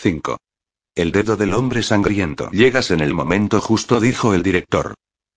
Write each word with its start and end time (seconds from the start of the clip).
5. 0.00 0.38
El 0.94 1.10
dedo 1.10 1.36
del 1.36 1.52
hombre 1.54 1.82
sangriento. 1.82 2.50
Llegas 2.52 2.92
en 2.92 3.00
el 3.00 3.14
momento 3.14 3.60
justo, 3.60 3.98
dijo 3.98 4.32
el 4.32 4.44
director. 4.44 4.94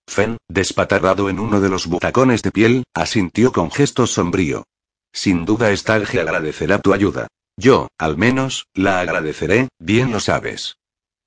Fen, 0.08 0.38
despatarrado 0.48 1.30
en 1.30 1.40
uno 1.40 1.60
de 1.62 1.70
los 1.70 1.88
butacones 1.88 2.44
de 2.44 2.52
piel, 2.52 2.84
asintió 2.94 3.52
con 3.54 3.72
gesto 3.72 4.06
sombrío. 4.06 4.66
Sin 5.12 5.46
duda 5.46 5.76
Stalge 5.76 6.22
agradecerá 6.22 6.78
tu 6.78 6.94
ayuda. 6.94 7.26
Yo, 7.58 7.88
al 7.98 8.18
menos, 8.18 8.68
la 8.76 9.00
agradeceré, 9.00 9.70
bien 9.80 10.12
lo 10.12 10.20
sabes. 10.20 10.76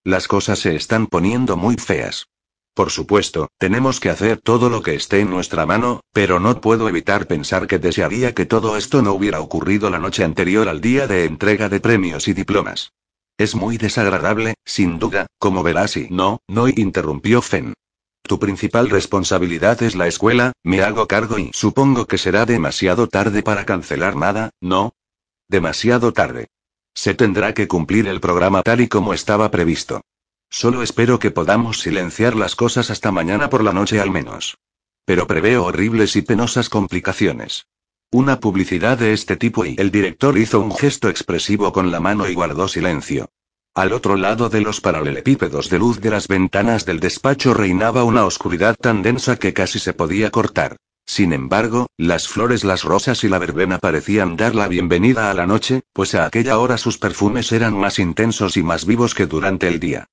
Las 0.05 0.29
cosas 0.29 0.61
se 0.61 0.77
están 0.77 1.09
poniendo 1.09 1.57
muy 1.57 1.75
feas. 1.75 2.29
Por 2.73 2.93
supuesto, 2.93 3.49
tenemos 3.59 3.99
que 3.99 4.11
hacer 4.11 4.41
todo 4.41 4.71
lo 4.71 4.81
que 4.81 4.95
esté 4.95 5.19
en 5.19 5.31
nuestra 5.31 5.67
mano, 5.67 6.03
pero 6.13 6.39
no 6.39 6.61
puedo 6.61 6.89
evitar 6.89 7.27
pensar 7.27 7.67
que 7.67 7.81
desearía 7.81 8.33
que 8.33 8.47
todo 8.47 8.77
esto 8.77 9.03
no 9.03 9.13
hubiera 9.13 9.41
ocurrido 9.41 9.91
la 9.91 9.99
noche 9.99 10.23
anterior 10.23 10.69
al 10.69 10.81
día 10.81 11.09
de 11.09 11.25
entrega 11.25 11.69
de 11.69 11.81
premios 11.81 12.29
y 12.29 12.33
diplomas. 12.33 12.93
Es 13.37 13.57
muy 13.57 13.79
desagradable, 13.79 14.55
sin 14.65 14.99
duda, 14.99 15.27
como 15.39 15.63
verás 15.63 15.97
y 15.97 16.09
no, 16.11 16.41
no 16.47 16.69
interrumpió 16.69 17.43
Fen. 17.43 17.75
Tu 18.23 18.39
principal 18.39 18.89
responsabilidad 18.91 19.83
es 19.83 19.97
la 19.97 20.07
escuela, 20.07 20.53
me 20.63 20.83
hago 20.83 21.09
cargo 21.09 21.39
y 21.39 21.51
supongo 21.53 22.07
que 22.07 22.17
será 22.17 22.47
demasiado 22.47 23.09
tarde 23.09 23.43
para 23.43 23.67
cancelar 23.67 24.17
nada, 24.17 24.51
¿no? 24.61 24.95
Demasiado 25.49 26.13
tarde. 26.13 26.47
Se 26.95 27.15
tendrá 27.15 27.55
que 27.55 27.69
cumplir 27.69 28.07
el 28.07 28.21
programa 28.21 28.63
tal 28.63 28.81
y 28.81 28.89
como 28.89 29.13
estaba 29.13 29.51
previsto. 29.51 30.01
Solo 30.49 30.83
espero 30.83 31.19
que 31.19 31.33
podamos 31.33 31.81
silenciar 31.81 32.37
las 32.37 32.55
cosas 32.55 32.89
hasta 32.91 33.11
mañana 33.11 33.51
por 33.51 33.65
la 33.65 33.73
noche 33.73 34.01
al 34.01 34.13
menos. 34.13 34.57
Pero 35.05 35.27
preveo 35.27 35.65
horribles 35.65 36.15
y 36.15 36.23
penosas 36.23 36.69
complicaciones. 36.69 37.67
Una 38.15 38.39
publicidad 38.39 38.97
de 38.97 39.13
este 39.13 39.35
tipo 39.35 39.67
y 39.67 39.75
el 39.77 39.91
director 39.91 40.39
hizo 40.39 40.61
un 40.61 40.73
gesto 40.73 41.09
expresivo 41.09 41.73
con 41.73 41.91
la 41.91 41.99
mano 41.99 42.29
y 42.29 42.35
guardó 42.35 42.69
silencio. 42.69 43.29
Al 43.75 43.93
otro 43.93 44.15
lado 44.15 44.49
de 44.49 44.61
los 44.61 44.81
paralelepípedos 44.81 45.69
de 45.69 45.81
luz 45.81 46.01
de 46.01 46.11
las 46.11 46.29
ventanas 46.29 46.87
del 46.87 47.01
despacho 47.01 47.55
reinaba 47.55 48.05
una 48.05 48.25
oscuridad 48.25 48.77
tan 48.81 49.03
densa 49.03 49.35
que 49.35 49.53
casi 49.53 49.81
se 49.81 49.95
podía 49.95 50.31
cortar. 50.31 50.77
Sin 51.05 51.33
embargo, 51.33 51.89
las 51.97 52.29
flores, 52.29 52.63
las 52.63 52.85
rosas 52.85 53.25
y 53.25 53.29
la 53.29 53.41
verbena 53.41 53.81
parecían 53.81 54.37
dar 54.37 54.55
la 54.55 54.69
bienvenida 54.69 55.33
a 55.33 55.35
la 55.35 55.49
noche, 55.49 55.83
pues 55.93 56.15
a 56.15 56.25
aquella 56.25 56.61
hora 56.61 56.79
sus 56.79 56.99
perfumes 56.99 57.51
eran 57.51 57.77
más 57.77 57.99
intensos 57.99 58.57
y 58.57 58.63
más 58.63 58.87
vivos 58.87 59.17
que 59.17 59.27
durante 59.27 59.67
el 59.67 59.81
día. 59.81 60.07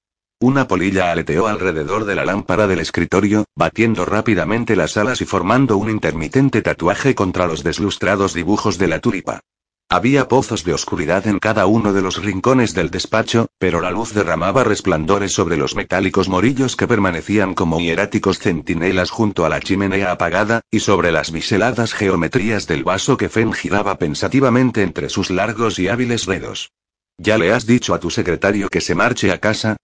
Una 0.44 0.68
polilla 0.68 1.12
aleteó 1.12 1.46
alrededor 1.46 2.06
de 2.06 2.16
la 2.16 2.26
lámpara 2.26 2.66
del 2.66 2.80
escritorio, 2.80 3.46
batiendo 3.56 4.06
rápidamente 4.06 4.76
las 4.76 4.98
alas 4.98 5.22
y 5.22 5.26
formando 5.26 5.78
un 5.78 5.92
intermitente 5.92 6.64
tatuaje 6.64 7.14
contra 7.14 7.46
los 7.46 7.64
deslustrados 7.64 8.34
dibujos 8.34 8.80
de 8.80 8.88
la 8.88 8.98
tulipa. 8.98 9.42
Había 9.88 10.28
pozos 10.28 10.64
de 10.64 10.74
oscuridad 10.74 11.28
en 11.28 11.38
cada 11.38 11.68
uno 11.68 11.94
de 11.94 12.02
los 12.02 12.24
rincones 12.24 12.74
del 12.74 12.90
despacho, 12.90 13.50
pero 13.60 13.82
la 13.82 13.92
luz 13.92 14.16
derramaba 14.16 14.64
resplandores 14.64 15.32
sobre 15.32 15.58
los 15.58 15.76
metálicos 15.76 16.28
morillos 16.28 16.76
que 16.76 16.88
permanecían 16.88 17.54
como 17.54 17.80
hieráticos 17.80 18.40
centinelas 18.40 19.12
junto 19.12 19.46
a 19.46 19.50
la 19.50 19.60
chimenea 19.60 20.12
apagada, 20.12 20.62
y 20.72 20.80
sobre 20.80 21.12
las 21.12 21.32
biseladas 21.32 21.94
geometrías 21.94 22.66
del 22.66 22.84
vaso 22.84 23.16
que 23.16 23.30
Fen 23.30 23.54
giraba 23.54 24.00
pensativamente 24.00 24.82
entre 24.82 25.10
sus 25.10 25.30
largos 25.30 25.78
y 25.78 25.88
hábiles 25.88 26.26
dedos. 26.26 26.72
¿Ya 27.20 27.38
le 27.38 27.54
has 27.54 27.68
dicho 27.68 27.94
a 27.94 28.00
tu 28.00 28.10
secretario 28.10 28.70
que 28.70 28.82
se 28.82 28.96
marche 28.96 29.32
a 29.32 29.38
casa? 29.38 29.78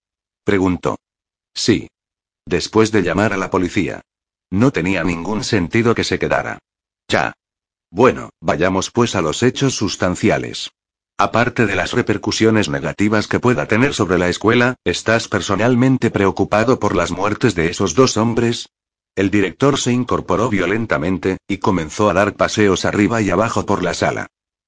Preguntó. 0.47 0.95
Sí. 1.53 1.89
Después 2.45 2.93
de 2.93 3.03
llamar 3.03 3.33
a 3.33 3.37
la 3.37 3.49
policía. 3.49 3.99
No 4.49 4.71
tenía 4.71 5.03
ningún 5.03 5.43
sentido 5.43 5.93
que 5.93 6.05
se 6.05 6.19
quedara. 6.19 6.59
Ya. 7.09 7.33
Bueno, 7.91 8.29
vayamos 8.39 8.89
pues 8.89 9.17
a 9.17 9.21
los 9.21 9.43
hechos 9.43 9.75
sustanciales. 9.75 10.71
Aparte 11.17 11.65
de 11.65 11.75
las 11.75 11.91
repercusiones 11.91 12.69
negativas 12.69 13.27
que 13.27 13.41
pueda 13.41 13.67
tener 13.67 13.93
sobre 13.93 14.17
la 14.17 14.29
escuela, 14.29 14.75
¿estás 14.85 15.27
personalmente 15.27 16.11
preocupado 16.11 16.79
por 16.79 16.95
las 16.95 17.11
muertes 17.11 17.53
de 17.53 17.69
esos 17.69 17.93
dos 17.93 18.15
hombres? 18.15 18.69
El 19.17 19.29
director 19.29 19.77
se 19.77 19.91
incorporó 19.91 20.47
violentamente, 20.47 21.39
y 21.49 21.57
comenzó 21.57 22.09
a 22.09 22.13
dar 22.13 22.35
paseos 22.35 22.85
arriba 22.85 23.21
y 23.21 23.31
abajo 23.31 23.65
por 23.65 23.83
la 23.83 23.93
sala. 23.93 24.27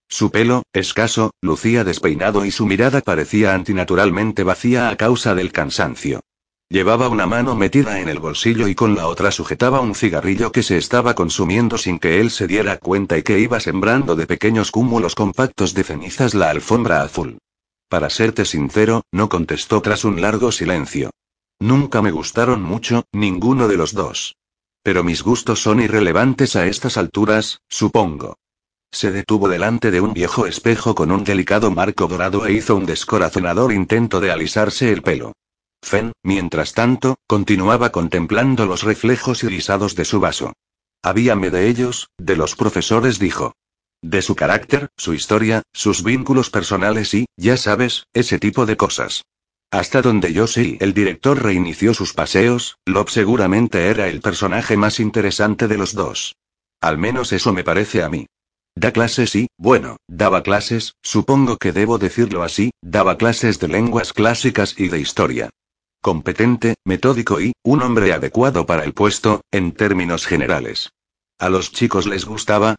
Su 0.09 0.31
pelo, 0.31 0.63
escaso, 0.73 1.31
lucía 1.39 1.83
despeinado 1.83 2.43
y 2.43 2.49
su 2.51 2.65
mirada 2.65 3.01
parecía 3.01 3.53
antinaturalmente 3.53 4.43
vacía 4.43 4.89
a 4.89 4.97
causa 4.97 5.35
del 5.35 5.51
cansancio. 5.51 6.21
Llevaba 6.67 7.09
una 7.09 7.27
mano 7.27 7.55
metida 7.55 7.99
en 7.99 8.09
el 8.09 8.19
bolsillo 8.19 8.67
y 8.67 8.75
con 8.75 8.95
la 8.95 9.07
otra 9.07 9.31
sujetaba 9.31 9.81
un 9.81 9.93
cigarrillo 9.93 10.51
que 10.51 10.63
se 10.63 10.77
estaba 10.77 11.13
consumiendo 11.13 11.77
sin 11.77 11.99
que 11.99 12.19
él 12.19 12.31
se 12.31 12.47
diera 12.47 12.77
cuenta 12.77 13.17
y 13.17 13.23
que 13.23 13.39
iba 13.39 13.59
sembrando 13.59 14.15
de 14.15 14.27
pequeños 14.27 14.71
cúmulos 14.71 15.13
compactos 15.13 15.73
de 15.75 15.83
cenizas 15.83 16.33
la 16.33 16.49
alfombra 16.49 17.03
azul. 17.03 17.37
Para 17.87 18.09
serte 18.09 18.45
sincero, 18.45 19.03
no 19.11 19.29
contestó 19.29 19.81
tras 19.81 20.05
un 20.05 20.21
largo 20.21 20.51
silencio. 20.51 21.11
Nunca 21.59 22.01
me 22.01 22.11
gustaron 22.11 22.63
mucho, 22.63 23.05
ninguno 23.11 23.67
de 23.67 23.77
los 23.77 23.93
dos. 23.93 24.35
Pero 24.83 25.03
mis 25.03 25.23
gustos 25.23 25.61
son 25.61 25.81
irrelevantes 25.81 26.55
a 26.55 26.67
estas 26.67 26.97
alturas, 26.97 27.61
supongo. 27.67 28.37
Se 28.91 29.11
detuvo 29.11 29.47
delante 29.47 29.91
de 29.91 30.01
un 30.01 30.13
viejo 30.13 30.45
espejo 30.45 30.95
con 30.95 31.11
un 31.11 31.23
delicado 31.23 31.71
marco 31.71 32.07
dorado 32.07 32.45
e 32.45 32.53
hizo 32.53 32.75
un 32.75 32.85
descorazonador 32.85 33.71
intento 33.71 34.19
de 34.19 34.31
alisarse 34.31 34.91
el 34.91 35.01
pelo. 35.03 35.33
Fen, 35.81 36.11
mientras 36.23 36.73
tanto, 36.73 37.17
continuaba 37.27 37.91
contemplando 37.91 38.65
los 38.65 38.83
reflejos 38.83 39.43
irisados 39.43 39.95
de 39.95 40.05
su 40.05 40.19
vaso. 40.19 40.53
Habíame 41.01 41.49
de 41.51 41.69
ellos, 41.69 42.09
de 42.17 42.35
los 42.35 42.55
profesores, 42.55 43.19
dijo. 43.19 43.53
De 44.01 44.21
su 44.21 44.35
carácter, 44.35 44.89
su 44.97 45.13
historia, 45.13 45.63
sus 45.73 46.03
vínculos 46.03 46.49
personales 46.49 47.13
y, 47.13 47.25
ya 47.37 47.57
sabes, 47.57 48.07
ese 48.13 48.39
tipo 48.39 48.65
de 48.65 48.75
cosas. 48.75 49.23
Hasta 49.71 50.01
donde 50.01 50.33
yo 50.33 50.47
sé, 50.47 50.77
el 50.79 50.93
director 50.93 51.41
reinició 51.41 51.93
sus 51.93 52.13
paseos, 52.13 52.77
Lob 52.85 53.09
seguramente 53.09 53.87
era 53.87 54.07
el 54.07 54.19
personaje 54.19 54.77
más 54.77 54.99
interesante 54.99 55.67
de 55.67 55.77
los 55.77 55.93
dos. 55.93 56.35
Al 56.81 56.97
menos 56.97 57.31
eso 57.33 57.53
me 57.53 57.63
parece 57.63 58.01
a 58.03 58.09
mí. 58.09 58.25
Da 58.75 58.91
clases 58.91 59.35
y, 59.35 59.47
bueno, 59.57 59.97
daba 60.07 60.43
clases, 60.43 60.93
supongo 61.01 61.57
que 61.57 61.71
debo 61.71 61.97
decirlo 61.97 62.43
así, 62.43 62.71
daba 62.81 63.17
clases 63.17 63.59
de 63.59 63.67
lenguas 63.67 64.13
clásicas 64.13 64.79
y 64.79 64.87
de 64.87 64.99
historia. 64.99 65.49
Competente, 66.01 66.75
metódico 66.85 67.41
y, 67.41 67.53
un 67.63 67.81
hombre 67.81 68.13
adecuado 68.13 68.65
para 68.65 68.85
el 68.85 68.93
puesto, 68.93 69.41
en 69.51 69.73
términos 69.73 70.25
generales. 70.25 70.91
A 71.39 71.49
los 71.49 71.71
chicos 71.71 72.07
les 72.07 72.25
gustaba. 72.25 72.75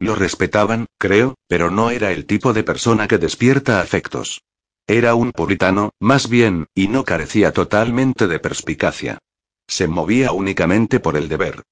Lo 0.00 0.16
respetaban, 0.16 0.86
creo, 0.98 1.36
pero 1.46 1.70
no 1.70 1.90
era 1.90 2.10
el 2.10 2.26
tipo 2.26 2.52
de 2.52 2.64
persona 2.64 3.06
que 3.06 3.18
despierta 3.18 3.80
afectos. 3.80 4.42
Era 4.86 5.14
un 5.14 5.32
puritano, 5.32 5.90
más 6.00 6.28
bien, 6.28 6.66
y 6.74 6.88
no 6.88 7.04
carecía 7.04 7.52
totalmente 7.52 8.26
de 8.26 8.40
perspicacia. 8.40 9.18
Se 9.66 9.86
movía 9.88 10.32
únicamente 10.32 11.00
por 11.00 11.16
el 11.16 11.28
deber. 11.28 11.62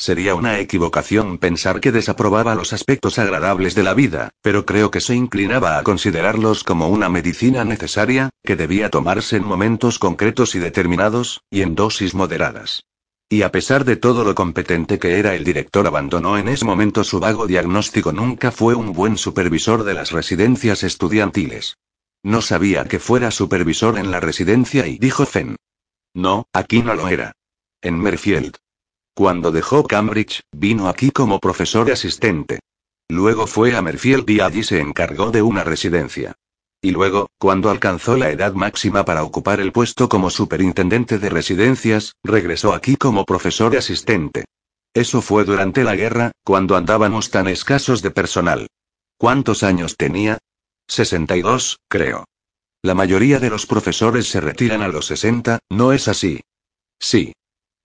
Sería 0.00 0.34
una 0.34 0.58
equivocación 0.60 1.36
pensar 1.36 1.78
que 1.78 1.92
desaprobaba 1.92 2.54
los 2.54 2.72
aspectos 2.72 3.18
agradables 3.18 3.74
de 3.74 3.82
la 3.82 3.92
vida, 3.92 4.30
pero 4.40 4.64
creo 4.64 4.90
que 4.90 5.02
se 5.02 5.14
inclinaba 5.14 5.76
a 5.76 5.82
considerarlos 5.82 6.64
como 6.64 6.88
una 6.88 7.10
medicina 7.10 7.66
necesaria, 7.66 8.30
que 8.42 8.56
debía 8.56 8.88
tomarse 8.88 9.36
en 9.36 9.44
momentos 9.44 9.98
concretos 9.98 10.54
y 10.54 10.58
determinados, 10.58 11.42
y 11.50 11.60
en 11.60 11.74
dosis 11.74 12.14
moderadas. 12.14 12.86
Y 13.28 13.42
a 13.42 13.52
pesar 13.52 13.84
de 13.84 13.96
todo 13.96 14.24
lo 14.24 14.34
competente 14.34 14.98
que 14.98 15.18
era 15.18 15.34
el 15.34 15.44
director 15.44 15.86
abandonó 15.86 16.38
en 16.38 16.48
ese 16.48 16.64
momento 16.64 17.04
su 17.04 17.20
vago 17.20 17.46
diagnóstico 17.46 18.10
nunca 18.10 18.50
fue 18.52 18.74
un 18.74 18.94
buen 18.94 19.18
supervisor 19.18 19.84
de 19.84 19.92
las 19.92 20.12
residencias 20.12 20.82
estudiantiles. 20.82 21.76
No 22.22 22.40
sabía 22.40 22.86
que 22.86 23.00
fuera 23.00 23.30
supervisor 23.30 23.98
en 23.98 24.10
la 24.10 24.20
residencia 24.20 24.86
y 24.86 24.96
dijo 24.96 25.26
Fen. 25.26 25.56
No, 26.14 26.46
aquí 26.54 26.82
no 26.82 26.94
lo 26.94 27.06
era. 27.08 27.32
En 27.82 27.98
Merfield. 28.00 28.56
Cuando 29.20 29.52
dejó 29.52 29.84
Cambridge, 29.84 30.40
vino 30.50 30.88
aquí 30.88 31.10
como 31.10 31.40
profesor 31.40 31.90
asistente. 31.90 32.60
Luego 33.10 33.46
fue 33.46 33.76
a 33.76 33.82
Merfield 33.82 34.30
y 34.30 34.40
allí 34.40 34.62
se 34.62 34.80
encargó 34.80 35.30
de 35.30 35.42
una 35.42 35.62
residencia. 35.62 36.32
Y 36.80 36.92
luego, 36.92 37.28
cuando 37.38 37.68
alcanzó 37.68 38.16
la 38.16 38.30
edad 38.30 38.54
máxima 38.54 39.04
para 39.04 39.22
ocupar 39.22 39.60
el 39.60 39.72
puesto 39.72 40.08
como 40.08 40.30
superintendente 40.30 41.18
de 41.18 41.28
residencias, 41.28 42.14
regresó 42.24 42.72
aquí 42.72 42.96
como 42.96 43.26
profesor 43.26 43.76
asistente. 43.76 44.46
Eso 44.94 45.20
fue 45.20 45.44
durante 45.44 45.84
la 45.84 45.96
guerra, 45.96 46.32
cuando 46.42 46.74
andábamos 46.74 47.28
tan 47.28 47.46
escasos 47.46 48.00
de 48.00 48.12
personal. 48.12 48.68
¿Cuántos 49.18 49.62
años 49.62 49.98
tenía? 49.98 50.38
62, 50.88 51.78
creo. 51.90 52.24
La 52.80 52.94
mayoría 52.94 53.38
de 53.38 53.50
los 53.50 53.66
profesores 53.66 54.30
se 54.30 54.40
retiran 54.40 54.80
a 54.80 54.88
los 54.88 55.04
60, 55.04 55.58
¿no 55.68 55.92
es 55.92 56.08
así? 56.08 56.40
Sí. 56.98 57.34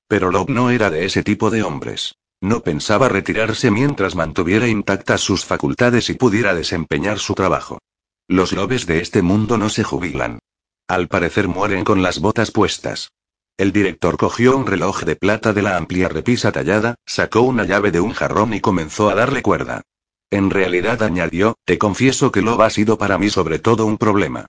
Pero 0.08 0.32
Lob 0.32 0.50
no 0.50 0.70
era 0.70 0.90
de 0.90 1.06
ese 1.06 1.24
tipo 1.24 1.50
de 1.50 1.64
hombres. 1.64 2.16
No 2.42 2.62
pensaba 2.62 3.10
retirarse 3.10 3.72
mientras 3.72 4.16
mantuviera 4.16 4.68
intactas 4.68 5.22
sus 5.22 5.46
facultades 5.46 6.10
y 6.10 6.14
pudiera 6.14 6.54
desempeñar 6.54 7.20
su 7.20 7.34
trabajo. 7.34 7.80
Los 8.28 8.52
lobes 8.52 8.86
de 8.86 9.00
este 9.00 9.22
mundo 9.22 9.58
no 9.58 9.70
se 9.70 9.84
jubilan. 9.84 10.40
Al 10.88 11.08
parecer 11.08 11.48
mueren 11.48 11.84
con 11.84 12.04
las 12.04 12.20
botas 12.20 12.52
puestas. 12.52 13.12
El 13.58 13.72
director 13.72 14.18
cogió 14.18 14.58
un 14.58 14.68
reloj 14.68 15.04
de 15.04 15.16
plata 15.16 15.54
de 15.54 15.62
la 15.62 15.78
amplia 15.78 16.10
repisa 16.10 16.52
tallada, 16.52 16.96
sacó 17.06 17.42
una 17.42 17.64
llave 17.64 17.92
de 17.92 18.02
un 18.02 18.12
jarrón 18.12 18.54
y 18.54 18.60
comenzó 18.60 19.10
a 19.10 19.16
darle 19.16 19.42
cuerda. 19.42 19.82
En 20.30 20.50
realidad 20.50 21.02
añadió, 21.02 21.56
te 21.66 21.78
confieso 21.78 22.32
que 22.32 22.42
Lob 22.42 22.62
ha 22.62 22.70
sido 22.70 22.98
para 22.98 23.18
mí 23.18 23.30
sobre 23.30 23.60
todo 23.60 23.86
un 23.86 23.98
problema. 23.98 24.48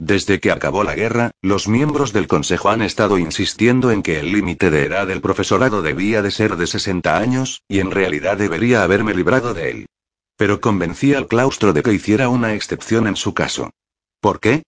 Desde 0.00 0.38
que 0.38 0.52
acabó 0.52 0.84
la 0.84 0.94
guerra, 0.94 1.32
los 1.42 1.66
miembros 1.66 2.12
del 2.12 2.28
Consejo 2.28 2.70
han 2.70 2.82
estado 2.82 3.18
insistiendo 3.18 3.90
en 3.90 4.02
que 4.02 4.20
el 4.20 4.30
límite 4.30 4.70
de 4.70 4.84
edad 4.84 5.08
del 5.08 5.20
profesorado 5.20 5.82
debía 5.82 6.22
de 6.22 6.30
ser 6.30 6.56
de 6.56 6.68
60 6.68 7.18
años, 7.18 7.62
y 7.66 7.80
en 7.80 7.90
realidad 7.90 8.36
debería 8.36 8.84
haberme 8.84 9.12
librado 9.12 9.54
de 9.54 9.70
él. 9.70 9.86
Pero 10.36 10.60
convencí 10.60 11.14
al 11.14 11.26
claustro 11.26 11.72
de 11.72 11.82
que 11.82 11.92
hiciera 11.92 12.28
una 12.28 12.54
excepción 12.54 13.08
en 13.08 13.16
su 13.16 13.34
caso. 13.34 13.70
¿Por 14.20 14.38
qué? 14.38 14.62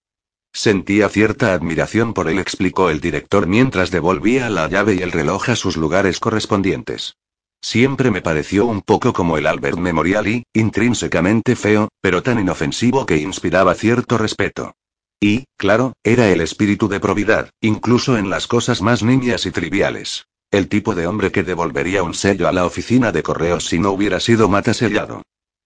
Sentía 0.52 1.08
cierta 1.08 1.54
admiración 1.54 2.12
por 2.12 2.28
él, 2.28 2.40
explicó 2.40 2.90
el 2.90 3.00
director 3.00 3.46
mientras 3.46 3.92
devolvía 3.92 4.50
la 4.50 4.68
llave 4.68 4.94
y 4.94 5.02
el 5.02 5.12
reloj 5.12 5.50
a 5.50 5.54
sus 5.54 5.76
lugares 5.76 6.18
correspondientes. 6.18 7.14
Siempre 7.62 8.10
me 8.10 8.20
pareció 8.20 8.66
un 8.66 8.82
poco 8.82 9.12
como 9.12 9.38
el 9.38 9.46
Albert 9.46 9.78
Memorial 9.78 10.26
y, 10.26 10.42
intrínsecamente 10.54 11.54
feo, 11.54 11.88
pero 12.00 12.24
tan 12.24 12.40
inofensivo 12.40 13.06
que 13.06 13.18
inspiraba 13.18 13.74
cierto 13.74 14.18
respeto. 14.18 14.74
Y, 15.22 15.44
claro, 15.58 15.92
era 16.02 16.30
el 16.30 16.40
espíritu 16.40 16.88
de 16.88 16.98
probidad, 16.98 17.50
incluso 17.60 18.16
en 18.16 18.30
las 18.30 18.46
cosas 18.46 18.80
más 18.80 19.02
niñas 19.02 19.44
y 19.44 19.50
triviales. 19.50 20.26
El 20.50 20.68
tipo 20.68 20.94
de 20.94 21.06
hombre 21.06 21.30
que 21.30 21.42
devolvería 21.42 22.02
un 22.02 22.14
sello 22.14 22.48
a 22.48 22.52
la 22.52 22.64
oficina 22.64 23.12
de 23.12 23.22
correos 23.22 23.66
si 23.66 23.78
no 23.78 23.90
hubiera 23.90 24.18
sido 24.18 24.48
matasellado. 24.48 25.22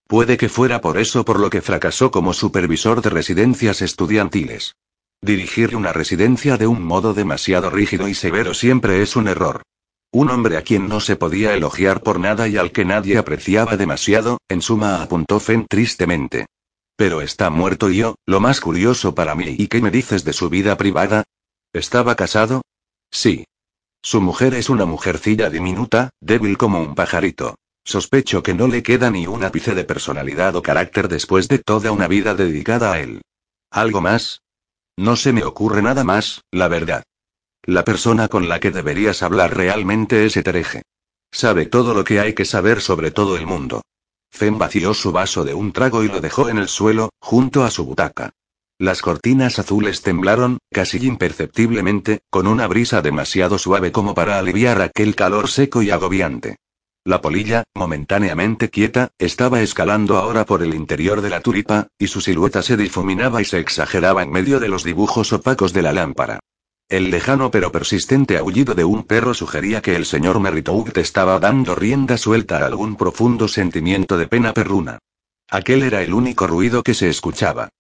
Puede 0.09 0.37
que 0.37 0.49
fuera 0.49 0.81
por 0.81 0.99
eso 0.99 1.25
por 1.25 1.39
lo 1.39 1.51
que 1.51 1.63
fracasó 1.63 2.11
como 2.11 2.35
supervisor 2.35 3.01
de 3.01 3.11
residencias 3.11 3.81
estudiantiles. 3.81 4.75
Dirigir 5.23 5.75
una 5.77 5.93
residencia 5.93 6.59
de 6.59 6.67
un 6.67 6.83
modo 6.85 7.15
demasiado 7.15 7.71
rígido 7.71 8.09
y 8.09 8.15
severo 8.15 8.53
siempre 8.53 9.01
es 9.03 9.17
un 9.17 9.29
error. 9.29 9.63
Un 10.11 10.31
hombre 10.31 10.57
a 10.57 10.63
quien 10.63 10.89
no 10.89 11.01
se 11.01 11.17
podía 11.17 11.55
elogiar 11.55 12.03
por 12.03 12.21
nada 12.21 12.47
y 12.49 12.57
al 12.57 12.73
que 12.73 12.85
nadie 12.85 13.17
apreciaba 13.17 13.77
demasiado, 13.77 14.39
en 14.49 14.61
suma 14.61 15.03
apuntó 15.03 15.41
Fenn 15.41 15.67
tristemente. 15.67 16.47
Pero 16.97 17.21
está 17.21 17.51
muerto 17.51 17.91
yo, 17.91 18.15
lo 18.25 18.41
más 18.41 18.61
curioso 18.61 19.15
para 19.15 19.35
mí. 19.35 19.57
¿Y 19.59 19.67
qué 19.67 19.81
me 19.81 19.91
dices 19.91 20.25
de 20.25 20.33
su 20.33 20.49
vida 20.49 20.77
privada? 20.77 21.25
¿Estaba 21.73 22.15
casado? 22.15 22.63
Sí. 23.11 23.47
Su 24.03 24.21
mujer 24.21 24.55
es 24.55 24.71
una 24.71 24.85
mujercilla 24.85 25.51
diminuta, 25.51 26.11
débil 26.21 26.57
como 26.57 26.81
un 26.81 26.95
pajarito. 26.95 27.57
Sospecho 27.85 28.43
que 28.43 28.55
no 28.55 28.69
le 28.69 28.83
queda 28.83 29.11
ni 29.11 29.27
un 29.27 29.45
ápice 29.45 29.75
de 29.75 29.85
personalidad 29.85 30.57
o 30.57 30.63
carácter 30.63 31.09
después 31.09 31.49
de 31.49 31.59
toda 31.59 31.91
una 31.91 32.07
vida 32.07 32.35
dedicada 32.35 32.93
a 32.93 33.01
él. 33.01 33.23
¿Algo 33.71 34.01
más? 34.01 34.43
No 34.97 35.17
se 35.17 35.33
me 35.33 35.45
ocurre 35.45 35.83
nada 35.83 36.05
más, 36.05 36.43
la 36.51 36.69
verdad. 36.69 37.03
La 37.65 37.85
persona 37.85 38.29
con 38.29 38.49
la 38.49 38.61
que 38.61 38.71
deberías 38.71 39.23
hablar 39.23 39.57
realmente 39.57 40.27
es 40.27 40.37
Etereje. 40.37 40.83
Sabe 41.33 41.67
todo 41.67 41.95
lo 41.95 42.05
que 42.05 42.21
hay 42.21 42.35
que 42.35 42.45
saber 42.45 42.81
sobre 42.81 43.11
todo 43.11 43.37
el 43.37 43.47
mundo. 43.47 43.83
Fen 44.35 44.59
vació 44.59 44.95
su 44.95 45.13
vaso 45.13 45.45
de 45.45 45.55
un 45.55 45.73
trago 45.73 46.03
y 46.03 46.09
lo 46.09 46.21
dejó 46.21 46.49
en 46.49 46.59
el 46.59 46.67
suelo, 46.67 47.11
junto 47.21 47.63
a 47.63 47.71
su 47.71 47.85
butaca. 47.85 48.33
Las 48.81 49.01
cortinas 49.01 49.61
azules 49.61 50.03
temblaron, 50.03 50.59
casi 50.73 50.99
imperceptiblemente, 51.07 52.23
con 52.31 52.49
una 52.49 52.67
brisa 52.67 53.01
demasiado 53.01 53.59
suave 53.59 53.93
como 53.93 54.13
para 54.13 54.41
aliviar 54.41 54.83
aquel 54.83 55.15
calor 55.15 55.49
seco 55.49 55.83
y 55.83 55.93
agobiante. 55.93 56.57
La 57.05 57.21
polilla, 57.21 57.63
momentáneamente 57.77 58.71
quieta, 58.71 59.11
estaba 59.19 59.61
escalando 59.61 60.17
ahora 60.17 60.45
por 60.45 60.65
el 60.65 60.75
interior 60.75 61.21
de 61.21 61.31
la 61.31 61.41
tulipa, 61.41 61.87
y 61.97 62.09
su 62.09 62.21
silueta 62.21 62.63
se 62.63 62.77
difuminaba 62.77 63.41
y 63.41 63.45
se 63.45 63.61
exageraba 63.61 64.25
en 64.25 64.33
medio 64.33 64.59
de 64.59 64.69
los 64.69 64.83
dibujos 64.83 65.33
opacos 65.33 65.73
de 65.73 65.83
la 65.83 65.93
lámpara. 65.93 66.41
El 66.95 67.11
lejano 67.11 67.51
pero 67.51 67.73
persistente 67.73 68.39
aullido 68.39 68.77
de 68.77 68.85
un 68.85 69.03
perro 69.03 69.35
sugería 69.35 69.83
que 69.83 69.97
el 69.97 70.07
señor 70.07 70.39
Merritout 70.39 70.97
estaba 70.97 71.41
dando 71.41 71.75
rienda 71.75 72.17
suelta 72.17 72.59
a 72.59 72.67
algún 72.67 72.95
profundo 72.95 73.49
sentimiento 73.49 74.17
de 74.17 74.29
pena 74.29 74.55
perruna. 74.55 75.01
Aquel 75.51 75.83
era 75.83 76.03
el 76.03 76.15
único 76.15 76.47
ruido 76.47 76.85
que 76.85 76.95
se 76.95 77.09
escuchaba. 77.09 77.71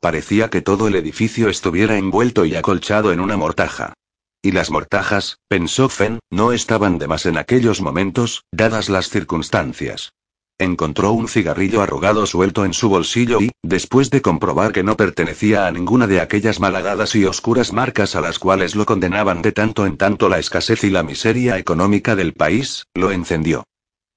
Parecía 0.00 0.50
que 0.50 0.60
todo 0.60 0.88
el 0.88 0.96
edificio 0.96 1.48
estuviera 1.48 1.96
envuelto 1.96 2.44
y 2.46 2.56
acolchado 2.56 3.12
en 3.12 3.20
una 3.20 3.36
mortaja. 3.36 3.94
Y 4.42 4.50
las 4.50 4.72
mortajas, 4.72 5.38
pensó 5.46 5.88
Fenn, 5.88 6.18
no 6.30 6.50
estaban 6.50 6.98
de 6.98 7.06
más 7.06 7.26
en 7.26 7.38
aquellos 7.38 7.80
momentos, 7.80 8.42
dadas 8.50 8.88
las 8.88 9.08
circunstancias. 9.08 10.14
Encontró 10.58 11.10
un 11.10 11.26
cigarrillo 11.26 11.82
arrugado 11.82 12.26
suelto 12.26 12.64
en 12.64 12.74
su 12.74 12.88
bolsillo 12.88 13.40
y, 13.40 13.50
después 13.62 14.10
de 14.10 14.22
comprobar 14.22 14.72
que 14.72 14.84
no 14.84 14.96
pertenecía 14.96 15.66
a 15.66 15.72
ninguna 15.72 16.06
de 16.06 16.20
aquellas 16.20 16.60
malhadadas 16.60 17.16
y 17.16 17.24
oscuras 17.24 17.72
marcas 17.72 18.14
a 18.14 18.20
las 18.20 18.38
cuales 18.38 18.76
lo 18.76 18.86
condenaban 18.86 19.42
de 19.42 19.50
tanto 19.50 19.84
en 19.84 19.96
tanto 19.96 20.28
la 20.28 20.38
escasez 20.38 20.84
y 20.84 20.90
la 20.90 21.02
miseria 21.02 21.58
económica 21.58 22.14
del 22.14 22.34
país, 22.34 22.86
lo 22.94 23.10
encendió. 23.10 23.64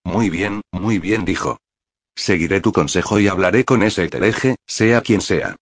Muy 0.03 0.29
bien, 0.29 0.61
muy 0.71 0.99
bien, 0.99 1.25
dijo. 1.25 1.57
Seguiré 2.15 2.61
tu 2.61 2.71
consejo 2.71 3.19
y 3.19 3.27
hablaré 3.27 3.65
con 3.65 3.81
ese 3.81 4.03
hereje, 4.03 4.57
sea 4.67 5.01
quien 5.01 5.21
sea. 5.21 5.55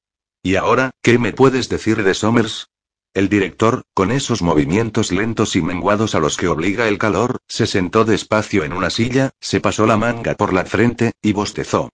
¿Y 0.43 0.55
ahora, 0.55 0.91
qué 1.01 1.17
me 1.17 1.31
puedes 1.31 1.69
decir 1.69 2.03
de 2.03 2.13
Somers? 2.13 2.67
El 3.15 3.29
director, 3.29 3.83
con 3.93 4.11
esos 4.11 4.41
movimientos 4.41 5.13
lentos 5.13 5.55
y 5.55 5.61
menguados 5.61 6.15
a 6.15 6.19
los 6.19 6.35
que 6.35 6.49
obliga 6.49 6.89
el 6.89 6.97
calor, 6.97 7.37
se 7.47 7.65
sentó 7.65 8.03
despacio 8.03 8.65
en 8.65 8.73
una 8.73 8.89
silla, 8.89 9.29
se 9.39 9.61
pasó 9.61 9.85
la 9.85 9.95
manga 9.95 10.35
por 10.35 10.51
la 10.51 10.65
frente, 10.65 11.13
y 11.21 11.31
bostezó. 11.31 11.87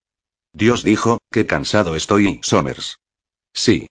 Dios 0.52 0.84
dijo, 0.84 1.20
qué 1.32 1.46
cansado 1.46 1.96
estoy, 1.96 2.40
Somers. 2.42 2.98
Sí. 3.54 3.88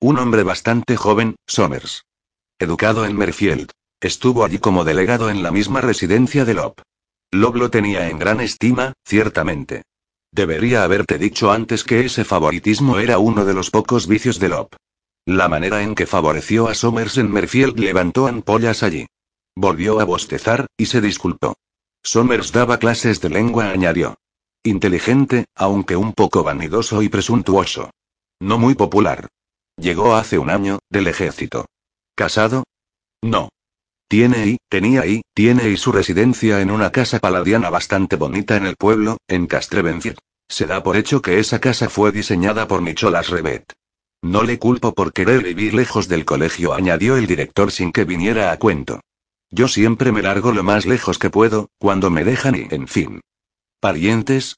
Un 0.00 0.18
hombre 0.18 0.42
bastante 0.42 0.98
joven, 0.98 1.36
Somers. 1.46 2.04
Educado 2.58 3.06
en 3.06 3.16
Merfield. 3.16 3.70
Estuvo 3.98 4.44
allí 4.44 4.58
como 4.58 4.84
delegado 4.84 5.30
en 5.30 5.42
la 5.42 5.50
misma 5.50 5.80
residencia 5.80 6.44
de 6.44 6.52
Lop. 6.52 6.80
Lob 7.30 7.56
lo 7.56 7.70
tenía 7.70 8.10
en 8.10 8.18
gran 8.18 8.42
estima, 8.42 8.92
ciertamente. 9.02 9.84
Debería 10.30 10.84
haberte 10.84 11.16
dicho 11.16 11.50
antes 11.50 11.84
que 11.84 12.04
ese 12.04 12.26
favoritismo 12.26 12.98
era 12.98 13.18
uno 13.18 13.46
de 13.46 13.54
los 13.54 13.70
pocos 13.70 14.06
vicios 14.06 14.38
de 14.38 14.50
Lop. 14.50 14.74
La 15.26 15.48
manera 15.48 15.82
en 15.82 15.96
que 15.96 16.06
favoreció 16.06 16.68
a 16.68 16.74
Somers 16.74 17.18
en 17.18 17.32
Merfield 17.32 17.80
levantó 17.80 18.28
ampollas 18.28 18.84
allí. 18.84 19.06
Volvió 19.56 19.98
a 19.98 20.04
bostezar, 20.04 20.66
y 20.76 20.86
se 20.86 21.00
disculpó. 21.00 21.56
Somers 22.04 22.52
daba 22.52 22.78
clases 22.78 23.20
de 23.20 23.30
lengua, 23.30 23.70
añadió. 23.70 24.14
Inteligente, 24.62 25.46
aunque 25.56 25.96
un 25.96 26.12
poco 26.12 26.44
vanidoso 26.44 27.02
y 27.02 27.08
presuntuoso. 27.08 27.90
No 28.38 28.56
muy 28.58 28.76
popular. 28.76 29.26
Llegó 29.76 30.14
hace 30.14 30.38
un 30.38 30.48
año, 30.48 30.78
del 30.90 31.08
ejército. 31.08 31.66
¿Casado? 32.14 32.62
No. 33.20 33.48
Tiene 34.08 34.46
y, 34.46 34.58
tenía 34.68 35.06
y, 35.06 35.22
tiene 35.34 35.68
y 35.70 35.76
su 35.76 35.90
residencia 35.90 36.60
en 36.60 36.70
una 36.70 36.92
casa 36.92 37.18
paladiana 37.18 37.68
bastante 37.68 38.14
bonita 38.14 38.56
en 38.56 38.66
el 38.66 38.76
pueblo, 38.76 39.16
en 39.26 39.48
Castrevencir. 39.48 40.16
Se 40.48 40.66
da 40.66 40.84
por 40.84 40.96
hecho 40.96 41.20
que 41.20 41.40
esa 41.40 41.58
casa 41.58 41.88
fue 41.88 42.12
diseñada 42.12 42.68
por 42.68 42.80
Nicholas 42.80 43.28
Rebet. 43.28 43.72
No 44.22 44.42
le 44.42 44.58
culpo 44.58 44.92
por 44.94 45.12
querer 45.12 45.42
vivir 45.42 45.74
lejos 45.74 46.08
del 46.08 46.24
colegio, 46.24 46.72
añadió 46.72 47.16
el 47.16 47.26
director 47.26 47.70
sin 47.70 47.92
que 47.92 48.04
viniera 48.04 48.52
a 48.52 48.58
cuento. 48.58 49.00
Yo 49.50 49.68
siempre 49.68 50.12
me 50.12 50.22
largo 50.22 50.52
lo 50.52 50.62
más 50.62 50.86
lejos 50.86 51.18
que 51.18 51.30
puedo, 51.30 51.70
cuando 51.78 52.10
me 52.10 52.24
dejan 52.24 52.56
y, 52.56 52.66
en 52.74 52.88
fin. 52.88 53.20
¿Parientes? 53.80 54.56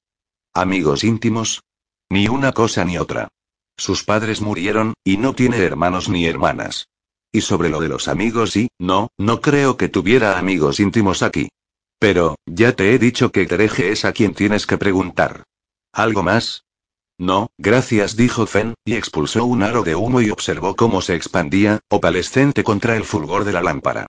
¿Amigos 0.54 1.04
íntimos? 1.04 1.62
Ni 2.10 2.28
una 2.28 2.52
cosa 2.52 2.84
ni 2.84 2.98
otra. 2.98 3.28
Sus 3.76 4.02
padres 4.02 4.40
murieron, 4.40 4.94
y 5.04 5.18
no 5.18 5.34
tiene 5.34 5.58
hermanos 5.58 6.08
ni 6.08 6.26
hermanas. 6.26 6.88
Y 7.30 7.42
sobre 7.42 7.68
lo 7.68 7.80
de 7.80 7.88
los 7.88 8.08
amigos 8.08 8.56
y, 8.56 8.68
no, 8.78 9.08
no 9.18 9.40
creo 9.40 9.76
que 9.76 9.88
tuviera 9.88 10.38
amigos 10.38 10.80
íntimos 10.80 11.22
aquí. 11.22 11.50
Pero, 11.98 12.36
ya 12.46 12.72
te 12.72 12.94
he 12.94 12.98
dicho 12.98 13.30
que 13.30 13.46
Tereje 13.46 13.92
es 13.92 14.04
a 14.04 14.12
quien 14.12 14.34
tienes 14.34 14.66
que 14.66 14.78
preguntar. 14.78 15.44
¿Algo 15.92 16.22
más? 16.22 16.64
No, 17.18 17.50
gracias, 17.58 18.16
dijo 18.16 18.46
Fen, 18.46 18.74
y 18.84 18.94
expulsó 18.94 19.44
un 19.44 19.64
aro 19.64 19.82
de 19.82 19.96
humo 19.96 20.20
y 20.20 20.30
observó 20.30 20.76
cómo 20.76 21.02
se 21.02 21.16
expandía, 21.16 21.80
opalescente 21.88 22.62
contra 22.62 22.96
el 22.96 23.04
fulgor 23.04 23.44
de 23.44 23.52
la 23.52 23.62
lámpara. 23.62 24.06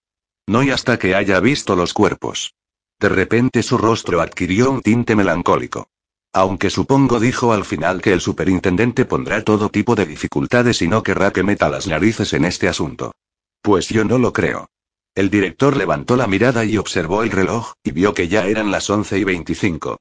No 0.48 0.62
y 0.62 0.70
hasta 0.70 1.00
que 1.00 1.16
haya 1.16 1.39
visto 1.39 1.75
los 1.75 1.94
cuerpos. 1.94 2.54
De 3.00 3.10
repente 3.10 3.63
su 3.63 3.80
rostro 3.80 4.22
adquirió 4.22 4.70
un 4.70 4.82
tinte 4.82 5.16
melancólico. 5.16 5.88
Aunque 6.34 6.70
supongo, 6.70 7.20
dijo 7.20 7.51
al 7.51 7.66
final, 7.66 8.01
que 8.01 8.13
el 8.13 8.22
superintendente 8.22 9.06
pondrá 9.06 9.44
todo 9.44 9.70
tipo 9.70 9.96
de 9.96 10.06
dificultades 10.06 10.82
y 10.84 10.88
no 10.88 11.01
querrá 11.01 11.32
que 11.32 11.42
meta 11.42 11.70
las 11.70 11.88
narices 11.88 12.34
en 12.34 12.46
este 12.46 12.68
asunto. 12.68 13.13
Pues 13.62 13.89
yo 13.89 14.06
no 14.06 14.20
lo 14.20 14.34
creo. 14.34 14.70
El 15.16 15.32
director 15.32 15.75
levantó 15.75 16.16
la 16.16 16.28
mirada 16.28 16.63
y 16.63 16.78
observó 16.78 17.24
el 17.24 17.32
reloj, 17.32 17.74
y 17.84 17.92
vio 17.92 18.13
que 18.13 18.28
ya 18.28 18.46
eran 18.46 18.70
las 18.70 18.89
once 18.92 19.18
y 19.18 19.24
veinticinco. 19.24 19.98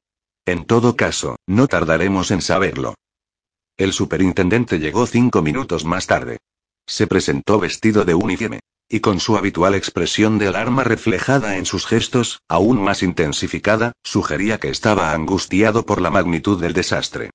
En 0.49 0.65
todo 0.65 0.95
caso, 0.95 1.35
no 1.45 1.67
tardaremos 1.67 2.31
en 2.31 2.41
saberlo. 2.41 2.95
El 3.77 3.93
superintendente 3.93 4.79
llegó 4.79 5.05
cinco 5.05 5.43
minutos 5.43 5.85
más 5.85 6.07
tarde. 6.07 6.39
Se 6.87 7.05
presentó 7.05 7.59
vestido 7.59 8.03
de 8.03 8.15
uniforme. 8.15 8.61
Y 8.89 8.99
con 8.99 9.19
su 9.19 9.37
habitual 9.37 9.75
expresión 9.75 10.39
de 10.39 10.47
alarma 10.47 10.83
reflejada 10.83 11.57
en 11.57 11.67
sus 11.67 11.85
gestos, 11.85 12.39
aún 12.47 12.81
más 12.81 13.03
intensificada, 13.03 13.91
sugería 14.03 14.59
que 14.59 14.69
estaba 14.69 15.11
angustiado 15.11 15.85
por 15.85 16.01
la 16.01 16.09
magnitud 16.09 16.59
del 16.59 16.73
desastre. 16.73 17.29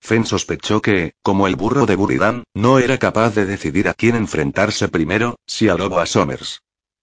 Fenn 0.00 0.24
sospechó 0.24 0.80
que, 0.80 1.14
como 1.22 1.48
el 1.48 1.56
burro 1.56 1.86
de 1.86 1.96
Buridan, 1.96 2.44
no 2.54 2.78
era 2.78 2.98
capaz 2.98 3.34
de 3.34 3.46
decidir 3.46 3.88
a 3.88 3.94
quién 3.94 4.14
enfrentarse 4.14 4.86
primero, 4.86 5.40
si 5.44 5.68
a 5.68 5.74
Lobo 5.74 5.98
a 5.98 6.06
Somers. 6.06 6.62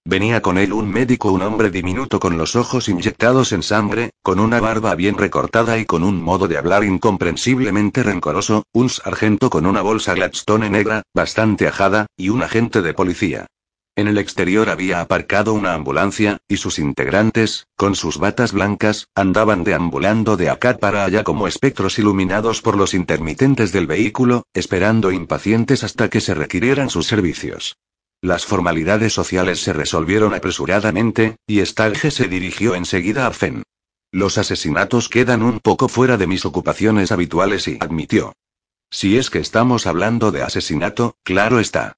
Venía 0.09 0.41
con 0.41 0.57
él 0.57 0.71
un 0.71 0.89
médico, 0.89 1.33
un 1.33 1.41
hombre 1.41 1.69
diminuto 1.69 2.21
con 2.21 2.37
los 2.37 2.55
ojos 2.55 2.87
inyectados 2.87 3.51
en 3.51 3.61
sangre, 3.61 4.11
con 4.23 4.39
una 4.39 4.61
barba 4.61 4.95
bien 4.95 5.17
recortada 5.17 5.77
y 5.79 5.85
con 5.85 6.01
un 6.01 6.21
modo 6.21 6.47
de 6.47 6.57
hablar 6.57 6.85
incomprensiblemente 6.85 8.03
rencoroso, 8.03 8.63
un 8.71 8.87
sargento 8.87 9.49
con 9.49 9.65
una 9.65 9.81
bolsa 9.81 10.13
Gladstone 10.13 10.69
negra, 10.69 11.03
bastante 11.13 11.67
ajada, 11.67 12.05
y 12.15 12.29
un 12.29 12.41
agente 12.41 12.81
de 12.81 12.93
policía. 12.93 13.47
En 13.97 14.07
el 14.07 14.17
exterior 14.17 14.69
había 14.69 15.01
aparcado 15.01 15.51
una 15.51 15.73
ambulancia, 15.73 16.37
y 16.47 16.55
sus 16.55 16.79
integrantes, 16.79 17.67
con 17.75 17.93
sus 17.93 18.17
batas 18.17 18.53
blancas, 18.53 19.07
andaban 19.13 19.65
deambulando 19.65 20.37
de 20.37 20.49
acá 20.49 20.77
para 20.77 21.03
allá 21.03 21.25
como 21.25 21.49
espectros 21.49 21.99
iluminados 21.99 22.61
por 22.61 22.77
los 22.77 22.93
intermitentes 22.93 23.73
del 23.73 23.87
vehículo, 23.87 24.43
esperando 24.53 25.11
impacientes 25.11 25.83
hasta 25.83 26.09
que 26.09 26.21
se 26.21 26.33
requirieran 26.33 26.89
sus 26.89 27.07
servicios. 27.07 27.75
Las 28.21 28.45
formalidades 28.45 29.13
sociales 29.13 29.61
se 29.61 29.73
resolvieron 29.73 30.33
apresuradamente, 30.33 31.37
y 31.45 31.63
Stagge 31.63 32.09
se 32.09 32.27
dirigió 32.27 32.73
enseguida 32.73 33.27
a 33.27 33.31
Fen. 33.31 33.63
Los 34.11 34.37
asesinatos 34.39 35.07
quedan 35.07 35.43
un 35.43 35.59
poco 35.59 35.87
fuera 35.87 36.17
de 36.17 36.25
mis 36.25 36.45
ocupaciones 36.45 37.11
habituales 37.11 37.67
y 37.67 37.77
admitió. 37.79 38.33
Si 38.89 39.17
es 39.17 39.29
que 39.29 39.39
estamos 39.39 39.85
hablando 39.85 40.31
de 40.31 40.41
asesinato, 40.41 41.15
claro 41.23 41.59
está. 41.59 41.97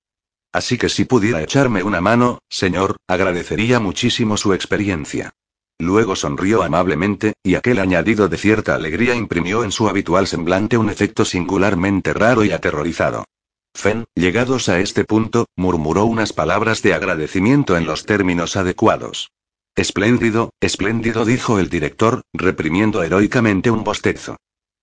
Así 0.51 0.77
que 0.77 0.89
si 0.89 1.05
pudiera 1.05 1.41
echarme 1.41 1.83
una 1.83 2.01
mano, 2.01 2.39
señor, 2.49 2.97
agradecería 3.07 3.79
muchísimo 3.79 4.35
su 4.35 4.53
experiencia. 4.53 5.31
Luego 5.77 6.17
sonrió 6.17 6.63
amablemente, 6.63 7.33
y 7.43 7.55
aquel 7.55 7.79
añadido 7.79 8.27
de 8.27 8.37
cierta 8.37 8.75
alegría 8.75 9.15
imprimió 9.15 9.63
en 9.63 9.71
su 9.71 9.87
habitual 9.87 10.27
semblante 10.27 10.77
un 10.77 10.89
efecto 10.89 11.23
singularmente 11.23 12.13
raro 12.13 12.43
y 12.43 12.51
aterrorizado. 12.51 13.23
Fen, 13.79 14.03
llegados 14.13 14.67
a 14.67 14.81
este 14.81 15.05
punto, 15.05 15.47
murmuró 15.55 16.03
unas 16.03 16.33
palabras 16.33 16.81
de 16.81 16.93
agradecimiento 16.93 17.77
en 17.77 17.85
los 17.85 18.05
términos 18.05 18.57
adecuados. 18.57 19.31
Espléndido, 19.73 20.51
espléndido, 20.59 21.23
dijo 21.23 21.59
el 21.59 21.69
director, 21.69 22.23
reprimiendo 22.33 23.03
heroicamente 23.03 23.71
un 23.71 23.85
bostezo. 23.85 24.35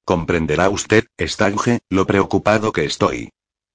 Comprenderá 0.06 0.70
usted, 0.70 1.04
Stange, 1.20 1.80
lo 1.90 2.06
preocupado 2.06 2.72
que 2.72 2.86
estoy. 2.86 3.28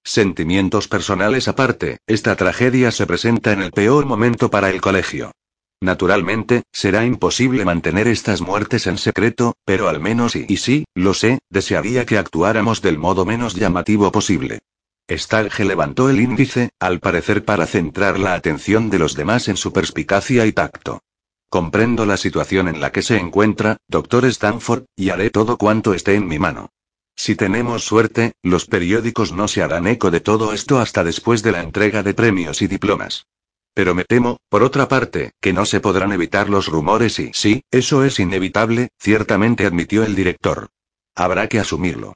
Sentimientos 0.04 0.88
personales 0.88 1.48
aparte, 1.48 2.00
esta 2.08 2.36
tragedia 2.36 2.90
se 2.90 3.06
presenta 3.06 3.52
en 3.52 3.62
el 3.62 3.72
peor 3.72 4.08
momento 4.08 4.50
para 4.50 4.72
el 4.72 4.82
colegio. 4.82 5.34
Naturalmente, 5.82 6.64
será 6.72 7.06
imposible 7.06 7.64
mantener 7.64 8.08
estas 8.08 8.42
muertes 8.42 8.88
en 8.88 8.98
secreto, 8.98 9.54
pero 9.66 9.88
al 9.88 10.00
menos 10.00 10.36
y, 10.36 10.48
y 10.50 10.58
sí, 10.58 10.86
lo 10.96 11.14
sé, 11.14 11.38
desearía 11.52 12.08
que 12.08 12.18
actuáramos 12.18 12.82
del 12.82 12.98
modo 12.98 13.24
menos 13.24 13.54
llamativo 13.54 14.12
posible. 14.12 14.62
Stalge 15.10 15.66
levantó 15.66 16.10
el 16.10 16.22
índice, 16.22 16.70
al 16.80 17.00
parecer 17.00 17.44
para 17.44 17.66
centrar 17.66 18.20
la 18.20 18.34
atención 18.34 18.90
de 18.90 19.00
los 19.00 19.16
demás 19.16 19.48
en 19.48 19.58
su 19.58 19.74
perspicacia 19.74 20.46
y 20.46 20.54
tacto. 20.54 21.02
Comprendo 21.50 22.06
la 22.06 22.18
situación 22.18 22.68
en 22.70 22.80
la 22.80 22.92
que 22.92 23.02
se 23.02 23.18
encuentra, 23.18 23.78
doctor 23.88 24.26
Stanford, 24.26 24.86
y 24.96 25.10
haré 25.10 25.30
todo 25.30 25.58
cuanto 25.58 25.94
esté 25.94 26.16
en 26.16 26.28
mi 26.28 26.40
mano. 26.40 26.70
Si 27.16 27.36
tenemos 27.36 27.84
suerte, 27.84 28.34
los 28.42 28.66
periódicos 28.66 29.34
no 29.34 29.48
se 29.48 29.62
harán 29.62 29.86
eco 29.88 30.12
de 30.12 30.22
todo 30.22 30.54
esto 30.54 30.80
hasta 30.80 31.04
después 31.04 31.44
de 31.44 31.52
la 31.52 31.62
entrega 31.62 32.04
de 32.04 32.14
premios 32.14 32.62
y 32.62 32.68
diplomas. 32.68 33.28
Pero 33.74 33.96
me 33.96 34.06
temo, 34.06 34.38
por 34.50 34.64
otra 34.64 34.88
parte, 34.88 35.32
que 35.40 35.54
no 35.54 35.66
se 35.66 35.80
podrán 35.80 36.12
evitar 36.12 36.50
los 36.50 36.68
rumores 36.68 37.20
y 37.20 37.32
sí, 37.34 37.64
eso 37.72 38.04
es 38.04 38.20
inevitable, 38.20 38.90
ciertamente 39.00 39.66
admitió 39.66 40.04
el 40.04 40.16
director. 40.16 40.70
Habrá 41.16 41.48
que 41.48 41.60
asumirlo. 41.60 42.14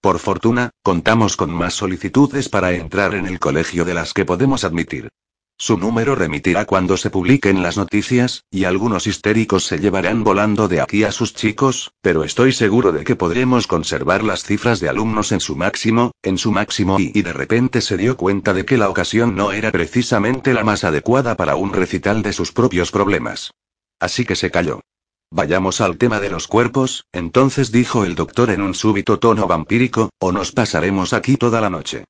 Por 0.00 0.20
fortuna, 0.20 0.70
contamos 0.82 1.36
con 1.36 1.50
más 1.50 1.74
solicitudes 1.74 2.48
para 2.48 2.72
entrar 2.72 3.14
en 3.14 3.26
el 3.26 3.40
colegio 3.40 3.84
de 3.84 3.94
las 3.94 4.12
que 4.14 4.24
podemos 4.24 4.62
admitir. 4.62 5.08
Su 5.60 5.76
número 5.76 6.14
remitirá 6.14 6.66
cuando 6.66 6.96
se 6.96 7.10
publiquen 7.10 7.64
las 7.64 7.76
noticias, 7.76 8.44
y 8.48 8.62
algunos 8.62 9.08
histéricos 9.08 9.66
se 9.66 9.80
llevarán 9.80 10.22
volando 10.22 10.68
de 10.68 10.80
aquí 10.80 11.02
a 11.02 11.10
sus 11.10 11.34
chicos, 11.34 11.90
pero 12.00 12.22
estoy 12.22 12.52
seguro 12.52 12.92
de 12.92 13.02
que 13.02 13.16
podremos 13.16 13.66
conservar 13.66 14.22
las 14.22 14.44
cifras 14.44 14.78
de 14.78 14.88
alumnos 14.88 15.32
en 15.32 15.40
su 15.40 15.56
máximo, 15.56 16.12
en 16.22 16.38
su 16.38 16.52
máximo 16.52 17.00
y, 17.00 17.22
de 17.22 17.32
repente 17.32 17.80
se 17.80 17.96
dio 17.96 18.16
cuenta 18.16 18.54
de 18.54 18.64
que 18.64 18.78
la 18.78 18.88
ocasión 18.88 19.34
no 19.34 19.50
era 19.50 19.72
precisamente 19.72 20.54
la 20.54 20.62
más 20.62 20.84
adecuada 20.84 21.34
para 21.34 21.56
un 21.56 21.72
recital 21.72 22.22
de 22.22 22.32
sus 22.32 22.52
propios 22.52 22.92
problemas. 22.92 23.50
Así 23.98 24.24
que 24.24 24.36
se 24.36 24.52
calló. 24.52 24.80
Vayamos 25.30 25.80
al 25.80 25.98
tema 25.98 26.20
de 26.20 26.30
los 26.30 26.48
cuerpos, 26.48 27.04
entonces 27.12 27.70
dijo 27.70 28.04
el 28.04 28.14
doctor 28.14 28.50
en 28.50 28.62
un 28.62 28.74
súbito 28.74 29.18
tono 29.18 29.46
vampírico, 29.46 30.10
o 30.18 30.32
nos 30.32 30.52
pasaremos 30.52 31.12
aquí 31.12 31.36
toda 31.36 31.60
la 31.60 31.70
noche. 31.70 32.04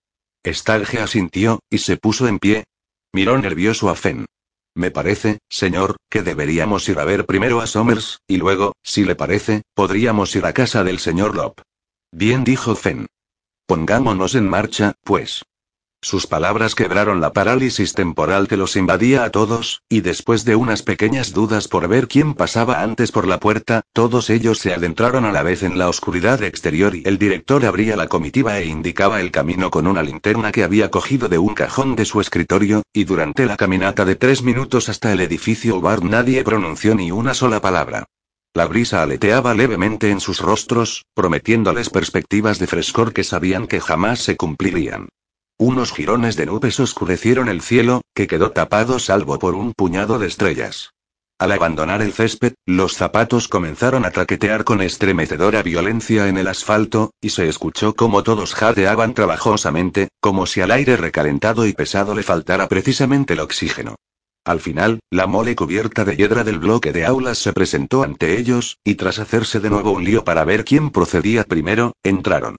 Stalge 0.46 1.00
asintió, 1.00 1.60
y 1.68 1.78
se 1.78 1.96
puso 1.96 2.28
en 2.28 2.38
pie, 2.38 2.64
Miró 3.12 3.38
nervioso 3.38 3.88
a 3.88 3.94
Fen. 3.94 4.26
Me 4.74 4.90
parece, 4.90 5.38
señor, 5.48 5.96
que 6.10 6.22
deberíamos 6.22 6.88
ir 6.88 6.98
a 6.98 7.04
ver 7.04 7.24
primero 7.24 7.60
a 7.60 7.66
Somers, 7.66 8.20
y 8.28 8.36
luego, 8.36 8.74
si 8.82 9.04
le 9.04 9.16
parece, 9.16 9.62
podríamos 9.74 10.36
ir 10.36 10.44
a 10.44 10.52
casa 10.52 10.84
del 10.84 10.98
señor 10.98 11.34
Lop. 11.34 11.60
Bien 12.12 12.44
dijo 12.44 12.76
Fen. 12.76 13.06
Pongámonos 13.66 14.34
en 14.34 14.48
marcha, 14.48 14.94
pues. 15.02 15.42
Sus 16.00 16.28
palabras 16.28 16.76
quebraron 16.76 17.20
la 17.20 17.32
parálisis 17.32 17.92
temporal 17.92 18.46
que 18.46 18.56
los 18.56 18.76
invadía 18.76 19.24
a 19.24 19.30
todos, 19.30 19.82
y 19.88 20.00
después 20.00 20.44
de 20.44 20.54
unas 20.54 20.82
pequeñas 20.84 21.32
dudas 21.32 21.66
por 21.66 21.88
ver 21.88 22.06
quién 22.06 22.34
pasaba 22.34 22.82
antes 22.82 23.10
por 23.10 23.26
la 23.26 23.40
puerta, 23.40 23.82
todos 23.92 24.30
ellos 24.30 24.60
se 24.60 24.72
adentraron 24.72 25.24
a 25.24 25.32
la 25.32 25.42
vez 25.42 25.64
en 25.64 25.76
la 25.76 25.88
oscuridad 25.88 26.40
exterior 26.44 26.94
y 26.94 27.02
el 27.04 27.18
director 27.18 27.66
abría 27.66 27.96
la 27.96 28.06
comitiva 28.06 28.60
e 28.60 28.66
indicaba 28.66 29.20
el 29.20 29.32
camino 29.32 29.72
con 29.72 29.88
una 29.88 30.04
linterna 30.04 30.52
que 30.52 30.62
había 30.62 30.88
cogido 30.88 31.28
de 31.28 31.38
un 31.38 31.54
cajón 31.54 31.96
de 31.96 32.04
su 32.04 32.20
escritorio, 32.20 32.82
y 32.92 33.02
durante 33.02 33.44
la 33.44 33.56
caminata 33.56 34.04
de 34.04 34.14
tres 34.14 34.44
minutos 34.44 34.88
hasta 34.88 35.12
el 35.12 35.20
edificio 35.20 35.80
Bar 35.80 36.04
nadie 36.04 36.44
pronunció 36.44 36.94
ni 36.94 37.10
una 37.10 37.34
sola 37.34 37.60
palabra. 37.60 38.04
La 38.54 38.66
brisa 38.66 39.02
aleteaba 39.02 39.52
levemente 39.52 40.10
en 40.10 40.20
sus 40.20 40.38
rostros, 40.40 41.06
prometiéndoles 41.14 41.90
perspectivas 41.90 42.60
de 42.60 42.68
frescor 42.68 43.12
que 43.12 43.24
sabían 43.24 43.66
que 43.66 43.80
jamás 43.80 44.20
se 44.20 44.36
cumplirían. 44.36 45.08
Unos 45.60 45.90
jirones 45.92 46.36
de 46.36 46.46
nubes 46.46 46.78
oscurecieron 46.78 47.48
el 47.48 47.62
cielo, 47.62 48.02
que 48.14 48.28
quedó 48.28 48.52
tapado 48.52 49.00
salvo 49.00 49.40
por 49.40 49.56
un 49.56 49.72
puñado 49.72 50.20
de 50.20 50.28
estrellas. 50.28 50.92
Al 51.36 51.50
abandonar 51.50 52.00
el 52.00 52.12
césped, 52.12 52.54
los 52.64 52.94
zapatos 52.94 53.48
comenzaron 53.48 54.04
a 54.04 54.12
traquetear 54.12 54.62
con 54.62 54.80
estremecedora 54.80 55.64
violencia 55.64 56.28
en 56.28 56.38
el 56.38 56.46
asfalto, 56.46 57.10
y 57.20 57.30
se 57.30 57.48
escuchó 57.48 57.96
como 57.96 58.22
todos 58.22 58.54
jadeaban 58.54 59.14
trabajosamente, 59.14 60.08
como 60.20 60.46
si 60.46 60.60
al 60.60 60.70
aire 60.70 60.96
recalentado 60.96 61.66
y 61.66 61.72
pesado 61.72 62.14
le 62.14 62.22
faltara 62.22 62.68
precisamente 62.68 63.34
el 63.34 63.40
oxígeno. 63.40 63.96
Al 64.44 64.60
final, 64.60 65.00
la 65.10 65.26
mole 65.26 65.56
cubierta 65.56 66.04
de 66.04 66.16
hiedra 66.16 66.44
del 66.44 66.60
bloque 66.60 66.92
de 66.92 67.04
aulas 67.04 67.38
se 67.38 67.52
presentó 67.52 68.04
ante 68.04 68.38
ellos, 68.38 68.78
y 68.84 68.94
tras 68.94 69.18
hacerse 69.18 69.58
de 69.58 69.70
nuevo 69.70 69.90
un 69.90 70.04
lío 70.04 70.22
para 70.22 70.44
ver 70.44 70.64
quién 70.64 70.90
procedía 70.90 71.42
primero, 71.42 71.94
entraron. 72.04 72.56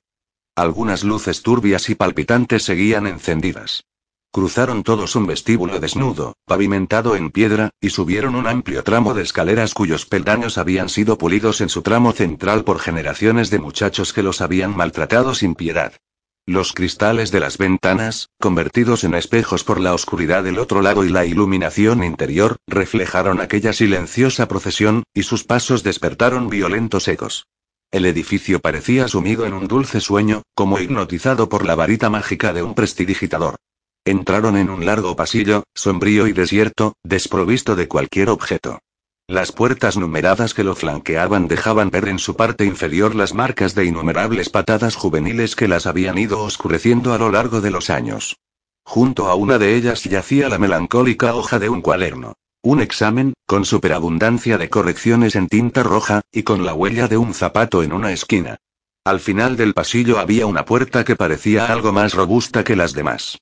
Algunas 0.59 1.05
luces 1.05 1.41
turbias 1.41 1.89
y 1.89 1.95
palpitantes 1.95 2.63
seguían 2.63 3.07
encendidas. 3.07 3.85
Cruzaron 4.29 4.83
todos 4.83 5.15
un 5.15 5.25
vestíbulo 5.25 5.79
desnudo, 5.79 6.33
pavimentado 6.45 7.15
en 7.15 7.31
piedra, 7.31 7.69
y 7.79 7.91
subieron 7.91 8.35
un 8.35 8.45
amplio 8.45 8.83
tramo 8.83 9.13
de 9.13 9.21
escaleras 9.23 9.73
cuyos 9.73 10.05
peldaños 10.05 10.57
habían 10.57 10.89
sido 10.89 11.17
pulidos 11.17 11.61
en 11.61 11.69
su 11.69 11.81
tramo 11.81 12.11
central 12.11 12.65
por 12.65 12.79
generaciones 12.79 13.49
de 13.51 13.59
muchachos 13.59 14.11
que 14.11 14.21
los 14.21 14.41
habían 14.41 14.75
maltratado 14.75 15.33
sin 15.33 15.55
piedad. 15.55 15.93
Los 16.45 16.73
cristales 16.73 17.31
de 17.31 17.39
las 17.39 17.57
ventanas, 17.57 18.27
convertidos 18.37 19.05
en 19.05 19.13
espejos 19.13 19.63
por 19.63 19.79
la 19.79 19.93
oscuridad 19.93 20.43
del 20.43 20.59
otro 20.59 20.81
lado 20.81 21.05
y 21.05 21.09
la 21.09 21.25
iluminación 21.25 22.03
interior, 22.03 22.57
reflejaron 22.67 23.39
aquella 23.39 23.71
silenciosa 23.71 24.49
procesión, 24.49 25.03
y 25.13 25.23
sus 25.23 25.45
pasos 25.45 25.83
despertaron 25.83 26.49
violentos 26.49 27.07
ecos. 27.07 27.45
El 27.91 28.05
edificio 28.05 28.59
parecía 28.59 29.07
sumido 29.07 29.47
en 29.47 29.53
un 29.53 29.67
dulce 29.67 29.99
sueño, 29.99 30.43
como 30.53 30.79
hipnotizado 30.79 31.49
por 31.49 31.65
la 31.65 31.73
varita 31.73 32.09
mágica 32.11 32.53
de 32.53 32.61
un 32.61 32.75
prestidigitador. 32.75 33.55
Entraron 34.05 34.57
en 34.57 34.69
un 34.69 34.85
largo 34.85 35.15
pasillo, 35.15 35.63
sombrío 35.73 36.27
y 36.27 36.33
desierto, 36.33 36.93
desprovisto 37.03 37.75
de 37.75 37.87
cualquier 37.87 38.29
objeto. 38.29 38.79
Las 39.27 39.51
puertas 39.51 39.97
numeradas 39.97 40.53
que 40.53 40.63
lo 40.63 40.75
flanqueaban 40.75 41.47
dejaban 41.47 41.89
ver 41.89 42.07
en 42.07 42.19
su 42.19 42.35
parte 42.35 42.65
inferior 42.65 43.15
las 43.15 43.33
marcas 43.33 43.75
de 43.75 43.85
innumerables 43.85 44.49
patadas 44.49 44.95
juveniles 44.95 45.55
que 45.55 45.67
las 45.67 45.85
habían 45.85 46.17
ido 46.17 46.41
oscureciendo 46.41 47.13
a 47.13 47.17
lo 47.17 47.31
largo 47.31 47.59
de 47.61 47.71
los 47.71 47.89
años. 47.89 48.37
Junto 48.83 49.27
a 49.27 49.35
una 49.35 49.57
de 49.57 49.75
ellas 49.75 50.03
yacía 50.03 50.49
la 50.49 50.57
melancólica 50.57 51.35
hoja 51.35 51.59
de 51.59 51.69
un 51.69 51.81
cuaderno. 51.81 52.33
Un 52.61 52.81
examen, 52.81 53.33
con 53.45 53.63
superabundancia 53.63 54.57
de 54.57 54.69
correcciones 54.69 55.37
en 55.37 55.47
tinta 55.47 55.81
roja, 55.81 56.21
y 56.29 56.43
con 56.43 56.65
la 56.65 56.73
huella 56.73 57.07
de 57.07 57.15
un 57.15 57.33
zapato 57.33 57.83
en 57.83 57.93
una 57.93 58.11
esquina. 58.11 58.57
Al 59.05 59.21
final 59.21 59.55
del 59.55 59.73
pasillo 59.73 60.19
había 60.19 60.45
una 60.45 60.65
puerta 60.65 61.05
que 61.05 61.15
parecía 61.15 61.67
algo 61.67 61.93
más 61.93 62.13
robusta 62.13 62.65
que 62.65 62.75
las 62.75 62.91
demás. 62.91 63.37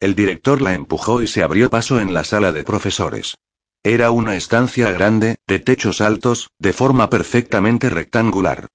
El 0.00 0.14
director 0.14 0.62
la 0.62 0.72
empujó 0.72 1.20
y 1.20 1.26
se 1.26 1.42
abrió 1.42 1.68
paso 1.68 2.00
en 2.00 2.14
la 2.14 2.24
sala 2.24 2.50
de 2.50 2.64
profesores. 2.64 3.34
Era 3.84 4.10
una 4.10 4.36
estancia 4.36 4.90
grande, 4.90 5.36
de 5.46 5.58
techos 5.58 6.00
altos, 6.00 6.48
de 6.58 6.72
forma 6.72 7.10
perfectamente 7.10 7.90
rectangular. 7.90 8.68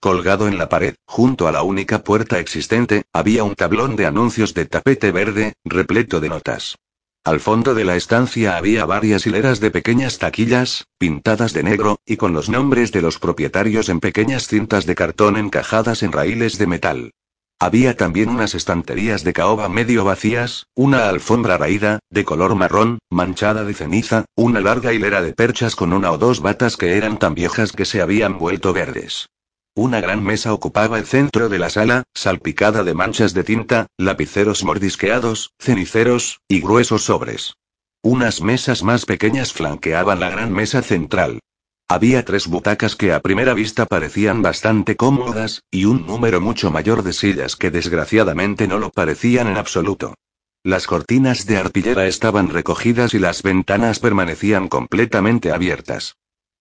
Colgado 0.00 0.48
en 0.48 0.58
la 0.58 0.68
pared, 0.68 0.96
junto 1.06 1.46
a 1.46 1.52
la 1.52 1.62
única 1.62 2.02
puerta 2.02 2.40
existente, 2.40 3.04
había 3.12 3.44
un 3.44 3.54
tablón 3.54 3.94
de 3.94 4.06
anuncios 4.06 4.52
de 4.52 4.66
tapete 4.66 5.12
verde, 5.12 5.54
repleto 5.64 6.20
de 6.20 6.28
notas. 6.28 6.76
Al 7.24 7.40
fondo 7.40 7.74
de 7.74 7.84
la 7.84 7.96
estancia 7.96 8.58
había 8.58 8.84
varias 8.84 9.26
hileras 9.26 9.58
de 9.58 9.70
pequeñas 9.70 10.18
taquillas, 10.18 10.84
pintadas 10.98 11.54
de 11.54 11.62
negro, 11.62 11.98
y 12.04 12.18
con 12.18 12.34
los 12.34 12.50
nombres 12.50 12.92
de 12.92 13.00
los 13.00 13.18
propietarios 13.18 13.88
en 13.88 14.00
pequeñas 14.00 14.46
cintas 14.46 14.84
de 14.84 14.94
cartón 14.94 15.38
encajadas 15.38 16.02
en 16.02 16.12
raíles 16.12 16.58
de 16.58 16.66
metal. 16.66 17.12
Había 17.58 17.96
también 17.96 18.28
unas 18.28 18.54
estanterías 18.54 19.24
de 19.24 19.32
caoba 19.32 19.70
medio 19.70 20.04
vacías, 20.04 20.66
una 20.74 21.08
alfombra 21.08 21.56
raída, 21.56 22.00
de 22.10 22.26
color 22.26 22.56
marrón, 22.56 22.98
manchada 23.08 23.64
de 23.64 23.72
ceniza, 23.72 24.26
una 24.36 24.60
larga 24.60 24.92
hilera 24.92 25.22
de 25.22 25.32
perchas 25.32 25.76
con 25.76 25.94
una 25.94 26.12
o 26.12 26.18
dos 26.18 26.40
batas 26.40 26.76
que 26.76 26.98
eran 26.98 27.18
tan 27.18 27.34
viejas 27.34 27.72
que 27.72 27.86
se 27.86 28.02
habían 28.02 28.38
vuelto 28.38 28.74
verdes. 28.74 29.30
Una 29.76 30.00
gran 30.00 30.22
mesa 30.22 30.52
ocupaba 30.52 30.98
el 30.98 31.04
centro 31.04 31.48
de 31.48 31.58
la 31.58 31.68
sala, 31.68 32.04
salpicada 32.14 32.84
de 32.84 32.94
manchas 32.94 33.34
de 33.34 33.42
tinta, 33.42 33.88
lapiceros 33.98 34.62
mordisqueados, 34.62 35.52
ceniceros, 35.58 36.40
y 36.46 36.60
gruesos 36.60 37.04
sobres. 37.04 37.54
Unas 38.00 38.40
mesas 38.40 38.84
más 38.84 39.04
pequeñas 39.04 39.52
flanqueaban 39.52 40.20
la 40.20 40.30
gran 40.30 40.52
mesa 40.52 40.80
central. 40.80 41.40
Había 41.88 42.24
tres 42.24 42.46
butacas 42.46 42.94
que 42.94 43.12
a 43.12 43.20
primera 43.20 43.52
vista 43.52 43.84
parecían 43.84 44.42
bastante 44.42 44.94
cómodas, 44.94 45.64
y 45.72 45.86
un 45.86 46.06
número 46.06 46.40
mucho 46.40 46.70
mayor 46.70 47.02
de 47.02 47.12
sillas 47.12 47.56
que 47.56 47.72
desgraciadamente 47.72 48.68
no 48.68 48.78
lo 48.78 48.90
parecían 48.90 49.48
en 49.48 49.56
absoluto. 49.56 50.14
Las 50.62 50.86
cortinas 50.86 51.46
de 51.46 51.56
arpillera 51.56 52.06
estaban 52.06 52.48
recogidas 52.48 53.12
y 53.12 53.18
las 53.18 53.42
ventanas 53.42 53.98
permanecían 53.98 54.68
completamente 54.68 55.50
abiertas. 55.50 56.14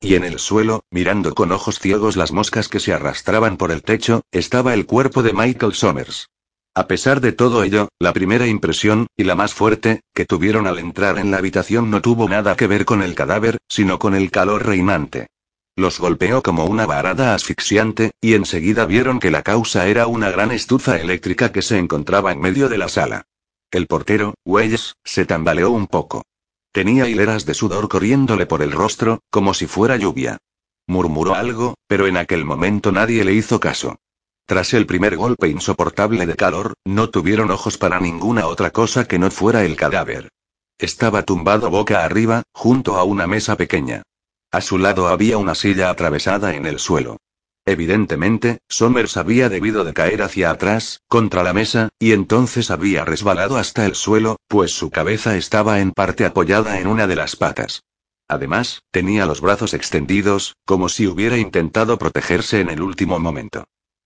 Y 0.04 0.16
en 0.16 0.26
el 0.26 0.38
suelo, 0.38 0.84
mirando 0.92 1.34
con 1.34 1.54
ojos 1.54 1.80
ciegos 1.80 2.18
las 2.18 2.34
moscas 2.34 2.68
que 2.68 2.82
se 2.82 2.92
arrastraban 2.92 3.56
por 3.56 3.72
el 3.72 3.84
techo, 3.84 4.24
estaba 4.34 4.74
el 4.74 4.86
cuerpo 4.86 5.24
de 5.24 5.32
Michael 5.32 5.74
Somers. 5.74 6.30
A 6.76 6.88
pesar 6.88 7.22
de 7.22 7.32
todo 7.32 7.64
ello, 7.64 7.88
la 8.00 8.12
primera 8.12 8.46
impresión, 8.46 9.08
y 9.16 9.24
la 9.24 9.36
más 9.36 9.54
fuerte, 9.54 10.02
que 10.14 10.26
tuvieron 10.26 10.68
al 10.68 10.80
entrar 10.80 11.20
en 11.20 11.32
la 11.32 11.38
habitación 11.38 11.90
no 11.90 12.02
tuvo 12.02 12.28
nada 12.28 12.58
que 12.58 12.68
ver 12.68 12.84
con 12.84 13.02
el 13.02 13.16
cadáver, 13.16 13.60
sino 13.70 13.98
con 13.98 14.14
el 14.14 14.30
calor 14.30 14.66
reinante. 14.66 15.28
Los 15.78 16.02
golpeó 16.02 16.44
como 16.44 16.66
una 16.66 16.86
varada 16.86 17.34
asfixiante, 17.34 18.12
y 18.20 18.34
enseguida 18.34 18.86
vieron 18.86 19.22
que 19.22 19.32
la 19.32 19.42
causa 19.42 19.88
era 19.88 20.08
una 20.08 20.30
gran 20.32 20.52
estufa 20.52 20.98
eléctrica 20.98 21.54
que 21.54 21.62
se 21.62 21.78
encontraba 21.78 22.34
en 22.34 22.42
medio 22.42 22.68
de 22.68 22.78
la 22.78 22.90
sala. 22.90 23.24
El 23.72 23.88
portero, 23.88 24.34
Welles, 24.44 24.96
se 25.06 25.26
tambaleó 25.26 25.72
un 25.72 25.88
poco. 25.88 26.24
Tenía 26.74 27.08
hileras 27.08 27.46
de 27.46 27.54
sudor 27.54 27.88
corriéndole 27.88 28.48
por 28.48 28.64
el 28.64 28.72
rostro, 28.72 29.20
como 29.30 29.54
si 29.54 29.68
fuera 29.68 29.96
lluvia. 29.96 30.40
Murmuró 30.88 31.36
algo, 31.36 31.76
pero 31.88 32.08
en 32.08 32.18
aquel 32.18 32.46
momento 32.46 32.92
nadie 32.92 33.24
le 33.24 33.34
hizo 33.34 33.60
caso. 33.60 33.98
Tras 34.48 34.74
el 34.74 34.88
primer 34.88 35.16
golpe 35.16 35.48
insoportable 35.50 36.26
de 36.26 36.36
calor, 36.36 36.74
no 36.84 37.12
tuvieron 37.12 37.52
ojos 37.52 37.78
para 37.78 38.00
ninguna 38.00 38.48
otra 38.48 38.72
cosa 38.72 39.06
que 39.08 39.20
no 39.20 39.30
fuera 39.30 39.64
el 39.64 39.76
cadáver. 39.76 40.30
Estaba 40.80 41.22
tumbado 41.22 41.70
boca 41.70 42.04
arriba, 42.04 42.42
junto 42.52 42.98
a 42.98 43.04
una 43.04 43.28
mesa 43.28 43.56
pequeña. 43.56 44.02
A 44.52 44.60
su 44.60 44.80
lado 44.80 45.08
había 45.10 45.38
una 45.38 45.54
silla 45.54 45.92
atravesada 45.92 46.56
en 46.56 46.66
el 46.66 46.80
suelo. 46.80 47.18
Evidentemente, 47.66 48.60
Somers 48.68 49.16
había 49.16 49.48
debido 49.48 49.86
de 49.86 49.94
caer 49.94 50.22
hacia 50.22 50.52
atrás, 50.52 51.02
contra 51.08 51.44
la 51.44 51.54
mesa, 51.54 51.90
y 51.98 52.12
entonces 52.12 52.72
había 52.72 53.06
resbalado 53.06 53.58
hasta 53.58 53.86
el 53.86 53.96
suelo, 53.96 54.38
pues 54.48 54.72
su 54.72 54.90
cabeza 54.90 55.38
estaba 55.38 55.80
en 55.80 55.92
parte 55.92 56.26
apoyada 56.26 56.80
en 56.80 56.88
una 56.88 57.08
de 57.08 57.16
las 57.16 57.36
patas. 57.38 57.84
Además, 58.28 58.82
tenía 58.92 59.26
los 59.26 59.42
brazos 59.42 59.74
extendidos, 59.74 60.56
como 60.66 60.90
si 60.90 61.08
hubiera 61.08 61.38
intentado 61.38 61.98
protegerse 61.98 62.60
en 62.60 62.70
el 62.70 62.82
último 62.82 63.20
momento. 63.20 63.66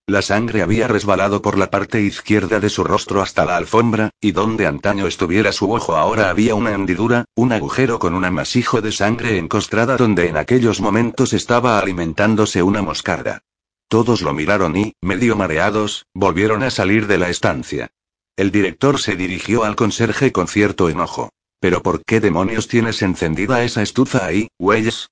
La 0.09 0.21
sangre 0.21 0.61
había 0.61 0.87
resbalado 0.87 1.41
por 1.41 1.57
la 1.57 1.69
parte 1.69 2.01
izquierda 2.01 2.61
de 2.61 2.69
su 2.69 2.85
rostro 2.85 3.21
hasta 3.21 3.43
la 3.43 3.57
alfombra, 3.57 4.11
y 4.21 4.31
donde 4.31 4.65
antaño 4.65 5.05
estuviera 5.05 5.51
su 5.51 5.69
ojo 5.73 5.97
ahora 5.97 6.29
había 6.29 6.55
una 6.55 6.71
hendidura, 6.71 7.25
un 7.35 7.51
agujero 7.51 7.99
con 7.99 8.13
un 8.13 8.23
amasijo 8.23 8.81
de 8.81 8.93
sangre 8.93 9.37
encostrada 9.37 9.97
donde 9.97 10.29
en 10.29 10.37
aquellos 10.37 10.79
momentos 10.79 11.33
estaba 11.33 11.77
alimentándose 11.77 12.63
una 12.63 12.81
moscarda. 12.81 13.41
Todos 13.89 14.21
lo 14.21 14.33
miraron 14.33 14.77
y, 14.77 14.93
medio 15.01 15.35
mareados, 15.35 16.05
volvieron 16.13 16.63
a 16.63 16.69
salir 16.69 17.07
de 17.07 17.17
la 17.17 17.29
estancia. 17.29 17.89
El 18.37 18.49
director 18.49 19.01
se 19.01 19.17
dirigió 19.17 19.65
al 19.65 19.75
conserje 19.75 20.31
con 20.31 20.47
cierto 20.47 20.87
enojo. 20.87 21.33
¿Pero 21.59 21.81
por 21.83 22.05
qué 22.05 22.21
demonios 22.21 22.69
tienes 22.69 23.01
encendida 23.01 23.61
esa 23.65 23.81
estufa 23.81 24.25
ahí, 24.25 24.47
Welles? 24.57 25.09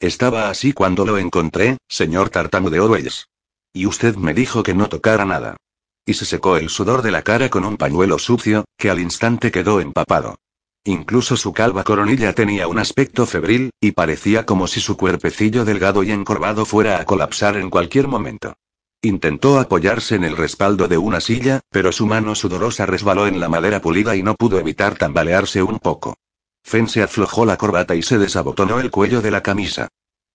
Estaba 0.00 0.50
así 0.50 0.72
cuando 0.72 1.06
lo 1.06 1.16
encontré, 1.18 1.76
señor 1.86 2.30
tartamudeó 2.30 2.86
Welles. 2.86 3.28
Y 3.72 3.86
usted 3.86 4.16
me 4.16 4.34
dijo 4.34 4.62
que 4.62 4.74
no 4.74 4.88
tocara 4.88 5.24
nada. 5.24 5.56
Y 6.04 6.14
se 6.14 6.24
secó 6.24 6.56
el 6.56 6.68
sudor 6.68 7.02
de 7.02 7.10
la 7.10 7.22
cara 7.22 7.48
con 7.48 7.64
un 7.64 7.76
pañuelo 7.76 8.18
sucio, 8.18 8.64
que 8.76 8.90
al 8.90 9.00
instante 9.00 9.50
quedó 9.50 9.80
empapado. 9.80 10.36
Incluso 10.84 11.36
su 11.36 11.52
calva 11.52 11.84
coronilla 11.84 12.32
tenía 12.32 12.66
un 12.66 12.78
aspecto 12.78 13.24
febril, 13.24 13.70
y 13.80 13.92
parecía 13.92 14.44
como 14.44 14.66
si 14.66 14.80
su 14.80 14.96
cuerpecillo 14.96 15.64
delgado 15.64 16.02
y 16.02 16.10
encorvado 16.10 16.66
fuera 16.66 17.00
a 17.00 17.04
colapsar 17.04 17.56
en 17.56 17.70
cualquier 17.70 18.08
momento. 18.08 18.54
Intentó 19.00 19.58
apoyarse 19.58 20.16
en 20.16 20.24
el 20.24 20.36
respaldo 20.36 20.88
de 20.88 20.98
una 20.98 21.20
silla, 21.20 21.60
pero 21.70 21.92
su 21.92 22.06
mano 22.06 22.34
sudorosa 22.34 22.84
resbaló 22.84 23.26
en 23.26 23.40
la 23.40 23.48
madera 23.48 23.80
pulida 23.80 24.16
y 24.16 24.22
no 24.22 24.34
pudo 24.34 24.58
evitar 24.58 24.96
tambalearse 24.96 25.62
un 25.62 25.78
poco. 25.78 26.16
Fen 26.64 26.88
se 26.88 27.02
aflojó 27.02 27.44
la 27.44 27.56
corbata 27.56 27.94
y 27.94 28.02
se 28.02 28.18
desabotonó 28.18 28.80
el 28.80 28.90
cuello 28.90 29.20
de 29.20 29.30
la 29.30 29.42
camisa. 29.42 29.88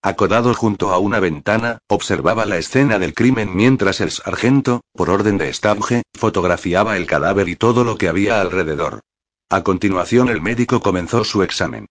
Acodado 0.08 0.54
junto 0.54 0.94
a 0.94 1.00
una 1.00 1.20
ventana, 1.20 1.80
observaba 1.90 2.46
la 2.46 2.58
escena 2.58 2.98
del 2.98 3.14
crimen 3.14 3.54
mientras 3.54 4.00
el 4.00 4.10
sargento, 4.10 4.80
por 4.94 5.10
orden 5.10 5.38
de 5.38 5.52
Stabge, 5.52 6.04
fotografiaba 6.14 6.96
el 6.96 7.06
cadáver 7.06 7.50
y 7.50 7.58
todo 7.58 7.84
lo 7.84 7.98
que 7.98 8.08
había 8.08 8.40
alrededor. 8.40 9.02
A 9.50 9.64
continuación 9.64 10.30
el 10.30 10.42
médico 10.42 10.80
comenzó 10.80 11.26
su 11.26 11.44
examen. 11.44 11.88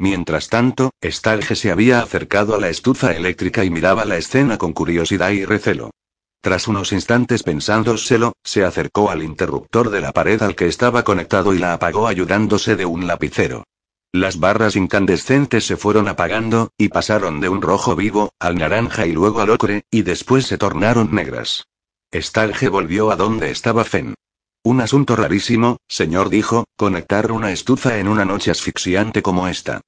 Mientras 0.00 0.48
tanto, 0.48 0.90
Stabge 1.00 1.54
se 1.54 1.70
había 1.70 2.02
acercado 2.02 2.56
a 2.56 2.58
la 2.58 2.70
estufa 2.70 3.12
eléctrica 3.12 3.64
y 3.64 3.70
miraba 3.70 4.04
la 4.04 4.16
escena 4.16 4.58
con 4.58 4.72
curiosidad 4.72 5.30
y 5.30 5.44
recelo. 5.44 5.92
Tras 6.42 6.66
unos 6.66 6.90
instantes 6.90 7.44
pensándoselo, 7.44 8.32
se 8.42 8.64
acercó 8.64 9.12
al 9.12 9.22
interruptor 9.22 9.90
de 9.90 10.00
la 10.00 10.10
pared 10.10 10.42
al 10.42 10.56
que 10.56 10.66
estaba 10.66 11.04
conectado 11.04 11.54
y 11.54 11.60
la 11.60 11.74
apagó 11.74 12.08
ayudándose 12.08 12.74
de 12.74 12.86
un 12.86 13.06
lapicero. 13.06 13.62
Las 14.12 14.40
barras 14.40 14.74
incandescentes 14.74 15.64
se 15.64 15.76
fueron 15.76 16.08
apagando, 16.08 16.72
y 16.76 16.88
pasaron 16.88 17.40
de 17.40 17.48
un 17.48 17.62
rojo 17.62 17.94
vivo, 17.94 18.32
al 18.40 18.56
naranja 18.56 19.06
y 19.06 19.12
luego 19.12 19.40
al 19.40 19.50
ocre, 19.50 19.84
y 19.90 20.02
después 20.02 20.46
se 20.46 20.58
tornaron 20.58 21.14
negras. 21.14 21.68
Stalge 22.12 22.68
volvió 22.68 23.12
a 23.12 23.16
donde 23.16 23.52
estaba 23.52 23.84
Fen. 23.84 24.14
Un 24.64 24.80
asunto 24.80 25.14
rarísimo, 25.14 25.78
señor 25.88 26.28
dijo, 26.28 26.64
conectar 26.76 27.30
una 27.30 27.52
estufa 27.52 27.98
en 27.98 28.08
una 28.08 28.24
noche 28.24 28.50
asfixiante 28.50 29.22
como 29.22 29.46
esta. 29.46 29.80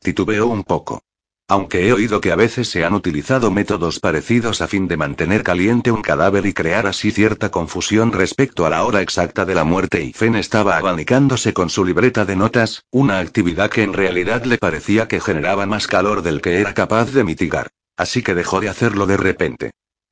Titubeó 0.00 0.48
un 0.48 0.64
poco. 0.64 1.00
Aunque 1.50 1.88
he 1.88 1.94
oído 1.94 2.20
que 2.20 2.30
a 2.30 2.36
veces 2.36 2.68
se 2.68 2.84
han 2.84 2.92
utilizado 2.92 3.50
métodos 3.50 4.00
parecidos 4.00 4.60
a 4.60 4.68
fin 4.68 4.86
de 4.86 4.98
mantener 4.98 5.42
caliente 5.42 5.90
un 5.90 6.02
cadáver 6.02 6.44
y 6.44 6.52
crear 6.52 6.86
así 6.86 7.10
cierta 7.10 7.50
confusión 7.50 8.12
respecto 8.12 8.66
a 8.66 8.70
la 8.70 8.84
hora 8.84 9.00
exacta 9.00 9.46
de 9.46 9.54
la 9.54 9.64
muerte 9.64 10.04
y 10.04 10.12
Fen 10.12 10.34
estaba 10.34 10.76
abanicándose 10.76 11.54
con 11.54 11.70
su 11.70 11.86
libreta 11.86 12.26
de 12.26 12.36
notas, 12.36 12.84
una 12.90 13.18
actividad 13.18 13.70
que 13.70 13.82
en 13.82 13.94
realidad 13.94 14.44
le 14.44 14.58
parecía 14.58 15.08
que 15.08 15.20
generaba 15.20 15.64
más 15.64 15.86
calor 15.86 16.20
del 16.20 16.42
que 16.42 16.60
era 16.60 16.74
capaz 16.74 17.12
de 17.12 17.24
mitigar. 17.24 17.68
Así 17.96 18.22
que 18.22 18.34
dejó 18.34 18.60
de 18.60 18.68
hacerlo 18.68 19.06
de 19.06 19.16
repente. 19.16 19.70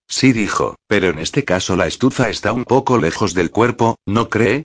Sí 0.09 0.33
dijo, 0.33 0.77
pero 0.87 1.09
en 1.09 1.19
este 1.19 1.45
caso 1.45 1.77
la 1.77 1.87
estufa 1.87 2.31
está 2.31 2.55
un 2.55 2.65
poco 2.65 2.97
lejos 2.97 3.35
del 3.35 3.51
cuerpo, 3.51 3.97
¿no 4.07 4.31
cree? 4.31 4.65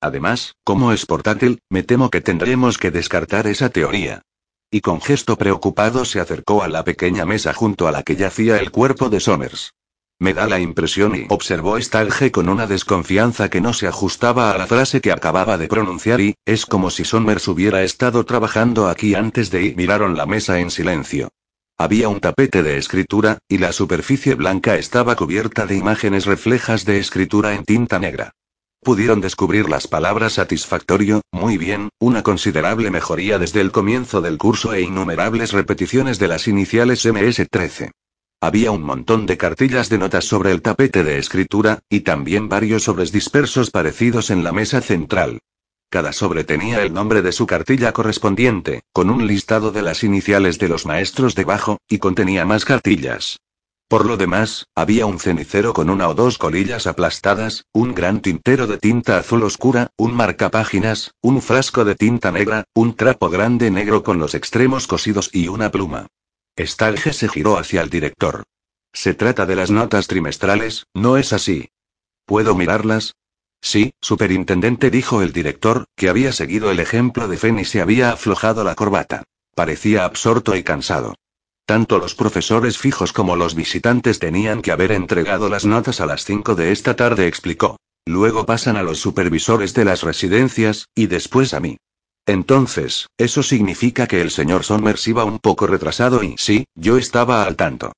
Además, 0.00 0.54
como 0.64 0.92
es 0.92 1.04
portátil, 1.04 1.60
me 1.68 1.82
temo 1.82 2.08
que 2.08 2.22
tendremos 2.22 2.78
que 2.78 2.90
descartar 2.90 3.46
esa 3.46 3.68
teoría. 3.68 4.22
Y 4.70 4.80
con 4.80 5.00
gesto 5.00 5.36
preocupado 5.36 6.04
se 6.04 6.20
acercó 6.20 6.62
a 6.62 6.68
la 6.68 6.84
pequeña 6.84 7.24
mesa 7.24 7.52
junto 7.52 7.86
a 7.86 7.92
la 7.92 8.02
que 8.02 8.16
yacía 8.16 8.58
el 8.58 8.70
cuerpo 8.70 9.08
de 9.08 9.20
Somers. 9.20 9.74
Me 10.18 10.32
da 10.32 10.46
la 10.46 10.58
impresión 10.58 11.14
y 11.14 11.26
observó 11.28 11.78
Stalge 11.78 12.32
con 12.32 12.48
una 12.48 12.66
desconfianza 12.66 13.50
que 13.50 13.60
no 13.60 13.74
se 13.74 13.86
ajustaba 13.86 14.50
a 14.50 14.56
la 14.56 14.66
frase 14.66 15.02
que 15.02 15.12
acababa 15.12 15.58
de 15.58 15.68
pronunciar 15.68 16.22
y, 16.22 16.34
es 16.46 16.64
como 16.64 16.90
si 16.90 17.04
Somers 17.04 17.46
hubiera 17.48 17.82
estado 17.82 18.24
trabajando 18.24 18.88
aquí 18.88 19.14
antes 19.14 19.50
de 19.50 19.62
ir. 19.62 19.76
Miraron 19.76 20.16
la 20.16 20.24
mesa 20.24 20.58
en 20.58 20.70
silencio. 20.70 21.28
Había 21.78 22.08
un 22.08 22.20
tapete 22.20 22.62
de 22.62 22.78
escritura, 22.78 23.38
y 23.48 23.58
la 23.58 23.72
superficie 23.72 24.34
blanca 24.34 24.76
estaba 24.76 25.14
cubierta 25.14 25.66
de 25.66 25.76
imágenes 25.76 26.24
reflejas 26.24 26.86
de 26.86 26.98
escritura 26.98 27.54
en 27.54 27.64
tinta 27.64 27.98
negra. 27.98 28.32
Pudieron 28.86 29.20
descubrir 29.20 29.68
las 29.68 29.88
palabras 29.88 30.34
satisfactorio, 30.34 31.20
muy 31.32 31.58
bien, 31.58 31.88
una 31.98 32.22
considerable 32.22 32.92
mejoría 32.92 33.36
desde 33.36 33.60
el 33.60 33.72
comienzo 33.72 34.20
del 34.20 34.38
curso 34.38 34.74
e 34.74 34.82
innumerables 34.82 35.50
repeticiones 35.50 36.20
de 36.20 36.28
las 36.28 36.46
iniciales 36.46 37.04
MS-13. 37.04 37.90
Había 38.40 38.70
un 38.70 38.84
montón 38.84 39.26
de 39.26 39.36
cartillas 39.36 39.88
de 39.88 39.98
notas 39.98 40.26
sobre 40.26 40.52
el 40.52 40.62
tapete 40.62 41.02
de 41.02 41.18
escritura, 41.18 41.80
y 41.90 42.02
también 42.02 42.48
varios 42.48 42.84
sobres 42.84 43.10
dispersos 43.10 43.72
parecidos 43.72 44.30
en 44.30 44.44
la 44.44 44.52
mesa 44.52 44.80
central. 44.80 45.40
Cada 45.90 46.12
sobre 46.12 46.44
tenía 46.44 46.84
el 46.84 46.94
nombre 46.94 47.22
de 47.22 47.32
su 47.32 47.44
cartilla 47.44 47.90
correspondiente, 47.90 48.82
con 48.92 49.10
un 49.10 49.26
listado 49.26 49.72
de 49.72 49.82
las 49.82 50.04
iniciales 50.04 50.60
de 50.60 50.68
los 50.68 50.86
maestros 50.86 51.34
debajo, 51.34 51.78
y 51.88 51.98
contenía 51.98 52.44
más 52.44 52.64
cartillas. 52.64 53.38
Por 53.88 54.04
lo 54.04 54.16
demás, 54.16 54.66
había 54.74 55.06
un 55.06 55.20
cenicero 55.20 55.72
con 55.72 55.90
una 55.90 56.08
o 56.08 56.14
dos 56.14 56.38
colillas 56.38 56.88
aplastadas, 56.88 57.66
un 57.72 57.94
gran 57.94 58.20
tintero 58.20 58.66
de 58.66 58.78
tinta 58.78 59.16
azul 59.16 59.44
oscura, 59.44 59.90
un 59.96 60.12
marcapáginas, 60.12 61.12
un 61.20 61.40
frasco 61.40 61.84
de 61.84 61.94
tinta 61.94 62.32
negra, 62.32 62.64
un 62.74 62.96
trapo 62.96 63.30
grande 63.30 63.70
negro 63.70 64.02
con 64.02 64.18
los 64.18 64.34
extremos 64.34 64.88
cosidos 64.88 65.30
y 65.32 65.46
una 65.46 65.70
pluma. 65.70 66.08
Stalge 66.58 67.12
se 67.12 67.28
giró 67.28 67.58
hacia 67.58 67.80
el 67.80 67.88
director. 67.88 68.42
Se 68.92 69.14
trata 69.14 69.46
de 69.46 69.54
las 69.54 69.70
notas 69.70 70.08
trimestrales, 70.08 70.86
¿no 70.92 71.16
es 71.16 71.32
así? 71.32 71.68
¿Puedo 72.24 72.56
mirarlas? 72.56 73.14
Sí, 73.60 73.92
superintendente, 74.00 74.90
dijo 74.90 75.22
el 75.22 75.32
director, 75.32 75.84
que 75.94 76.08
había 76.08 76.32
seguido 76.32 76.72
el 76.72 76.80
ejemplo 76.80 77.28
de 77.28 77.36
Fen 77.36 77.60
y 77.60 77.64
se 77.64 77.80
había 77.80 78.10
aflojado 78.10 78.64
la 78.64 78.74
corbata. 78.74 79.22
Parecía 79.54 80.04
absorto 80.04 80.56
y 80.56 80.64
cansado. 80.64 81.14
Tanto 81.66 81.98
los 81.98 82.14
profesores 82.14 82.78
fijos 82.78 83.12
como 83.12 83.34
los 83.34 83.56
visitantes 83.56 84.20
tenían 84.20 84.62
que 84.62 84.70
haber 84.70 84.92
entregado 84.92 85.48
las 85.48 85.64
notas 85.64 86.00
a 86.00 86.06
las 86.06 86.24
5 86.24 86.54
de 86.54 86.70
esta 86.70 86.94
tarde, 86.94 87.26
explicó. 87.26 87.76
Luego 88.06 88.46
pasan 88.46 88.76
a 88.76 88.84
los 88.84 89.00
supervisores 89.00 89.74
de 89.74 89.84
las 89.84 90.04
residencias, 90.04 90.86
y 90.94 91.08
después 91.08 91.54
a 91.54 91.60
mí. 91.60 91.76
Entonces, 92.24 93.08
eso 93.18 93.42
significa 93.42 94.06
que 94.06 94.20
el 94.20 94.30
señor 94.30 94.62
Somers 94.62 95.08
iba 95.08 95.24
un 95.24 95.40
poco 95.40 95.66
retrasado 95.66 96.22
y 96.22 96.36
sí, 96.38 96.66
yo 96.76 96.98
estaba 96.98 97.42
al 97.42 97.56
tanto. 97.56 97.92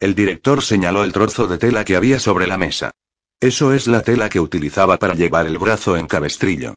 El 0.00 0.14
director 0.14 0.62
señaló 0.62 1.02
el 1.02 1.12
trozo 1.14 1.46
de 1.46 1.56
tela 1.56 1.86
que 1.86 1.96
había 1.96 2.20
sobre 2.20 2.46
la 2.46 2.58
mesa. 2.58 2.90
Eso 3.40 3.72
es 3.72 3.86
la 3.86 4.02
tela 4.02 4.28
que 4.28 4.40
utilizaba 4.40 4.98
para 4.98 5.14
llevar 5.14 5.46
el 5.46 5.56
brazo 5.56 5.96
en 5.96 6.06
cabestrillo. 6.06 6.74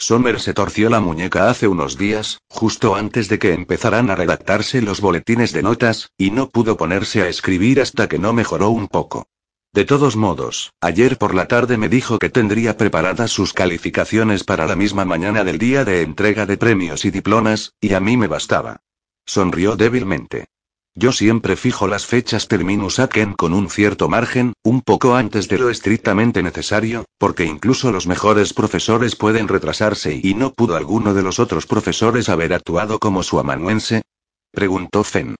Sommer 0.00 0.40
se 0.40 0.54
torció 0.54 0.90
la 0.90 1.00
muñeca 1.00 1.50
hace 1.50 1.66
unos 1.66 1.98
días, 1.98 2.38
justo 2.48 2.94
antes 2.94 3.28
de 3.28 3.40
que 3.40 3.52
empezaran 3.52 4.10
a 4.10 4.14
redactarse 4.14 4.80
los 4.80 5.00
boletines 5.00 5.52
de 5.52 5.62
notas, 5.64 6.12
y 6.16 6.30
no 6.30 6.50
pudo 6.50 6.76
ponerse 6.76 7.22
a 7.22 7.28
escribir 7.28 7.80
hasta 7.80 8.08
que 8.08 8.18
no 8.18 8.32
mejoró 8.32 8.70
un 8.70 8.86
poco. 8.86 9.26
De 9.72 9.84
todos 9.84 10.16
modos, 10.16 10.72
ayer 10.80 11.18
por 11.18 11.34
la 11.34 11.46
tarde 11.46 11.76
me 11.76 11.88
dijo 11.88 12.18
que 12.18 12.30
tendría 12.30 12.76
preparadas 12.76 13.32
sus 13.32 13.52
calificaciones 13.52 14.44
para 14.44 14.66
la 14.66 14.76
misma 14.76 15.04
mañana 15.04 15.42
del 15.44 15.58
día 15.58 15.84
de 15.84 16.02
entrega 16.02 16.46
de 16.46 16.56
premios 16.56 17.04
y 17.04 17.10
diplomas, 17.10 17.74
y 17.80 17.92
a 17.94 18.00
mí 18.00 18.16
me 18.16 18.28
bastaba. 18.28 18.82
Sonrió 19.26 19.76
débilmente. 19.76 20.46
Yo 20.94 21.12
siempre 21.12 21.56
fijo 21.56 21.86
las 21.86 22.06
fechas 22.06 22.48
terminus 22.48 22.98
aquen 22.98 23.34
con 23.34 23.54
un 23.54 23.70
cierto 23.70 24.08
margen, 24.08 24.52
un 24.64 24.80
poco 24.82 25.14
antes 25.14 25.48
de 25.48 25.58
lo 25.58 25.70
estrictamente 25.70 26.42
necesario, 26.42 27.04
porque 27.18 27.44
incluso 27.44 27.92
los 27.92 28.06
mejores 28.06 28.52
profesores 28.52 29.14
pueden 29.14 29.46
retrasarse 29.46 30.18
y 30.22 30.34
no 30.34 30.52
pudo 30.52 30.76
alguno 30.76 31.14
de 31.14 31.22
los 31.22 31.38
otros 31.38 31.66
profesores 31.66 32.28
haber 32.28 32.52
actuado 32.52 32.98
como 32.98 33.22
su 33.22 33.38
amanuense. 33.38 34.02
Preguntó 34.50 35.04
Fen. 35.04 35.36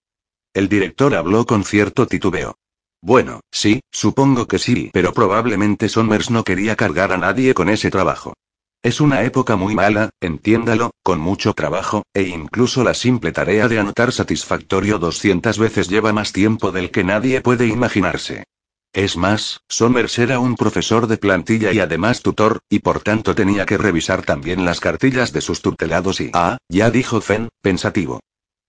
El 0.54 0.68
director 0.68 1.14
habló 1.14 1.44
con 1.44 1.64
cierto 1.64 2.06
titubeo. 2.06 2.56
Bueno, 3.00 3.40
sí, 3.50 3.80
supongo 3.92 4.46
que 4.46 4.58
sí, 4.58 4.90
pero 4.92 5.12
probablemente 5.12 5.88
Somers 5.88 6.30
no 6.30 6.44
quería 6.44 6.76
cargar 6.76 7.12
a 7.12 7.18
nadie 7.18 7.54
con 7.54 7.68
ese 7.68 7.90
trabajo. 7.90 8.34
Es 8.82 9.00
una 9.00 9.24
época 9.24 9.56
muy 9.56 9.74
mala, 9.74 10.10
entiéndalo, 10.20 10.92
con 11.02 11.18
mucho 11.18 11.52
trabajo, 11.52 12.04
e 12.14 12.22
incluso 12.22 12.84
la 12.84 12.94
simple 12.94 13.32
tarea 13.32 13.66
de 13.66 13.80
anotar 13.80 14.12
satisfactorio 14.12 15.00
200 15.00 15.58
veces 15.58 15.88
lleva 15.88 16.12
más 16.12 16.32
tiempo 16.32 16.70
del 16.70 16.92
que 16.92 17.02
nadie 17.02 17.40
puede 17.40 17.66
imaginarse. 17.66 18.44
Es 18.92 19.16
más, 19.16 19.60
Somers 19.68 20.18
era 20.18 20.38
un 20.38 20.54
profesor 20.54 21.08
de 21.08 21.18
plantilla 21.18 21.72
y 21.72 21.80
además 21.80 22.22
tutor, 22.22 22.60
y 22.70 22.78
por 22.78 23.00
tanto 23.00 23.34
tenía 23.34 23.66
que 23.66 23.78
revisar 23.78 24.22
también 24.22 24.64
las 24.64 24.78
cartillas 24.78 25.32
de 25.32 25.40
sus 25.40 25.60
tutelados 25.60 26.20
y... 26.20 26.30
Ah, 26.32 26.58
ya 26.68 26.90
dijo 26.90 27.20
Fen, 27.20 27.48
pensativo. 27.60 28.20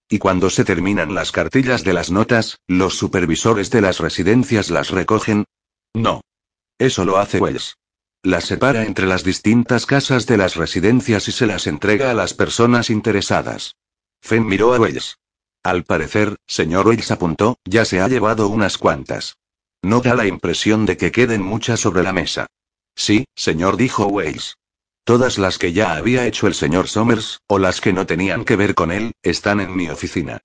Y 0.09 0.17
cuando 0.17 0.49
se 0.49 0.65
terminan 0.65 1.13
las 1.13 1.31
cartillas 1.31 1.83
de 1.83 1.93
las 1.93 2.09
notas, 2.09 2.57
los 2.67 2.97
supervisores 2.97 3.69
de 3.69 3.81
las 3.81 3.99
residencias 3.99 4.71
las 4.71 4.89
recogen. 4.89 5.45
No. 5.93 6.21
Eso 6.79 7.05
lo 7.05 7.17
hace 7.17 7.39
Wells. 7.39 7.75
Las 8.21 8.45
separa 8.45 8.83
entre 8.83 9.07
las 9.07 9.23
distintas 9.23 9.85
casas 9.85 10.25
de 10.25 10.35
las 10.35 10.55
residencias 10.55 11.29
y 11.29 11.31
se 11.31 11.45
las 11.45 11.67
entrega 11.67 12.11
a 12.11 12.13
las 12.13 12.33
personas 12.33 12.89
interesadas. 12.89 13.77
Fen 14.21 14.45
miró 14.45 14.73
a 14.73 14.79
Wells. 14.79 15.17
Al 15.63 15.85
parecer, 15.85 16.35
señor 16.45 16.85
Wells 16.85 17.11
apuntó, 17.11 17.57
ya 17.63 17.85
se 17.85 18.01
ha 18.01 18.09
llevado 18.09 18.49
unas 18.49 18.77
cuantas. 18.77 19.37
No 19.81 20.01
da 20.01 20.15
la 20.15 20.27
impresión 20.27 20.85
de 20.85 20.97
que 20.97 21.13
queden 21.13 21.41
muchas 21.41 21.79
sobre 21.79 22.03
la 22.03 22.11
mesa. 22.11 22.47
Sí, 22.93 23.25
señor, 23.35 23.77
dijo 23.77 24.07
Wells. 24.07 24.57
Todas 25.05 25.37
las 25.37 25.57
que 25.57 25.71
ya 25.71 25.95
había 25.95 26.25
hecho 26.27 26.47
el 26.47 26.55
señor 26.55 26.89
Somers, 26.89 27.39
o 27.47 27.57
las 27.57 27.79
que 27.79 27.93
no 27.93 28.05
tenían 28.05 28.43
que 28.43 28.57
ver 28.57 28.75
con 28.75 28.91
él, 28.91 29.13
están 29.23 29.61
en 29.61 29.73
mi 29.73 29.89
oficina. 29.89 30.39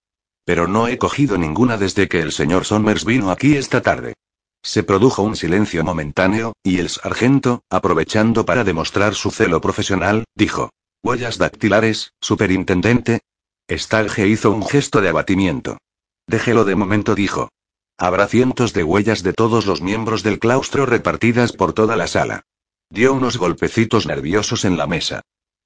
Pero 0.45 0.69
no 0.69 0.87
he 0.87 0.97
cogido 0.97 1.39
ninguna 1.39 1.77
desde 1.77 2.07
que 2.07 2.21
el 2.21 2.31
señor 2.31 2.67
Somers 2.67 3.05
vino 3.05 3.33
aquí 3.33 3.57
esta 3.57 3.83
tarde. 3.83 4.15
Se 4.65 4.83
produjo 4.83 5.23
un 5.23 5.37
silencio 5.37 5.85
momentáneo, 5.85 6.55
y 6.63 6.79
el 6.79 6.89
sargento, 6.89 7.63
aprovechando 7.69 8.47
para 8.47 8.65
demostrar 8.65 9.15
su 9.15 9.31
celo 9.31 9.61
profesional, 9.61 10.25
dijo. 10.35 10.71
Huellas 11.05 11.37
dactilares, 11.37 12.15
superintendente. 12.19 13.21
Stalge 13.71 14.27
hizo 14.27 14.51
un 14.53 14.67
gesto 14.67 15.03
de 15.03 15.11
abatimiento. 15.11 15.77
Déjelo 16.27 16.65
de 16.65 16.77
momento, 16.77 17.15
dijo. 17.15 17.51
Habrá 17.99 18.27
cientos 18.27 18.73
de 18.73 18.85
huellas 18.85 19.23
de 19.23 19.35
todos 19.35 19.67
los 19.67 19.83
miembros 19.83 20.23
del 20.23 20.39
claustro 20.39 20.87
repartidas 20.87 21.53
por 21.53 21.75
toda 21.75 21.95
la 21.95 22.07
sala. 22.07 22.45
Dio 22.89 23.13
unos 23.13 23.37
golpecitos 23.37 24.07
nerviosos 24.07 24.65
en 24.65 24.79
la 24.79 24.87
mesa. 24.87 25.21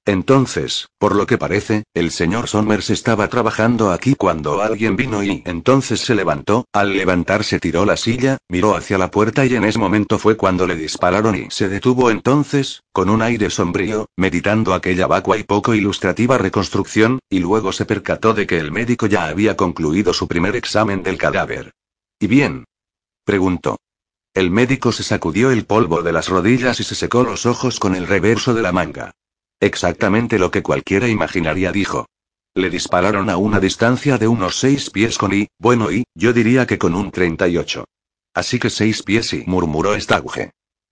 Entonces, 0.05 0.87
por 0.97 1.15
lo 1.15 1.27
que 1.27 1.37
parece, 1.37 1.83
el 1.93 2.11
señor 2.11 2.47
Somers 2.47 2.89
estaba 2.89 3.27
trabajando 3.27 3.91
aquí 3.91 4.15
cuando 4.15 4.61
alguien 4.61 4.95
vino 4.95 5.23
y 5.23 5.43
entonces 5.45 5.99
se 5.99 6.15
levantó, 6.15 6.65
al 6.73 6.97
levantarse 6.97 7.59
tiró 7.59 7.85
la 7.85 7.95
silla, 7.95 8.37
miró 8.47 8.75
hacia 8.75 8.97
la 8.97 9.11
puerta 9.11 9.45
y 9.45 9.55
en 9.55 9.65
ese 9.65 9.77
momento 9.77 10.17
fue 10.17 10.35
cuando 10.35 10.65
le 10.65 10.75
dispararon 10.75 11.35
y 11.35 11.51
se 11.51 11.69
detuvo 11.69 12.09
entonces, 12.09 12.81
con 12.91 13.09
un 13.09 13.21
aire 13.21 13.49
sombrío, 13.49 14.07
meditando 14.17 14.73
aquella 14.73 15.05
vacua 15.05 15.37
y 15.37 15.43
poco 15.43 15.75
ilustrativa 15.75 16.37
reconstrucción, 16.37 17.19
y 17.29 17.39
luego 17.39 17.71
se 17.71 17.85
percató 17.85 18.33
de 18.33 18.47
que 18.47 18.57
el 18.57 18.71
médico 18.71 19.05
ya 19.05 19.25
había 19.25 19.55
concluido 19.55 20.13
su 20.13 20.27
primer 20.27 20.55
examen 20.55 21.03
del 21.03 21.17
cadáver. 21.17 21.71
¿Y 22.19 22.27
bien? 22.27 22.65
preguntó. 23.25 23.77
El 24.33 24.49
médico 24.49 24.91
se 24.91 25.03
sacudió 25.03 25.51
el 25.51 25.65
polvo 25.65 26.01
de 26.01 26.13
las 26.13 26.29
rodillas 26.29 26.79
y 26.79 26.83
se 26.83 26.95
secó 26.95 27.23
los 27.23 27.45
ojos 27.45 27.79
con 27.79 27.95
el 27.95 28.07
reverso 28.07 28.53
de 28.53 28.61
la 28.61 28.71
manga. 28.71 29.11
Exactamente 29.59 30.39
lo 30.39 30.51
que 30.51 30.63
cualquiera 30.63 31.07
imaginaría, 31.07 31.71
dijo. 31.71 32.07
Le 32.55 32.69
dispararon 32.69 33.29
a 33.29 33.37
una 33.37 33.59
distancia 33.59 34.17
de 34.17 34.27
unos 34.27 34.59
seis 34.59 34.89
pies 34.89 35.17
con 35.17 35.33
y, 35.33 35.47
bueno 35.59 35.91
y, 35.91 36.05
yo 36.15 36.33
diría 36.33 36.65
que 36.65 36.77
con 36.77 36.95
un 36.95 37.11
38. 37.11 37.85
Así 38.33 38.59
que 38.59 38.69
seis 38.69 39.03
pies 39.03 39.33
y, 39.33 39.43
murmuró 39.45 39.99
Stauge. 39.99 40.51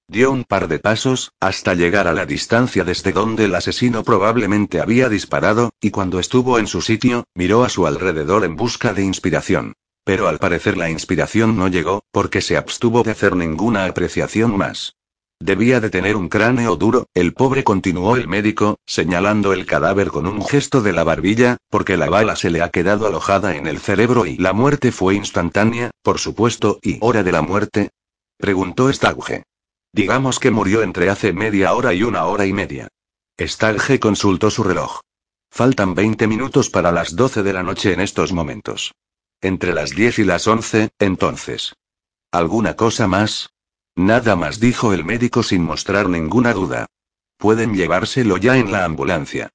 Dio 0.10 0.32
un 0.32 0.46
par 0.46 0.68
de 0.68 0.80
pasos, 0.80 1.32
hasta 1.40 1.74
llegar 1.74 2.08
a 2.08 2.14
la 2.14 2.26
distancia 2.26 2.84
desde 2.86 3.12
donde 3.12 3.46
el 3.46 3.56
asesino 3.56 4.04
probablemente 4.04 4.80
había 4.80 5.10
disparado, 5.10 5.72
y 5.82 5.92
cuando 5.92 6.20
estuvo 6.20 6.60
en 6.60 6.68
su 6.68 6.82
sitio, 6.82 7.26
miró 7.36 7.66
a 7.66 7.70
su 7.70 7.86
alrededor 7.88 8.46
en 8.46 8.56
busca 8.56 8.94
de 8.94 9.04
inspiración. 9.04 9.74
Pero 10.06 10.30
al 10.30 10.40
parecer 10.40 10.78
la 10.78 10.90
inspiración 10.90 11.58
no 11.58 11.68
llegó, 11.68 12.04
porque 12.12 12.40
se 12.40 12.56
abstuvo 12.56 13.04
de 13.04 13.12
hacer 13.12 13.36
ninguna 13.36 13.86
apreciación 13.86 14.58
más. 14.58 14.96
Debía 15.39 15.80
de 15.80 15.91
tener 15.91 16.15
un 16.15 16.30
cráneo 16.30 16.76
duro, 16.78 17.06
el 17.13 17.34
pobre 17.34 17.63
continuó 17.63 18.15
el 18.15 18.28
médico, 18.28 18.80
señalando 18.88 19.54
el 19.54 19.67
cadáver 19.67 20.10
con 20.10 20.26
un 20.26 20.43
gesto 20.43 20.82
de 20.82 20.93
la 20.93 21.04
barbilla, 21.04 21.58
porque 21.69 21.95
la 21.95 22.10
bala 22.10 22.36
se 22.36 22.50
le 22.50 22.63
ha 22.63 22.69
quedado 22.69 23.06
alojada 23.06 23.56
en 23.56 23.67
el 23.67 23.80
cerebro 23.80 24.26
y 24.26 24.38
la 24.38 24.54
muerte 24.54 24.91
fue 24.91 25.13
instantánea, 25.13 25.91
por 26.02 26.17
supuesto, 26.17 26.80
¿y 26.82 26.97
hora 27.02 27.23
de 27.23 27.32
la 27.32 27.43
muerte? 27.43 27.91
preguntó 28.38 28.91
Stauge. 28.91 29.43
Digamos 29.93 30.39
que 30.39 30.52
murió 30.52 30.82
entre 30.82 31.10
hace 31.10 31.34
media 31.34 31.73
hora 31.73 31.93
y 31.93 32.04
una 32.04 32.26
hora 32.26 32.45
y 32.45 32.54
media. 32.54 32.88
Stauge 33.39 34.00
consultó 34.00 34.50
su 34.50 34.63
reloj. 34.63 35.02
Faltan 35.52 35.93
20 35.93 36.28
minutos 36.28 36.69
para 36.69 36.91
las 36.91 37.15
12 37.15 37.43
de 37.43 37.54
la 37.54 37.63
noche 37.63 37.93
en 37.93 38.02
estos 38.02 38.34
momentos. 38.34 38.93
Entre 39.39 39.73
las 39.73 39.91
10 39.91 40.19
y 40.19 40.23
las 40.23 40.47
11, 40.47 40.89
entonces. 41.00 41.73
¿Alguna 42.32 42.76
cosa 42.76 43.08
más? 43.08 43.50
Nada 43.98 44.36
más 44.36 44.60
dijo 44.60 44.94
el 44.94 45.04
médico 45.04 45.42
sin 45.42 45.64
mostrar 45.64 46.08
ninguna 46.08 46.54
duda. 46.54 46.86
Pueden 47.36 47.74
llevárselo 47.74 48.38
ya 48.38 48.56
en 48.58 48.72
la 48.72 48.86
ambulancia. 48.86 49.50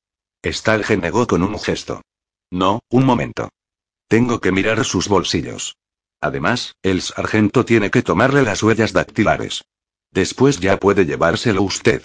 Stalge 0.44 0.96
negó 0.96 1.28
con 1.28 1.44
un 1.44 1.56
gesto. 1.60 2.02
No, 2.50 2.80
un 2.90 3.06
momento. 3.06 3.50
Tengo 4.08 4.40
que 4.40 4.50
mirar 4.50 4.84
sus 4.84 5.06
bolsillos. 5.06 5.76
Además, 6.20 6.74
el 6.82 7.02
sargento 7.02 7.64
tiene 7.64 7.92
que 7.92 8.02
tomarle 8.02 8.42
las 8.42 8.64
huellas 8.64 8.92
dactilares. 8.92 9.64
Después 10.10 10.58
ya 10.58 10.76
puede 10.76 11.06
llevárselo 11.06 11.62
usted. 11.62 12.02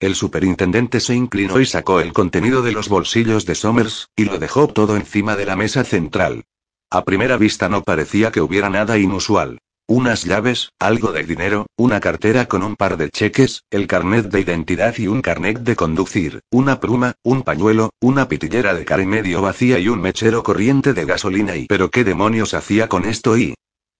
El 0.00 0.14
superintendente 0.14 1.00
se 1.00 1.14
inclinó 1.14 1.60
y 1.60 1.66
sacó 1.66 2.00
el 2.00 2.14
contenido 2.14 2.62
de 2.62 2.72
los 2.72 2.88
bolsillos 2.88 3.44
de 3.44 3.54
Somers, 3.54 4.08
y 4.16 4.24
lo 4.24 4.38
dejó 4.38 4.68
todo 4.68 4.96
encima 4.96 5.36
de 5.36 5.44
la 5.44 5.54
mesa 5.54 5.84
central. 5.84 6.44
A 6.88 7.04
primera 7.04 7.36
vista 7.36 7.68
no 7.68 7.82
parecía 7.82 8.32
que 8.32 8.40
hubiera 8.40 8.70
nada 8.70 8.96
inusual. 8.96 9.58
Unas 9.86 10.24
llaves, 10.24 10.70
algo 10.78 11.12
de 11.12 11.24
dinero, 11.24 11.66
una 11.76 12.00
cartera 12.00 12.46
con 12.46 12.62
un 12.62 12.74
par 12.74 12.96
de 12.96 13.10
cheques, 13.10 13.64
el 13.70 13.86
carnet 13.86 14.30
de 14.30 14.40
identidad 14.40 14.94
y 14.96 15.08
un 15.08 15.20
carnet 15.20 15.58
de 15.58 15.76
conducir, 15.76 16.40
una 16.50 16.80
pluma, 16.80 17.16
un 17.22 17.42
pañuelo, 17.42 17.90
una 18.00 18.26
pitillera 18.26 18.72
de 18.72 18.86
cara 18.86 19.04
medio 19.04 19.42
vacía 19.42 19.78
y 19.78 19.88
un 19.88 20.00
mechero 20.00 20.42
corriente 20.42 20.94
de 20.94 21.04
gasolina 21.04 21.54
y... 21.56 21.66
¿Pero 21.66 21.90
qué 21.90 22.02
demonios 22.02 22.54
hacía 22.54 22.88
con 22.88 23.04
esto 23.04 23.36
y? 23.36 23.54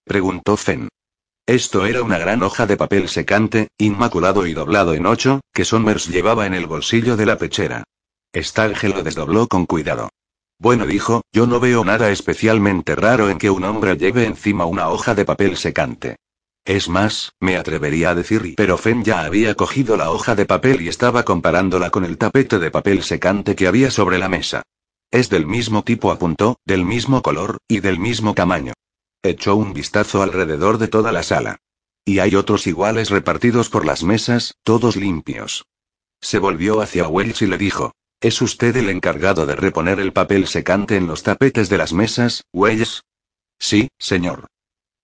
Preguntó 0.05 0.57
Fen. 0.57 0.89
Esto 1.45 1.85
era 1.85 2.03
una 2.03 2.17
gran 2.17 2.43
hoja 2.43 2.67
de 2.67 2.79
papel 2.79 3.11
secante, 3.11 3.69
inmaculado 3.77 4.47
y 4.47 4.55
doblado 4.55 4.95
en 4.95 5.05
ocho, 5.05 5.43
que 5.53 5.67
Somers 5.67 6.09
llevaba 6.09 6.47
en 6.47 6.55
el 6.55 6.67
bolsillo 6.67 7.15
de 7.19 7.27
la 7.27 7.37
pechera. 7.37 7.85
Stagge 8.35 8.89
lo 8.89 9.03
desdobló 9.03 9.49
con 9.49 9.67
cuidado. 9.67 10.09
Bueno, 10.59 10.87
dijo, 10.87 11.23
yo 11.33 11.47
no 11.47 11.61
veo 11.61 11.85
nada 11.85 12.11
especialmente 12.11 12.95
raro 12.95 13.29
en 13.29 13.39
que 13.39 13.51
un 13.51 13.65
hombre 13.65 13.97
lleve 13.97 14.25
encima 14.25 14.67
una 14.67 14.89
hoja 14.89 15.15
de 15.15 15.25
papel 15.25 15.57
secante. 15.57 16.17
Es 16.65 16.89
más, 16.89 17.33
me 17.41 17.57
atrevería 17.57 18.11
a 18.11 18.15
decir, 18.15 18.55
pero 18.57 18.79
Fen 18.79 19.05
ya 19.05 19.21
había 19.25 19.55
cogido 19.55 19.99
la 19.99 20.11
hoja 20.11 20.35
de 20.35 20.47
papel 20.47 20.81
y 20.81 20.89
estaba 20.89 21.23
comparándola 21.25 21.91
con 21.91 22.05
el 22.05 22.17
tapete 22.17 22.59
de 22.59 22.71
papel 22.71 23.03
secante 23.03 23.55
que 23.55 23.67
había 23.67 23.91
sobre 23.91 24.19
la 24.19 24.31
mesa. 24.31 24.63
Es 25.11 25.29
del 25.29 25.47
mismo 25.47 25.85
tipo, 25.85 26.11
apuntó, 26.11 26.57
del 26.65 26.85
mismo 26.85 27.21
color, 27.21 27.59
y 27.69 27.81
del 27.81 27.99
mismo 27.99 28.35
tamaño. 28.35 28.73
Echó 29.23 29.57
un 29.57 29.75
vistazo 29.75 30.23
alrededor 30.23 30.79
de 30.79 30.89
toda 30.89 31.13
la 31.13 31.23
sala. 31.23 31.59
Y 32.05 32.19
hay 32.19 32.35
otros 32.35 32.67
iguales 32.67 33.11
repartidos 33.11 33.69
por 33.69 33.85
las 33.85 34.03
mesas, 34.03 34.55
todos 34.63 34.97
limpios. 34.97 35.67
Se 36.21 36.39
volvió 36.39 36.81
hacia 36.81 37.09
Wells 37.09 37.43
y 37.43 37.47
le 37.47 37.59
dijo, 37.59 37.93
¿Es 38.25 38.41
usted 38.41 38.75
el 38.79 38.89
encargado 38.89 39.45
de 39.45 39.55
reponer 39.55 40.01
el 40.01 40.15
papel 40.15 40.47
secante 40.47 40.97
en 40.97 41.07
los 41.07 41.23
tapetes 41.23 41.69
de 41.69 41.77
las 41.77 41.93
mesas, 41.93 42.45
Wells? 42.55 43.03
Sí, 43.59 43.89
señor. 43.99 44.47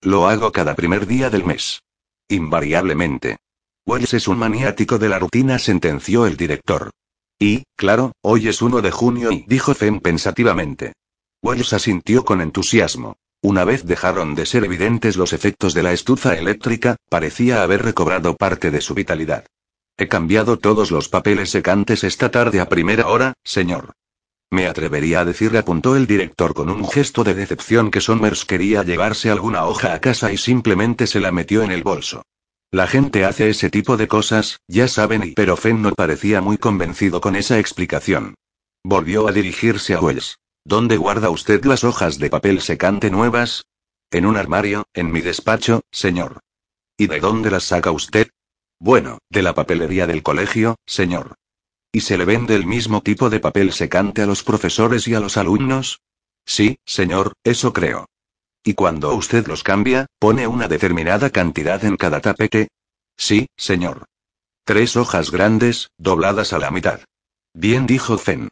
Lo 0.01 0.27
hago 0.27 0.53
cada 0.53 0.75
primer 0.75 1.07
día 1.07 1.29
del 1.29 1.45
mes. 1.45 1.83
Invariablemente. 2.31 3.37
Wells 3.85 4.15
es 4.15 4.27
un 4.27 4.39
maniático 4.39 4.99
de 4.99 5.11
la 5.11 5.19
rutina, 5.19 5.59
sentenció 5.59 6.25
el 6.25 6.39
director. 6.39 6.93
Y, 7.39 7.65
claro, 7.77 8.13
hoy 8.23 8.49
es 8.49 8.63
1 8.63 8.81
de 8.81 8.91
junio 8.91 9.31
y 9.31 9.45
dijo 9.47 9.75
Fen 9.75 10.01
pensativamente. 10.01 10.95
Wells 11.43 11.75
asintió 11.75 12.25
con 12.25 12.41
entusiasmo. 12.41 13.19
Una 13.43 13.67
vez 13.67 13.85
dejaron 13.85 14.35
de 14.35 14.47
ser 14.47 14.65
evidentes 14.65 15.19
los 15.19 15.35
efectos 15.35 15.75
de 15.75 15.83
la 15.83 15.93
estufa 15.93 16.39
eléctrica, 16.39 16.97
parecía 17.11 17.63
haber 17.63 17.83
recobrado 17.83 18.35
parte 18.35 18.71
de 18.71 18.81
su 18.81 18.95
vitalidad. 18.95 19.45
He 20.01 20.09
cambiado 20.09 20.59
todos 20.59 20.91
los 20.91 21.11
papeles 21.11 21.51
secantes 21.51 22.05
esta 22.05 22.31
tarde 22.31 22.59
a 22.59 22.71
primera 22.71 23.07
hora, 23.09 23.35
señor. 23.45 23.93
Me 24.51 24.67
atrevería 24.67 25.21
a 25.21 25.25
decir, 25.27 25.55
apuntó 25.59 25.95
el 25.95 26.07
director 26.07 26.55
con 26.55 26.71
un 26.71 26.89
gesto 26.89 27.23
de 27.23 27.35
decepción 27.35 27.91
que 27.91 28.01
Somers 28.01 28.47
quería 28.47 28.83
llevarse 28.83 29.31
alguna 29.31 29.67
hoja 29.67 29.93
a 29.93 30.01
casa 30.01 30.33
y 30.33 30.39
simplemente 30.39 31.07
se 31.07 31.21
la 31.21 31.33
metió 31.33 31.63
en 31.63 31.71
el 31.71 31.83
bolso. 31.83 32.23
La 32.71 32.87
gente 32.87 33.27
hace 33.27 33.51
ese 33.51 33.69
tipo 33.69 33.99
de 33.99 34.09
cosas, 34.09 34.61
ya 34.67 34.89
saben, 34.89 35.23
y 35.23 35.33
pero 35.33 35.55
Fenn 35.59 35.83
no 35.83 35.93
parecía 35.93 36.41
muy 36.41 36.57
convencido 36.57 37.21
con 37.21 37.37
esa 37.37 37.59
explicación. 37.59 38.37
Volvió 38.83 39.29
a 39.29 39.33
dirigirse 39.33 39.93
a 39.93 40.01
Wells. 40.01 40.39
¿Dónde 40.65 40.97
guarda 40.97 41.29
usted 41.29 41.63
las 41.67 41.85
hojas 41.85 42.19
de 42.19 42.31
papel 42.31 42.63
secante 42.63 43.11
nuevas? 43.11 43.67
En 44.11 44.25
un 44.25 44.39
armario, 44.39 44.85
en 44.95 45.13
mi 45.13 45.21
despacho, 45.21 45.83
señor. 45.91 46.41
¿Y 46.97 47.07
de 47.07 47.21
dónde 47.21 47.51
las 47.51 47.65
saca 47.65 47.91
usted? 47.91 48.31
Bueno, 48.81 49.19
de 49.29 49.43
la 49.43 49.55
papelería 49.55 50.07
del 50.07 50.23
colegio, 50.23 50.77
señor. 50.87 51.35
¿Y 51.93 52.01
se 52.01 52.17
le 52.17 52.25
vende 52.25 52.55
el 52.57 52.67
mismo 52.67 53.03
tipo 53.03 53.29
de 53.29 53.39
papel 53.39 53.73
secante 53.73 54.23
a 54.23 54.27
los 54.27 54.43
profesores 54.43 55.07
y 55.07 55.15
a 55.15 55.21
los 55.21 55.37
alumnos? 55.37 56.01
Sí, 56.47 56.79
señor, 56.87 57.35
eso 57.45 57.75
creo. 57.75 58.07
¿Y 58.65 58.73
cuando 58.73 59.15
usted 59.15 59.47
los 59.47 59.63
cambia, 59.63 60.07
pone 60.19 60.47
una 60.47 60.67
determinada 60.67 61.29
cantidad 61.29 61.85
en 61.85 61.97
cada 61.97 62.21
tapete? 62.21 62.69
Sí, 63.19 63.49
señor. 63.55 64.07
Tres 64.65 64.97
hojas 64.97 65.31
grandes, 65.31 65.91
dobladas 65.99 66.55
a 66.55 66.59
la 66.59 66.71
mitad. 66.71 67.01
Bien 67.53 67.87
dijo 67.87 68.17
Fen. 68.17 68.49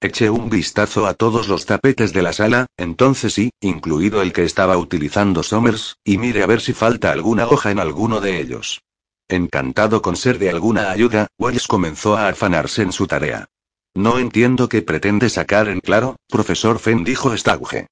Eché 0.00 0.30
un 0.30 0.50
vistazo 0.50 1.06
a 1.06 1.14
todos 1.14 1.48
los 1.48 1.66
tapetes 1.66 2.12
de 2.12 2.22
la 2.22 2.32
sala, 2.32 2.66
entonces 2.76 3.32
sí, 3.32 3.50
incluido 3.60 4.22
el 4.22 4.32
que 4.32 4.44
estaba 4.44 4.76
utilizando 4.76 5.42
Somers, 5.42 5.96
y 6.04 6.18
mire 6.18 6.44
a 6.44 6.46
ver 6.46 6.60
si 6.60 6.74
falta 6.74 7.10
alguna 7.10 7.48
hoja 7.48 7.72
en 7.72 7.80
alguno 7.80 8.20
de 8.20 8.40
ellos. 8.40 8.82
Encantado 9.28 10.02
con 10.02 10.16
ser 10.16 10.38
de 10.38 10.50
alguna 10.50 10.90
ayuda, 10.90 11.28
Wells 11.38 11.66
comenzó 11.66 12.16
a 12.16 12.28
afanarse 12.28 12.82
en 12.82 12.92
su 12.92 13.06
tarea. 13.06 13.46
No 13.94 14.18
entiendo 14.18 14.68
qué 14.68 14.82
pretende 14.82 15.30
sacar 15.30 15.68
en 15.68 15.80
claro, 15.80 16.16
profesor 16.28 16.78
Fen 16.78 17.04
dijo 17.04 17.34
Stauge. 17.36 17.86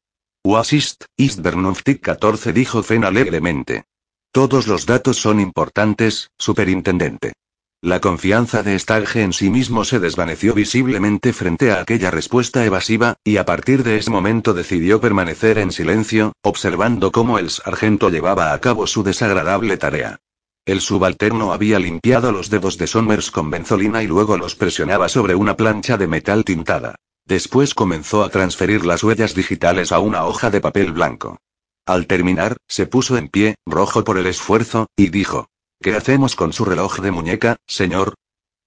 Wasist, 0.45 1.05
Istbernoftik 1.16 2.03
14 2.03 2.53
dijo 2.53 2.83
Fen 2.83 3.05
alegremente. 3.05 3.85
Todos 4.33 4.66
los 4.66 4.85
datos 4.85 5.18
son 5.18 5.40
importantes, 5.40 6.31
superintendente. 6.37 7.33
La 7.81 8.01
confianza 8.01 8.62
de 8.62 8.79
Stagge 8.79 9.23
en 9.23 9.33
sí 9.33 9.51
mismo 9.51 9.85
se 9.85 10.01
desvaneció 10.01 10.55
visiblemente 10.55 11.33
frente 11.33 11.73
a 11.73 11.81
aquella 11.81 12.11
respuesta 12.11 12.64
evasiva, 12.64 13.16
y 13.25 13.38
a 13.38 13.45
partir 13.45 13.83
de 13.85 13.97
ese 13.97 14.11
momento 14.11 14.55
decidió 14.55 15.01
permanecer 15.01 15.59
en 15.59 15.73
silencio, 15.73 16.33
observando 16.42 17.11
cómo 17.11 17.38
el 17.38 17.51
sargento 17.51 18.11
llevaba 18.11 18.53
a 18.53 18.61
cabo 18.61 18.87
su 18.87 19.03
desagradable 19.03 19.79
tarea. 19.79 20.21
El 20.64 20.81
subalterno 20.81 21.53
había 21.53 21.81
limpiado 21.81 22.31
los 22.31 22.48
dedos 22.48 22.79
de 22.79 22.87
Somers 22.87 23.33
con 23.33 23.51
benzolina 23.51 24.05
y 24.05 24.07
luego 24.07 24.37
los 24.37 24.55
presionaba 24.55 25.09
sobre 25.09 25.35
una 25.35 25.57
plancha 25.57 25.96
de 25.96 26.07
metal 26.07 26.44
tintada. 26.44 26.94
Después 27.25 27.75
comenzó 27.75 28.22
a 28.22 28.29
transferir 28.29 28.85
las 28.85 29.03
huellas 29.03 29.35
digitales 29.35 29.90
a 29.90 29.98
una 29.98 30.25
hoja 30.25 30.51
de 30.51 30.61
papel 30.61 30.92
blanco. 30.92 31.38
Al 31.85 32.07
terminar, 32.07 32.59
se 32.68 32.87
puso 32.87 33.16
en 33.16 33.29
pie, 33.29 33.57
rojo 33.66 34.05
por 34.05 34.18
el 34.18 34.27
esfuerzo, 34.27 34.87
y 34.96 35.09
dijo, 35.09 35.48
¿Qué 35.81 35.96
hacemos 35.96 36.37
con 36.37 36.53
su 36.53 36.64
reloj 36.64 37.01
de 37.01 37.11
muñeca, 37.11 37.57
señor? 37.66 38.14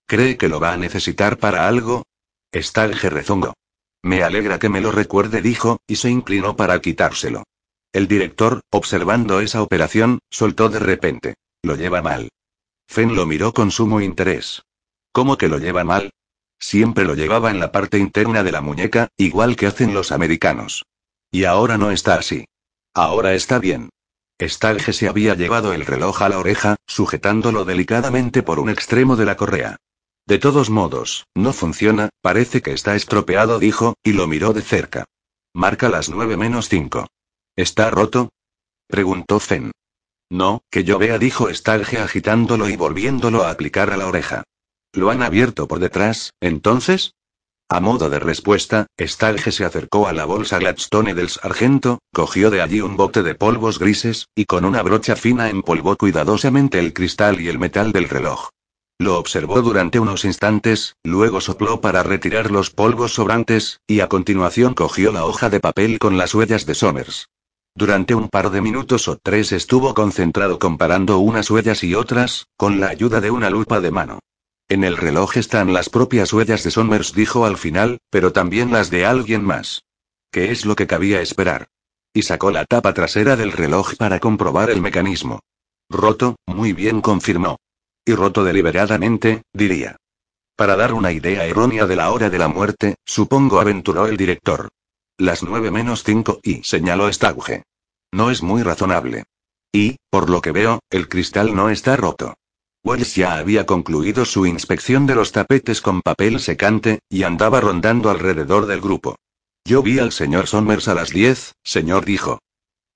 ¿Cree 0.05 0.35
que 0.35 0.49
lo 0.49 0.59
va 0.59 0.73
a 0.73 0.77
necesitar 0.77 1.37
para 1.37 1.65
algo? 1.65 2.03
Stalge 2.53 3.09
rezongó. 3.09 3.53
Me 4.03 4.21
alegra 4.21 4.59
que 4.59 4.67
me 4.67 4.81
lo 4.81 4.91
recuerde, 4.91 5.41
dijo, 5.41 5.79
y 5.87 5.95
se 5.95 6.09
inclinó 6.09 6.57
para 6.57 6.81
quitárselo. 6.81 7.43
El 7.93 8.09
director, 8.09 8.59
observando 8.69 9.39
esa 9.39 9.61
operación, 9.61 10.19
soltó 10.29 10.67
de 10.67 10.79
repente. 10.79 11.35
Lo 11.65 11.75
lleva 11.75 12.03
mal. 12.03 12.29
Fen 12.87 13.15
lo 13.15 13.25
miró 13.25 13.51
con 13.51 13.71
sumo 13.71 13.99
interés. 13.99 14.61
¿Cómo 15.11 15.35
que 15.35 15.47
lo 15.47 15.57
lleva 15.57 15.83
mal? 15.83 16.11
Siempre 16.59 17.05
lo 17.05 17.15
llevaba 17.15 17.49
en 17.49 17.59
la 17.59 17.71
parte 17.71 17.97
interna 17.97 18.43
de 18.43 18.51
la 18.51 18.61
muñeca, 18.61 19.07
igual 19.17 19.55
que 19.55 19.65
hacen 19.65 19.91
los 19.91 20.11
americanos. 20.11 20.85
Y 21.31 21.45
ahora 21.45 21.79
no 21.79 21.89
está 21.89 22.19
así. 22.19 22.45
Ahora 22.93 23.33
está 23.33 23.57
bien. 23.57 23.89
Stalge 24.39 24.93
se 24.93 25.07
había 25.07 25.33
llevado 25.33 25.73
el 25.73 25.87
reloj 25.87 26.21
a 26.21 26.29
la 26.29 26.37
oreja, 26.37 26.75
sujetándolo 26.85 27.65
delicadamente 27.65 28.43
por 28.43 28.59
un 28.59 28.69
extremo 28.69 29.15
de 29.15 29.25
la 29.25 29.35
correa. 29.35 29.77
De 30.27 30.37
todos 30.37 30.69
modos, 30.69 31.25
no 31.33 31.51
funciona, 31.51 32.09
parece 32.21 32.61
que 32.61 32.73
está 32.73 32.95
estropeado, 32.95 33.57
dijo, 33.57 33.95
y 34.03 34.13
lo 34.13 34.27
miró 34.27 34.53
de 34.53 34.61
cerca. 34.61 35.05
Marca 35.51 35.89
las 35.89 36.09
nueve 36.09 36.37
menos 36.37 36.69
cinco. 36.69 37.07
¿Está 37.55 37.89
roto? 37.89 38.29
preguntó 38.87 39.39
Fen. 39.39 39.71
No, 40.29 40.63
que 40.71 40.83
yo 40.83 40.97
vea, 40.97 41.17
dijo 41.17 41.53
Stalge 41.53 41.99
agitándolo 41.99 42.67
y 42.69 42.75
volviéndolo 42.75 43.43
a 43.43 43.51
aplicar 43.51 43.91
a 43.91 43.97
la 43.97 44.07
oreja. 44.07 44.43
¿Lo 44.93 45.09
han 45.11 45.21
abierto 45.21 45.67
por 45.67 45.79
detrás, 45.79 46.31
entonces? 46.39 47.13
A 47.67 47.79
modo 47.79 48.09
de 48.09 48.19
respuesta, 48.19 48.87
Stalge 48.99 49.51
se 49.51 49.65
acercó 49.65 50.07
a 50.07 50.13
la 50.13 50.25
bolsa 50.25 50.59
Gladstone 50.59 51.15
del 51.15 51.29
sargento, 51.29 51.99
cogió 52.13 52.51
de 52.51 52.61
allí 52.61 52.81
un 52.81 52.95
bote 52.95 53.23
de 53.23 53.33
polvos 53.33 53.79
grises, 53.79 54.27
y 54.35 54.45
con 54.45 54.65
una 54.65 54.83
brocha 54.83 55.15
fina 55.15 55.49
empolvó 55.49 55.95
cuidadosamente 55.95 56.79
el 56.79 56.93
cristal 56.93 57.41
y 57.41 57.49
el 57.49 57.57
metal 57.57 57.91
del 57.91 58.07
reloj. 58.07 58.49
Lo 58.99 59.17
observó 59.17 59.61
durante 59.61 59.99
unos 59.99 60.25
instantes, 60.25 60.95
luego 61.03 61.41
sopló 61.41 61.81
para 61.81 62.03
retirar 62.03 62.51
los 62.51 62.69
polvos 62.69 63.15
sobrantes, 63.15 63.81
y 63.87 63.99
a 63.99 64.07
continuación 64.07 64.73
cogió 64.73 65.11
la 65.11 65.25
hoja 65.25 65.49
de 65.49 65.59
papel 65.59 65.99
con 65.99 66.17
las 66.17 66.33
huellas 66.33 66.65
de 66.65 66.75
Somers. 66.75 67.27
Durante 67.77 68.15
un 68.15 68.29
par 68.29 68.51
de 68.51 68.61
minutos 68.61 69.09
o 69.09 69.17
tres 69.17 69.51
estuvo 69.51 69.93
concentrado 69.93 70.59
comparando 70.59 71.19
unas 71.19 71.51
huellas 71.51 71.83
y 71.83 71.93
otras, 71.93 72.47
con 72.55 72.79
la 72.79 72.87
ayuda 72.87 73.19
de 73.19 73.31
una 73.31 73.49
lupa 73.49 73.81
de 73.81 73.91
mano. 73.91 74.19
En 74.69 74.85
el 74.85 74.95
reloj 74.95 75.35
están 75.35 75.73
las 75.73 75.89
propias 75.89 76.31
huellas 76.31 76.63
de 76.63 76.71
Somers, 76.71 77.13
dijo 77.13 77.45
al 77.45 77.57
final, 77.57 77.99
pero 78.09 78.31
también 78.31 78.71
las 78.71 78.89
de 78.89 79.05
alguien 79.05 79.43
más. 79.43 79.83
¿Qué 80.31 80.51
es 80.51 80.65
lo 80.65 80.77
que 80.77 80.87
cabía 80.87 81.19
esperar? 81.19 81.67
Y 82.13 82.21
sacó 82.21 82.49
la 82.49 82.63
tapa 82.63 82.93
trasera 82.93 83.35
del 83.35 83.51
reloj 83.51 83.95
para 83.97 84.21
comprobar 84.21 84.69
el 84.69 84.81
mecanismo. 84.81 85.41
Roto, 85.89 86.37
muy 86.45 86.71
bien 86.71 87.01
confirmó. 87.01 87.57
Y 88.05 88.13
roto 88.13 88.45
deliberadamente, 88.45 89.41
diría. 89.51 89.97
Para 90.55 90.77
dar 90.77 90.93
una 90.93 91.11
idea 91.11 91.45
errónea 91.45 91.85
de 91.85 91.97
la 91.97 92.11
hora 92.11 92.29
de 92.29 92.39
la 92.39 92.47
muerte, 92.47 92.95
supongo 93.05 93.59
aventuró 93.59 94.07
el 94.07 94.15
director. 94.15 94.69
Las 95.17 95.43
nueve 95.43 95.71
menos 95.71 96.03
cinco 96.03 96.41
y 96.43 96.61
señaló 96.63 97.07
Stauge. 97.07 97.63
No 98.11 98.31
es 98.31 98.43
muy 98.43 98.63
razonable. 98.63 99.23
Y, 99.71 99.95
por 100.09 100.29
lo 100.29 100.41
que 100.41 100.51
veo, 100.51 100.79
el 100.89 101.07
cristal 101.07 101.55
no 101.55 101.69
está 101.69 101.95
roto. 101.95 102.35
Wells 102.83 103.15
ya 103.15 103.35
había 103.35 103.65
concluido 103.65 104.25
su 104.25 104.45
inspección 104.45 105.05
de 105.05 105.15
los 105.15 105.31
tapetes 105.31 105.81
con 105.81 106.01
papel 106.01 106.41
secante, 106.41 106.99
y 107.09 107.23
andaba 107.23 107.61
rondando 107.61 108.09
alrededor 108.09 108.65
del 108.65 108.81
grupo. 108.81 109.15
Yo 109.63 109.81
vi 109.81 109.99
al 109.99 110.11
señor 110.11 110.47
Somers 110.47 110.89
a 110.89 110.93
las 110.93 111.11
diez, 111.11 111.55
señor 111.63 112.03
dijo. 112.03 112.39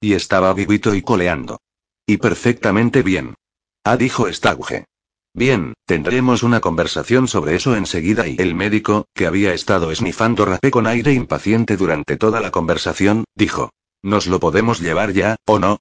Y 0.01 0.13
estaba 0.13 0.53
vivito 0.53 0.93
y 0.95 1.01
coleando. 1.01 1.61
Y 2.05 2.17
perfectamente 2.17 3.01
bien. 3.01 3.35
Ah, 3.83 3.95
dijo 3.95 4.31
Stauge. 4.31 4.85
Bien, 5.33 5.73
tendremos 5.85 6.43
una 6.43 6.59
conversación 6.59 7.27
sobre 7.27 7.55
eso 7.55 7.75
enseguida 7.75 8.27
y 8.27 8.35
el 8.39 8.55
médico, 8.55 9.05
que 9.13 9.27
había 9.27 9.53
estado 9.53 9.91
esnifando 9.91 10.45
rapé 10.45 10.71
con 10.71 10.87
aire 10.87 11.13
impaciente 11.13 11.77
durante 11.77 12.17
toda 12.17 12.41
la 12.41 12.51
conversación, 12.51 13.25
dijo. 13.35 13.71
¿Nos 14.01 14.27
lo 14.27 14.39
podemos 14.39 14.79
llevar 14.79 15.11
ya, 15.11 15.35
o 15.45 15.59
no? 15.59 15.79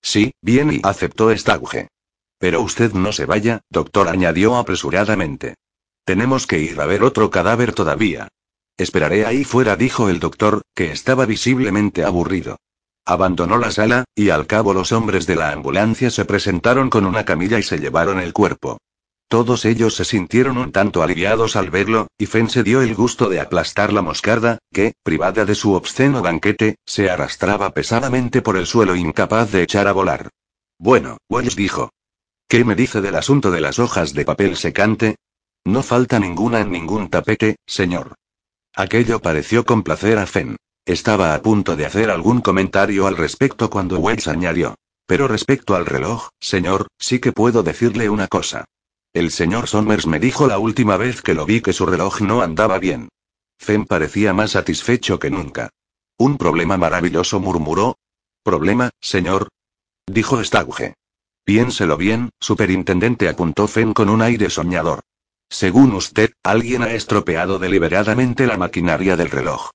Sí, 0.00 0.32
bien 0.40 0.72
y 0.72 0.80
aceptó 0.84 1.36
Stauge. 1.36 1.88
Pero 2.38 2.60
usted 2.60 2.92
no 2.92 3.12
se 3.12 3.26
vaya, 3.26 3.60
doctor, 3.70 4.08
añadió 4.08 4.56
apresuradamente. 4.56 5.56
Tenemos 6.04 6.46
que 6.46 6.60
ir 6.60 6.80
a 6.80 6.86
ver 6.86 7.02
otro 7.02 7.30
cadáver 7.30 7.72
todavía. 7.72 8.28
Esperaré 8.76 9.26
ahí 9.26 9.42
fuera, 9.42 9.74
dijo 9.76 10.08
el 10.08 10.20
doctor, 10.20 10.62
que 10.74 10.92
estaba 10.92 11.26
visiblemente 11.26 12.04
aburrido. 12.04 12.58
Abandonó 13.08 13.56
la 13.56 13.70
sala, 13.70 14.04
y 14.16 14.30
al 14.30 14.48
cabo 14.48 14.74
los 14.74 14.90
hombres 14.90 15.26
de 15.26 15.36
la 15.36 15.52
ambulancia 15.52 16.10
se 16.10 16.24
presentaron 16.24 16.90
con 16.90 17.06
una 17.06 17.24
camilla 17.24 17.56
y 17.56 17.62
se 17.62 17.78
llevaron 17.78 18.18
el 18.18 18.32
cuerpo. 18.32 18.78
Todos 19.28 19.64
ellos 19.64 19.94
se 19.94 20.04
sintieron 20.04 20.58
un 20.58 20.72
tanto 20.72 21.04
aliviados 21.04 21.54
al 21.54 21.70
verlo, 21.70 22.08
y 22.18 22.26
Fen 22.26 22.50
se 22.50 22.64
dio 22.64 22.82
el 22.82 22.96
gusto 22.96 23.28
de 23.28 23.40
aplastar 23.40 23.92
la 23.92 24.02
moscarda, 24.02 24.58
que, 24.72 24.94
privada 25.04 25.44
de 25.44 25.54
su 25.54 25.74
obsceno 25.74 26.20
banquete, 26.20 26.76
se 26.84 27.08
arrastraba 27.08 27.70
pesadamente 27.70 28.42
por 28.42 28.56
el 28.56 28.66
suelo 28.66 28.96
incapaz 28.96 29.52
de 29.52 29.62
echar 29.62 29.86
a 29.86 29.92
volar. 29.92 30.30
Bueno, 30.78 31.18
Wells 31.28 31.54
dijo. 31.54 31.90
¿Qué 32.48 32.64
me 32.64 32.74
dice 32.74 33.00
del 33.00 33.14
asunto 33.14 33.52
de 33.52 33.60
las 33.60 33.78
hojas 33.78 34.14
de 34.14 34.24
papel 34.24 34.56
secante? 34.56 35.16
No 35.64 35.84
falta 35.84 36.18
ninguna 36.18 36.60
en 36.60 36.72
ningún 36.72 37.08
tapete, 37.08 37.56
señor. 37.66 38.14
Aquello 38.74 39.20
pareció 39.20 39.64
complacer 39.64 40.18
a 40.18 40.26
Fen. 40.26 40.56
Estaba 40.86 41.34
a 41.34 41.42
punto 41.42 41.74
de 41.74 41.84
hacer 41.84 42.10
algún 42.10 42.40
comentario 42.40 43.08
al 43.08 43.16
respecto 43.16 43.68
cuando 43.70 43.98
Wells 43.98 44.28
añadió. 44.28 44.76
Pero 45.04 45.26
respecto 45.26 45.74
al 45.74 45.84
reloj, 45.84 46.28
señor, 46.38 46.86
sí 46.96 47.18
que 47.18 47.32
puedo 47.32 47.64
decirle 47.64 48.08
una 48.08 48.28
cosa. 48.28 48.64
El 49.12 49.32
señor 49.32 49.66
Somers 49.66 50.06
me 50.06 50.20
dijo 50.20 50.46
la 50.46 50.58
última 50.58 50.96
vez 50.96 51.22
que 51.22 51.34
lo 51.34 51.44
vi 51.44 51.60
que 51.60 51.72
su 51.72 51.86
reloj 51.86 52.20
no 52.20 52.40
andaba 52.40 52.78
bien. 52.78 53.08
Fen 53.58 53.84
parecía 53.84 54.32
más 54.32 54.52
satisfecho 54.52 55.18
que 55.18 55.28
nunca. 55.28 55.70
Un 56.18 56.38
problema 56.38 56.76
maravilloso 56.76 57.40
murmuró. 57.40 57.98
¿Problema, 58.44 58.90
señor? 59.00 59.48
Dijo 60.06 60.42
Stauge. 60.44 60.94
Piénselo 61.44 61.96
bien, 61.96 62.30
superintendente 62.40 63.28
apuntó 63.28 63.66
Fen 63.66 63.92
con 63.92 64.08
un 64.08 64.22
aire 64.22 64.50
soñador. 64.50 65.00
Según 65.48 65.94
usted, 65.94 66.32
alguien 66.44 66.82
ha 66.82 66.92
estropeado 66.92 67.58
deliberadamente 67.58 68.46
la 68.46 68.56
maquinaria 68.56 69.16
del 69.16 69.30
reloj. 69.30 69.70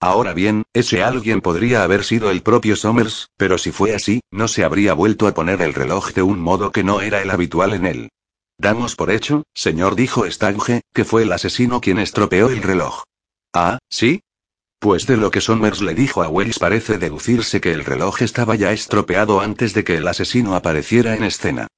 Ahora 0.00 0.34
bien, 0.34 0.64
ese 0.74 1.02
alguien 1.02 1.40
podría 1.40 1.82
haber 1.82 2.04
sido 2.04 2.30
el 2.30 2.42
propio 2.42 2.76
Somers, 2.76 3.30
pero 3.36 3.56
si 3.56 3.72
fue 3.72 3.94
así, 3.94 4.20
no 4.30 4.46
se 4.46 4.62
habría 4.62 4.92
vuelto 4.92 5.26
a 5.26 5.32
poner 5.32 5.62
el 5.62 5.72
reloj 5.72 6.12
de 6.12 6.22
un 6.22 6.38
modo 6.38 6.70
que 6.70 6.84
no 6.84 7.00
era 7.00 7.22
el 7.22 7.30
habitual 7.30 7.72
en 7.72 7.86
él. 7.86 8.08
Damos 8.58 8.94
por 8.94 9.10
hecho, 9.10 9.44
señor, 9.54 9.96
dijo 9.96 10.30
Stange, 10.30 10.82
que 10.94 11.04
fue 11.04 11.22
el 11.22 11.32
asesino 11.32 11.80
quien 11.80 11.98
estropeó 11.98 12.48
el 12.48 12.62
reloj. 12.62 13.04
Ah, 13.54 13.78
¿sí? 13.88 14.22
Pues 14.78 15.06
de 15.06 15.16
lo 15.16 15.30
que 15.30 15.40
Somers 15.40 15.80
le 15.80 15.94
dijo 15.94 16.22
a 16.22 16.28
Wells 16.28 16.58
parece 16.58 16.98
deducirse 16.98 17.60
que 17.60 17.72
el 17.72 17.84
reloj 17.84 18.20
estaba 18.20 18.54
ya 18.54 18.72
estropeado 18.72 19.40
antes 19.40 19.72
de 19.72 19.84
que 19.84 19.96
el 19.96 20.06
asesino 20.06 20.54
apareciera 20.54 21.16
en 21.16 21.24
escena. 21.24 21.68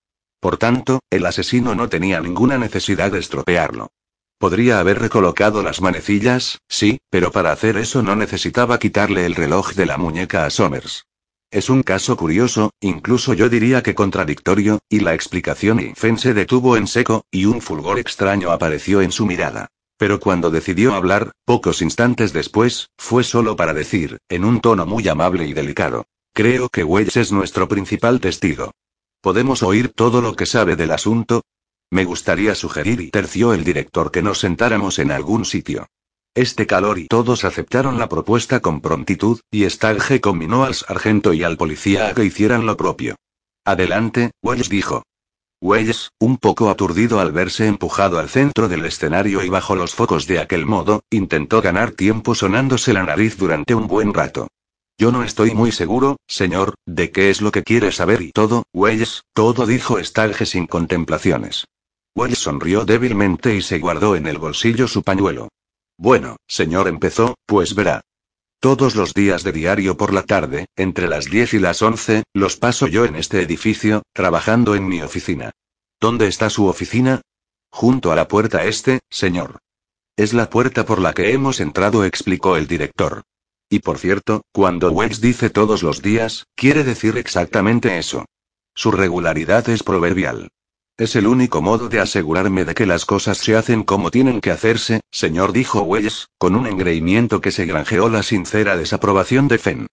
Por 0.40 0.56
tanto, 0.56 1.00
el 1.10 1.24
asesino 1.26 1.74
no 1.74 1.88
tenía 1.88 2.20
ninguna 2.20 2.58
necesidad 2.58 3.12
de 3.12 3.20
estropearlo. 3.20 3.90
Podría 4.38 4.78
haber 4.78 5.00
recolocado 5.00 5.64
las 5.64 5.80
manecillas, 5.80 6.60
sí, 6.68 7.00
pero 7.10 7.32
para 7.32 7.50
hacer 7.50 7.76
eso 7.76 8.02
no 8.02 8.14
necesitaba 8.14 8.78
quitarle 8.78 9.26
el 9.26 9.34
reloj 9.34 9.72
de 9.74 9.84
la 9.84 9.98
muñeca 9.98 10.46
a 10.46 10.50
Somers. 10.50 11.06
Es 11.50 11.68
un 11.68 11.82
caso 11.82 12.16
curioso, 12.16 12.70
incluso 12.80 13.34
yo 13.34 13.48
diría 13.48 13.82
que 13.82 13.96
contradictorio, 13.96 14.78
y 14.88 15.00
la 15.00 15.14
explicación 15.14 15.80
y 15.80 15.94
Fen 15.94 16.18
se 16.18 16.34
detuvo 16.34 16.76
en 16.76 16.86
seco, 16.86 17.24
y 17.32 17.46
un 17.46 17.60
fulgor 17.60 17.98
extraño 17.98 18.52
apareció 18.52 19.00
en 19.00 19.10
su 19.10 19.26
mirada. 19.26 19.68
Pero 19.96 20.20
cuando 20.20 20.50
decidió 20.50 20.94
hablar, 20.94 21.32
pocos 21.44 21.82
instantes 21.82 22.32
después, 22.32 22.90
fue 22.96 23.24
solo 23.24 23.56
para 23.56 23.74
decir, 23.74 24.18
en 24.28 24.44
un 24.44 24.60
tono 24.60 24.86
muy 24.86 25.08
amable 25.08 25.46
y 25.46 25.52
delicado. 25.52 26.04
Creo 26.32 26.68
que 26.68 26.84
Wells 26.84 27.16
es 27.16 27.32
nuestro 27.32 27.66
principal 27.66 28.20
testigo. 28.20 28.70
¿Podemos 29.20 29.64
oír 29.64 29.88
todo 29.88 30.20
lo 30.20 30.36
que 30.36 30.46
sabe 30.46 30.76
del 30.76 30.92
asunto? 30.92 31.42
Me 31.90 32.04
gustaría 32.04 32.54
sugerir, 32.54 33.00
y 33.00 33.10
terció 33.10 33.54
el 33.54 33.64
director, 33.64 34.10
que 34.10 34.22
nos 34.22 34.40
sentáramos 34.40 34.98
en 34.98 35.10
algún 35.10 35.44
sitio. 35.44 35.86
Este 36.34 36.66
calor 36.66 36.98
y 36.98 37.08
todos 37.08 37.44
aceptaron 37.44 37.98
la 37.98 38.08
propuesta 38.08 38.60
con 38.60 38.80
prontitud, 38.80 39.40
y 39.50 39.68
Stalge 39.68 40.20
combinó 40.20 40.64
al 40.64 40.74
sargento 40.74 41.32
y 41.32 41.42
al 41.42 41.56
policía 41.56 42.08
a 42.08 42.14
que 42.14 42.24
hicieran 42.24 42.66
lo 42.66 42.76
propio. 42.76 43.16
Adelante, 43.64 44.32
Wells 44.42 44.68
dijo. 44.68 45.02
Wells, 45.60 46.10
un 46.20 46.36
poco 46.36 46.70
aturdido 46.70 47.18
al 47.18 47.32
verse 47.32 47.66
empujado 47.66 48.18
al 48.18 48.28
centro 48.28 48.68
del 48.68 48.84
escenario 48.84 49.42
y 49.42 49.48
bajo 49.48 49.74
los 49.74 49.94
focos 49.94 50.26
de 50.26 50.38
aquel 50.38 50.66
modo, 50.66 51.02
intentó 51.10 51.60
ganar 51.62 51.90
tiempo 51.92 52.34
sonándose 52.34 52.92
la 52.92 53.02
nariz 53.02 53.36
durante 53.36 53.74
un 53.74 53.88
buen 53.88 54.14
rato. 54.14 54.46
Yo 54.98 55.10
no 55.10 55.24
estoy 55.24 55.52
muy 55.54 55.72
seguro, 55.72 56.18
señor, 56.28 56.74
de 56.86 57.10
qué 57.10 57.30
es 57.30 57.40
lo 57.40 57.50
que 57.50 57.62
quiere 57.62 57.92
saber 57.92 58.22
y 58.22 58.30
todo, 58.30 58.64
Wells, 58.72 59.22
todo 59.32 59.66
dijo 59.66 60.02
Stalge 60.02 60.46
sin 60.46 60.66
contemplaciones. 60.66 61.64
Wells 62.18 62.38
sonrió 62.38 62.84
débilmente 62.84 63.54
y 63.54 63.62
se 63.62 63.78
guardó 63.78 64.16
en 64.16 64.26
el 64.26 64.38
bolsillo 64.38 64.88
su 64.88 65.04
pañuelo. 65.04 65.50
Bueno, 65.96 66.36
señor 66.48 66.88
empezó, 66.88 67.36
pues 67.46 67.76
verá. 67.76 68.00
Todos 68.58 68.96
los 68.96 69.14
días 69.14 69.44
de 69.44 69.52
diario 69.52 69.96
por 69.96 70.12
la 70.12 70.24
tarde, 70.24 70.66
entre 70.74 71.06
las 71.06 71.26
10 71.26 71.54
y 71.54 71.58
las 71.60 71.80
11, 71.80 72.24
los 72.34 72.56
paso 72.56 72.88
yo 72.88 73.04
en 73.04 73.14
este 73.14 73.40
edificio, 73.40 74.02
trabajando 74.12 74.74
en 74.74 74.88
mi 74.88 75.00
oficina. 75.00 75.52
¿Dónde 76.00 76.26
está 76.26 76.50
su 76.50 76.66
oficina? 76.66 77.20
Junto 77.70 78.10
a 78.10 78.16
la 78.16 78.26
puerta 78.26 78.64
este, 78.64 78.98
señor. 79.08 79.60
Es 80.16 80.34
la 80.34 80.50
puerta 80.50 80.84
por 80.84 81.00
la 81.00 81.12
que 81.12 81.32
hemos 81.32 81.60
entrado, 81.60 82.04
explicó 82.04 82.56
el 82.56 82.66
director. 82.66 83.22
Y 83.70 83.78
por 83.78 83.96
cierto, 83.96 84.42
cuando 84.50 84.90
Wells 84.90 85.20
dice 85.20 85.50
todos 85.50 85.84
los 85.84 86.02
días, 86.02 86.48
quiere 86.56 86.82
decir 86.82 87.16
exactamente 87.16 87.96
eso. 87.96 88.24
Su 88.74 88.90
regularidad 88.90 89.68
es 89.68 89.84
proverbial. 89.84 90.48
Es 90.98 91.14
el 91.14 91.28
único 91.28 91.62
modo 91.62 91.88
de 91.88 92.00
asegurarme 92.00 92.64
de 92.64 92.74
que 92.74 92.84
las 92.84 93.04
cosas 93.04 93.38
se 93.38 93.54
hacen 93.54 93.84
como 93.84 94.10
tienen 94.10 94.40
que 94.40 94.50
hacerse, 94.50 95.00
señor, 95.12 95.52
dijo 95.52 95.82
Wells, 95.82 96.26
con 96.38 96.56
un 96.56 96.66
engreimiento 96.66 97.40
que 97.40 97.52
se 97.52 97.66
granjeó 97.66 98.08
la 98.08 98.24
sincera 98.24 98.76
desaprobación 98.76 99.46
de 99.46 99.58
Fenn. 99.58 99.86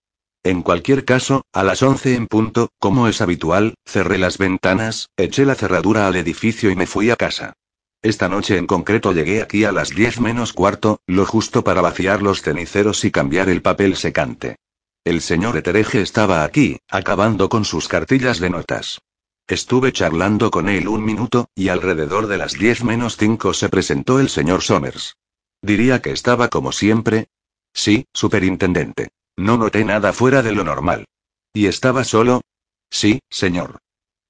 En 0.44 0.64
cualquier 0.64 1.06
caso, 1.06 1.44
a 1.54 1.64
las 1.64 1.84
once 1.84 2.16
en 2.16 2.26
punto, 2.26 2.70
como 2.80 3.08
es 3.08 3.22
habitual, 3.22 3.76
cerré 3.86 4.18
las 4.18 4.40
ventanas, 4.40 5.10
eché 5.16 5.46
la 5.46 5.54
cerradura 5.54 6.08
al 6.08 6.16
edificio 6.16 6.72
y 6.72 6.76
me 6.76 6.88
fui 6.88 7.12
a 7.12 7.16
casa. 7.16 7.54
Esta 8.02 8.28
noche 8.28 8.58
en 8.58 8.66
concreto 8.66 9.14
llegué 9.14 9.44
aquí 9.44 9.64
a 9.64 9.72
las 9.72 9.90
diez 9.90 10.20
menos 10.20 10.54
cuarto, 10.54 11.02
lo 11.06 11.28
justo 11.28 11.64
para 11.64 11.82
vaciar 11.82 12.24
los 12.24 12.42
ceniceros 12.42 13.06
y 13.06 13.12
cambiar 13.12 13.50
el 13.50 13.62
papel 13.62 13.96
secante. 13.96 14.56
El 15.04 15.22
señor 15.22 15.56
Etereje 15.56 16.02
estaba 16.02 16.44
aquí, 16.44 16.80
acabando 16.90 17.48
con 17.48 17.64
sus 17.64 17.88
cartillas 17.88 18.40
de 18.40 18.50
notas. 18.50 19.00
Estuve 19.48 19.92
charlando 19.92 20.50
con 20.50 20.70
él 20.70 20.88
un 20.88 21.06
minuto, 21.06 21.50
y 21.54 21.70
alrededor 21.70 22.26
de 22.26 22.38
las 22.38 22.54
diez 22.54 22.84
menos 22.84 23.16
cinco 23.16 23.54
se 23.54 23.70
presentó 23.70 24.20
el 24.20 24.30
señor 24.30 24.64
Somers. 24.64 25.18
Diría 25.62 26.02
que 26.02 26.12
estaba 26.12 26.48
como 26.48 26.72
siempre. 26.72 27.28
Sí, 27.72 28.06
superintendente. 28.12 29.10
No 29.38 29.58
noté 29.58 29.86
nada 29.86 30.14
fuera 30.14 30.42
de 30.42 30.52
lo 30.52 30.64
normal. 30.64 31.06
¿Y 31.54 31.68
estaba 31.68 32.04
solo? 32.04 32.42
Sí, 32.90 33.20
señor. 33.30 33.78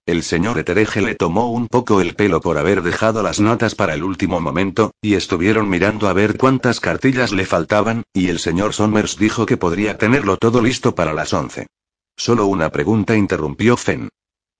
El 0.06 0.21
señor 0.21 0.60
Etereje 0.60 1.01
le 1.01 1.15
tomó 1.15 1.49
un 1.49 1.67
poco 1.67 2.01
el 2.01 2.15
pelo 2.15 2.41
por 2.41 2.58
haber 2.58 2.82
dejado 2.82 3.23
las 3.23 3.39
notas 3.39 3.73
para 3.73 3.93
el 3.93 4.04
último 4.04 4.41
momento, 4.41 4.91
y 5.01 5.13
estuvieron 5.13 5.69
mirando 5.69 6.10
a 6.10 6.13
ver 6.13 6.38
cuántas 6.38 6.82
cartillas 6.82 7.32
le 7.32 7.45
faltaban, 7.45 8.04
y 8.13 8.28
el 8.28 8.39
señor 8.39 8.73
Somers 8.73 9.17
dijo 9.17 9.45
que 9.45 9.58
podría 9.58 9.97
tenerlo 9.97 10.36
todo 10.38 10.62
listo 10.62 10.93
para 10.93 11.13
las 11.13 11.34
once. 11.34 11.67
Solo 12.17 12.47
una 12.47 12.69
pregunta 12.69 13.15
interrumpió 13.15 13.78
Fenn. 13.78 14.10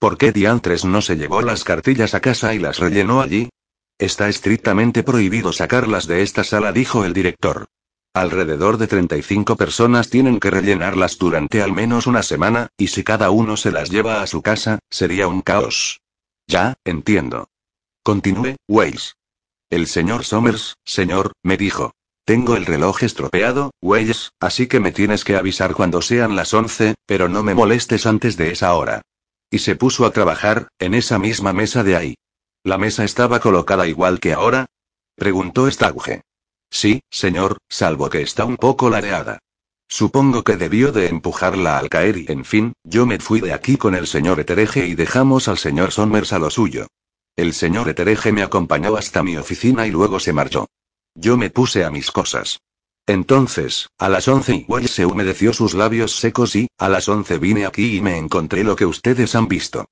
¿Por 0.06 0.20
qué 0.20 0.32
diantres 0.32 0.86
no 0.86 1.02
se 1.02 1.18
llevó 1.18 1.42
las 1.42 1.64
cartillas 1.64 2.14
a 2.14 2.20
casa 2.20 2.54
y 2.54 2.60
las 2.60 2.78
rellenó 2.78 3.22
allí? 3.22 3.50
Está 3.98 4.30
estrictamente 4.30 5.02
prohibido 5.02 5.52
sacarlas 5.52 6.06
de 6.06 6.22
esta 6.22 6.44
sala, 6.44 6.72
dijo 6.72 7.06
el 7.06 7.14
director. 7.14 7.66
Alrededor 8.14 8.78
de 8.78 8.86
35 8.86 9.56
personas 9.56 10.12
tienen 10.12 10.40
que 10.40 10.52
rellenarlas 10.52 11.18
durante 11.18 11.64
al 11.64 11.72
menos 11.72 12.06
una 12.06 12.22
semana, 12.22 12.68
y 12.78 12.90
si 12.90 13.04
cada 13.04 13.32
uno 13.32 13.58
se 13.58 13.72
las 13.72 13.90
lleva 13.90 14.22
a 14.22 14.28
su 14.28 14.44
casa, 14.44 14.78
sería 14.92 15.28
un 15.28 15.42
caos. 15.42 16.02
Ya, 16.46 16.76
entiendo. 16.86 17.50
Continúe, 18.04 18.58
Weiss. 18.68 19.16
El 19.72 19.88
señor 19.88 20.24
Somers, 20.24 20.76
señor, 20.86 21.32
me 21.42 21.58
dijo. 21.58 21.96
Tengo 22.26 22.56
el 22.56 22.68
reloj 22.68 23.02
estropeado, 23.02 23.72
Weiss, 23.82 24.34
así 24.40 24.68
que 24.68 24.80
me 24.80 24.92
tienes 24.92 25.24
que 25.24 25.36
avisar 25.36 25.74
cuando 25.74 26.04
sean 26.04 26.36
las 26.36 26.54
11, 26.54 26.94
pero 27.08 27.28
no 27.28 27.42
me 27.42 27.56
molestes 27.56 28.06
antes 28.06 28.38
de 28.38 28.52
esa 28.52 28.76
hora. 28.76 29.02
Y 29.56 29.60
se 29.60 29.78
puso 29.78 30.06
a 30.06 30.12
trabajar, 30.12 30.68
en 30.80 30.94
esa 30.94 31.18
misma 31.18 31.54
mesa 31.54 31.82
de 31.82 31.96
ahí. 31.96 32.16
¿La 32.66 32.78
mesa 32.78 33.06
estaba 33.06 33.40
colocada 33.40 33.88
igual 33.88 34.20
que 34.20 34.34
ahora? 34.34 34.66
Preguntó 35.16 35.72
Stauge. 35.72 36.24
Sí, 36.70 37.04
señor, 37.10 37.60
salvo 37.70 38.10
que 38.10 38.22
está 38.22 38.44
un 38.44 38.58
poco 38.58 38.90
ladeada. 38.90 39.40
Supongo 39.88 40.44
que 40.44 40.58
debió 40.58 40.92
de 40.92 41.08
empujarla 41.08 41.78
al 41.78 41.88
caer 41.88 42.18
y, 42.18 42.26
en 42.28 42.44
fin, 42.44 42.74
yo 42.84 43.06
me 43.06 43.18
fui 43.20 43.40
de 43.40 43.54
aquí 43.54 43.78
con 43.78 43.96
el 43.96 44.08
señor 44.08 44.42
Etereje 44.42 44.88
y 44.88 44.96
dejamos 44.96 45.48
al 45.48 45.58
señor 45.58 45.94
Somers 45.94 46.34
a 46.34 46.40
lo 46.40 46.50
suyo. 46.50 46.88
El 47.38 47.54
señor 47.54 47.88
Etereje 47.88 48.34
me 48.34 48.44
acompañó 48.44 48.98
hasta 48.98 49.24
mi 49.24 49.38
oficina 49.38 49.88
y 49.88 49.92
luego 49.92 50.20
se 50.20 50.34
marchó. 50.34 50.68
Yo 51.14 51.38
me 51.38 51.50
puse 51.50 51.86
a 51.86 51.92
mis 51.92 52.12
cosas. 52.12 52.60
Entonces, 53.08 53.90
a 54.00 54.10
las 54.10 54.28
once 54.28 54.56
igual 54.56 54.88
se 54.88 55.06
humedeció 55.06 55.54
sus 55.54 55.74
labios 55.76 56.16
secos 56.16 56.56
y, 56.56 56.68
a 56.78 56.90
las 56.90 57.08
once 57.08 57.38
vine 57.38 57.66
aquí 57.66 57.98
y 57.98 58.02
me 58.02 58.18
encontré 58.18 58.64
lo 58.64 58.76
que 58.76 58.86
ustedes 58.86 59.36
han 59.36 59.48
visto. 59.48 59.86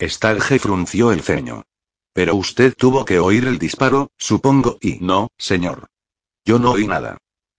Stalge 0.00 0.58
frunció 0.58 1.10
el 1.12 1.22
ceño. 1.22 1.64
Pero 2.12 2.34
usted 2.36 2.74
tuvo 2.76 3.04
que 3.04 3.18
oír 3.18 3.44
el 3.46 3.58
disparo, 3.58 4.10
supongo, 4.16 4.78
y 4.80 4.98
no, 5.00 5.28
señor. 5.36 5.88
Yo 6.44 6.58
no 6.58 6.72
oí 6.72 6.86
nada. 6.86 7.18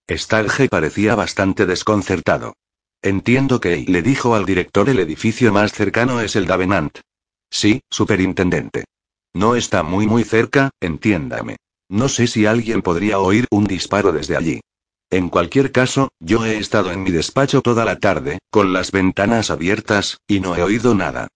Stalge 0.10 0.70
parecía 0.70 1.16
bastante 1.16 1.66
desconcertado. 1.66 2.54
Entiendo 3.02 3.60
que 3.60 3.78
le 3.88 4.02
dijo 4.02 4.36
al 4.36 4.46
director 4.46 4.90
el 4.90 5.00
edificio 5.00 5.52
más 5.52 5.74
cercano 5.74 6.22
es 6.22 6.36
el 6.36 6.46
Davenant. 6.46 7.00
Sí, 7.50 7.82
superintendente. 7.90 8.86
No 9.34 9.56
está 9.56 9.84
muy 9.84 10.08
muy 10.08 10.24
cerca, 10.24 10.72
entiéndame. 10.80 11.58
No 11.90 12.10
sé 12.10 12.28
si 12.28 12.46
alguien 12.46 12.82
podría 12.82 13.20
oír 13.20 13.48
un 13.52 13.66
disparo 13.66 14.12
desde 14.12 14.38
allí. 14.38 14.62
En 15.12 15.28
cualquier 15.28 15.74
caso, 15.74 16.14
yo 16.22 16.46
he 16.46 16.58
estado 16.58 16.92
en 16.92 17.04
mi 17.04 17.12
despacho 17.12 17.62
toda 17.62 17.84
la 17.84 18.00
tarde, 18.00 18.40
con 18.50 18.72
las 18.72 18.92
ventanas 18.92 19.52
abiertas, 19.52 20.22
y 20.26 20.40
no 20.40 20.56
he 20.56 20.64
oído 20.64 20.96
nada. 20.96 21.28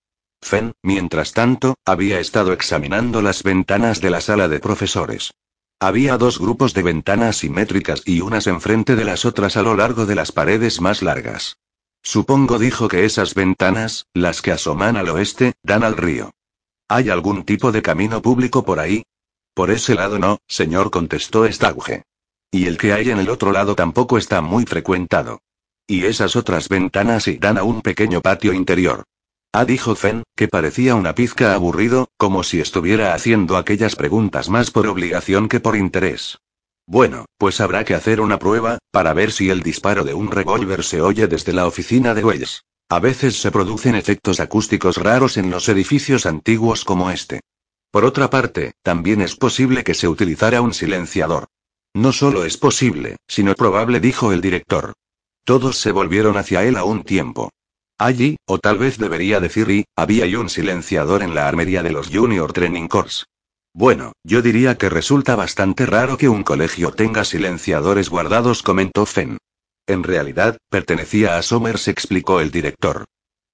Fen, 0.41 0.73
mientras 0.82 1.34
tanto, 1.34 1.76
había 1.84 2.21
estado 2.21 2.53
examinando 2.53 3.21
las 3.21 3.43
ventanas 3.43 3.99
de 3.99 4.09
la 4.11 4.21
sala 4.21 4.47
de 4.47 4.61
profesores. 4.61 5.34
Había 5.82 6.17
dos 6.17 6.39
grupos 6.39 6.73
de 6.73 6.84
ventanas 6.84 7.38
simétricas 7.38 8.01
y 8.05 8.21
unas 8.21 8.47
enfrente 8.47 8.95
de 8.95 9.03
las 9.03 9.26
otras 9.26 9.57
a 9.57 9.61
lo 9.61 9.76
largo 9.76 10.05
de 10.05 10.15
las 10.15 10.32
paredes 10.32 10.80
más 10.80 11.01
largas. 11.01 11.57
Supongo 12.01 12.59
dijo 12.59 12.88
que 12.88 13.03
esas 13.03 13.34
ventanas, 13.34 14.05
las 14.13 14.41
que 14.41 14.53
asoman 14.53 14.95
al 14.95 15.09
oeste, 15.09 15.51
dan 15.63 15.84
al 15.84 15.97
río. 15.97 16.32
¿Hay 16.88 17.09
algún 17.09 17.43
tipo 17.43 17.73
de 17.73 17.82
camino 17.82 18.21
público 18.21 18.63
por 18.63 18.80
ahí? 18.80 19.03
Por 19.53 19.69
ese 19.69 19.95
lado 19.95 20.17
no, 20.17 20.38
señor, 20.47 20.91
contestó 20.91 21.51
Stauge. 21.51 22.03
Y 22.56 22.68
el 22.68 22.78
que 22.78 22.93
hay 22.93 23.10
en 23.10 23.20
el 23.20 23.30
otro 23.30 23.51
lado 23.51 23.76
tampoco 23.76 24.18
está 24.18 24.39
muy 24.39 24.64
frecuentado. 24.66 25.41
Y 25.86 26.06
esas 26.06 26.38
otras 26.38 26.70
ventanas 26.70 27.24
sí 27.24 27.38
dan 27.38 27.58
a 27.58 27.64
un 27.64 27.82
pequeño 27.82 28.22
patio 28.22 28.53
interior. 28.53 29.03
Ah, 29.51 29.66
dijo 29.66 29.93
Fen, 29.93 30.24
que 30.38 30.47
parecía 30.47 30.95
una 30.95 31.14
pizca 31.16 31.53
aburrido, 31.53 32.08
como 32.16 32.43
si 32.43 32.62
estuviera 32.62 33.14
haciendo 33.14 33.58
aquellas 33.58 33.97
preguntas 33.97 34.47
más 34.47 34.72
por 34.72 34.88
obligación 34.88 35.49
que 35.49 35.60
por 35.60 35.76
interés. 35.76 36.38
Bueno, 36.88 37.26
pues 37.38 37.60
habrá 37.60 37.84
que 37.84 37.93
hacer 37.93 38.22
una 38.22 38.39
prueba, 38.39 38.78
para 38.89 39.14
ver 39.14 39.34
si 39.34 39.49
el 39.49 39.62
disparo 39.62 40.06
de 40.06 40.14
un 40.14 40.32
revólver 40.32 40.86
se 40.86 41.01
oye 41.01 41.28
desde 41.28 41.51
la 41.51 41.68
oficina 41.68 42.14
de 42.14 42.24
Wells. 42.24 42.64
A 42.88 43.01
veces 43.01 43.36
se 43.36 43.51
producen 43.51 43.95
efectos 43.95 44.39
acústicos 44.39 44.95
raros 44.95 45.36
en 45.36 45.49
los 45.49 45.68
edificios 45.68 46.26
antiguos 46.26 46.86
como 46.86 47.12
este. 47.12 47.41
Por 47.91 48.06
otra 48.06 48.30
parte, 48.30 48.76
también 48.82 49.20
es 49.20 49.36
posible 49.36 49.84
que 49.84 49.93
se 49.93 50.08
utilizara 50.08 50.62
un 50.62 50.74
silenciador. 50.74 51.49
No 51.96 52.12
solo 52.12 52.43
es 52.43 52.58
posible, 52.58 53.16
sino 53.26 53.56
probable, 53.56 54.02
dijo 54.02 54.34
el 54.34 54.41
director. 54.41 54.96
Todos 55.46 55.78
se 55.78 55.93
volvieron 55.93 56.36
hacia 56.36 56.66
él 56.66 56.76
a 56.76 56.84
un 56.84 57.06
tiempo. 57.06 57.52
Allí, 57.98 58.36
o 58.46 58.60
tal 58.60 58.80
vez 58.80 58.98
debería 58.98 59.39
decir 59.39 59.70
y, 59.70 59.86
había 59.96 60.26
y 60.26 60.36
un 60.36 60.50
silenciador 60.50 61.24
en 61.24 61.34
la 61.34 61.48
armería 61.48 61.84
de 61.84 61.91
los 61.91 62.10
Junior 62.10 62.52
Training 62.52 62.89
Corps. 62.89 63.28
Bueno, 63.74 64.12
yo 64.26 64.41
diría 64.41 64.78
que 64.78 64.89
resulta 64.89 65.38
bastante 65.38 65.86
raro 65.86 66.18
que 66.18 66.28
un 66.28 66.43
colegio 66.43 66.91
tenga 66.91 67.24
silenciadores 67.24 68.10
guardados, 68.10 68.62
comentó 68.62 69.06
Fenn. 69.06 69.38
En 69.88 70.04
realidad, 70.04 70.58
pertenecía 70.70 71.38
a 71.38 71.43
Somers, 71.43 71.88
explicó 71.88 72.41
el 72.41 72.52
director. 72.52 73.06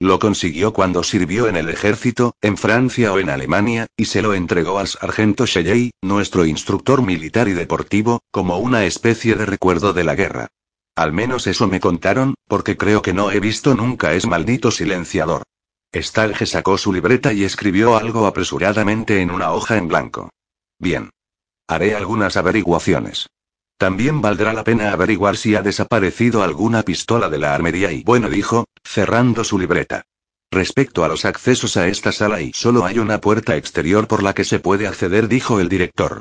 Lo 0.01 0.17
consiguió 0.17 0.73
cuando 0.73 1.03
sirvió 1.03 1.47
en 1.47 1.55
el 1.55 1.69
ejército, 1.69 2.33
en 2.41 2.57
Francia 2.57 3.13
o 3.13 3.19
en 3.19 3.29
Alemania, 3.29 3.85
y 3.95 4.05
se 4.05 4.23
lo 4.23 4.33
entregó 4.33 4.79
al 4.79 4.87
sargento 4.87 5.45
Shelley, 5.45 5.91
nuestro 6.01 6.47
instructor 6.47 7.03
militar 7.03 7.47
y 7.47 7.53
deportivo, 7.53 8.21
como 8.31 8.57
una 8.57 8.83
especie 8.85 9.35
de 9.35 9.45
recuerdo 9.45 9.93
de 9.93 10.03
la 10.03 10.15
guerra. 10.15 10.47
Al 10.95 11.13
menos 11.13 11.45
eso 11.45 11.67
me 11.67 11.79
contaron, 11.79 12.33
porque 12.47 12.77
creo 12.77 13.03
que 13.03 13.13
no 13.13 13.29
he 13.29 13.39
visto 13.39 13.75
nunca 13.75 14.13
es 14.13 14.25
maldito 14.25 14.71
silenciador. 14.71 15.43
Stalge 15.95 16.47
sacó 16.47 16.79
su 16.79 16.91
libreta 16.91 17.31
y 17.31 17.43
escribió 17.43 17.95
algo 17.95 18.25
apresuradamente 18.25 19.21
en 19.21 19.29
una 19.29 19.51
hoja 19.51 19.77
en 19.77 19.87
blanco. 19.87 20.31
Bien. 20.79 21.11
Haré 21.67 21.93
algunas 21.93 22.37
averiguaciones. 22.37 23.27
También 23.81 24.21
valdrá 24.21 24.53
la 24.53 24.63
pena 24.63 24.91
averiguar 24.91 25.37
si 25.37 25.55
ha 25.55 25.63
desaparecido 25.63 26.43
alguna 26.43 26.83
pistola 26.83 27.29
de 27.29 27.39
la 27.39 27.55
armería 27.55 27.91
y 27.91 28.03
bueno 28.03 28.29
dijo, 28.29 28.65
cerrando 28.83 29.43
su 29.43 29.57
libreta. 29.57 30.03
Respecto 30.51 31.03
a 31.03 31.07
los 31.07 31.25
accesos 31.25 31.77
a 31.77 31.87
esta 31.87 32.11
sala 32.11 32.41
y 32.41 32.53
solo 32.53 32.85
hay 32.85 32.99
una 32.99 33.19
puerta 33.19 33.55
exterior 33.55 34.07
por 34.07 34.21
la 34.21 34.35
que 34.35 34.43
se 34.43 34.59
puede 34.59 34.85
acceder, 34.85 35.27
dijo 35.27 35.59
el 35.59 35.67
director. 35.67 36.19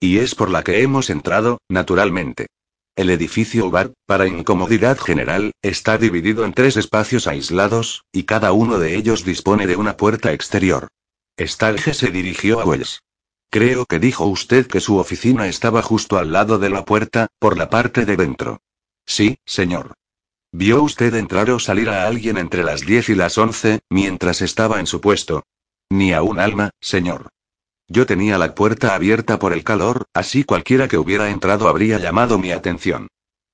Y 0.00 0.20
es 0.20 0.34
por 0.34 0.48
la 0.48 0.62
que 0.62 0.80
hemos 0.80 1.10
entrado, 1.10 1.58
naturalmente. 1.68 2.46
El 2.96 3.10
edificio 3.10 3.66
UBAR, 3.66 3.92
para 4.06 4.26
incomodidad 4.26 4.96
general, 4.98 5.52
está 5.60 5.98
dividido 5.98 6.46
en 6.46 6.54
tres 6.54 6.78
espacios 6.78 7.26
aislados, 7.26 8.04
y 8.10 8.22
cada 8.22 8.52
uno 8.52 8.78
de 8.78 8.96
ellos 8.96 9.22
dispone 9.26 9.66
de 9.66 9.76
una 9.76 9.98
puerta 9.98 10.32
exterior. 10.32 10.88
Stalge 11.38 11.92
se 11.92 12.10
dirigió 12.10 12.60
a 12.60 12.64
Wells. 12.64 13.02
Creo 13.52 13.84
que 13.84 13.98
dijo 13.98 14.24
usted 14.24 14.66
que 14.66 14.80
su 14.80 14.96
oficina 14.96 15.46
estaba 15.46 15.82
justo 15.82 16.16
al 16.16 16.32
lado 16.32 16.58
de 16.58 16.70
la 16.70 16.86
puerta, 16.86 17.26
por 17.38 17.58
la 17.58 17.68
parte 17.68 18.06
de 18.06 18.16
dentro. 18.16 18.62
Sí, 19.04 19.36
señor. 19.44 19.92
¿Vio 20.52 20.82
usted 20.82 21.14
entrar 21.14 21.50
o 21.50 21.58
salir 21.58 21.90
a 21.90 22.06
alguien 22.06 22.38
entre 22.38 22.64
las 22.64 22.80
10 22.80 23.10
y 23.10 23.14
las 23.14 23.36
11, 23.36 23.80
mientras 23.90 24.40
estaba 24.40 24.80
en 24.80 24.86
su 24.86 25.02
puesto? 25.02 25.42
Ni 25.90 26.14
a 26.14 26.22
un 26.22 26.40
alma, 26.40 26.70
señor. 26.80 27.28
Yo 27.88 28.06
tenía 28.06 28.38
la 28.38 28.54
puerta 28.54 28.94
abierta 28.94 29.38
por 29.38 29.52
el 29.52 29.64
calor, 29.64 30.06
así 30.14 30.44
cualquiera 30.44 30.88
que 30.88 30.96
hubiera 30.96 31.28
entrado 31.28 31.68
habría 31.68 31.98
llamado 31.98 32.38
mi 32.38 32.52
atención. 32.52 33.08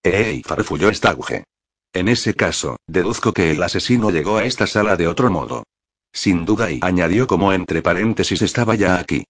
¡Ey! 0.05 0.45
farfulló 0.45 0.95
Stauge. 0.95 1.43
En 1.93 2.07
ese 2.07 2.35
caso, 2.35 2.77
deduzco 2.87 3.33
que 3.33 3.51
el 3.51 3.61
asesino 3.65 4.11
llegó 4.11 4.37
a 4.37 4.45
esta 4.45 4.69
sala 4.69 4.97
de 4.97 5.09
otro 5.09 5.29
modo. 5.29 5.65
Sin 6.13 6.45
duda 6.45 6.71
y 6.71 6.79
añadió 6.83 7.27
como 7.27 7.53
entre 7.53 7.83
paréntesis 7.83 8.43
estaba 8.43 8.77
ya 8.77 9.01
aquí. 9.01 9.25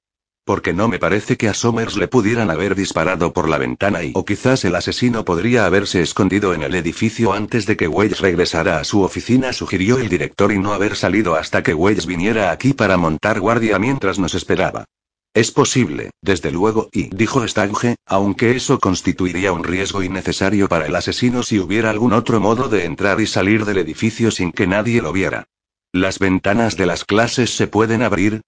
Porque 0.48 0.72
no 0.72 0.88
me 0.88 0.98
parece 0.98 1.36
que 1.36 1.46
a 1.50 1.52
Somers 1.52 1.98
le 1.98 2.08
pudieran 2.08 2.50
haber 2.50 2.74
disparado 2.74 3.34
por 3.34 3.50
la 3.50 3.58
ventana 3.58 4.02
y 4.02 4.12
o 4.14 4.24
quizás 4.24 4.64
el 4.64 4.76
asesino 4.76 5.22
podría 5.22 5.66
haberse 5.66 6.00
escondido 6.00 6.54
en 6.54 6.62
el 6.62 6.74
edificio 6.74 7.34
antes 7.34 7.66
de 7.66 7.76
que 7.76 7.86
Wells 7.86 8.20
regresara 8.20 8.78
a 8.78 8.84
su 8.84 9.02
oficina, 9.02 9.52
sugirió 9.52 9.98
el 9.98 10.08
director 10.08 10.50
y 10.50 10.58
no 10.58 10.72
haber 10.72 10.96
salido 10.96 11.34
hasta 11.34 11.62
que 11.62 11.74
Wells 11.74 12.06
viniera 12.06 12.50
aquí 12.50 12.72
para 12.72 12.96
montar 12.96 13.40
guardia 13.40 13.78
mientras 13.78 14.18
nos 14.18 14.34
esperaba. 14.34 14.86
Es 15.34 15.50
posible, 15.50 16.12
desde 16.22 16.50
luego, 16.50 16.88
y 16.92 17.14
dijo 17.14 17.46
Stange, 17.46 17.96
aunque 18.06 18.56
eso 18.56 18.78
constituiría 18.78 19.52
un 19.52 19.64
riesgo 19.64 20.02
innecesario 20.02 20.66
para 20.66 20.86
el 20.86 20.96
asesino 20.96 21.42
si 21.42 21.58
hubiera 21.58 21.90
algún 21.90 22.14
otro 22.14 22.40
modo 22.40 22.70
de 22.70 22.86
entrar 22.86 23.20
y 23.20 23.26
salir 23.26 23.66
del 23.66 23.76
edificio 23.76 24.30
sin 24.30 24.52
que 24.52 24.66
nadie 24.66 25.02
lo 25.02 25.12
viera. 25.12 25.44
¿Las 25.92 26.18
ventanas 26.18 26.78
de 26.78 26.86
las 26.86 27.04
clases 27.04 27.54
se 27.54 27.66
pueden 27.66 28.00
abrir? 28.02 28.40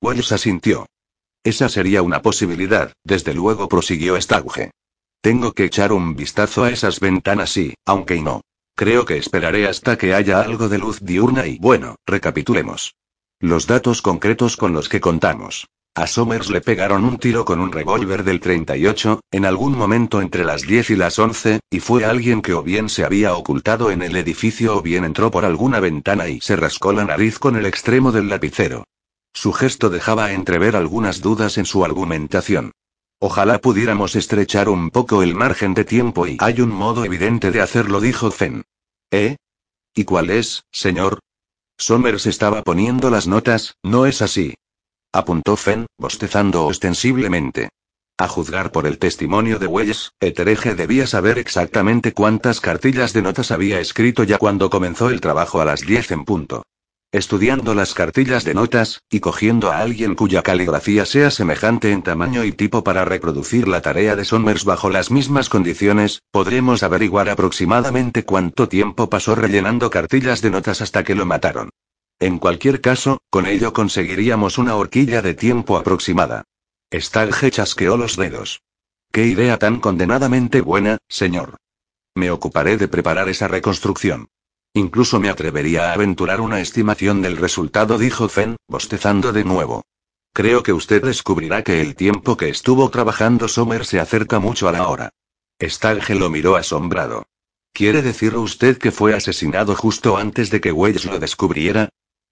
Wells 0.00 0.30
asintió. 0.30 0.86
Esa 1.48 1.70
sería 1.70 2.02
una 2.02 2.20
posibilidad, 2.20 2.92
desde 3.04 3.32
luego 3.32 3.70
prosiguió 3.70 4.20
Stauge. 4.20 4.70
Tengo 5.22 5.54
que 5.54 5.64
echar 5.64 5.92
un 5.94 6.14
vistazo 6.14 6.64
a 6.64 6.68
esas 6.68 7.00
ventanas 7.00 7.56
y, 7.56 7.72
aunque 7.86 8.20
no. 8.20 8.42
Creo 8.76 9.06
que 9.06 9.16
esperaré 9.16 9.66
hasta 9.66 9.96
que 9.96 10.12
haya 10.12 10.42
algo 10.42 10.68
de 10.68 10.76
luz 10.76 10.98
diurna 11.00 11.46
y 11.46 11.56
bueno, 11.58 11.96
recapitulemos. 12.06 12.96
Los 13.40 13.66
datos 13.66 14.02
concretos 14.02 14.58
con 14.58 14.74
los 14.74 14.90
que 14.90 15.00
contamos. 15.00 15.66
A 15.94 16.06
Somers 16.06 16.50
le 16.50 16.60
pegaron 16.60 17.06
un 17.06 17.16
tiro 17.16 17.46
con 17.46 17.60
un 17.60 17.72
revólver 17.72 18.24
del 18.24 18.40
38, 18.40 19.22
en 19.30 19.46
algún 19.46 19.74
momento 19.74 20.20
entre 20.20 20.44
las 20.44 20.60
10 20.60 20.90
y 20.90 20.96
las 20.96 21.18
11, 21.18 21.60
y 21.70 21.80
fue 21.80 22.04
alguien 22.04 22.42
que 22.42 22.52
o 22.52 22.62
bien 22.62 22.90
se 22.90 23.06
había 23.06 23.32
ocultado 23.32 23.90
en 23.90 24.02
el 24.02 24.16
edificio 24.16 24.76
o 24.76 24.82
bien 24.82 25.06
entró 25.06 25.30
por 25.30 25.46
alguna 25.46 25.80
ventana 25.80 26.28
y 26.28 26.42
se 26.42 26.56
rascó 26.56 26.92
la 26.92 27.06
nariz 27.06 27.38
con 27.38 27.56
el 27.56 27.64
extremo 27.64 28.12
del 28.12 28.28
lapicero. 28.28 28.84
Su 29.40 29.52
gesto 29.52 29.88
dejaba 29.88 30.32
entrever 30.32 30.74
algunas 30.74 31.20
dudas 31.20 31.58
en 31.58 31.64
su 31.64 31.84
argumentación. 31.84 32.72
Ojalá 33.20 33.60
pudiéramos 33.60 34.16
estrechar 34.16 34.68
un 34.68 34.90
poco 34.90 35.22
el 35.22 35.36
margen 35.36 35.74
de 35.74 35.84
tiempo 35.84 36.26
y 36.26 36.38
hay 36.40 36.60
un 36.60 36.70
modo 36.70 37.04
evidente 37.04 37.52
de 37.52 37.60
hacerlo, 37.60 38.00
dijo 38.00 38.32
Fen. 38.32 38.64
¿Eh? 39.12 39.36
¿Y 39.94 40.02
cuál 40.02 40.30
es, 40.30 40.64
señor? 40.72 41.20
Somers 41.78 42.26
estaba 42.26 42.62
poniendo 42.62 43.10
las 43.10 43.28
notas, 43.28 43.76
¿no 43.84 44.06
es 44.06 44.22
así? 44.22 44.54
Apuntó 45.12 45.54
Fen, 45.54 45.86
bostezando 45.98 46.66
ostensiblemente. 46.66 47.68
A 48.18 48.26
juzgar 48.26 48.72
por 48.72 48.88
el 48.88 48.98
testimonio 48.98 49.60
de 49.60 49.68
Wells, 49.68 50.10
Etereje 50.18 50.74
debía 50.74 51.06
saber 51.06 51.38
exactamente 51.38 52.12
cuántas 52.12 52.60
cartillas 52.60 53.12
de 53.12 53.22
notas 53.22 53.52
había 53.52 53.78
escrito 53.78 54.24
ya 54.24 54.36
cuando 54.38 54.68
comenzó 54.68 55.10
el 55.10 55.20
trabajo 55.20 55.60
a 55.60 55.64
las 55.64 55.82
10 55.82 56.10
en 56.10 56.24
punto. 56.24 56.64
Estudiando 57.10 57.74
las 57.74 57.94
cartillas 57.94 58.44
de 58.44 58.52
notas, 58.52 59.00
y 59.10 59.20
cogiendo 59.20 59.72
a 59.72 59.78
alguien 59.78 60.14
cuya 60.14 60.42
caligrafía 60.42 61.06
sea 61.06 61.30
semejante 61.30 61.92
en 61.92 62.02
tamaño 62.02 62.44
y 62.44 62.52
tipo 62.52 62.84
para 62.84 63.06
reproducir 63.06 63.66
la 63.66 63.80
tarea 63.80 64.14
de 64.14 64.26
Somers 64.26 64.66
bajo 64.66 64.90
las 64.90 65.10
mismas 65.10 65.48
condiciones, 65.48 66.20
podremos 66.30 66.82
averiguar 66.82 67.30
aproximadamente 67.30 68.24
cuánto 68.24 68.68
tiempo 68.68 69.08
pasó 69.08 69.34
rellenando 69.34 69.88
cartillas 69.88 70.42
de 70.42 70.50
notas 70.50 70.82
hasta 70.82 71.02
que 71.02 71.14
lo 71.14 71.24
mataron. 71.24 71.70
En 72.20 72.38
cualquier 72.38 72.82
caso, 72.82 73.22
con 73.30 73.46
ello 73.46 73.72
conseguiríamos 73.72 74.58
una 74.58 74.76
horquilla 74.76 75.22
de 75.22 75.32
tiempo 75.32 75.78
aproximada. 75.78 76.44
Stalge 76.92 77.50
chasqueó 77.50 77.96
los 77.96 78.18
dedos. 78.18 78.60
Qué 79.10 79.24
idea 79.24 79.58
tan 79.58 79.80
condenadamente 79.80 80.60
buena, 80.60 80.98
señor. 81.08 81.56
Me 82.14 82.30
ocuparé 82.30 82.76
de 82.76 82.88
preparar 82.88 83.30
esa 83.30 83.48
reconstrucción. 83.48 84.28
Incluso 84.78 85.18
me 85.18 85.28
atrevería 85.28 85.90
a 85.90 85.94
aventurar 85.94 86.40
una 86.40 86.60
estimación 86.60 87.20
del 87.20 87.36
resultado, 87.36 87.98
dijo 87.98 88.28
Fen, 88.28 88.54
bostezando 88.68 89.32
de 89.32 89.42
nuevo. 89.42 89.82
Creo 90.32 90.62
que 90.62 90.72
usted 90.72 91.02
descubrirá 91.02 91.64
que 91.64 91.80
el 91.80 91.96
tiempo 91.96 92.36
que 92.36 92.48
estuvo 92.48 92.88
trabajando 92.88 93.48
Sommer 93.48 93.84
se 93.84 93.98
acerca 93.98 94.38
mucho 94.38 94.68
a 94.68 94.72
la 94.72 94.86
hora. 94.86 95.10
Stagge 95.60 96.14
lo 96.14 96.30
miró 96.30 96.54
asombrado. 96.54 97.26
¿Quiere 97.72 98.02
decir 98.02 98.36
usted 98.36 98.78
que 98.78 98.92
fue 98.92 99.14
asesinado 99.14 99.74
justo 99.74 100.16
antes 100.16 100.48
de 100.48 100.60
que 100.60 100.70
Wells 100.70 101.06
lo 101.06 101.18
descubriera? 101.18 101.88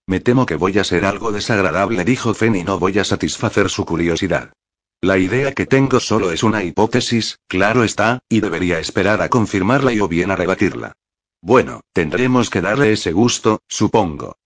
Me 0.06 0.20
temo 0.20 0.46
que 0.46 0.54
voy 0.54 0.78
a 0.78 0.84
ser 0.84 1.04
algo 1.04 1.32
desagradable, 1.32 2.04
dijo 2.04 2.32
Fen 2.32 2.54
y 2.54 2.62
no 2.62 2.78
voy 2.78 2.96
a 3.00 3.04
satisfacer 3.04 3.70
su 3.70 3.84
curiosidad. 3.84 4.52
La 5.00 5.18
idea 5.18 5.52
que 5.52 5.66
tengo 5.66 5.98
solo 5.98 6.30
es 6.30 6.44
una 6.44 6.62
hipótesis, 6.62 7.40
claro 7.48 7.82
está, 7.82 8.20
y 8.28 8.38
debería 8.40 8.78
esperar 8.78 9.20
a 9.20 9.30
confirmarla 9.30 9.92
y 9.92 9.98
o 9.98 10.06
bien 10.06 10.30
a 10.30 10.36
rebatirla. 10.36 10.92
Bueno, 11.40 11.80
tendremos 11.92 12.50
que 12.50 12.60
darle 12.60 12.92
ese 12.92 13.12
gusto, 13.12 13.60
supongo. 13.68 14.36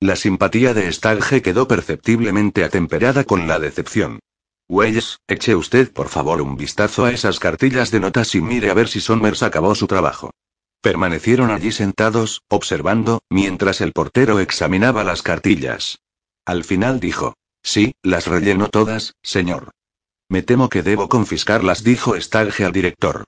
La 0.00 0.16
simpatía 0.16 0.74
de 0.74 0.92
Stagge 0.92 1.42
quedó 1.42 1.66
perceptiblemente 1.66 2.64
atemperada 2.64 3.24
con 3.24 3.48
la 3.48 3.58
decepción. 3.58 4.20
Wells, 4.68 5.20
eche 5.28 5.54
usted 5.54 5.92
por 5.92 6.08
favor 6.08 6.42
un 6.42 6.56
vistazo 6.56 7.04
a 7.04 7.12
esas 7.12 7.38
cartillas 7.38 7.90
de 7.90 8.00
notas 8.00 8.34
y 8.34 8.40
mire 8.40 8.70
a 8.70 8.74
ver 8.74 8.88
si 8.88 9.00
Somers 9.00 9.42
acabó 9.42 9.74
su 9.74 9.86
trabajo. 9.86 10.32
Permanecieron 10.80 11.50
allí 11.50 11.72
sentados, 11.72 12.42
observando, 12.48 13.20
mientras 13.30 13.80
el 13.80 13.92
portero 13.92 14.40
examinaba 14.40 15.04
las 15.04 15.22
cartillas. 15.22 15.98
Al 16.44 16.64
final 16.64 17.00
dijo, 17.00 17.34
Sí, 17.62 17.96
las 18.02 18.28
rellenó 18.28 18.68
todas, 18.68 19.14
señor. 19.22 19.70
Me 20.28 20.42
temo 20.42 20.68
que 20.68 20.82
debo 20.82 21.08
confiscarlas, 21.08 21.82
dijo 21.82 22.20
Stagge 22.20 22.64
al 22.64 22.72
director. 22.72 23.24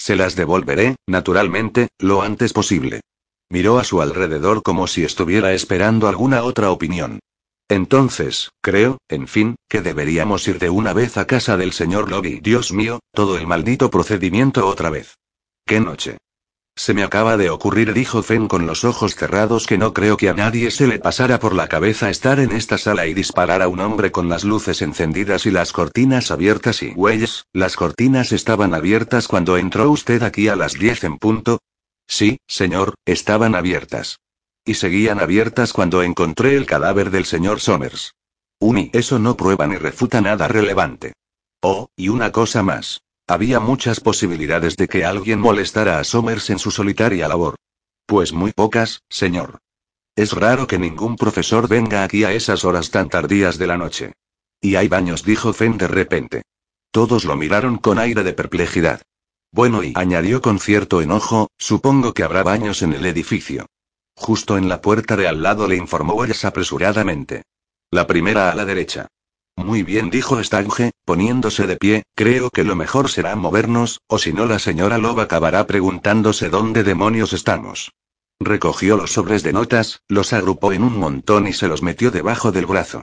Se 0.00 0.16
las 0.16 0.34
devolveré, 0.34 0.96
naturalmente, 1.06 1.88
lo 1.98 2.22
antes 2.22 2.54
posible. 2.54 3.02
Miró 3.50 3.78
a 3.78 3.84
su 3.84 4.00
alrededor 4.00 4.62
como 4.62 4.86
si 4.86 5.04
estuviera 5.04 5.52
esperando 5.52 6.08
alguna 6.08 6.42
otra 6.42 6.70
opinión. 6.70 7.20
Entonces, 7.68 8.48
creo, 8.62 8.96
en 9.10 9.28
fin, 9.28 9.56
que 9.68 9.82
deberíamos 9.82 10.48
ir 10.48 10.58
de 10.58 10.70
una 10.70 10.94
vez 10.94 11.18
a 11.18 11.26
casa 11.26 11.58
del 11.58 11.72
señor 11.72 12.10
Lobby. 12.10 12.40
Dios 12.40 12.72
mío, 12.72 13.00
todo 13.12 13.36
el 13.36 13.46
maldito 13.46 13.90
procedimiento 13.90 14.66
otra 14.66 14.88
vez. 14.88 15.18
¡Qué 15.66 15.80
noche! 15.80 16.16
Se 16.76 16.94
me 16.94 17.02
acaba 17.02 17.36
de 17.36 17.50
ocurrir, 17.50 17.92
dijo 17.92 18.22
Fen 18.22 18.48
con 18.48 18.66
los 18.66 18.84
ojos 18.84 19.14
cerrados, 19.14 19.66
que 19.66 19.76
no 19.76 19.92
creo 19.92 20.16
que 20.16 20.28
a 20.28 20.34
nadie 20.34 20.70
se 20.70 20.86
le 20.86 20.98
pasara 20.98 21.38
por 21.38 21.54
la 21.54 21.68
cabeza 21.68 22.08
estar 22.08 22.40
en 22.40 22.52
esta 22.52 22.78
sala 22.78 23.06
y 23.06 23.14
disparar 23.14 23.60
a 23.60 23.68
un 23.68 23.80
hombre 23.80 24.12
con 24.12 24.28
las 24.28 24.44
luces 24.44 24.80
encendidas 24.80 25.46
y 25.46 25.50
las 25.50 25.72
cortinas 25.72 26.30
abiertas 26.30 26.82
y 26.82 26.92
güeyes, 26.92 27.44
las 27.52 27.76
cortinas 27.76 28.32
estaban 28.32 28.72
abiertas 28.72 29.28
cuando 29.28 29.58
entró 29.58 29.90
usted 29.90 30.22
aquí 30.22 30.48
a 30.48 30.56
las 30.56 30.74
diez 30.74 31.04
en 31.04 31.18
punto. 31.18 31.58
Sí, 32.06 32.38
señor, 32.46 32.94
estaban 33.04 33.54
abiertas. 33.54 34.20
Y 34.64 34.74
seguían 34.74 35.20
abiertas 35.20 35.72
cuando 35.72 36.02
encontré 36.02 36.56
el 36.56 36.66
cadáver 36.66 37.10
del 37.10 37.24
señor 37.24 37.60
Somers. 37.60 38.14
Uni, 38.58 38.90
eso 38.92 39.18
no 39.18 39.36
prueba 39.36 39.66
ni 39.66 39.76
refuta 39.76 40.20
nada 40.20 40.48
relevante. 40.48 41.14
Oh, 41.62 41.88
y 41.96 42.08
una 42.08 42.32
cosa 42.32 42.62
más. 42.62 43.02
Había 43.30 43.60
muchas 43.60 44.00
posibilidades 44.00 44.76
de 44.76 44.88
que 44.88 45.04
alguien 45.04 45.38
molestara 45.38 46.00
a 46.00 46.02
Somers 46.02 46.50
en 46.50 46.58
su 46.58 46.72
solitaria 46.72 47.28
labor. 47.28 47.54
Pues 48.04 48.32
muy 48.32 48.50
pocas, 48.50 49.04
señor. 49.08 49.60
Es 50.16 50.32
raro 50.32 50.66
que 50.66 50.80
ningún 50.80 51.14
profesor 51.14 51.68
venga 51.68 52.02
aquí 52.02 52.24
a 52.24 52.32
esas 52.32 52.64
horas 52.64 52.90
tan 52.90 53.08
tardías 53.08 53.56
de 53.56 53.68
la 53.68 53.76
noche. 53.76 54.14
Y 54.60 54.74
hay 54.74 54.88
baños, 54.88 55.22
dijo 55.22 55.52
Fen 55.52 55.78
de 55.78 55.86
repente. 55.86 56.42
Todos 56.90 57.24
lo 57.24 57.36
miraron 57.36 57.78
con 57.78 58.00
aire 58.00 58.24
de 58.24 58.32
perplejidad. 58.32 59.00
Bueno, 59.52 59.84
y 59.84 59.92
añadió 59.94 60.42
con 60.42 60.58
cierto 60.58 61.00
enojo, 61.00 61.50
supongo 61.56 62.12
que 62.12 62.24
habrá 62.24 62.42
baños 62.42 62.82
en 62.82 62.94
el 62.94 63.06
edificio. 63.06 63.66
Justo 64.16 64.58
en 64.58 64.68
la 64.68 64.80
puerta 64.80 65.14
de 65.14 65.28
al 65.28 65.40
lado 65.40 65.68
le 65.68 65.76
informó 65.76 66.14
Wells 66.14 66.44
apresuradamente. 66.44 67.44
La 67.92 68.08
primera 68.08 68.50
a 68.50 68.56
la 68.56 68.64
derecha. 68.64 69.06
Muy 69.64 69.82
bien, 69.82 70.10
dijo 70.10 70.42
Stange, 70.42 70.92
poniéndose 71.04 71.66
de 71.66 71.76
pie, 71.76 72.02
creo 72.14 72.50
que 72.50 72.64
lo 72.64 72.74
mejor 72.74 73.10
será 73.10 73.36
movernos, 73.36 74.00
o 74.08 74.18
si 74.18 74.32
no 74.32 74.46
la 74.46 74.58
señora 74.58 74.98
Loba 74.98 75.24
acabará 75.24 75.66
preguntándose 75.66 76.48
dónde 76.48 76.82
demonios 76.82 77.32
estamos. 77.32 77.92
Recogió 78.40 78.96
los 78.96 79.12
sobres 79.12 79.42
de 79.42 79.52
notas, 79.52 80.00
los 80.08 80.32
agrupó 80.32 80.72
en 80.72 80.82
un 80.82 80.98
montón 80.98 81.46
y 81.46 81.52
se 81.52 81.68
los 81.68 81.82
metió 81.82 82.10
debajo 82.10 82.52
del 82.52 82.66
brazo. 82.66 83.02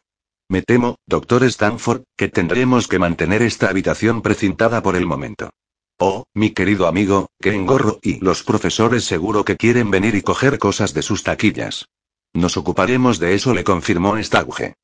Me 0.50 0.62
temo, 0.62 0.98
doctor 1.06 1.44
Stanford, 1.44 2.04
que 2.16 2.28
tendremos 2.28 2.88
que 2.88 3.00
mantener 3.00 3.44
esta 3.44 3.70
habitación 3.70 4.22
precintada 4.22 4.82
por 4.82 4.96
el 4.96 5.06
momento. 5.06 5.52
Oh, 6.00 6.26
mi 6.34 6.52
querido 6.52 6.88
amigo, 6.88 7.30
que 7.40 7.54
engorro, 7.54 8.00
y 8.02 8.20
los 8.20 8.44
profesores 8.44 9.04
seguro 9.04 9.46
que 9.46 9.58
quieren 9.58 9.92
venir 9.92 10.16
y 10.16 10.22
coger 10.22 10.58
cosas 10.58 10.94
de 10.94 11.02
sus 11.02 11.24
taquillas. 11.24 11.88
Nos 12.34 12.58
ocuparemos 12.58 13.20
de 13.20 13.36
eso, 13.36 13.54
le 13.54 13.64
confirmó 13.64 14.16
Stauge. 14.22 14.76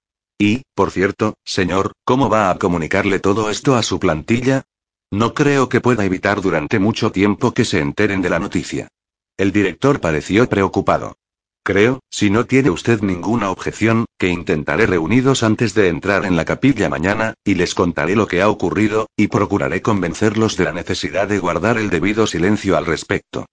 Y, 0.44 0.64
por 0.76 0.92
cierto, 0.92 1.36
señor, 1.46 1.94
¿cómo 2.04 2.30
va 2.30 2.50
a 2.50 2.60
comunicarle 2.60 3.20
todo 3.20 3.50
esto 3.50 3.78
a 3.78 3.82
su 3.82 3.98
plantilla? 3.98 4.64
No 5.10 5.34
creo 5.34 5.70
que 5.70 5.80
pueda 5.80 6.04
evitar 6.04 6.42
durante 6.42 6.80
mucho 6.80 7.14
tiempo 7.14 7.54
que 7.54 7.64
se 7.64 7.80
enteren 7.80 8.22
de 8.22 8.30
la 8.30 8.40
noticia. 8.40 8.90
El 9.38 9.54
director 9.54 10.02
pareció 10.02 10.50
preocupado. 10.50 11.16
Creo, 11.64 12.02
si 12.10 12.30
no 12.30 12.46
tiene 12.46 12.72
usted 12.72 13.00
ninguna 13.00 13.52
objeción, 13.52 14.04
que 14.20 14.28
intentaré 14.28 14.86
reunidos 14.86 15.44
antes 15.44 15.74
de 15.76 15.88
entrar 15.88 16.26
en 16.26 16.36
la 16.36 16.44
capilla 16.44 16.90
mañana, 16.90 17.36
y 17.46 17.56
les 17.56 17.74
contaré 17.74 18.18
lo 18.18 18.28
que 18.28 18.42
ha 18.42 18.50
ocurrido, 18.50 19.08
y 19.16 19.28
procuraré 19.28 19.82
convencerlos 19.82 20.58
de 20.58 20.66
la 20.66 20.74
necesidad 20.74 21.30
de 21.30 21.40
guardar 21.40 21.78
el 21.78 21.90
debido 21.90 22.28
silencio 22.28 22.76
al 22.76 22.86
respecto. 22.86 23.46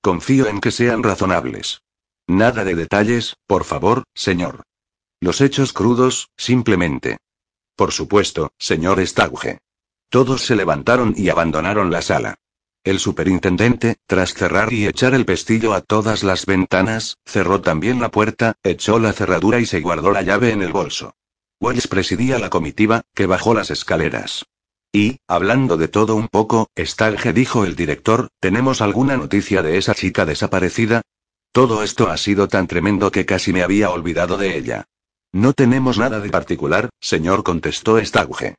Confío 0.00 0.46
en 0.46 0.62
que 0.62 0.70
sean 0.70 1.02
razonables. 1.02 1.82
Nada 2.26 2.64
de 2.64 2.74
detalles, 2.74 3.36
por 3.46 3.64
favor, 3.64 4.04
señor. 4.14 4.62
Los 5.20 5.40
hechos 5.40 5.72
crudos, 5.72 6.30
simplemente. 6.36 7.18
Por 7.74 7.92
supuesto, 7.92 8.52
señor 8.58 9.04
Stauge. 9.04 9.58
Todos 10.10 10.46
se 10.46 10.54
levantaron 10.54 11.12
y 11.16 11.28
abandonaron 11.28 11.90
la 11.90 12.02
sala. 12.02 12.36
El 12.84 13.00
superintendente, 13.00 13.96
tras 14.06 14.32
cerrar 14.32 14.72
y 14.72 14.86
echar 14.86 15.14
el 15.14 15.26
pestillo 15.26 15.74
a 15.74 15.80
todas 15.80 16.22
las 16.22 16.46
ventanas, 16.46 17.18
cerró 17.26 17.60
también 17.60 18.00
la 18.00 18.10
puerta, 18.10 18.54
echó 18.62 18.98
la 18.98 19.12
cerradura 19.12 19.58
y 19.58 19.66
se 19.66 19.80
guardó 19.80 20.12
la 20.12 20.22
llave 20.22 20.52
en 20.52 20.62
el 20.62 20.72
bolso. 20.72 21.14
Wells 21.60 21.88
presidía 21.88 22.38
la 22.38 22.50
comitiva, 22.50 23.02
que 23.14 23.26
bajó 23.26 23.54
las 23.54 23.70
escaleras. 23.70 24.46
Y, 24.92 25.18
hablando 25.26 25.76
de 25.76 25.88
todo 25.88 26.14
un 26.14 26.28
poco, 26.28 26.70
Stagge 26.78 27.32
dijo 27.32 27.64
el 27.64 27.74
director, 27.74 28.28
¿tenemos 28.40 28.80
alguna 28.80 29.16
noticia 29.16 29.62
de 29.62 29.76
esa 29.76 29.94
chica 29.94 30.24
desaparecida? 30.24 31.02
Todo 31.52 31.82
esto 31.82 32.08
ha 32.08 32.16
sido 32.16 32.46
tan 32.46 32.68
tremendo 32.68 33.10
que 33.10 33.26
casi 33.26 33.52
me 33.52 33.62
había 33.62 33.90
olvidado 33.90 34.38
de 34.38 34.56
ella. 34.56 34.86
No 35.32 35.52
tenemos 35.52 35.98
nada 35.98 36.20
de 36.20 36.30
particular, 36.30 36.88
señor, 37.00 37.42
contestó 37.42 38.02
Stauge. 38.02 38.54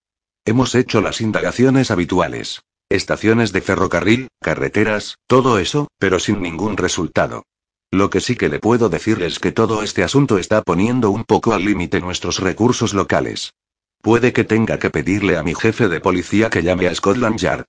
Hemos 0.45 0.75
hecho 0.75 1.01
las 1.01 1.19
indagaciones 1.19 1.89
habituales. 1.89 2.61
Estaciones 2.89 3.51
de 3.51 3.61
ferrocarril, 3.61 4.29
carreteras, 4.41 5.17
todo 5.27 5.59
eso, 5.59 5.87
pero 5.97 6.19
sin 6.19 6.41
ningún 6.41 6.77
resultado. 6.77 7.43
Lo 7.91 8.09
que 8.09 8.21
sí 8.21 8.35
que 8.35 8.49
le 8.49 8.59
puedo 8.59 8.89
decir 8.89 9.21
es 9.23 9.39
que 9.39 9.51
todo 9.51 9.81
este 9.81 10.03
asunto 10.03 10.37
está 10.37 10.61
poniendo 10.61 11.09
un 11.09 11.23
poco 11.23 11.53
al 11.53 11.65
límite 11.65 12.01
nuestros 12.01 12.39
recursos 12.39 12.93
locales. 12.93 13.53
Puede 14.01 14.31
que 14.31 14.43
tenga 14.43 14.77
que 14.77 14.91
pedirle 14.91 15.37
a 15.37 15.43
mi 15.43 15.55
jefe 15.55 15.87
de 15.87 15.99
policía 15.99 16.49
que 16.49 16.63
llame 16.63 16.87
a 16.87 16.95
Scotland 16.95 17.37
Yard. 17.37 17.65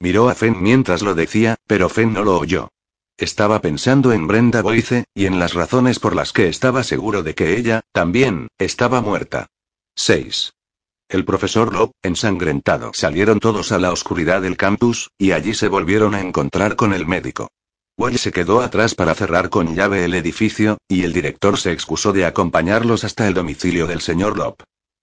Miró 0.00 0.28
a 0.28 0.34
Fenn 0.34 0.62
mientras 0.62 1.02
lo 1.02 1.14
decía, 1.14 1.56
pero 1.66 1.88
Fenn 1.88 2.12
no 2.12 2.24
lo 2.24 2.38
oyó. 2.38 2.68
Estaba 3.16 3.60
pensando 3.60 4.12
en 4.12 4.26
Brenda 4.26 4.60
Boyce, 4.60 5.04
y 5.14 5.26
en 5.26 5.38
las 5.38 5.54
razones 5.54 6.00
por 6.00 6.16
las 6.16 6.32
que 6.32 6.48
estaba 6.48 6.82
seguro 6.82 7.22
de 7.22 7.36
que 7.36 7.56
ella, 7.56 7.82
también, 7.92 8.48
estaba 8.58 9.00
muerta. 9.02 9.46
6. 9.94 10.52
El 11.08 11.24
profesor 11.24 11.72
Lop, 11.72 11.92
ensangrentado, 12.02 12.90
salieron 12.92 13.38
todos 13.38 13.70
a 13.70 13.78
la 13.78 13.92
oscuridad 13.92 14.42
del 14.42 14.56
campus, 14.56 15.10
y 15.16 15.30
allí 15.30 15.54
se 15.54 15.68
volvieron 15.68 16.16
a 16.16 16.20
encontrar 16.20 16.74
con 16.74 16.92
el 16.92 17.06
médico. 17.06 17.52
Wally 17.96 18.18
se 18.18 18.32
quedó 18.32 18.60
atrás 18.60 18.96
para 18.96 19.14
cerrar 19.14 19.48
con 19.48 19.76
llave 19.76 20.04
el 20.04 20.14
edificio, 20.14 20.78
y 20.88 21.04
el 21.04 21.12
director 21.12 21.56
se 21.56 21.70
excusó 21.70 22.12
de 22.12 22.24
acompañarlos 22.24 23.04
hasta 23.04 23.28
el 23.28 23.34
domicilio 23.34 23.86
del 23.86 24.00
señor 24.00 24.36
Lop. 24.36 24.62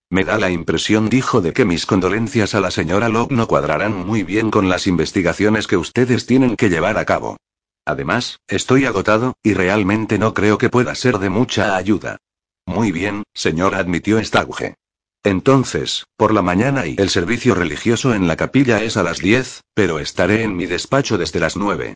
Me 0.09 0.26
da 0.26 0.38
la 0.38 0.51
impresión, 0.51 1.07
dijo, 1.07 1.39
de 1.39 1.53
que 1.53 1.64
mis 1.64 1.86
condolencias 1.86 2.55
a 2.55 2.59
la 2.59 2.72
señora 2.72 3.07
Lop 3.07 3.32
no 3.32 3.47
cuadrarán 3.47 4.05
muy 4.05 4.24
bien 4.24 4.51
con 4.51 4.68
las 4.68 4.86
investigaciones 4.86 5.66
que 5.66 5.78
ustedes 5.78 6.26
tienen 6.26 6.57
que 6.57 6.70
llevar 6.70 6.97
a 6.97 7.05
cabo. 7.05 7.38
Además, 7.86 8.40
estoy 8.48 8.86
agotado, 8.86 9.36
y 9.44 9.54
realmente 9.54 10.20
no 10.20 10.34
creo 10.34 10.58
que 10.58 10.70
pueda 10.70 10.96
ser 10.96 11.18
de 11.20 11.30
mucha 11.30 11.76
ayuda. 11.76 12.18
Muy 12.66 12.92
bien, 12.92 13.24
señor, 13.34 13.76
admitió 13.76 14.24
Stauge. 14.24 14.76
Entonces, 15.24 16.06
por 16.18 16.34
la 16.34 16.42
mañana 16.42 16.88
y 16.88 16.96
el 16.98 17.10
servicio 17.10 17.54
religioso 17.54 18.14
en 18.14 18.28
la 18.28 18.36
capilla 18.36 18.82
es 18.84 18.98
a 18.98 19.04
las 19.04 19.20
10, 19.20 19.62
pero 19.74 20.00
estaré 20.00 20.44
en 20.44 20.56
mi 20.56 20.66
despacho 20.66 21.18
desde 21.18 21.40
las 21.40 21.56
9. 21.58 21.96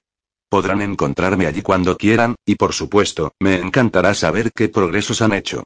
Podrán 0.50 0.82
encontrarme 0.82 1.48
allí 1.48 1.62
cuando 1.62 1.98
quieran, 1.98 2.36
y 2.46 2.56
por 2.56 2.74
supuesto, 2.74 3.34
me 3.40 3.56
encantará 3.56 4.14
saber 4.14 4.52
qué 4.54 4.70
progresos 4.70 5.22
han 5.22 5.34
hecho. 5.34 5.64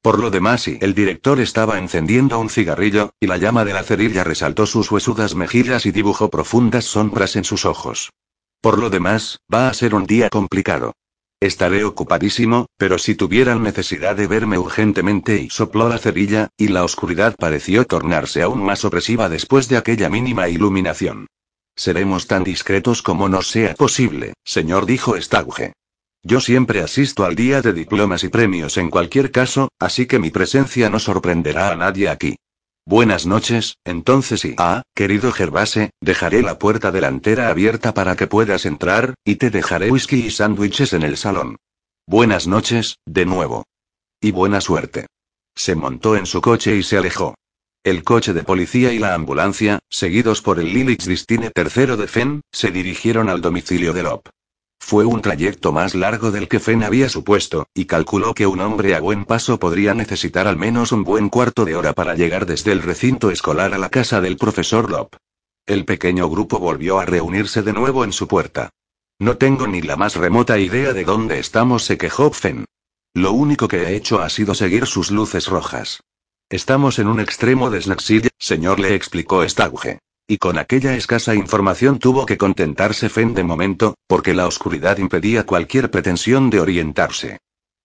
Por 0.00 0.18
lo 0.18 0.30
demás, 0.30 0.66
y 0.68 0.78
el 0.80 0.94
director 0.94 1.38
estaba 1.38 1.78
encendiendo 1.78 2.38
un 2.38 2.50
cigarrillo, 2.50 3.12
y 3.20 3.26
la 3.26 3.36
llama 3.36 3.64
de 3.64 3.74
la 3.74 3.84
cerilla 3.84 4.24
resaltó 4.24 4.66
sus 4.66 4.90
huesudas 4.90 5.34
mejillas 5.34 5.86
y 5.86 5.92
dibujó 5.92 6.30
profundas 6.30 6.86
sombras 6.86 7.36
en 7.36 7.44
sus 7.44 7.64
ojos. 7.64 8.10
Por 8.62 8.78
lo 8.78 8.90
demás, 8.90 9.40
va 9.52 9.68
a 9.68 9.74
ser 9.74 9.92
un 9.92 10.06
día 10.06 10.30
complicado. 10.30 10.94
Estaré 11.40 11.82
ocupadísimo, 11.82 12.66
pero 12.76 12.96
si 12.96 13.16
tuvieran 13.16 13.64
necesidad 13.64 14.14
de 14.14 14.28
verme 14.28 14.56
urgentemente 14.56 15.42
y 15.42 15.50
sopló 15.50 15.88
la 15.88 15.98
cerilla, 15.98 16.48
y 16.56 16.68
la 16.68 16.84
oscuridad 16.84 17.34
pareció 17.36 17.84
tornarse 17.84 18.40
aún 18.40 18.62
más 18.62 18.84
opresiva 18.84 19.28
después 19.28 19.68
de 19.68 19.78
aquella 19.78 20.08
mínima 20.08 20.48
iluminación. 20.48 21.26
Seremos 21.74 22.28
tan 22.28 22.44
discretos 22.44 23.02
como 23.02 23.28
nos 23.28 23.48
sea 23.48 23.74
posible, 23.74 24.34
señor, 24.44 24.86
dijo 24.86 25.20
Stauge. 25.20 25.72
Yo 26.22 26.40
siempre 26.40 26.82
asisto 26.82 27.24
al 27.24 27.34
día 27.34 27.62
de 27.62 27.72
diplomas 27.72 28.22
y 28.22 28.28
premios 28.28 28.76
en 28.76 28.90
cualquier 28.90 29.32
caso, 29.32 29.70
así 29.80 30.06
que 30.06 30.20
mi 30.20 30.30
presencia 30.30 30.88
no 30.88 31.00
sorprenderá 31.00 31.72
a 31.72 31.76
nadie 31.76 32.08
aquí. 32.08 32.36
Buenas 32.84 33.26
noches, 33.26 33.78
entonces 33.84 34.44
y 34.44 34.56
ah, 34.58 34.82
querido 34.94 35.30
Gervase, 35.30 35.90
dejaré 36.00 36.42
la 36.42 36.58
puerta 36.58 36.90
delantera 36.90 37.48
abierta 37.48 37.94
para 37.94 38.16
que 38.16 38.26
puedas 38.26 38.66
entrar, 38.66 39.14
y 39.24 39.36
te 39.36 39.50
dejaré 39.50 39.88
whisky 39.88 40.26
y 40.26 40.30
sándwiches 40.30 40.92
en 40.92 41.04
el 41.04 41.16
salón. 41.16 41.56
Buenas 42.08 42.48
noches, 42.48 42.98
de 43.06 43.24
nuevo. 43.24 43.64
Y 44.20 44.32
buena 44.32 44.60
suerte. 44.60 45.06
Se 45.54 45.76
montó 45.76 46.16
en 46.16 46.26
su 46.26 46.40
coche 46.40 46.74
y 46.74 46.82
se 46.82 46.98
alejó. 46.98 47.36
El 47.84 48.02
coche 48.02 48.32
de 48.32 48.42
policía 48.42 48.92
y 48.92 48.98
la 48.98 49.14
ambulancia, 49.14 49.78
seguidos 49.88 50.42
por 50.42 50.58
el 50.58 50.72
Lilix 50.72 51.06
Distine 51.06 51.52
III 51.54 51.96
de 51.96 52.08
Fenn, 52.08 52.40
se 52.52 52.72
dirigieron 52.72 53.28
al 53.28 53.40
domicilio 53.40 53.92
de 53.92 54.02
Lop. 54.02 54.28
Fue 54.84 55.06
un 55.06 55.22
trayecto 55.22 55.72
más 55.72 55.94
largo 55.94 56.30
del 56.32 56.48
que 56.48 56.60
Fen 56.60 56.82
había 56.82 57.08
supuesto, 57.08 57.66
y 57.72 57.86
calculó 57.86 58.34
que 58.34 58.46
un 58.46 58.60
hombre 58.60 58.94
a 58.94 59.00
buen 59.00 59.24
paso 59.24 59.58
podría 59.58 59.94
necesitar 59.94 60.46
al 60.46 60.58
menos 60.58 60.92
un 60.92 61.02
buen 61.02 61.30
cuarto 61.30 61.64
de 61.64 61.76
hora 61.76 61.94
para 61.94 62.14
llegar 62.14 62.44
desde 62.44 62.72
el 62.72 62.82
recinto 62.82 63.30
escolar 63.30 63.72
a 63.72 63.78
la 63.78 63.88
casa 63.88 64.20
del 64.20 64.36
profesor 64.36 64.90
Lop. 64.90 65.14
El 65.66 65.86
pequeño 65.86 66.28
grupo 66.28 66.58
volvió 66.58 66.98
a 66.98 67.06
reunirse 67.06 67.62
de 67.62 67.72
nuevo 67.72 68.04
en 68.04 68.12
su 68.12 68.28
puerta. 68.28 68.70
No 69.18 69.38
tengo 69.38 69.66
ni 69.66 69.80
la 69.80 69.96
más 69.96 70.16
remota 70.16 70.58
idea 70.58 70.92
de 70.92 71.04
dónde 71.04 71.38
estamos, 71.38 71.84
se 71.84 71.96
quejó 71.96 72.30
Fen. 72.32 72.66
Lo 73.14 73.32
único 73.32 73.68
que 73.68 73.84
he 73.84 73.94
hecho 73.94 74.20
ha 74.20 74.28
sido 74.28 74.52
seguir 74.52 74.86
sus 74.86 75.10
luces 75.10 75.46
rojas. 75.46 76.02
Estamos 76.50 76.98
en 76.98 77.06
un 77.06 77.20
extremo 77.20 77.70
de 77.70 77.80
Snaxid, 77.80 78.26
señor, 78.38 78.78
le 78.78 78.94
explicó 78.94 79.48
Stauge. 79.48 80.00
Y 80.26 80.38
con 80.38 80.58
aquella 80.58 80.94
escasa 80.94 81.34
información 81.34 81.98
tuvo 81.98 82.26
que 82.26 82.38
contentarse 82.38 83.08
Fen 83.08 83.34
de 83.34 83.44
momento, 83.44 83.94
porque 84.06 84.34
la 84.34 84.46
oscuridad 84.46 84.98
impedía 84.98 85.44
cualquier 85.44 85.90
pretensión 85.90 86.48
de 86.50 86.60
orientarse. 86.60 87.38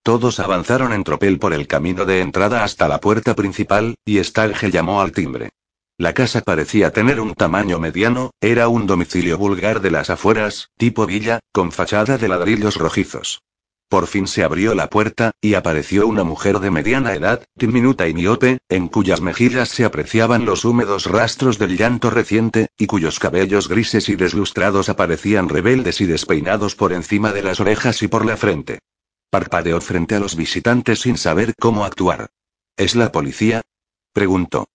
Todos 0.03 0.39
avanzaron 0.39 0.93
en 0.93 1.03
tropel 1.03 1.39
por 1.39 1.53
el 1.53 1.67
camino 1.67 2.05
de 2.05 2.21
entrada 2.21 2.63
hasta 2.63 2.87
la 2.87 3.01
puerta 3.01 3.35
principal, 3.35 3.95
y 4.05 4.23
Stalge 4.23 4.71
llamó 4.71 5.01
al 5.01 5.11
timbre. 5.11 5.49
La 5.97 6.13
casa 6.13 6.41
parecía 6.41 6.91
tener 6.91 7.19
un 7.19 7.33
tamaño 7.33 7.79
mediano, 7.79 8.31
era 8.39 8.67
un 8.67 8.85
domicilio 8.85 9.37
vulgar 9.37 9.81
de 9.81 9.91
las 9.91 10.11
afueras, 10.11 10.69
tipo 10.77 11.07
villa, 11.07 11.39
con 11.51 11.71
fachada 11.71 12.19
de 12.19 12.27
ladrillos 12.27 12.75
rojizos. 12.75 13.41
Por 13.89 14.07
fin 14.07 14.27
se 14.27 14.43
abrió 14.43 14.75
la 14.75 14.89
puerta, 14.89 15.31
y 15.39 15.53
apareció 15.53 16.07
una 16.07 16.25
mujer 16.25 16.59
de 16.59 16.71
mediana 16.71 17.13
edad, 17.13 17.45
diminuta 17.55 18.07
y 18.09 18.13
miope, 18.13 18.59
en 18.67 18.89
cuyas 18.89 19.21
mejillas 19.21 19.69
se 19.69 19.85
apreciaban 19.85 20.43
los 20.43 20.65
húmedos 20.65 21.05
rastros 21.05 21.57
del 21.57 21.77
llanto 21.77 22.09
reciente, 22.09 22.67
y 22.77 22.87
cuyos 22.87 23.17
cabellos 23.19 23.69
grises 23.69 24.09
y 24.09 24.17
deslustrados 24.17 24.89
aparecían 24.89 25.47
rebeldes 25.47 26.01
y 26.01 26.05
despeinados 26.05 26.75
por 26.75 26.91
encima 26.91 27.31
de 27.31 27.43
las 27.43 27.61
orejas 27.61 28.03
y 28.03 28.09
por 28.09 28.25
la 28.25 28.35
frente. 28.35 28.79
Parpadeó 29.29 29.79
frente 29.79 30.15
a 30.15 30.19
los 30.19 30.35
visitantes 30.35 30.99
sin 31.01 31.17
saber 31.17 31.53
cómo 31.57 31.85
actuar. 31.85 32.27
¿Es 32.75 32.93
la 32.93 33.13
policía? 33.13 33.61
preguntó. 34.11 34.67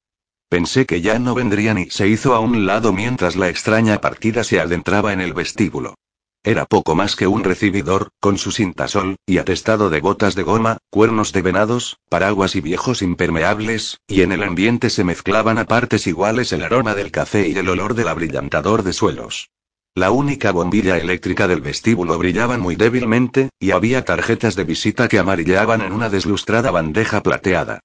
Pensé 0.49 0.87
que 0.87 1.03
ya 1.03 1.19
no 1.19 1.35
vendrían 1.35 1.79
y 1.79 1.91
se 1.91 2.09
hizo 2.09 2.35
a 2.35 2.41
un 2.41 2.65
lado 2.67 2.93
mientras 2.93 3.37
la 3.37 3.49
extraña 3.51 4.01
partida 4.01 4.43
se 4.45 4.61
adentraba 4.61 5.13
en 5.13 5.21
el 5.21 5.35
vestíbulo. 5.35 5.97
Era 6.45 6.67
poco 6.67 6.97
más 6.97 7.15
que 7.15 7.29
un 7.29 7.45
recibidor, 7.45 8.09
con 8.19 8.37
su 8.37 8.51
cintasol, 8.51 9.15
y 9.27 9.39
atestado 9.39 9.91
de 9.91 10.01
botas 10.01 10.35
de 10.35 10.43
goma, 10.43 10.79
cuernos 10.91 11.33
de 11.33 11.41
venados, 11.41 11.99
paraguas 12.09 12.57
y 12.57 12.61
viejos 12.61 13.01
impermeables, 13.01 14.01
y 14.09 14.23
en 14.23 14.33
el 14.33 14.43
ambiente 14.43 14.91
se 14.91 15.05
mezclaban 15.05 15.59
a 15.59 15.67
partes 15.67 16.09
iguales 16.09 16.53
el 16.53 16.65
aroma 16.65 16.97
del 16.97 17.13
café 17.13 17.49
y 17.49 17.57
el 17.57 17.69
olor 17.69 17.95
del 17.95 18.09
abrillantador 18.09 18.83
de 18.83 18.93
suelos. 18.93 19.51
La 19.95 20.11
única 20.11 20.51
bombilla 20.51 20.97
eléctrica 20.97 21.47
del 21.47 21.61
vestíbulo 21.61 22.19
brillaba 22.19 22.59
muy 22.59 22.75
débilmente, 22.75 23.51
y 23.61 23.71
había 23.71 24.05
tarjetas 24.05 24.57
de 24.57 24.65
visita 24.65 25.07
que 25.07 25.21
amarillaban 25.21 25.81
en 25.81 25.93
una 25.93 26.09
deslustrada 26.09 26.73
bandeja 26.73 27.23
plateada. 27.23 27.81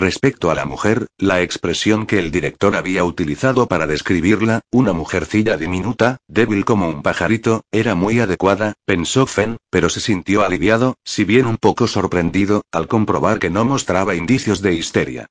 Respecto 0.00 0.50
a 0.50 0.54
la 0.54 0.64
mujer, 0.64 1.08
la 1.18 1.42
expresión 1.42 2.06
que 2.06 2.18
el 2.18 2.30
director 2.30 2.74
había 2.74 3.04
utilizado 3.04 3.66
para 3.66 3.86
describirla, 3.86 4.62
una 4.72 4.94
mujercilla 4.94 5.58
diminuta, 5.58 6.16
débil 6.26 6.64
como 6.64 6.88
un 6.88 7.02
pajarito, 7.02 7.64
era 7.70 7.94
muy 7.94 8.18
adecuada, 8.18 8.72
pensó 8.86 9.26
Fenn, 9.26 9.58
pero 9.68 9.90
se 9.90 10.00
sintió 10.00 10.42
aliviado, 10.42 10.94
si 11.04 11.24
bien 11.24 11.44
un 11.44 11.58
poco 11.58 11.86
sorprendido, 11.86 12.62
al 12.72 12.88
comprobar 12.88 13.38
que 13.38 13.50
no 13.50 13.66
mostraba 13.66 14.14
indicios 14.14 14.62
de 14.62 14.72
histeria. 14.72 15.26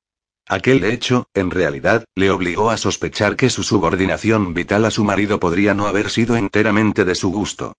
Aquel 0.46 0.84
hecho, 0.84 1.26
en 1.34 1.50
realidad, 1.50 2.04
le 2.14 2.30
obligó 2.30 2.70
a 2.70 2.76
sospechar 2.76 3.34
que 3.34 3.50
su 3.50 3.64
subordinación 3.64 4.54
vital 4.54 4.84
a 4.84 4.92
su 4.92 5.02
marido 5.02 5.40
podría 5.40 5.74
no 5.74 5.88
haber 5.88 6.10
sido 6.10 6.36
enteramente 6.36 7.04
de 7.04 7.16
su 7.16 7.32
gusto. 7.32 7.72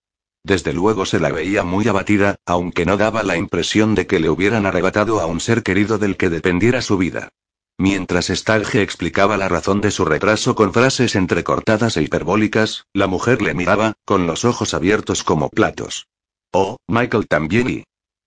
Desde 0.43 0.73
luego 0.73 1.05
se 1.05 1.19
la 1.19 1.31
veía 1.31 1.63
muy 1.63 1.87
abatida, 1.87 2.35
aunque 2.45 2.85
no 2.85 2.97
daba 2.97 3.23
la 3.23 3.37
impresión 3.37 3.93
de 3.95 4.07
que 4.07 4.19
le 4.19 4.29
hubieran 4.29 4.65
arrebatado 4.65 5.19
a 5.19 5.27
un 5.27 5.39
ser 5.39 5.61
querido 5.61 5.97
del 5.97 6.17
que 6.17 6.29
dependiera 6.29 6.81
su 6.81 6.97
vida. 6.97 7.29
Mientras 7.77 8.27
Stalge 8.27 8.81
explicaba 8.81 9.37
la 9.37 9.49
razón 9.49 9.81
de 9.81 9.91
su 9.91 10.05
retraso 10.05 10.55
con 10.55 10.73
frases 10.73 11.15
entrecortadas 11.15 11.97
e 11.97 12.03
hiperbólicas, 12.03 12.85
la 12.93 13.07
mujer 13.07 13.41
le 13.41 13.53
miraba, 13.53 13.93
con 14.05 14.27
los 14.27 14.45
ojos 14.45 14.73
abiertos 14.73 15.23
como 15.23 15.49
platos. 15.49 16.07
Oh, 16.51 16.77
Michael 16.87 17.27
también 17.27 17.69
y... 17.69 17.83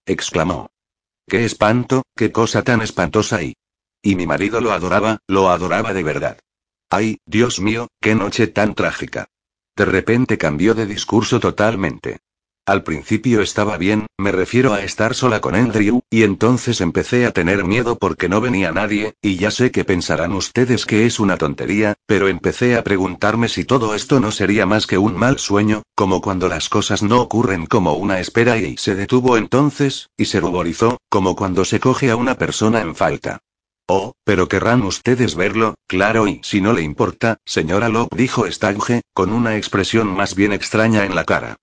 exclamó. 0.07 0.71
¡Qué 1.29 1.45
espanto, 1.45 2.03
qué 2.17 2.33
cosa 2.33 2.63
tan 2.63 2.83
espantosa 2.83 3.43
y... 3.43 3.55
Y 4.03 4.17
mi 4.17 4.27
marido 4.27 4.61
lo 4.61 4.73
adoraba, 4.73 5.19
lo 5.29 5.51
adoraba 5.51 5.95
de 5.95 6.03
verdad. 6.03 6.39
¡Ay, 6.91 7.19
Dios 7.27 7.61
mío, 7.61 7.89
qué 8.01 8.15
noche 8.15 8.47
tan 8.47 8.75
trágica! 8.75 9.29
De 9.77 9.85
repente 9.85 10.39
cambió 10.39 10.75
de 10.75 10.87
discurso 10.87 11.41
totalmente. 11.41 12.21
Al 12.67 12.83
principio 12.83 13.43
estaba 13.43 13.77
bien, 13.77 14.07
me 14.17 14.33
refiero 14.33 14.73
a 14.73 14.83
estar 14.83 15.15
sola 15.15 15.43
con 15.43 15.55
Andrew, 15.55 16.01
y 16.09 16.23
entonces 16.23 16.81
empecé 16.81 17.27
a 17.27 17.31
tener 17.31 17.63
miedo 17.63 17.99
porque 17.99 18.31
no 18.31 18.41
venía 18.41 18.73
nadie, 18.73 19.13
y 19.21 19.37
ya 19.37 19.51
sé 19.51 19.71
que 19.71 19.85
pensarán 19.85 20.33
ustedes 20.33 20.87
que 20.87 21.05
es 21.05 21.21
una 21.21 21.37
tontería, 21.37 21.93
pero 22.07 22.29
empecé 22.29 22.77
a 22.77 22.83
preguntarme 22.83 23.49
si 23.49 23.65
todo 23.65 23.95
esto 23.95 24.19
no 24.19 24.31
sería 24.31 24.65
más 24.65 24.87
que 24.87 24.97
un 24.97 25.15
mal 25.15 25.39
sueño, 25.39 25.83
como 25.95 26.23
cuando 26.23 26.49
las 26.49 26.71
cosas 26.71 27.03
no 27.03 27.21
ocurren 27.21 27.67
como 27.67 27.95
una 27.95 28.19
espera 28.19 28.57
y 28.57 28.79
se 28.79 28.95
detuvo 28.95 29.37
entonces, 29.37 30.09
y 30.17 30.25
se 30.25 30.41
ruborizó, 30.41 30.97
como 31.11 31.37
cuando 31.37 31.67
se 31.67 31.81
coge 31.81 32.11
a 32.11 32.17
una 32.17 32.37
persona 32.37 32.81
en 32.81 32.95
falta. 32.95 33.41
Oh, 33.87 34.15
pero 34.25 34.49
querrán 34.49 34.83
ustedes 34.83 35.35
verlo, 35.35 35.75
claro, 35.87 36.27
y 36.27 36.41
si 36.43 36.63
no 36.63 36.73
le 36.73 36.83
importa, 36.83 37.37
señora 37.45 37.91
Locke, 37.91 38.17
dijo 38.17 38.47
Stange, 38.51 39.03
con 39.13 39.31
una 39.31 39.57
expresión 39.57 40.09
más 40.09 40.35
bien 40.35 40.53
extraña 40.55 41.05
en 41.05 41.15
la 41.15 41.25
cara. 41.25 41.57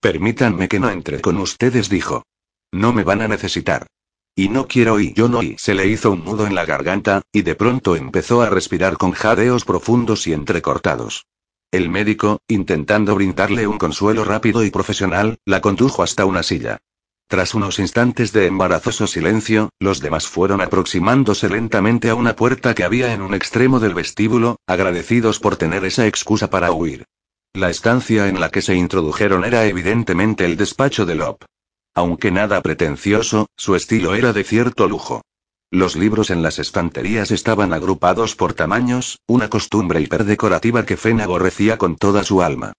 Permítanme 0.00 0.68
que 0.68 0.80
no 0.80 0.90
entre 0.90 1.20
con 1.20 1.38
ustedes, 1.38 1.88
dijo. 1.88 2.24
No 2.72 2.92
me 2.92 3.04
van 3.04 3.22
a 3.22 3.28
necesitar. 3.28 3.86
Y 4.34 4.48
no 4.48 4.66
quiero 4.66 5.00
y 5.00 5.12
yo 5.14 5.28
no 5.28 5.42
y 5.42 5.56
se 5.58 5.74
le 5.74 5.86
hizo 5.86 6.12
un 6.12 6.24
nudo 6.24 6.46
en 6.46 6.54
la 6.54 6.64
garganta, 6.64 7.22
y 7.32 7.42
de 7.42 7.54
pronto 7.54 7.96
empezó 7.96 8.42
a 8.42 8.50
respirar 8.50 8.96
con 8.96 9.12
jadeos 9.12 9.64
profundos 9.64 10.26
y 10.26 10.32
entrecortados. 10.32 11.26
El 11.70 11.90
médico, 11.90 12.40
intentando 12.48 13.14
brindarle 13.14 13.66
un 13.66 13.78
consuelo 13.78 14.24
rápido 14.24 14.64
y 14.64 14.70
profesional, 14.70 15.38
la 15.44 15.60
condujo 15.60 16.02
hasta 16.02 16.24
una 16.24 16.42
silla. 16.42 16.78
Tras 17.28 17.54
unos 17.54 17.78
instantes 17.78 18.32
de 18.32 18.46
embarazoso 18.46 19.06
silencio, 19.06 19.68
los 19.78 20.00
demás 20.00 20.26
fueron 20.26 20.62
aproximándose 20.62 21.50
lentamente 21.50 22.08
a 22.08 22.14
una 22.14 22.34
puerta 22.34 22.74
que 22.74 22.84
había 22.84 23.12
en 23.12 23.20
un 23.20 23.34
extremo 23.34 23.80
del 23.80 23.92
vestíbulo, 23.92 24.56
agradecidos 24.66 25.38
por 25.38 25.56
tener 25.56 25.84
esa 25.84 26.06
excusa 26.06 26.48
para 26.48 26.72
huir. 26.72 27.04
La 27.52 27.68
estancia 27.68 28.28
en 28.28 28.40
la 28.40 28.48
que 28.50 28.62
se 28.62 28.74
introdujeron 28.76 29.44
era 29.44 29.66
evidentemente 29.66 30.46
el 30.46 30.56
despacho 30.56 31.04
de 31.04 31.16
Lop. 31.16 31.44
Aunque 31.94 32.30
nada 32.30 32.62
pretencioso, 32.62 33.48
su 33.58 33.76
estilo 33.76 34.14
era 34.14 34.32
de 34.32 34.44
cierto 34.44 34.88
lujo. 34.88 35.20
Los 35.70 35.96
libros 35.96 36.30
en 36.30 36.40
las 36.40 36.58
estanterías 36.58 37.30
estaban 37.30 37.74
agrupados 37.74 38.36
por 38.36 38.54
tamaños, 38.54 39.18
una 39.26 39.50
costumbre 39.50 40.00
hiperdecorativa 40.00 40.86
que 40.86 40.96
Fen 40.96 41.20
aborrecía 41.20 41.76
con 41.76 41.96
toda 41.96 42.24
su 42.24 42.40
alma. 42.40 42.72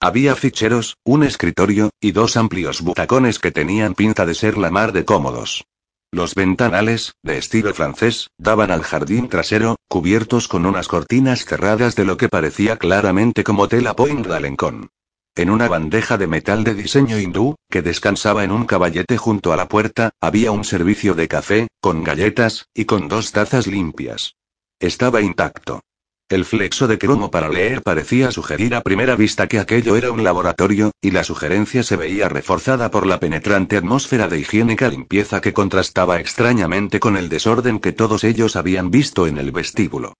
Había 0.00 0.36
ficheros, 0.36 0.96
un 1.04 1.22
escritorio, 1.22 1.90
y 2.00 2.12
dos 2.12 2.36
amplios 2.36 2.82
butacones 2.82 3.38
que 3.38 3.50
tenían 3.50 3.94
pinta 3.94 4.26
de 4.26 4.34
ser 4.34 4.58
la 4.58 4.70
mar 4.70 4.92
de 4.92 5.04
cómodos. 5.04 5.64
Los 6.12 6.34
ventanales, 6.34 7.14
de 7.22 7.38
estilo 7.38 7.72
francés, 7.74 8.28
daban 8.38 8.70
al 8.70 8.82
jardín 8.82 9.28
trasero, 9.28 9.76
cubiertos 9.88 10.48
con 10.48 10.66
unas 10.66 10.86
cortinas 10.86 11.44
cerradas 11.44 11.96
de 11.96 12.04
lo 12.04 12.16
que 12.16 12.28
parecía 12.28 12.76
claramente 12.76 13.42
como 13.42 13.68
tela 13.68 13.96
point 13.96 14.26
d'Alencon. 14.26 14.90
En 15.34 15.50
una 15.50 15.68
bandeja 15.68 16.16
de 16.16 16.26
metal 16.26 16.64
de 16.64 16.74
diseño 16.74 17.18
hindú, 17.18 17.56
que 17.70 17.82
descansaba 17.82 18.44
en 18.44 18.52
un 18.52 18.64
caballete 18.64 19.16
junto 19.16 19.52
a 19.52 19.56
la 19.56 19.68
puerta, 19.68 20.10
había 20.20 20.50
un 20.50 20.64
servicio 20.64 21.14
de 21.14 21.28
café, 21.28 21.68
con 21.80 22.04
galletas, 22.04 22.66
y 22.74 22.84
con 22.84 23.08
dos 23.08 23.32
tazas 23.32 23.66
limpias. 23.66 24.36
Estaba 24.78 25.20
intacto. 25.22 25.80
El 26.28 26.44
flexo 26.44 26.88
de 26.88 26.98
cromo 26.98 27.30
para 27.30 27.48
leer 27.48 27.82
parecía 27.82 28.32
sugerir 28.32 28.74
a 28.74 28.80
primera 28.80 29.14
vista 29.14 29.46
que 29.46 29.60
aquello 29.60 29.94
era 29.94 30.10
un 30.10 30.24
laboratorio, 30.24 30.90
y 31.00 31.12
la 31.12 31.22
sugerencia 31.22 31.84
se 31.84 31.94
veía 31.94 32.28
reforzada 32.28 32.90
por 32.90 33.06
la 33.06 33.20
penetrante 33.20 33.76
atmósfera 33.76 34.26
de 34.26 34.40
higiénica 34.40 34.88
limpieza 34.88 35.40
que 35.40 35.52
contrastaba 35.52 36.18
extrañamente 36.18 36.98
con 36.98 37.16
el 37.16 37.28
desorden 37.28 37.78
que 37.78 37.92
todos 37.92 38.24
ellos 38.24 38.56
habían 38.56 38.90
visto 38.90 39.28
en 39.28 39.38
el 39.38 39.52
vestíbulo. 39.52 40.14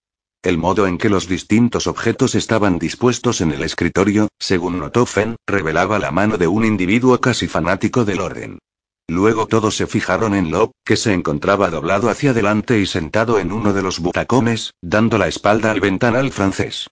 El 0.45 0.59
modo 0.59 0.87
en 0.87 0.97
que 0.97 1.09
los 1.09 1.27
distintos 1.27 1.89
objetos 1.89 2.37
estaban 2.37 2.79
dispuestos 2.79 3.41
en 3.41 3.51
el 3.51 3.65
escritorio, 3.65 4.29
según 4.39 4.79
notó 4.79 5.07
Fenn, 5.07 5.35
revelaba 5.45 5.99
la 5.99 6.13
mano 6.13 6.39
de 6.39 6.47
un 6.47 6.65
individuo 6.65 7.21
casi 7.21 7.49
fanático 7.49 8.05
del 8.05 8.21
orden. 8.21 8.59
Luego 9.09 9.47
todos 9.47 9.77
se 9.77 9.87
fijaron 9.87 10.35
en 10.35 10.51
Lob, 10.51 10.73
que 10.85 10.97
se 10.97 11.13
encontraba 11.13 11.71
doblado 11.71 12.11
hacia 12.11 12.31
adelante 12.31 12.81
y 12.81 12.87
sentado 12.87 13.39
en 13.39 13.53
uno 13.53 13.73
de 13.73 13.83
los 13.83 14.01
butacones, 14.01 14.75
dando 14.83 15.17
la 15.17 15.29
espalda 15.29 15.71
al 15.71 15.81
ventanal 15.81 16.33
francés. 16.33 16.89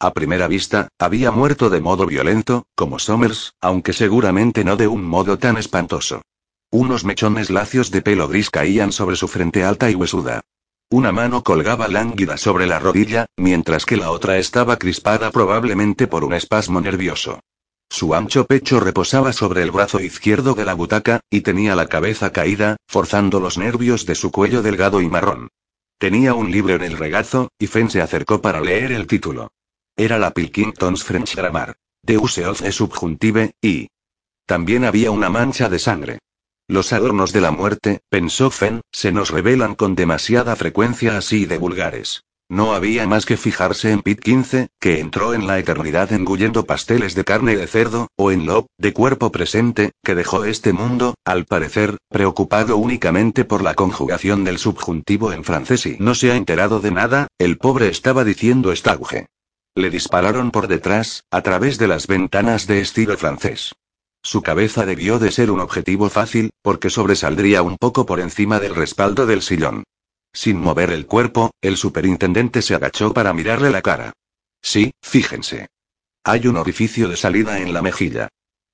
A 0.00 0.12
primera 0.14 0.48
vista, 0.48 0.88
había 0.98 1.30
muerto 1.30 1.68
de 1.68 1.80
modo 1.80 2.06
violento, 2.06 2.64
como 2.74 2.98
Somers, 2.98 3.52
aunque 3.60 3.92
seguramente 3.92 4.64
no 4.64 4.76
de 4.76 4.86
un 4.86 5.04
modo 5.04 5.38
tan 5.38 5.58
espantoso. 5.58 6.22
Unos 6.70 7.04
mechones 7.04 7.50
lacios 7.50 7.90
de 7.90 8.00
pelo 8.00 8.28
gris 8.28 8.48
caían 8.50 8.92
sobre 8.92 9.16
su 9.16 9.28
frente 9.28 9.64
alta 9.64 9.90
y 9.90 9.94
huesuda. 9.94 10.40
Una 10.90 11.12
mano 11.12 11.42
colgaba 11.42 11.88
lánguida 11.88 12.38
sobre 12.38 12.66
la 12.66 12.78
rodilla, 12.78 13.26
mientras 13.36 13.84
que 13.84 13.98
la 13.98 14.10
otra 14.10 14.38
estaba 14.38 14.78
crispada 14.78 15.30
probablemente 15.30 16.06
por 16.06 16.24
un 16.24 16.32
espasmo 16.32 16.80
nervioso. 16.80 17.40
Su 17.90 18.14
ancho 18.14 18.46
pecho 18.46 18.80
reposaba 18.80 19.32
sobre 19.32 19.62
el 19.62 19.70
brazo 19.70 20.00
izquierdo 20.00 20.54
de 20.54 20.64
la 20.64 20.74
butaca, 20.74 21.20
y 21.30 21.40
tenía 21.40 21.74
la 21.74 21.86
cabeza 21.86 22.32
caída, 22.32 22.76
forzando 22.86 23.40
los 23.40 23.58
nervios 23.58 24.06
de 24.06 24.14
su 24.14 24.30
cuello 24.30 24.62
delgado 24.62 25.00
y 25.00 25.08
marrón. 25.08 25.48
Tenía 25.98 26.34
un 26.34 26.50
libro 26.50 26.74
en 26.74 26.82
el 26.82 26.96
regazo, 26.96 27.50
y 27.58 27.66
Fenn 27.66 27.90
se 27.90 28.00
acercó 28.00 28.40
para 28.40 28.60
leer 28.60 28.92
el 28.92 29.06
título. 29.06 29.50
Era 29.96 30.18
la 30.18 30.30
Pilkington's 30.32 31.02
French 31.02 31.34
Grammar. 31.34 31.76
De 32.02 32.16
use 32.18 32.46
of 32.46 32.62
the 32.62 32.70
subjuntive, 32.70 33.52
y. 33.60 33.88
También 34.46 34.84
había 34.84 35.10
una 35.10 35.28
mancha 35.28 35.68
de 35.68 35.78
sangre. 35.78 36.18
Los 36.68 36.92
adornos 36.92 37.32
de 37.32 37.40
la 37.40 37.50
muerte, 37.50 38.00
pensó 38.08 38.50
Fenn, 38.50 38.82
se 38.92 39.10
nos 39.10 39.30
revelan 39.30 39.74
con 39.74 39.94
demasiada 39.94 40.54
frecuencia 40.54 41.16
así 41.16 41.46
de 41.46 41.58
vulgares. 41.58 42.22
No 42.50 42.72
había 42.72 43.06
más 43.06 43.26
que 43.26 43.36
fijarse 43.36 43.92
en 43.92 44.00
Pit 44.00 44.20
15, 44.20 44.68
que 44.80 45.00
entró 45.00 45.34
en 45.34 45.46
la 45.46 45.58
eternidad 45.58 46.14
engullendo 46.14 46.64
pasteles 46.64 47.14
de 47.14 47.22
carne 47.22 47.56
de 47.56 47.66
cerdo, 47.66 48.08
o 48.16 48.32
en 48.32 48.46
Lob, 48.46 48.68
de 48.78 48.94
cuerpo 48.94 49.30
presente, 49.30 49.92
que 50.02 50.14
dejó 50.14 50.46
este 50.46 50.72
mundo, 50.72 51.14
al 51.26 51.44
parecer, 51.44 51.98
preocupado 52.08 52.78
únicamente 52.78 53.44
por 53.44 53.62
la 53.62 53.74
conjugación 53.74 54.44
del 54.44 54.56
subjuntivo 54.56 55.34
en 55.34 55.44
francés 55.44 55.84
y 55.84 55.98
no 56.00 56.14
se 56.14 56.32
ha 56.32 56.36
enterado 56.36 56.80
de 56.80 56.90
nada, 56.90 57.28
el 57.36 57.58
pobre 57.58 57.88
estaba 57.88 58.24
diciendo 58.24 58.72
estauge. 58.72 59.26
Le 59.74 59.90
dispararon 59.90 60.50
por 60.50 60.68
detrás, 60.68 61.24
a 61.30 61.42
través 61.42 61.76
de 61.76 61.88
las 61.88 62.06
ventanas 62.06 62.66
de 62.66 62.80
estilo 62.80 63.18
francés. 63.18 63.74
Su 64.22 64.40
cabeza 64.40 64.86
debió 64.86 65.18
de 65.18 65.32
ser 65.32 65.50
un 65.50 65.60
objetivo 65.60 66.08
fácil, 66.08 66.50
porque 66.62 66.88
sobresaldría 66.88 67.60
un 67.60 67.76
poco 67.76 68.06
por 68.06 68.20
encima 68.20 68.58
del 68.58 68.74
respaldo 68.74 69.26
del 69.26 69.42
sillón. 69.42 69.84
Sin 70.32 70.60
mover 70.60 70.90
el 70.90 71.06
cuerpo, 71.06 71.50
el 71.60 71.76
superintendente 71.76 72.62
se 72.62 72.74
agachó 72.74 73.12
para 73.12 73.32
mirarle 73.32 73.70
la 73.70 73.82
cara. 73.82 74.12
Sí, 74.62 74.92
fíjense. 75.02 75.68
Hay 76.24 76.46
un 76.46 76.56
orificio 76.56 77.08
de 77.08 77.16
salida 77.16 77.58
en 77.60 77.72
la 77.72 77.82
mejilla. 77.82 78.28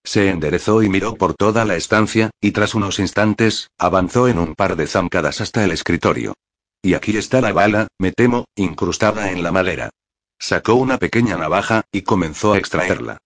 Se 0.05 0.28
enderezó 0.28 0.82
y 0.82 0.88
miró 0.88 1.14
por 1.14 1.34
toda 1.34 1.64
la 1.64 1.76
estancia, 1.76 2.30
y 2.40 2.52
tras 2.52 2.74
unos 2.74 2.98
instantes, 2.98 3.70
avanzó 3.78 4.28
en 4.28 4.38
un 4.38 4.55
par 4.55 4.76
de 4.76 4.86
zancadas 4.86 5.40
hasta 5.40 5.64
el 5.64 5.70
escritorio. 5.70 6.34
Y 6.82 6.94
aquí 6.94 7.16
está 7.16 7.40
la 7.40 7.52
bala, 7.52 7.88
me 7.98 8.12
temo, 8.12 8.44
incrustada 8.57 9.30
en 9.30 9.42
la 9.42 9.52
madera. 9.52 9.90
Sacó 10.38 10.74
una 10.74 10.98
pequeña 10.98 11.38
navaja, 11.38 11.84
y 11.90 12.02
comenzó 12.02 12.52
a 12.52 12.59
extraerla. 12.59 13.18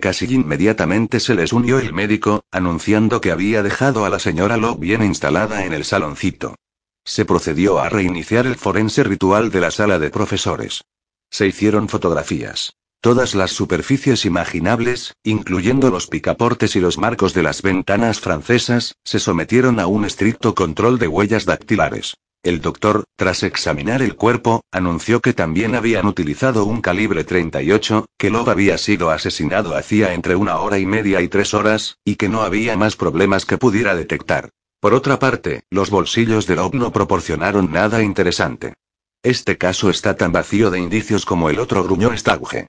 Casi 0.00 0.24
inmediatamente 0.34 1.20
se 1.20 1.36
les 1.36 1.52
unió 1.52 1.78
el 1.78 1.92
médico, 1.92 2.42
anunciando 2.50 3.20
que 3.20 3.30
había 3.30 3.62
dejado 3.62 4.04
a 4.04 4.10
la 4.10 4.18
señora 4.18 4.56
Locke 4.56 4.80
bien 4.80 5.04
instalada 5.04 5.64
en 5.64 5.72
el 5.72 5.84
saloncito. 5.84 6.56
Se 7.04 7.24
procedió 7.24 7.78
a 7.78 7.88
reiniciar 7.88 8.46
el 8.46 8.56
forense 8.56 9.04
ritual 9.04 9.50
de 9.50 9.60
la 9.60 9.70
sala 9.70 9.98
de 9.98 10.10
profesores. 10.10 10.84
Se 11.30 11.46
hicieron 11.46 11.88
fotografías. 11.88 12.72
Todas 13.00 13.34
las 13.34 13.50
superficies 13.50 14.24
imaginables, 14.24 15.12
incluyendo 15.22 15.90
los 15.90 16.06
picaportes 16.06 16.74
y 16.74 16.80
los 16.80 16.96
marcos 16.96 17.34
de 17.34 17.42
las 17.42 17.60
ventanas 17.60 18.20
francesas, 18.20 18.94
se 19.04 19.18
sometieron 19.18 19.78
a 19.78 19.86
un 19.86 20.06
estricto 20.06 20.54
control 20.54 20.98
de 20.98 21.08
huellas 21.08 21.44
dactilares. 21.44 22.14
El 22.42 22.62
doctor, 22.62 23.04
tras 23.16 23.42
examinar 23.42 24.00
el 24.00 24.16
cuerpo, 24.16 24.62
anunció 24.72 25.20
que 25.20 25.34
también 25.34 25.74
habían 25.74 26.06
utilizado 26.06 26.64
un 26.64 26.80
calibre 26.80 27.24
38, 27.24 28.06
que 28.18 28.30
Love 28.30 28.48
había 28.48 28.78
sido 28.78 29.10
asesinado 29.10 29.76
hacía 29.76 30.14
entre 30.14 30.36
una 30.36 30.56
hora 30.56 30.78
y 30.78 30.86
media 30.86 31.20
y 31.20 31.28
tres 31.28 31.52
horas, 31.52 31.98
y 32.04 32.16
que 32.16 32.30
no 32.30 32.42
había 32.42 32.74
más 32.76 32.96
problemas 32.96 33.44
que 33.44 33.58
pudiera 33.58 33.94
detectar. 33.94 34.50
Por 34.84 34.92
otra 34.92 35.18
parte, 35.18 35.62
los 35.70 35.88
bolsillos 35.88 36.46
de 36.46 36.56
Loeb 36.56 36.74
no 36.74 36.92
proporcionaron 36.92 37.72
nada 37.72 38.02
interesante. 38.02 38.74
Este 39.22 39.56
caso 39.56 39.88
está 39.88 40.14
tan 40.14 40.30
vacío 40.30 40.70
de 40.70 40.78
indicios 40.78 41.24
como 41.24 41.48
el 41.48 41.58
otro, 41.58 41.82
gruñó 41.82 42.14
Stauge. 42.14 42.66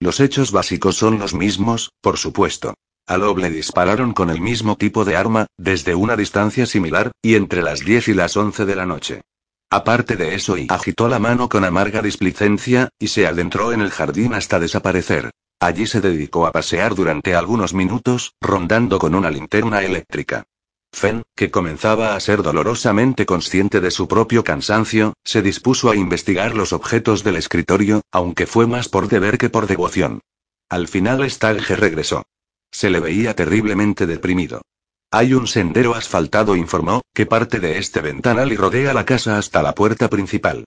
Los 0.00 0.20
hechos 0.20 0.50
básicos 0.50 0.96
son 0.96 1.18
los 1.18 1.34
mismos, 1.34 1.92
por 2.00 2.16
supuesto. 2.16 2.72
A 3.06 3.18
Loeb 3.18 3.36
le 3.36 3.50
dispararon 3.50 4.14
con 4.14 4.30
el 4.30 4.40
mismo 4.40 4.76
tipo 4.76 5.04
de 5.04 5.16
arma, 5.16 5.46
desde 5.58 5.94
una 5.94 6.16
distancia 6.16 6.64
similar, 6.64 7.12
y 7.20 7.34
entre 7.34 7.60
las 7.60 7.80
10 7.80 8.08
y 8.08 8.14
las 8.14 8.34
11 8.38 8.64
de 8.64 8.74
la 8.74 8.86
noche. 8.86 9.20
Aparte 9.68 10.16
de 10.16 10.36
eso, 10.36 10.56
y 10.56 10.68
agitó 10.70 11.06
la 11.06 11.18
mano 11.18 11.50
con 11.50 11.66
amarga 11.66 12.00
displicencia, 12.00 12.88
y 12.98 13.08
se 13.08 13.26
adentró 13.26 13.74
en 13.74 13.82
el 13.82 13.90
jardín 13.90 14.32
hasta 14.32 14.58
desaparecer. 14.58 15.32
Allí 15.60 15.86
se 15.86 16.00
dedicó 16.00 16.46
a 16.46 16.52
pasear 16.52 16.94
durante 16.94 17.34
algunos 17.34 17.74
minutos, 17.74 18.32
rondando 18.40 18.98
con 18.98 19.14
una 19.14 19.30
linterna 19.30 19.82
eléctrica. 19.82 20.46
Fenn, 20.92 21.22
que 21.36 21.50
comenzaba 21.50 22.14
a 22.14 22.20
ser 22.20 22.42
dolorosamente 22.42 23.26
consciente 23.26 23.80
de 23.80 23.90
su 23.90 24.08
propio 24.08 24.42
cansancio, 24.42 25.14
se 25.24 25.42
dispuso 25.42 25.90
a 25.90 25.96
investigar 25.96 26.54
los 26.54 26.72
objetos 26.72 27.24
del 27.24 27.36
escritorio, 27.36 28.02
aunque 28.10 28.46
fue 28.46 28.66
más 28.66 28.88
por 28.88 29.08
deber 29.08 29.38
que 29.38 29.50
por 29.50 29.66
devoción. 29.66 30.20
Al 30.68 30.88
final 30.88 31.28
Stalge 31.30 31.76
regresó. 31.76 32.24
Se 32.70 32.90
le 32.90 33.00
veía 33.00 33.34
terriblemente 33.34 34.06
deprimido. 34.06 34.62
Hay 35.10 35.32
un 35.32 35.46
sendero 35.46 35.94
asfaltado, 35.94 36.54
informó, 36.54 37.00
que 37.14 37.24
parte 37.24 37.60
de 37.60 37.78
este 37.78 38.00
ventanal 38.00 38.52
y 38.52 38.56
rodea 38.56 38.92
la 38.92 39.06
casa 39.06 39.38
hasta 39.38 39.62
la 39.62 39.74
puerta 39.74 40.10
principal. 40.10 40.64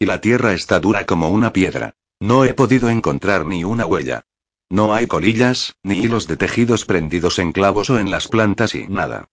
Y 0.00 0.06
la 0.06 0.20
tierra 0.20 0.52
está 0.52 0.80
dura 0.80 1.06
como 1.06 1.28
una 1.28 1.52
piedra. 1.52 1.94
No 2.20 2.44
he 2.44 2.54
podido 2.54 2.88
encontrar 2.88 3.46
ni 3.46 3.62
una 3.62 3.86
huella. 3.86 4.22
No 4.70 4.94
hay 4.94 5.06
colillas, 5.06 5.74
ni 5.84 5.98
hilos 5.98 6.26
de 6.26 6.36
tejidos 6.36 6.84
prendidos 6.84 7.38
en 7.38 7.52
clavos 7.52 7.90
o 7.90 7.98
en 7.98 8.10
las 8.10 8.26
plantas 8.26 8.74
y 8.74 8.88
nada. 8.88 9.28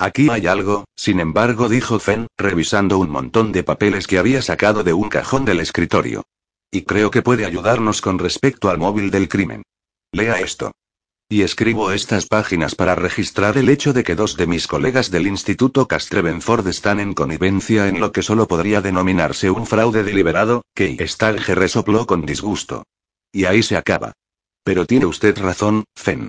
Aquí 0.00 0.30
hay 0.30 0.46
algo, 0.46 0.86
sin 0.96 1.20
embargo, 1.20 1.68
dijo 1.68 1.98
Fenn, 1.98 2.26
revisando 2.38 2.96
un 2.96 3.10
montón 3.10 3.52
de 3.52 3.62
papeles 3.62 4.06
que 4.06 4.16
había 4.16 4.40
sacado 4.40 4.82
de 4.82 4.94
un 4.94 5.10
cajón 5.10 5.44
del 5.44 5.60
escritorio. 5.60 6.22
Y 6.70 6.84
creo 6.84 7.10
que 7.10 7.20
puede 7.20 7.44
ayudarnos 7.44 8.00
con 8.00 8.18
respecto 8.18 8.70
al 8.70 8.78
móvil 8.78 9.10
del 9.10 9.28
crimen. 9.28 9.62
Lea 10.10 10.40
esto. 10.40 10.72
Y 11.28 11.42
escribo 11.42 11.92
estas 11.92 12.24
páginas 12.24 12.74
para 12.74 12.94
registrar 12.94 13.58
el 13.58 13.68
hecho 13.68 13.92
de 13.92 14.02
que 14.02 14.14
dos 14.14 14.38
de 14.38 14.46
mis 14.46 14.66
colegas 14.66 15.10
del 15.10 15.26
Instituto 15.26 15.86
Castrevenford 15.86 16.66
están 16.68 16.98
en 16.98 17.12
connivencia 17.12 17.86
en 17.86 18.00
lo 18.00 18.10
que 18.10 18.22
solo 18.22 18.48
podría 18.48 18.80
denominarse 18.80 19.50
un 19.50 19.66
fraude 19.66 20.02
deliberado, 20.02 20.64
que 20.74 20.96
Stalge 21.06 21.54
resopló 21.54 22.06
con 22.06 22.24
disgusto. 22.24 22.84
Y 23.32 23.44
ahí 23.44 23.62
se 23.62 23.76
acaba. 23.76 24.14
Pero 24.64 24.86
tiene 24.86 25.04
usted 25.04 25.38
razón, 25.38 25.84
Fenn. 25.94 26.28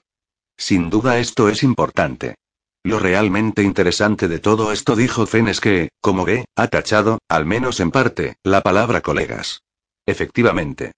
Sin 0.58 0.90
duda 0.90 1.20
esto 1.20 1.48
es 1.48 1.64
importante. 1.64 2.36
Lo 2.84 2.98
realmente 2.98 3.62
interesante 3.62 4.28
de 4.28 4.40
todo 4.40 4.72
esto, 4.72 4.96
dijo 4.96 5.28
Fenn, 5.28 5.48
es 5.48 5.62
que, 5.62 5.90
como 6.02 6.26
ve, 6.26 6.46
ha 6.56 6.68
tachado, 6.68 7.20
al 7.30 7.46
menos 7.46 7.80
en 7.80 7.92
parte, 7.92 8.38
la 8.44 8.62
palabra 8.62 9.02
colegas. 9.02 9.62
Efectivamente. 10.06 10.94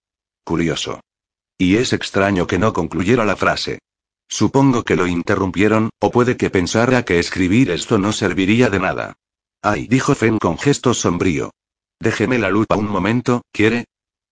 Curioso. 0.45 1.01
Y 1.57 1.75
es 1.75 1.91
extraño 1.91 2.47
que 2.47 2.57
no 2.57 2.71
concluyera 2.71 3.25
la 3.25 3.35
frase. 3.35 3.79
Supongo 4.29 4.83
que 4.83 4.95
lo 4.95 5.07
interrumpieron, 5.07 5.89
o 5.99 6.09
puede 6.09 6.37
que 6.37 6.49
pensara 6.49 7.03
que 7.03 7.19
escribir 7.19 7.69
esto 7.69 7.97
no 7.97 8.13
serviría 8.13 8.69
de 8.69 8.79
nada. 8.79 9.13
Ay, 9.61 9.87
dijo 9.87 10.15
Fenn 10.15 10.39
con 10.39 10.57
gesto 10.57 10.93
sombrío. 10.93 11.51
Déjeme 11.99 12.39
la 12.39 12.49
lupa 12.49 12.75
un 12.75 12.87
momento, 12.87 13.43
¿quiere? 13.51 13.85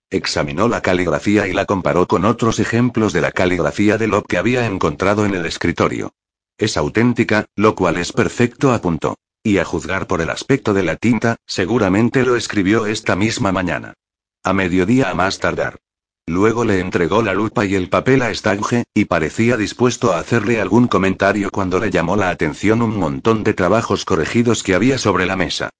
Examinó 0.10 0.68
la 0.68 0.82
caligrafía 0.82 1.47
y 1.47 1.54
la 1.54 1.66
comparó 1.66 2.08
con 2.08 2.26
otros 2.26 2.60
ejemplos 2.60 3.14
de 3.14 3.22
la 3.22 3.32
caligrafía 3.32 3.97
de 3.97 4.08
Locke 4.08 4.28
que 4.28 4.38
había 4.38 4.66
encontrado 4.66 5.26
en 5.26 5.36
el 5.36 5.45
escritorio. 5.45 6.14
Es 6.62 6.78
auténtica, 6.78 7.47
lo 7.55 7.74
cual 7.74 7.97
es 7.97 8.14
perfecto, 8.14 8.72
apuntó. 8.72 9.18
Y 9.43 9.57
a 9.57 9.66
juzgar 9.66 10.05
por 10.05 10.22
el 10.22 10.30
aspecto 10.30 10.76
de 10.76 10.84
la 10.84 10.95
tinta, 10.95 11.38
seguramente 11.47 12.22
lo 12.22 12.36
escribió 12.36 12.86
esta 12.86 13.16
misma 13.16 13.51
mañana. 13.51 13.95
A 14.43 14.53
mediodía 14.53 15.09
a 15.09 15.16
más 15.16 15.39
tardar. 15.39 15.80
Luego 16.28 16.64
le 16.64 16.80
entregó 16.80 17.24
la 17.24 17.34
lupa 17.34 17.66
y 17.66 17.74
el 17.74 17.89
papel 17.89 18.22
a 18.22 18.32
Stange, 18.32 18.84
y 18.93 19.05
parecía 19.05 19.57
dispuesto 19.57 20.14
a 20.14 20.20
hacerle 20.20 20.62
algún 20.62 20.88
comentario 20.88 21.49
cuando 21.49 21.80
le 21.80 21.89
llamó 21.89 22.16
la 22.16 22.30
atención 22.30 22.84
un 22.84 22.95
montón 22.95 23.43
de 23.43 23.55
trabajos 23.55 24.05
corregidos 24.05 24.62
que 24.62 24.76
había 24.76 24.99
sobre 24.99 25.26
la 25.26 25.36
mesa. 25.36 25.72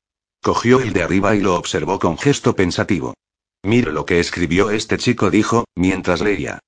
Cogió 0.41 0.79
el 0.79 0.93
de 0.93 1.03
arriba 1.03 1.36
y 1.36 1.41
lo 1.41 1.57
observó 1.57 1.99
con 1.99 2.17
gesto 2.17 2.55
pensativo. 2.55 3.13
Mire 3.61 3.91
lo 3.91 4.07
que 4.07 4.19
escribió 4.19 4.71
este 4.71 4.97
chico, 4.97 5.29
dijo, 5.29 5.65
mientras 5.75 6.21
leía. 6.21 6.59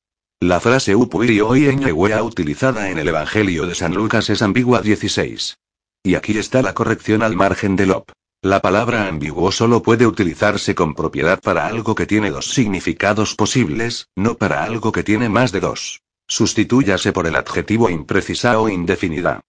La 0.43 0.59
frase 0.59 0.93
Upuri 0.93 1.39
Oienwea 1.39 2.21
utilizada 2.21 2.89
en 2.89 2.99
el 2.99 3.07
Evangelio 3.07 3.65
de 3.65 3.75
San 3.75 3.93
Lucas 3.93 4.29
es 4.29 4.41
ambigua 4.41 4.81
16. 4.81 5.57
Y 6.03 6.15
aquí 6.15 6.37
está 6.37 6.61
la 6.61 6.73
corrección 6.73 7.23
al 7.23 7.37
margen 7.37 7.77
del 7.77 7.91
op. 7.91 8.11
La 8.41 8.59
palabra 8.59 9.07
ambiguo 9.07 9.53
solo 9.53 9.81
puede 9.81 10.05
utilizarse 10.05 10.75
con 10.75 10.95
propiedad 10.95 11.39
para 11.39 11.65
algo 11.65 11.95
que 11.95 12.05
tiene 12.05 12.29
dos 12.29 12.49
significados 12.49 13.35
posibles, 13.35 14.09
no 14.17 14.35
para 14.35 14.65
algo 14.65 14.91
que 14.91 15.01
tiene 15.01 15.29
más 15.29 15.53
de 15.53 15.61
dos. 15.61 16.01
Sustitúyase 16.27 17.13
por 17.13 17.25
el 17.25 17.37
adjetivo 17.37 17.89
imprecisa 17.89 18.59
o 18.59 18.67
indefinida. 18.67 19.39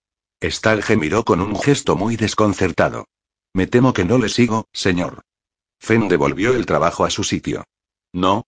Stalge 0.41 0.97
miró 0.97 1.25
con 1.25 1.41
un 1.41 1.59
gesto 1.59 1.97
muy 1.97 2.15
desconcertado. 2.15 3.09
Me 3.53 3.67
temo 3.67 3.93
que 3.95 4.05
no 4.05 4.17
le 4.17 4.29
sigo, 4.29 4.69
señor. 4.73 5.23
Fen 5.81 6.07
devolvió 6.07 6.55
el 6.55 6.67
trabajo 6.67 7.05
a 7.05 7.11
su 7.11 7.25
sitio. 7.25 7.65
No. 8.13 8.47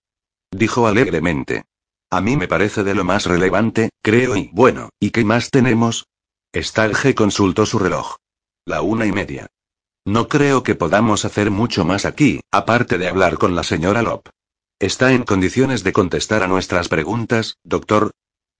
Dijo 0.53 0.87
alegremente. 0.87 1.65
A 2.11 2.21
mí 2.21 2.37
me 2.37 2.47
parece 2.47 2.85
de 2.85 2.95
lo 2.95 3.05
más 3.05 3.27
relevante, 3.27 3.91
creo 4.01 4.37
y 4.37 4.51
bueno, 4.53 4.91
¿y 5.01 5.11
qué 5.11 5.25
más 5.25 5.51
tenemos? 5.51 6.07
Stalge 6.55 7.15
consultó 7.15 7.67
su 7.67 7.79
reloj. 7.79 8.17
La 8.65 8.81
una 8.83 9.07
y 9.07 9.13
media. 9.13 9.49
No 10.05 10.29
creo 10.29 10.63
que 10.63 10.77
podamos 10.77 11.25
hacer 11.25 11.51
mucho 11.51 11.85
más 11.85 12.05
aquí, 12.05 12.41
aparte 12.53 12.97
de 12.97 13.09
hablar 13.09 13.39
con 13.39 13.57
la 13.57 13.65
señora 13.65 14.03
Lop. 14.03 14.29
¿Está 14.79 15.13
en 15.13 15.25
condiciones 15.25 15.83
de 15.83 15.93
contestar 15.93 16.45
a 16.45 16.49
nuestras 16.49 16.89
preguntas, 16.89 17.57
doctor? 17.65 18.13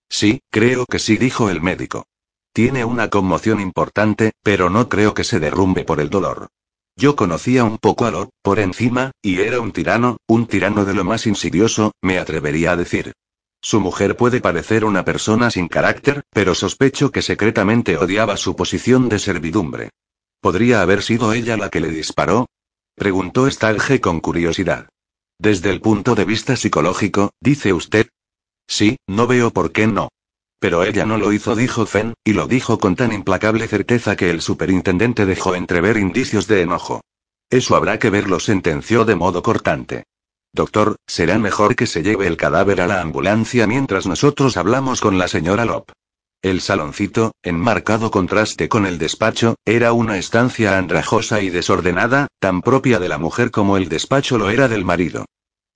Sí, 0.09 0.41
creo 0.51 0.85
que 0.87 0.99
sí, 0.99 1.17
dijo 1.17 1.49
el 1.49 1.63
médico. 1.63 2.05
Tiene 2.53 2.85
una 2.85 3.11
conmoción 3.11 3.61
importante, 3.61 4.33
pero 4.43 4.71
no 4.71 4.89
creo 4.89 5.15
que 5.15 5.25
se 5.25 5.39
derrumbe 5.39 5.85
por 5.85 6.01
el 6.01 6.11
dolor. 6.11 6.49
Yo 6.97 7.15
conocía 7.15 7.63
un 7.63 7.79
poco 7.79 8.07
a 8.07 8.11
Lop, 8.11 8.31
por 8.43 8.59
encima, 8.59 9.13
y 9.23 9.41
era 9.41 9.61
un 9.61 9.71
tirano, 9.71 10.17
un 10.27 10.47
tirano 10.47 10.85
de 10.85 10.95
lo 10.95 11.05
más 11.05 11.27
insidioso, 11.27 11.93
me 12.01 12.19
atrevería 12.19 12.73
a 12.73 12.77
decir. 12.77 13.13
Su 13.61 13.81
mujer 13.81 14.17
puede 14.17 14.41
parecer 14.41 14.85
una 14.85 15.05
persona 15.05 15.51
sin 15.51 15.69
carácter, 15.69 16.23
pero 16.31 16.55
sospecho 16.55 17.11
que 17.11 17.23
secretamente 17.23 17.97
odiaba 17.97 18.37
su 18.37 18.55
posición 18.55 19.09
de 19.09 19.19
servidumbre. 19.19 19.91
¿Podría 20.41 20.83
haber 20.83 21.03
sido 21.03 21.33
ella 21.33 21.57
la 21.57 21.71
que 21.71 21.81
le 21.81 21.89
disparó? 21.89 22.47
Preguntó 22.95 23.51
Stalge 23.51 24.01
con 24.01 24.21
curiosidad. 24.21 24.89
Desde 25.39 25.71
el 25.71 25.81
punto 25.81 26.15
de 26.15 26.25
vista 26.25 26.57
psicológico, 26.57 27.33
dice 27.41 27.73
usted. 27.73 28.09
Sí, 28.67 28.97
no 29.07 29.27
veo 29.27 29.51
por 29.51 29.73
qué 29.73 29.87
no. 29.87 30.09
Pero 30.59 30.85
ella 30.85 31.05
no 31.05 31.19
lo 31.19 31.33
hizo, 31.33 31.55
dijo 31.55 31.85
Fen, 31.85 32.15
y 32.25 32.33
lo 32.33 32.47
dijo 32.47 32.79
con 32.79 32.97
tan 32.97 33.13
implacable 33.13 33.69
certeza 33.69 34.17
que 34.17 34.31
el 34.31 34.41
superintendente 34.41 35.27
dejó 35.27 35.55
entrever 35.55 35.99
indicios 35.99 36.47
de 36.47 36.63
enojo. 36.63 37.03
Eso 37.51 37.77
habrá 37.77 37.99
que 37.99 38.11
verlo, 38.11 38.41
sentenció 38.41 39.05
de 39.05 39.15
modo 39.15 39.43
cortante. 39.43 40.05
Doctor, 40.57 40.97
será 41.07 41.39
mejor 41.39 41.77
que 41.77 41.87
se 41.87 42.03
lleve 42.03 42.27
el 42.27 42.39
cadáver 42.39 42.81
a 42.81 42.87
la 42.87 43.03
ambulancia 43.03 43.67
mientras 43.67 44.07
nosotros 44.07 44.57
hablamos 44.57 45.03
con 45.03 45.19
la 45.19 45.29
señora 45.29 45.67
Lop. 45.67 45.91
El 46.41 46.63
saloncito, 46.63 47.33
en 47.43 47.61
marcado 47.61 48.11
contraste 48.11 48.67
con 48.67 48.87
el 48.87 48.97
despacho, 48.97 49.57
era 49.67 49.93
una 49.93 50.17
estancia 50.17 50.79
andrajosa 50.79 51.43
y 51.43 51.51
desordenada, 51.51 52.29
tan 52.41 52.63
propia 52.63 52.99
de 52.99 53.11
la 53.11 53.19
mujer 53.19 53.51
como 53.51 53.77
el 53.77 53.91
despacho 53.91 54.39
lo 54.39 54.49
era 54.49 54.67
del 54.67 54.87
marido. 54.87 55.27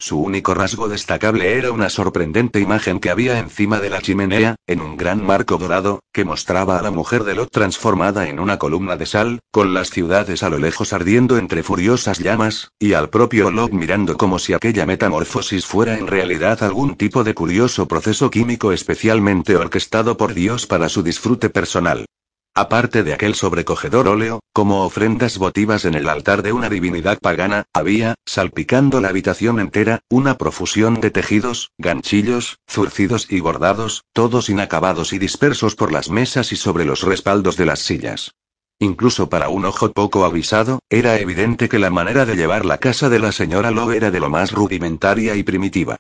Su 0.03 0.19
único 0.19 0.55
rasgo 0.55 0.89
destacable 0.89 1.59
era 1.59 1.73
una 1.73 1.91
sorprendente 1.91 2.59
imagen 2.59 3.01
que 3.01 3.11
había 3.11 3.39
encima 3.39 3.81
de 3.81 3.91
la 3.91 4.01
chimenea, 4.01 4.57
en 4.67 4.81
un 4.81 4.97
gran 4.97 5.23
marco 5.23 5.59
dorado, 5.59 6.01
que 6.11 6.25
mostraba 6.25 6.79
a 6.79 6.83
la 6.83 6.91
mujer 6.91 7.25
de 7.25 7.35
Lot 7.35 7.51
transformada 7.51 8.27
en 8.27 8.41
una 8.41 8.59
columna 8.59 8.97
de 8.97 9.05
sal, 9.05 9.41
con 9.51 9.75
las 9.75 9.91
ciudades 9.91 10.43
a 10.43 10.49
lo 10.49 10.57
lejos 10.57 10.95
ardiendo 10.95 11.37
entre 11.37 11.63
furiosas 11.63 12.19
llamas, 12.19 12.71
y 12.79 12.95
al 12.95 13.11
propio 13.11 13.51
Lot 13.51 13.73
mirando 13.73 14.17
como 14.17 14.39
si 14.39 14.55
aquella 14.55 14.87
metamorfosis 14.87 15.67
fuera 15.67 15.99
en 15.99 16.07
realidad 16.07 16.63
algún 16.63 16.97
tipo 16.97 17.23
de 17.23 17.35
curioso 17.35 17.87
proceso 17.87 18.31
químico 18.31 18.73
especialmente 18.73 19.55
orquestado 19.55 20.17
por 20.17 20.33
Dios 20.33 20.67
para 20.67 20.89
su 20.89 21.03
disfrute 21.03 21.51
personal. 21.51 22.07
Aparte 22.55 23.05
de 23.05 23.15
aquel 23.15 23.37
sobrecogedor 23.37 24.09
óleo, 24.09 24.41
como 24.53 24.85
ofrendas 24.85 25.39
votivas 25.39 25.85
en 25.85 25.95
el 25.95 26.09
altar 26.09 26.43
de 26.43 26.53
una 26.53 26.69
divinidad 26.69 27.19
pagana, 27.21 27.67
había, 27.73 28.17
salpicando 28.27 29.01
la 29.01 29.09
habitación 29.09 29.61
entera, 29.61 30.01
una 30.11 30.37
profusión 30.37 31.01
de 31.01 31.11
tejidos, 31.11 31.71
ganchillos, 31.79 32.59
zurcidos 32.69 33.31
y 33.31 33.41
bordados, 33.41 34.05
todos 34.13 34.49
inacabados 34.51 35.13
y 35.13 35.19
dispersos 35.19 35.77
por 35.77 35.93
las 35.93 36.11
mesas 36.11 36.51
y 36.51 36.57
sobre 36.57 36.85
los 36.85 37.03
respaldos 37.03 37.57
de 37.57 37.67
las 37.67 37.79
sillas. 37.79 38.35
Incluso 38.81 39.29
para 39.29 39.49
un 39.49 39.67
ojo 39.67 39.93
poco 39.93 40.25
avisado, 40.25 40.81
era 40.89 41.19
evidente 41.19 41.69
que 41.69 41.79
la 41.79 41.91
manera 41.91 42.27
de 42.27 42.35
llevar 42.35 42.65
la 42.65 42.79
casa 42.79 43.09
de 43.09 43.19
la 43.21 43.31
señora 43.31 43.71
Lowe 43.71 43.95
era 43.95 44.11
de 44.11 44.21
lo 44.21 44.31
más 44.31 44.53
rudimentaria 44.53 45.37
y 45.37 45.43
primitiva. 45.43 45.99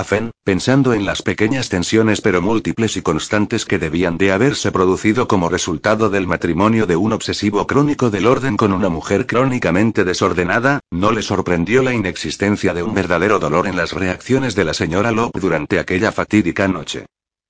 Afen, 0.00 0.30
pensando 0.44 0.94
en 0.94 1.04
las 1.04 1.20
pequeñas 1.20 1.68
tensiones 1.68 2.22
pero 2.22 2.40
múltiples 2.40 2.96
y 2.96 3.02
constantes 3.02 3.66
que 3.66 3.78
debían 3.78 4.16
de 4.16 4.32
haberse 4.32 4.72
producido 4.72 5.28
como 5.28 5.50
resultado 5.50 6.08
del 6.08 6.26
matrimonio 6.26 6.86
de 6.86 6.96
un 6.96 7.12
obsesivo 7.12 7.66
crónico 7.66 8.08
del 8.08 8.26
orden 8.26 8.56
con 8.56 8.72
una 8.72 8.88
mujer 8.88 9.26
crónicamente 9.26 10.04
desordenada, 10.04 10.80
no 10.90 11.12
le 11.12 11.20
sorprendió 11.20 11.82
la 11.82 11.92
inexistencia 11.92 12.72
de 12.72 12.82
un 12.82 12.94
verdadero 12.94 13.38
dolor 13.38 13.66
en 13.66 13.76
las 13.76 13.92
reacciones 13.92 14.54
de 14.54 14.64
la 14.64 14.72
señora 14.72 15.12
Locke 15.12 15.38
durante 15.38 15.78
aquella 15.78 16.12
fatídica 16.12 16.66
noche. 16.66 17.04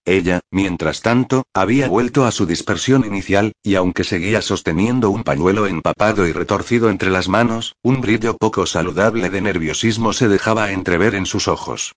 Ella, 0.04 0.40
mientras 0.50 1.02
tanto, 1.02 1.44
había 1.54 1.86
vuelto 1.86 2.24
a 2.24 2.32
su 2.32 2.46
dispersión 2.46 3.04
inicial, 3.04 3.52
y 3.62 3.76
aunque 3.76 4.02
seguía 4.02 4.42
sosteniendo 4.42 5.10
un 5.10 5.22
pañuelo 5.22 5.68
empapado 5.68 6.26
y 6.26 6.32
retorcido 6.32 6.90
entre 6.90 7.10
las 7.10 7.28
manos, 7.28 7.76
un 7.84 8.00
brillo 8.00 8.36
poco 8.36 8.66
saludable 8.66 9.30
de 9.30 9.40
nerviosismo 9.40 10.12
se 10.12 10.26
dejaba 10.26 10.72
entrever 10.72 11.14
en 11.14 11.26
sus 11.26 11.46
ojos. 11.46 11.92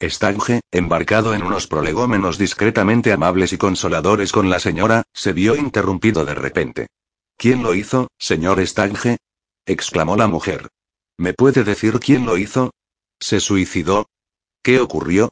Stange, 0.00 0.60
embarcado 0.70 1.34
en 1.34 1.42
unos 1.42 1.66
prolegómenos 1.66 2.38
discretamente 2.38 3.12
amables 3.12 3.52
y 3.52 3.58
consoladores 3.58 4.30
con 4.30 4.48
la 4.48 4.60
señora, 4.60 5.02
se 5.12 5.32
vio 5.32 5.56
interrumpido 5.56 6.24
de 6.24 6.34
repente. 6.34 6.86
¿Quién 7.36 7.62
lo 7.62 7.74
hizo, 7.74 8.08
señor 8.18 8.60
Stange? 8.64 9.18
exclamó 9.66 10.16
la 10.16 10.28
mujer. 10.28 10.68
¿Me 11.16 11.34
puede 11.34 11.64
decir 11.64 11.98
quién 11.98 12.26
lo 12.26 12.38
hizo? 12.38 12.70
¿Se 13.20 13.40
suicidó? 13.40 14.06
¿Qué 14.62 14.80
ocurrió? 14.80 15.30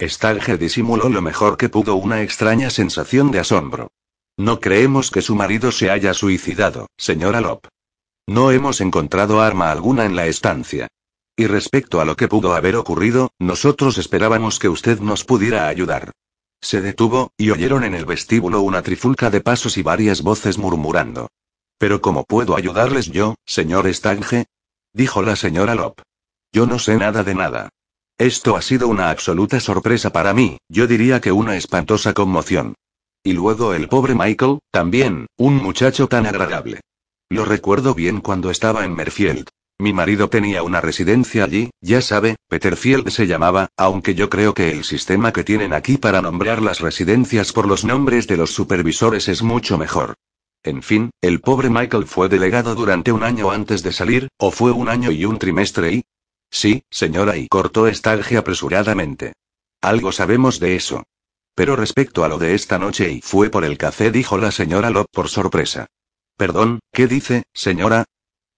Stange 0.00 0.56
disimuló 0.56 1.08
lo 1.08 1.22
mejor 1.22 1.56
que 1.56 1.68
pudo 1.68 1.94
una 1.94 2.22
extraña 2.22 2.70
sensación 2.70 3.30
de 3.30 3.38
asombro. 3.38 3.92
No 4.36 4.58
creemos 4.58 5.10
que 5.10 5.22
su 5.22 5.36
marido 5.36 5.70
se 5.70 5.90
haya 5.90 6.14
suicidado, 6.14 6.88
señora 6.96 7.40
Lop. 7.40 7.66
No 8.26 8.50
hemos 8.50 8.80
encontrado 8.80 9.40
arma 9.40 9.70
alguna 9.70 10.04
en 10.04 10.16
la 10.16 10.26
estancia. 10.26 10.88
Y 11.40 11.46
respecto 11.46 12.02
a 12.02 12.04
lo 12.04 12.18
que 12.18 12.28
pudo 12.28 12.54
haber 12.54 12.76
ocurrido, 12.76 13.30
nosotros 13.38 13.96
esperábamos 13.96 14.58
que 14.58 14.68
usted 14.68 15.00
nos 15.00 15.24
pudiera 15.24 15.68
ayudar. 15.68 16.12
Se 16.60 16.82
detuvo, 16.82 17.32
y 17.38 17.48
oyeron 17.48 17.82
en 17.84 17.94
el 17.94 18.04
vestíbulo 18.04 18.60
una 18.60 18.82
trifulca 18.82 19.30
de 19.30 19.40
pasos 19.40 19.78
y 19.78 19.82
varias 19.82 20.20
voces 20.20 20.58
murmurando. 20.58 21.30
Pero 21.78 22.02
¿cómo 22.02 22.24
puedo 22.24 22.56
ayudarles 22.56 23.06
yo, 23.06 23.36
señor 23.46 23.88
Stange? 23.88 24.48
dijo 24.92 25.22
la 25.22 25.34
señora 25.34 25.74
Lop. 25.74 26.02
Yo 26.52 26.66
no 26.66 26.78
sé 26.78 26.98
nada 26.98 27.24
de 27.24 27.34
nada. 27.34 27.70
Esto 28.18 28.54
ha 28.54 28.60
sido 28.60 28.88
una 28.88 29.08
absoluta 29.08 29.60
sorpresa 29.60 30.12
para 30.12 30.34
mí, 30.34 30.58
yo 30.68 30.86
diría 30.86 31.22
que 31.22 31.32
una 31.32 31.56
espantosa 31.56 32.12
conmoción. 32.12 32.74
Y 33.24 33.32
luego 33.32 33.72
el 33.72 33.88
pobre 33.88 34.14
Michael, 34.14 34.58
también, 34.70 35.26
un 35.38 35.54
muchacho 35.56 36.06
tan 36.06 36.26
agradable. 36.26 36.80
Lo 37.30 37.46
recuerdo 37.46 37.94
bien 37.94 38.20
cuando 38.20 38.50
estaba 38.50 38.84
en 38.84 38.94
Merfield. 38.94 39.48
Mi 39.80 39.94
marido 39.94 40.28
tenía 40.28 40.62
una 40.62 40.82
residencia 40.82 41.44
allí, 41.44 41.70
ya 41.80 42.02
sabe, 42.02 42.36
Peterfield 42.48 43.08
se 43.08 43.26
llamaba, 43.26 43.68
aunque 43.78 44.14
yo 44.14 44.28
creo 44.28 44.52
que 44.52 44.70
el 44.70 44.84
sistema 44.84 45.32
que 45.32 45.42
tienen 45.42 45.72
aquí 45.72 45.96
para 45.96 46.20
nombrar 46.20 46.60
las 46.60 46.80
residencias 46.80 47.54
por 47.54 47.66
los 47.66 47.82
nombres 47.82 48.26
de 48.26 48.36
los 48.36 48.52
supervisores 48.52 49.26
es 49.28 49.42
mucho 49.42 49.78
mejor. 49.78 50.16
En 50.62 50.82
fin, 50.82 51.08
el 51.22 51.40
pobre 51.40 51.70
Michael 51.70 52.04
fue 52.04 52.28
delegado 52.28 52.74
durante 52.74 53.10
un 53.10 53.22
año 53.22 53.50
antes 53.50 53.82
de 53.82 53.92
salir, 53.92 54.28
o 54.36 54.50
fue 54.50 54.70
un 54.70 54.90
año 54.90 55.10
y 55.10 55.24
un 55.24 55.38
trimestre 55.38 55.92
y... 55.94 56.04
Sí, 56.50 56.82
señora, 56.90 57.38
y 57.38 57.48
cortó 57.48 57.90
Stalge 57.90 58.36
apresuradamente. 58.36 59.32
Algo 59.80 60.12
sabemos 60.12 60.60
de 60.60 60.76
eso. 60.76 61.04
Pero 61.54 61.74
respecto 61.74 62.22
a 62.22 62.28
lo 62.28 62.36
de 62.36 62.54
esta 62.54 62.78
noche 62.78 63.10
y 63.10 63.22
fue 63.22 63.48
por 63.48 63.64
el 63.64 63.78
café, 63.78 64.10
dijo 64.10 64.36
la 64.36 64.50
señora 64.50 64.90
Locke 64.90 65.08
por 65.10 65.30
sorpresa. 65.30 65.86
Perdón, 66.36 66.80
¿qué 66.92 67.06
dice, 67.06 67.44
señora? 67.54 68.04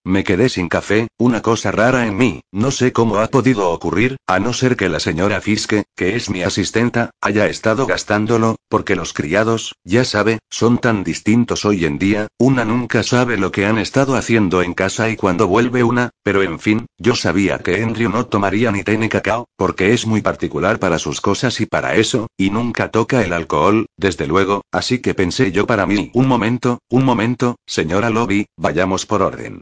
Me 0.04 0.24
quedé 0.24 0.48
sin 0.48 0.68
café, 0.68 1.06
una 1.16 1.42
cosa 1.42 1.70
rara 1.70 2.08
en 2.08 2.16
mí, 2.16 2.40
no 2.50 2.72
sé 2.72 2.92
cómo 2.92 3.18
ha 3.18 3.28
podido 3.28 3.70
ocurrir, 3.70 4.16
a 4.26 4.40
no 4.40 4.52
ser 4.52 4.76
que 4.76 4.88
la 4.88 4.98
señora 4.98 5.40
Fiske, 5.40 5.84
que 5.94 6.16
es 6.16 6.28
mi 6.28 6.42
asistenta, 6.42 7.12
haya 7.20 7.46
estado 7.46 7.86
gastándolo, 7.86 8.56
porque 8.68 8.96
los 8.96 9.12
criados, 9.12 9.76
ya 9.84 10.04
sabe, 10.04 10.40
son 10.50 10.78
tan 10.78 11.04
distintos 11.04 11.64
hoy 11.64 11.84
en 11.84 12.00
día, 12.00 12.26
una 12.36 12.64
nunca 12.64 13.04
sabe 13.04 13.36
lo 13.36 13.52
que 13.52 13.64
han 13.64 13.78
estado 13.78 14.16
haciendo 14.16 14.60
en 14.62 14.74
casa 14.74 15.08
y 15.08 15.14
cuando 15.14 15.46
vuelve 15.46 15.84
una, 15.84 16.10
pero 16.24 16.42
en 16.42 16.58
fin, 16.58 16.86
yo 16.98 17.14
sabía 17.14 17.60
que 17.60 17.80
Andrew 17.80 18.10
no 18.10 18.26
tomaría 18.26 18.72
ni 18.72 18.82
té 18.82 18.98
ni 18.98 19.08
cacao, 19.08 19.46
porque 19.56 19.92
es 19.92 20.04
muy 20.04 20.20
particular 20.20 20.80
para 20.80 20.98
sus 20.98 21.20
cosas 21.20 21.60
y 21.60 21.66
para 21.66 21.94
eso, 21.94 22.26
y 22.36 22.50
nunca 22.50 22.90
toca 22.90 23.22
el 23.24 23.32
alcohol, 23.32 23.86
desde 23.96 24.26
luego, 24.26 24.62
así 24.72 24.98
que 24.98 25.14
pensé 25.14 25.52
yo 25.52 25.64
para 25.64 25.86
mí, 25.86 26.10
un 26.12 26.26
momento, 26.26 26.80
un 26.90 27.04
momento, 27.04 27.54
señora 27.66 28.10
Lobby, 28.10 28.46
vayamos 28.56 29.06
por 29.06 29.22
orden. 29.22 29.60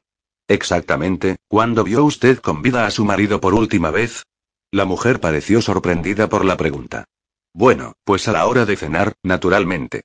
Exactamente, 0.51 1.37
¿cuándo 1.47 1.85
vio 1.85 2.05
usted 2.05 2.41
con 2.41 2.61
vida 2.61 2.85
a 2.85 2.91
su 2.91 3.05
marido 3.05 3.41
por 3.41 3.55
última 3.55 3.93
vez? 3.93 4.25
La 4.73 4.85
mujer 4.85 5.21
pareció 5.21 5.63
sorprendida 5.63 6.29
por 6.29 6.45
la 6.45 6.57
pregunta. 6.57 7.05
Bueno, 7.55 7.93
pues 8.03 8.27
a 8.27 8.33
la 8.33 8.45
hora 8.47 8.67
de 8.67 8.75
cenar, 8.75 9.13
naturalmente. 9.23 10.03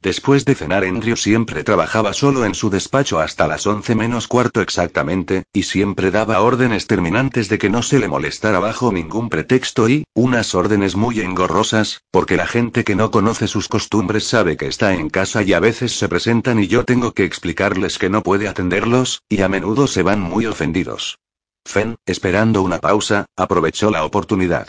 Después 0.00 0.44
de 0.44 0.54
cenar 0.54 0.84
Andrew 0.84 1.16
siempre 1.16 1.64
trabajaba 1.64 2.12
solo 2.12 2.44
en 2.44 2.54
su 2.54 2.70
despacho 2.70 3.18
hasta 3.18 3.48
las 3.48 3.66
once 3.66 3.96
menos 3.96 4.28
cuarto 4.28 4.60
exactamente, 4.60 5.42
y 5.52 5.64
siempre 5.64 6.12
daba 6.12 6.40
órdenes 6.40 6.86
terminantes 6.86 7.48
de 7.48 7.58
que 7.58 7.68
no 7.68 7.82
se 7.82 7.98
le 7.98 8.06
molestara 8.06 8.60
bajo 8.60 8.92
ningún 8.92 9.28
pretexto 9.28 9.88
y, 9.88 10.04
unas 10.14 10.54
órdenes 10.54 10.94
muy 10.94 11.18
engorrosas, 11.20 12.02
porque 12.12 12.36
la 12.36 12.46
gente 12.46 12.84
que 12.84 12.94
no 12.94 13.10
conoce 13.10 13.48
sus 13.48 13.66
costumbres 13.66 14.22
sabe 14.22 14.56
que 14.56 14.68
está 14.68 14.94
en 14.94 15.10
casa 15.10 15.42
y 15.42 15.52
a 15.52 15.58
veces 15.58 15.98
se 15.98 16.08
presentan 16.08 16.60
y 16.60 16.68
yo 16.68 16.84
tengo 16.84 17.12
que 17.12 17.24
explicarles 17.24 17.98
que 17.98 18.08
no 18.08 18.22
puede 18.22 18.46
atenderlos, 18.46 19.22
y 19.28 19.42
a 19.42 19.48
menudo 19.48 19.88
se 19.88 20.04
van 20.04 20.20
muy 20.20 20.46
ofendidos. 20.46 21.18
Fen, 21.64 21.96
esperando 22.06 22.62
una 22.62 22.78
pausa, 22.78 23.26
aprovechó 23.36 23.90
la 23.90 24.04
oportunidad. 24.04 24.68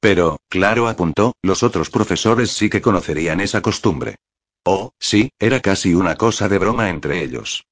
Pero, 0.00 0.36
claro, 0.50 0.86
apuntó, 0.86 1.32
los 1.42 1.62
otros 1.62 1.88
profesores 1.88 2.50
sí 2.50 2.68
que 2.68 2.82
conocerían 2.82 3.40
esa 3.40 3.62
costumbre. 3.62 4.16
Oh, 4.66 4.90
sí, 5.00 5.30
era 5.38 5.60
casi 5.60 5.94
una 5.94 6.14
cosa 6.16 6.46
de 6.46 6.58
broma 6.58 6.90
entre 6.90 7.22
ellos. 7.22 7.64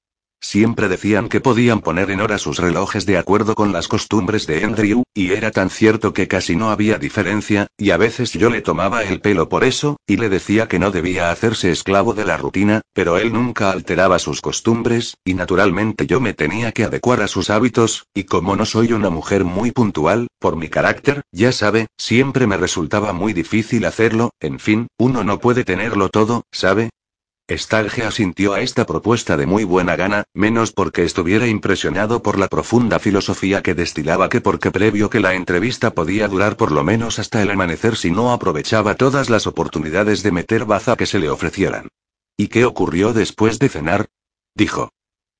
Siempre 0.47 0.89
decían 0.89 1.27
que 1.27 1.41
podían 1.41 1.81
poner 1.81 2.11
en 2.11 2.21
hora 2.21 2.37
sus 2.37 2.59
relojes 2.59 3.07
de 3.07 3.17
acuerdo 3.17 3.55
con 3.55 3.73
las 3.73 3.87
costumbres 3.87 4.45
de 4.45 4.63
Andrew, 4.63 5.01
y 5.11 5.31
era 5.31 5.49
tan 5.49 5.71
cierto 5.71 6.13
que 6.13 6.27
casi 6.27 6.55
no 6.55 6.69
había 6.69 6.99
diferencia, 6.99 7.65
y 7.79 7.89
a 7.89 7.97
veces 7.97 8.31
yo 8.31 8.51
le 8.51 8.61
tomaba 8.61 9.03
el 9.03 9.21
pelo 9.21 9.49
por 9.49 9.63
eso, 9.63 9.97
y 10.05 10.17
le 10.17 10.29
decía 10.29 10.67
que 10.67 10.77
no 10.77 10.91
debía 10.91 11.31
hacerse 11.31 11.71
esclavo 11.71 12.13
de 12.13 12.25
la 12.25 12.37
rutina, 12.37 12.81
pero 12.93 13.17
él 13.17 13.33
nunca 13.33 13.71
alteraba 13.71 14.19
sus 14.19 14.39
costumbres, 14.39 15.17
y 15.25 15.33
naturalmente 15.33 16.05
yo 16.05 16.21
me 16.21 16.35
tenía 16.35 16.71
que 16.73 16.83
adecuar 16.83 17.23
a 17.23 17.27
sus 17.27 17.49
hábitos, 17.49 18.05
y 18.13 18.25
como 18.25 18.55
no 18.55 18.67
soy 18.67 18.93
una 18.93 19.09
mujer 19.09 19.45
muy 19.45 19.71
puntual, 19.71 20.27
por 20.37 20.57
mi 20.57 20.69
carácter, 20.69 21.23
ya 21.31 21.51
sabe, 21.51 21.87
siempre 21.97 22.45
me 22.45 22.57
resultaba 22.57 23.13
muy 23.13 23.33
difícil 23.33 23.83
hacerlo, 23.83 24.29
en 24.39 24.59
fin, 24.59 24.87
uno 24.99 25.23
no 25.23 25.39
puede 25.39 25.63
tenerlo 25.63 26.09
todo, 26.09 26.43
¿sabe? 26.51 26.91
Stalge 27.47 28.03
asintió 28.03 28.53
a 28.55 28.61
esta 28.61 28.87
propuesta 28.87 29.37
de 29.37 29.45
muy 29.45 29.65
buena 29.65 29.95
gana, 29.95 30.23
menos 30.33 30.71
porque 30.71 31.03
estuviera 31.03 31.45
impresionado 31.45 32.23
por 32.23 32.39
la 32.39 32.47
profunda 32.47 32.97
filosofía 32.97 33.61
que 33.61 33.75
destilaba 33.75 34.29
que 34.29 34.41
porque 34.41 34.71
previo 34.71 35.11
que 35.11 35.19
la 35.19 35.35
entrevista 35.35 35.91
podía 35.91 36.27
durar 36.27 36.57
por 36.57 36.71
lo 36.71 36.83
menos 36.83 37.19
hasta 37.19 37.43
el 37.43 37.51
amanecer 37.51 37.97
si 37.97 38.09
no 38.09 38.31
aprovechaba 38.33 38.95
todas 38.95 39.29
las 39.29 39.45
oportunidades 39.45 40.23
de 40.23 40.31
meter 40.31 40.65
baza 40.65 40.95
que 40.95 41.05
se 41.05 41.19
le 41.19 41.29
ofrecieran. 41.29 41.89
¿Y 42.35 42.47
qué 42.47 42.65
ocurrió 42.65 43.13
después 43.13 43.59
de 43.59 43.69
cenar? 43.69 44.07
dijo. 44.55 44.89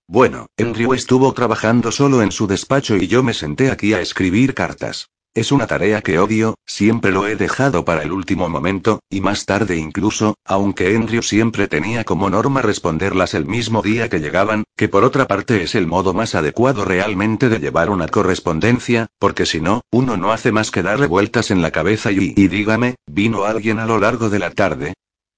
Bueno, 0.08 0.46
Andrew 0.60 0.94
estuvo 0.94 1.34
trabajando 1.34 1.92
solo 1.92 2.22
en 2.22 2.32
su 2.32 2.46
despacho 2.46 2.98
y 2.98 3.08
yo 3.08 3.24
me 3.24 3.34
senté 3.34 3.72
aquí 3.72 3.96
a 3.96 4.02
escribir 4.02 4.54
cartas. 4.54 5.10
Es 5.36 5.52
una 5.52 5.68
tarea 5.68 6.02
que 6.02 6.18
odio, 6.18 6.56
siempre 6.66 7.12
lo 7.12 7.28
he 7.28 7.36
dejado 7.36 7.84
para 7.84 8.04
el 8.04 8.14
último 8.14 8.48
momento, 8.48 9.02
y 9.10 9.20
más 9.20 9.46
tarde 9.46 9.76
incluso, 9.76 10.36
aunque 10.46 10.96
Andrew 10.96 11.22
siempre 11.22 11.68
tenía 11.68 12.06
como 12.06 12.30
norma 12.30 12.62
responderlas 12.62 13.34
el 13.34 13.46
mismo 13.46 13.82
día 13.82 14.08
que 14.08 14.22
llegaban, 14.22 14.64
que 14.78 14.88
por 14.88 15.04
otra 15.04 15.28
parte 15.28 15.62
es 15.62 15.76
el 15.76 15.88
modo 15.88 16.14
más 16.14 16.36
adecuado 16.36 16.86
realmente 16.86 17.50
de 17.50 17.60
llevar 17.60 17.90
una 17.90 18.08
correspondencia, 18.08 19.08
porque 19.20 19.46
si 19.46 19.60
no, 19.60 19.82
uno 19.92 20.16
no 20.16 20.32
hace 20.32 20.54
más 20.54 20.72
que 20.72 20.84
darle 20.84 21.08
vueltas 21.08 21.52
en 21.52 21.62
la 21.62 21.72
cabeza 21.72 22.14
y, 22.14 22.34
y 22.34 22.48
dígame, 22.48 22.96
¿vino 23.06 23.44
alguien 23.44 23.80
a 23.80 23.86
lo 23.86 24.00
largo 24.00 24.30
de 24.30 24.40
la 24.40 24.52
tarde? 24.52 24.94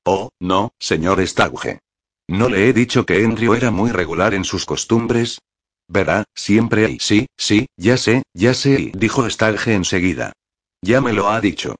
Oh, 0.06 0.30
no, 0.40 0.74
señor 0.78 1.26
Stauge. 1.26 1.80
¿No 2.28 2.50
le 2.50 2.70
he 2.70 2.74
dicho 2.74 3.04
que 3.08 3.26
Andrew 3.26 3.56
era 3.56 3.72
muy 3.72 3.90
regular 3.90 4.36
en 4.36 4.44
sus 4.44 4.64
costumbres? 4.64 5.40
Verá, 5.88 6.26
siempre 6.36 6.86
hay. 6.86 6.98
Sí, 7.00 7.28
sí, 7.38 7.68
ya 7.78 7.98
sé, 7.98 8.24
ya 8.34 8.54
sé, 8.54 8.92
dijo 8.96 9.30
Stalge 9.30 9.74
enseguida. 9.74 10.34
Ya 10.82 11.02
me 11.02 11.14
lo 11.14 11.30
ha 11.30 11.42
dicho. 11.42 11.76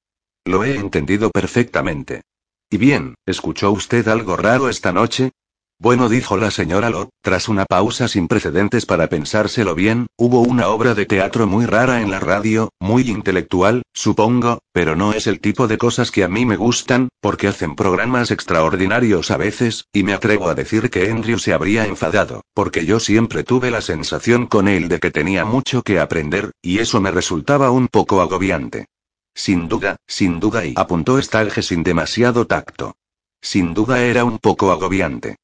Lo 0.46 0.64
he 0.64 0.76
entendido 0.76 1.30
perfectamente. 1.30 2.22
Y 2.70 2.78
bien, 2.78 3.16
¿escuchó 3.26 3.72
usted 3.72 4.08
algo 4.08 4.36
raro 4.38 4.70
esta 4.70 4.92
noche? 4.92 5.32
Bueno, 5.80 6.10
dijo 6.10 6.38
la 6.38 6.50
señora 6.50 6.90
Lot, 6.90 7.10
tras 7.22 7.48
una 7.48 7.66
pausa 7.66 8.08
sin 8.08 8.28
precedentes 8.28 8.88
para 8.88 9.10
pensárselo 9.10 9.76
bien, 9.76 10.08
hubo 10.18 10.42
una 10.42 10.70
obra 10.70 10.96
de 10.96 11.06
teatro 11.06 11.46
muy 11.46 11.68
rara 11.68 12.02
en 12.02 12.10
la 12.10 12.20
radio, 12.20 12.70
muy 12.80 13.04
intelectual, 13.04 13.84
supongo, 13.94 14.58
pero 14.72 14.96
no 14.96 15.14
es 15.14 15.28
el 15.28 15.40
tipo 15.40 15.68
de 15.68 15.78
cosas 15.78 16.10
que 16.10 16.24
a 16.24 16.30
mí 16.30 16.48
me 16.48 16.58
gustan, 16.58 17.10
porque 17.22 17.48
hacen 17.48 17.76
programas 17.76 18.32
extraordinarios 18.32 19.30
a 19.30 19.38
veces, 19.38 19.86
y 19.94 20.02
me 20.02 20.14
atrevo 20.14 20.50
a 20.50 20.56
decir 20.56 20.90
que 20.90 21.12
Andrew 21.12 21.38
se 21.38 21.54
habría 21.54 21.86
enfadado, 21.86 22.42
porque 22.56 22.84
yo 22.84 23.00
siempre 23.00 23.44
tuve 23.44 23.70
la 23.70 23.82
sensación 23.82 24.48
con 24.48 24.68
él 24.68 24.88
de 24.90 25.00
que 25.00 25.12
tenía 25.12 25.46
mucho 25.46 25.84
que 25.84 26.00
aprender, 26.00 26.54
y 26.60 26.80
eso 26.80 27.02
me 27.02 27.12
resultaba 27.12 27.70
un 27.70 27.88
poco 27.88 28.22
agobiante. 28.22 28.88
Sin 29.36 29.68
duda, 29.68 29.98
sin 30.08 30.40
duda 30.40 30.66
y 30.66 30.74
apuntó 30.76 31.22
Stalge 31.22 31.62
sin 31.62 31.84
demasiado 31.84 32.48
tacto. 32.48 32.96
Sin 33.40 33.76
duda 33.76 34.02
era 34.04 34.26
un 34.26 34.40
poco 34.40 34.72
agobiante. 34.72 35.36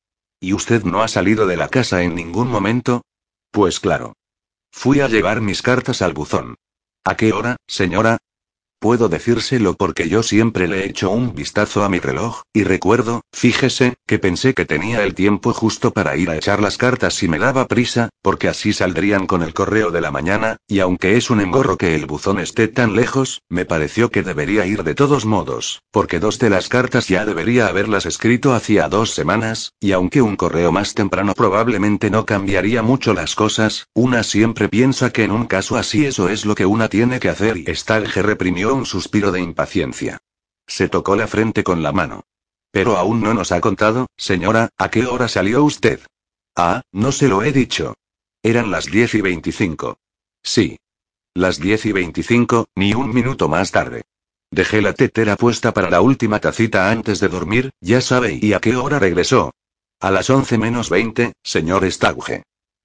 ¿Y 0.44 0.52
usted 0.52 0.84
no 0.84 1.02
ha 1.02 1.08
salido 1.08 1.48
de 1.48 1.56
la 1.56 1.70
casa 1.70 2.04
en 2.04 2.16
ningún 2.16 2.50
momento? 2.50 3.04
Pues 3.50 3.80
claro. 3.80 4.18
Fui 4.74 5.00
a 5.00 5.08
llevar 5.08 5.40
mis 5.40 5.62
cartas 5.62 6.02
al 6.02 6.12
buzón. 6.12 6.56
¿A 7.06 7.16
qué 7.16 7.32
hora, 7.32 7.56
señora? 7.66 8.18
Puedo 8.84 9.08
decírselo 9.08 9.76
porque 9.76 10.10
yo 10.10 10.24
siempre 10.24 10.68
le 10.68 10.86
echo 10.86 11.10
un 11.10 11.34
vistazo 11.34 11.86
a 11.86 11.90
mi 11.90 12.00
reloj, 12.00 12.42
y 12.52 12.66
recuerdo, 12.66 13.22
fíjese, 13.32 13.94
que 14.06 14.20
pensé 14.20 14.54
que 14.54 14.66
tenía 14.66 15.06
el 15.06 15.16
tiempo 15.16 15.54
justo 15.54 15.92
para 15.92 16.18
ir 16.18 16.30
a 16.30 16.36
echar 16.36 16.62
las 16.62 16.78
cartas 16.78 17.14
si 17.14 17.30
me 17.30 17.40
daba 17.40 17.70
prisa, 17.70 18.10
porque 18.22 18.50
así 18.50 18.74
saldrían 18.74 19.26
con 19.26 19.42
el 19.42 19.54
correo 19.54 19.90
de 19.90 20.02
la 20.02 20.12
mañana, 20.12 20.58
y 20.68 20.80
aunque 20.80 21.16
es 21.16 21.30
un 21.30 21.40
engorro 21.40 21.78
que 21.78 21.96
el 21.96 22.08
buzón 22.08 22.40
esté 22.40 22.68
tan 22.68 22.94
lejos, 22.94 23.42
me 23.48 23.64
pareció 23.64 24.12
que 24.12 24.22
debería 24.22 24.66
ir 24.66 24.84
de 24.84 24.96
todos 24.96 25.24
modos, 25.26 25.82
porque 25.90 26.20
dos 26.20 26.38
de 26.38 26.50
las 26.50 26.68
cartas 26.68 27.08
ya 27.08 27.24
debería 27.24 27.68
haberlas 27.68 28.06
escrito 28.06 28.54
hacía 28.54 28.90
dos 28.90 29.12
semanas, 29.12 29.72
y 29.80 29.94
aunque 29.94 30.22
un 30.22 30.36
correo 30.36 30.74
más 30.74 30.94
temprano 30.94 31.34
probablemente 31.36 32.10
no 32.10 32.26
cambiaría 32.26 32.82
mucho 32.82 33.14
las 33.14 33.34
cosas, 33.34 33.88
una 33.94 34.24
siempre 34.24 34.68
piensa 34.68 35.12
que 35.12 35.24
en 35.24 35.32
un 35.32 35.46
caso 35.46 35.78
así 35.78 36.06
eso 36.06 36.28
es 36.28 36.44
lo 36.44 36.54
que 36.54 36.66
una 36.66 36.90
tiene 36.90 37.22
que 37.22 37.30
hacer 37.30 37.56
y 37.56 37.74
Stalge 37.74 38.22
reprimió 38.22 38.73
un 38.74 38.86
suspiro 38.86 39.32
de 39.32 39.42
impaciencia. 39.42 40.20
Se 40.68 40.90
tocó 40.90 41.16
la 41.16 41.28
frente 41.28 41.64
con 41.64 41.84
la 41.84 41.92
mano. 41.92 42.26
Pero 42.72 42.98
aún 42.98 43.22
no 43.22 43.34
nos 43.34 43.52
ha 43.52 43.62
contado, 43.62 44.08
señora, 44.18 44.70
¿a 44.78 44.90
qué 44.90 45.06
hora 45.06 45.28
salió 45.28 45.64
usted? 45.64 46.00
Ah, 46.56 46.82
no 46.92 47.12
se 47.12 47.28
lo 47.28 47.44
he 47.44 47.52
dicho. 47.52 47.96
Eran 48.42 48.72
las 48.72 48.86
diez 48.86 49.14
y 49.14 49.22
veinticinco. 49.22 49.98
Sí. 50.42 50.80
Las 51.34 51.60
diez 51.60 51.86
y 51.86 51.92
veinticinco, 51.92 52.68
ni 52.76 52.94
un 52.94 53.14
minuto 53.14 53.48
más 53.48 53.72
tarde. 53.72 54.04
Dejé 54.52 54.82
la 54.82 54.94
tetera 54.94 55.36
puesta 55.36 55.74
para 55.74 55.90
la 55.90 56.02
última 56.02 56.40
tacita 56.40 56.92
antes 56.92 57.20
de 57.20 57.28
dormir, 57.28 57.72
ya 57.80 58.02
sabe, 58.02 58.38
¿y 58.40 58.54
a 58.54 58.60
qué 58.60 58.76
hora 58.76 59.00
regresó? 59.00 59.52
A 60.00 60.12
las 60.12 60.30
once 60.30 60.58
menos 60.58 60.90
veinte, 60.90 61.34
señor 61.42 61.90
Stauge. 61.92 62.44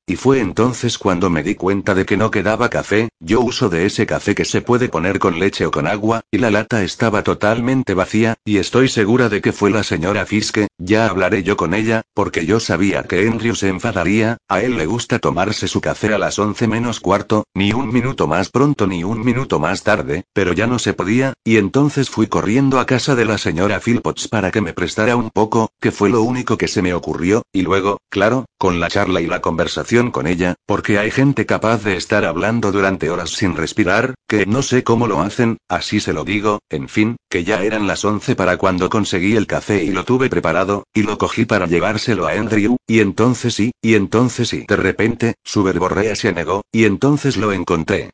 Y 0.09 0.17
fue 0.17 0.41
entonces 0.41 0.97
cuando 0.97 1.29
me 1.29 1.43
di 1.43 1.55
cuenta 1.55 1.95
de 1.95 2.07
que 2.07 2.17
no 2.17 2.31
quedaba 2.31 2.71
café, 2.71 3.11
yo 3.21 3.43
uso 3.43 3.69
de 3.69 3.85
ese 3.85 4.07
café 4.07 4.35
que 4.35 4.47
se 4.47 4.63
puede 4.63 4.89
poner 4.89 5.19
con 5.19 5.39
leche 5.39 5.67
o 5.67 5.71
con 5.71 5.87
agua, 5.87 6.23
y 6.31 6.39
la 6.39 6.51
lata 6.51 6.83
estaba 6.83 7.23
totalmente 7.23 7.93
vacía, 7.93 8.37
y 8.43 8.57
estoy 8.57 8.89
segura 8.89 9.29
de 9.29 9.43
que 9.43 9.53
fue 9.53 9.71
la 9.71 9.83
señora 9.83 10.25
Fiske, 10.25 10.69
ya 10.79 11.09
hablaré 11.09 11.43
yo 11.43 11.59
con 11.59 11.75
ella, 11.75 12.01
porque 12.15 12.47
yo 12.47 12.59
sabía 12.59 13.03
que 13.03 13.29
Andrew 13.29 13.55
se 13.55 13.69
enfadaría, 13.69 14.39
a 14.49 14.63
él 14.63 14.79
le 14.79 14.87
gusta 14.87 15.19
tomarse 15.19 15.69
su 15.69 15.83
café 15.83 16.15
a 16.15 16.19
las 16.19 16.39
once 16.39 16.67
menos 16.67 17.01
cuarto, 17.01 17.45
ni 17.53 17.75
un 17.75 17.93
minuto 17.93 18.27
más 18.27 18.49
pronto 18.49 18.87
ni 18.87 19.05
un 19.05 19.23
minuto 19.23 19.59
más 19.59 19.83
tarde, 19.83 20.25
pero 20.33 20.55
ya 20.55 20.67
no 20.67 20.79
se 20.79 20.95
podía, 20.95 21.35
y 21.45 21.59
entonces 21.59 22.09
fui 22.09 22.29
corriendo 22.29 22.81
a 22.81 22.87
casa 22.87 23.15
de 23.15 23.27
la 23.27 23.37
señora 23.37 23.79
Philpotts 23.79 24.29
para 24.29 24.53
que 24.53 24.63
me 24.63 24.73
prestara 24.73 25.17
un 25.17 25.29
poco, 25.29 25.69
que 25.79 25.93
fue 25.93 26.09
lo 26.09 26.23
único 26.23 26.57
que 26.57 26.67
se 26.67 26.81
me 26.81 26.95
ocurrió, 26.95 27.43
y 27.53 27.61
luego, 27.61 27.99
claro, 28.09 28.47
con 28.57 28.81
la 28.81 28.89
charla 28.89 29.21
y 29.21 29.27
la 29.27 29.43
conversación 29.43 29.98
con 30.07 30.27
ella, 30.27 30.55
porque 30.65 30.99
hay 30.99 31.11
gente 31.11 31.45
capaz 31.45 31.83
de 31.83 31.97
estar 31.97 32.25
hablando 32.25 32.71
durante 32.73 33.11
horas 33.11 33.31
sin 33.31 33.57
respirar, 33.57 34.15
que 34.29 34.47
no 34.47 34.63
sé 34.63 34.85
cómo 34.85 35.07
lo 35.07 35.21
hacen, 35.21 35.59
así 35.69 35.99
se 36.01 36.13
lo 36.13 36.25
digo, 36.25 36.61
en 36.71 36.89
fin, 36.89 37.17
que 37.29 37.45
ya 37.45 37.63
eran 37.63 37.87
las 37.87 38.05
once 38.05 38.37
para 38.37 38.57
cuando 38.57 38.89
conseguí 38.89 39.35
el 39.35 39.47
café 39.47 39.83
y 39.83 39.91
lo 39.91 40.05
tuve 40.05 40.31
preparado, 40.31 40.85
y 40.95 41.03
lo 41.03 41.19
cogí 41.19 41.45
para 41.45 41.67
llevárselo 41.67 42.27
a 42.27 42.33
Andrew, 42.33 42.77
y 42.87 43.01
entonces 43.01 43.55
sí, 43.55 43.73
y 43.83 43.95
entonces 43.95 44.49
sí. 44.49 44.65
De 44.69 44.77
repente, 44.77 45.35
su 45.43 45.65
verborrea 45.65 46.15
se 46.15 46.33
negó, 46.33 46.63
y 46.73 46.85
entonces 46.85 47.37
lo 47.37 47.53
encontré. 47.53 48.11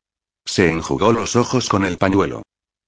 Se 0.46 0.70
enjugó 0.70 1.12
los 1.12 1.36
ojos 1.36 1.68
con 1.68 1.84
el 1.84 1.98
pañuelo. 1.98 2.42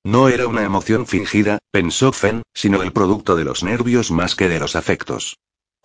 No 0.04 0.28
era 0.28 0.46
una 0.46 0.62
emoción 0.62 1.04
fingida, 1.06 1.58
pensó 1.72 2.12
Fen, 2.12 2.42
sino 2.54 2.82
el 2.82 2.92
producto 2.92 3.34
de 3.34 3.44
los 3.44 3.64
nervios 3.64 4.10
más 4.10 4.36
que 4.36 4.48
de 4.48 4.60
los 4.60 4.76
afectos. 4.76 5.36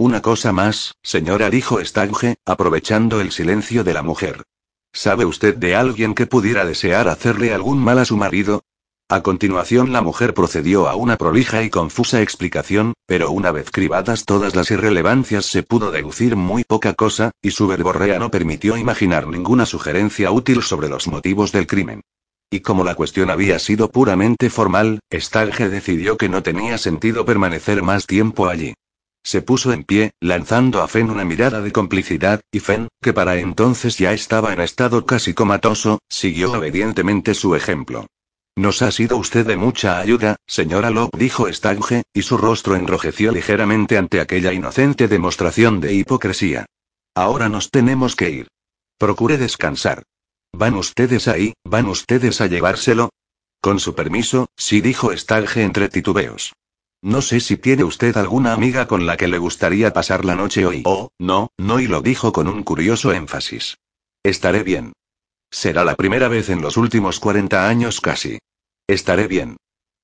Una 0.04 0.24
cosa 0.24 0.52
más, 0.52 0.96
señora, 1.04 1.52
dijo 1.52 1.80
Stange, 1.80 2.38
aprovechando 2.44 3.22
el 3.22 3.32
silencio 3.32 3.84
de 3.84 3.94
la 3.94 4.02
mujer. 4.02 4.42
¿Sabe 4.92 5.26
usted 5.26 5.56
de 5.56 5.76
alguien 5.76 6.16
que 6.16 6.26
pudiera 6.26 6.66
desear 6.66 7.08
hacerle 7.08 7.54
algún 7.54 7.78
mal 7.78 8.00
a 8.00 8.06
su 8.06 8.18
marido? 8.18 8.64
A 9.10 9.22
continuación 9.22 9.94
la 9.94 10.02
mujer 10.02 10.34
procedió 10.34 10.90
a 10.90 10.96
una 10.96 11.18
prolija 11.18 11.62
y 11.62 11.70
confusa 11.70 12.24
explicación, 12.24 12.96
pero 13.06 13.30
una 13.30 13.52
vez 13.52 13.70
cribadas 13.70 14.26
todas 14.26 14.56
las 14.56 14.72
irrelevancias 14.72 15.46
se 15.46 15.62
pudo 15.62 15.92
deducir 15.92 16.36
muy 16.36 16.64
poca 16.64 16.96
cosa, 16.96 17.30
y 17.40 17.52
su 17.52 17.68
verborrea 17.68 18.18
no 18.18 18.32
permitió 18.32 18.78
imaginar 18.78 19.28
ninguna 19.28 19.68
sugerencia 19.68 20.32
útil 20.32 20.64
sobre 20.64 20.90
los 20.90 21.08
motivos 21.08 21.52
del 21.52 21.68
crimen. 21.68 22.02
Y 22.50 22.62
como 22.62 22.84
la 22.84 22.96
cuestión 22.96 23.30
había 23.30 23.60
sido 23.60 23.92
puramente 23.92 24.50
formal, 24.50 25.00
Stalge 25.14 25.70
decidió 25.70 26.18
que 26.18 26.28
no 26.28 26.42
tenía 26.42 26.80
sentido 26.80 27.24
permanecer 27.24 27.84
más 27.84 28.08
tiempo 28.08 28.48
allí. 28.48 28.74
Se 29.24 29.42
puso 29.42 29.72
en 29.72 29.84
pie, 29.84 30.12
lanzando 30.20 30.82
a 30.82 30.88
Fen 30.88 31.10
una 31.10 31.24
mirada 31.24 31.62
de 31.62 31.72
complicidad, 31.72 32.42
y 32.52 32.60
Fen, 32.60 32.88
que 33.02 33.14
para 33.14 33.38
entonces 33.38 33.98
ya 33.98 34.14
estaba 34.14 34.54
en 34.54 34.62
estado 34.62 35.06
casi 35.06 35.34
comatoso, 35.34 36.00
siguió 36.10 36.52
obedientemente 36.54 37.34
su 37.34 37.56
ejemplo. 37.56 38.08
Nos 38.56 38.82
ha 38.82 38.92
sido 38.92 39.18
usted 39.18 39.46
de 39.46 39.56
mucha 39.56 40.00
ayuda, 40.00 40.36
señora 40.46 40.90
Locke, 40.90 41.18
dijo 41.18 41.48
Stange, 41.48 42.04
y 42.14 42.24
su 42.24 42.38
rostro 42.38 42.76
enrojeció 42.76 43.32
ligeramente 43.32 43.98
ante 43.98 44.20
aquella 44.20 44.52
inocente 44.52 45.08
demostración 45.08 45.80
de 45.80 45.94
hipocresía. 45.94 46.66
Ahora 47.16 47.48
nos 47.48 47.70
tenemos 47.70 48.16
que 48.16 48.30
ir. 48.30 48.48
Procure 48.98 49.38
descansar. 49.38 50.04
¿Van 50.52 50.76
ustedes 50.76 51.28
ahí? 51.28 51.54
¿Van 51.64 51.88
ustedes 51.88 52.42
a 52.42 52.48
llevárselo? 52.48 53.10
Con 53.62 53.80
su 53.80 53.96
permiso, 53.96 54.48
sí 54.58 54.82
dijo 54.82 55.16
Stange 55.16 55.64
entre 55.64 55.88
titubeos. 55.88 56.54
No 57.04 57.24
sé 57.24 57.40
si 57.40 57.58
tiene 57.58 57.84
usted 57.84 58.16
alguna 58.16 58.54
amiga 58.54 58.88
con 58.88 59.08
la 59.08 59.18
que 59.18 59.28
le 59.28 59.40
gustaría 59.40 59.92
pasar 59.92 60.24
la 60.24 60.36
noche 60.36 60.68
hoy. 60.68 60.84
Oh, 60.86 61.10
no, 61.18 61.50
no, 61.58 61.80
y 61.80 61.88
lo 61.88 62.02
dijo 62.02 62.32
con 62.32 62.48
un 62.48 62.62
curioso 62.62 63.12
énfasis. 63.12 63.80
Estaré 64.24 64.62
bien. 64.62 64.94
Será 65.50 65.84
la 65.84 65.96
primera 65.96 66.28
vez 66.28 66.50
en 66.50 66.62
los 66.62 66.78
últimos 66.78 67.20
40 67.20 67.68
años 67.68 68.02
casi. 68.02 68.38
Estaré 68.88 69.28
bien. 69.28 69.58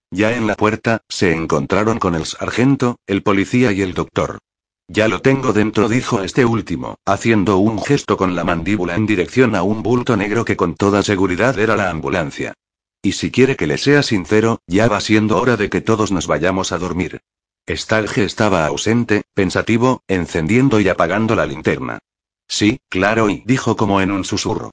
Ya 0.10 0.36
en 0.36 0.48
la 0.48 0.56
puerta, 0.56 1.02
se 1.08 1.34
encontraron 1.34 2.00
con 2.00 2.16
el 2.16 2.26
sargento, 2.26 2.98
el 3.06 3.22
policía 3.22 3.72
y 3.74 3.82
el 3.82 3.93
doctor. 3.93 4.39
Ya 4.88 5.08
lo 5.08 5.22
tengo 5.22 5.54
dentro, 5.54 5.89
dijo 5.89 6.24
este 6.24 6.45
último, 6.45 6.95
haciendo 7.06 7.58
un 7.58 7.80
gesto 7.84 8.18
con 8.18 8.36
la 8.36 8.43
mandíbula 8.43 8.95
en 8.95 9.06
dirección 9.06 9.54
a 9.54 9.62
un 9.62 9.84
bulto 9.84 10.18
negro 10.18 10.45
que 10.45 10.56
con 10.56 10.76
toda 10.76 11.04
seguridad 11.04 11.60
era 11.60 11.76
la 11.76 11.89
ambulancia. 11.89 12.54
Y 13.02 13.14
si 13.14 13.32
quiere 13.32 13.56
que 13.56 13.68
le 13.68 13.78
sea 13.78 14.04
sincero, 14.04 14.62
ya 14.68 14.88
va 14.88 15.00
siendo 15.02 15.39
hora 15.39 15.58
de 15.58 15.70
que 15.70 15.82
todos 15.82 16.12
nos 16.12 16.28
vayamos 16.28 16.72
a 16.72 16.78
dormir. 16.78 17.22
Stalge 17.70 18.24
estaba 18.24 18.66
ausente, 18.66 19.24
pensativo, 19.34 20.02
encendiendo 20.08 20.80
y 20.80 20.89
apagando 20.89 21.36
la 21.36 21.45
linterna. 21.45 22.00
Sí, 22.48 22.80
claro, 22.89 23.30
y 23.30 23.43
dijo 23.45 23.76
como 23.76 24.02
en 24.02 24.12
un 24.12 24.24
susurro. 24.24 24.72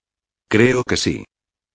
Creo 0.49 0.85
que 0.85 0.97
sí. 0.97 1.25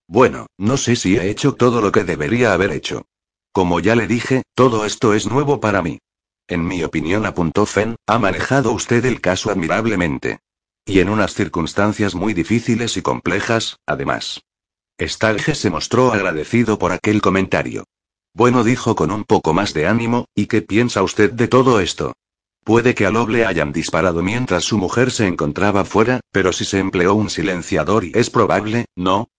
Bueno, 0.08 0.48
no 0.58 0.78
sé 0.78 0.96
si 0.96 1.18
he 1.18 1.30
hecho 1.30 1.54
todo 1.54 1.82
lo 1.82 1.92
que 1.92 2.04
debería 2.04 2.54
haber 2.54 2.72
hecho. 2.72 3.06
Como 3.52 3.80
ya 3.80 3.96
le 3.96 4.08
dije, 4.08 4.44
todo 4.56 4.86
esto 4.86 5.14
es 5.14 5.28
nuevo 5.28 5.60
para 5.60 5.82
mí. 5.82 6.00
En 6.48 6.66
mi 6.66 6.84
opinión, 6.84 7.26
apuntó 7.26 7.66
Fenn, 7.66 7.96
ha 8.08 8.18
manejado 8.18 8.72
usted 8.72 9.06
el 9.06 9.22
caso 9.22 9.52
admirablemente. 9.52 10.40
Y 10.86 11.00
en 11.00 11.10
unas 11.10 11.34
circunstancias 11.34 12.16
muy 12.16 12.34
difíciles 12.34 12.98
y 12.98 13.02
complejas, 13.02 13.78
además. 13.86 14.42
Stalge 15.08 15.56
se 15.56 15.70
mostró 15.70 16.12
agradecido 16.12 16.78
por 16.78 16.92
aquel 16.92 17.22
comentario. 17.22 17.86
Bueno, 18.34 18.64
dijo 18.64 18.96
con 18.96 19.12
un 19.12 19.24
poco 19.24 19.54
más 19.54 19.74
de 19.74 19.88
ánimo, 19.88 20.26
¿y 20.36 20.48
qué 20.48 20.62
piensa 20.62 21.02
usted 21.04 21.32
de 21.32 21.48
todo 21.48 21.80
esto? 21.80 22.14
Puede 22.64 22.94
que 22.94 23.06
a 23.06 23.12
Loble 23.12 23.46
hayan 23.46 23.72
disparado 23.72 24.22
mientras 24.22 24.64
su 24.64 24.78
mujer 24.78 25.12
se 25.12 25.28
encontraba 25.28 25.86
fuera, 25.86 26.20
pero 26.32 26.54
si 26.54 26.66
se 26.66 26.80
empleó 26.80 27.16
un 27.16 27.30
silenciador 27.30 28.06
y 28.06 28.12
es 28.14 28.30
probable, 28.30 28.86
¿no? 28.96 29.30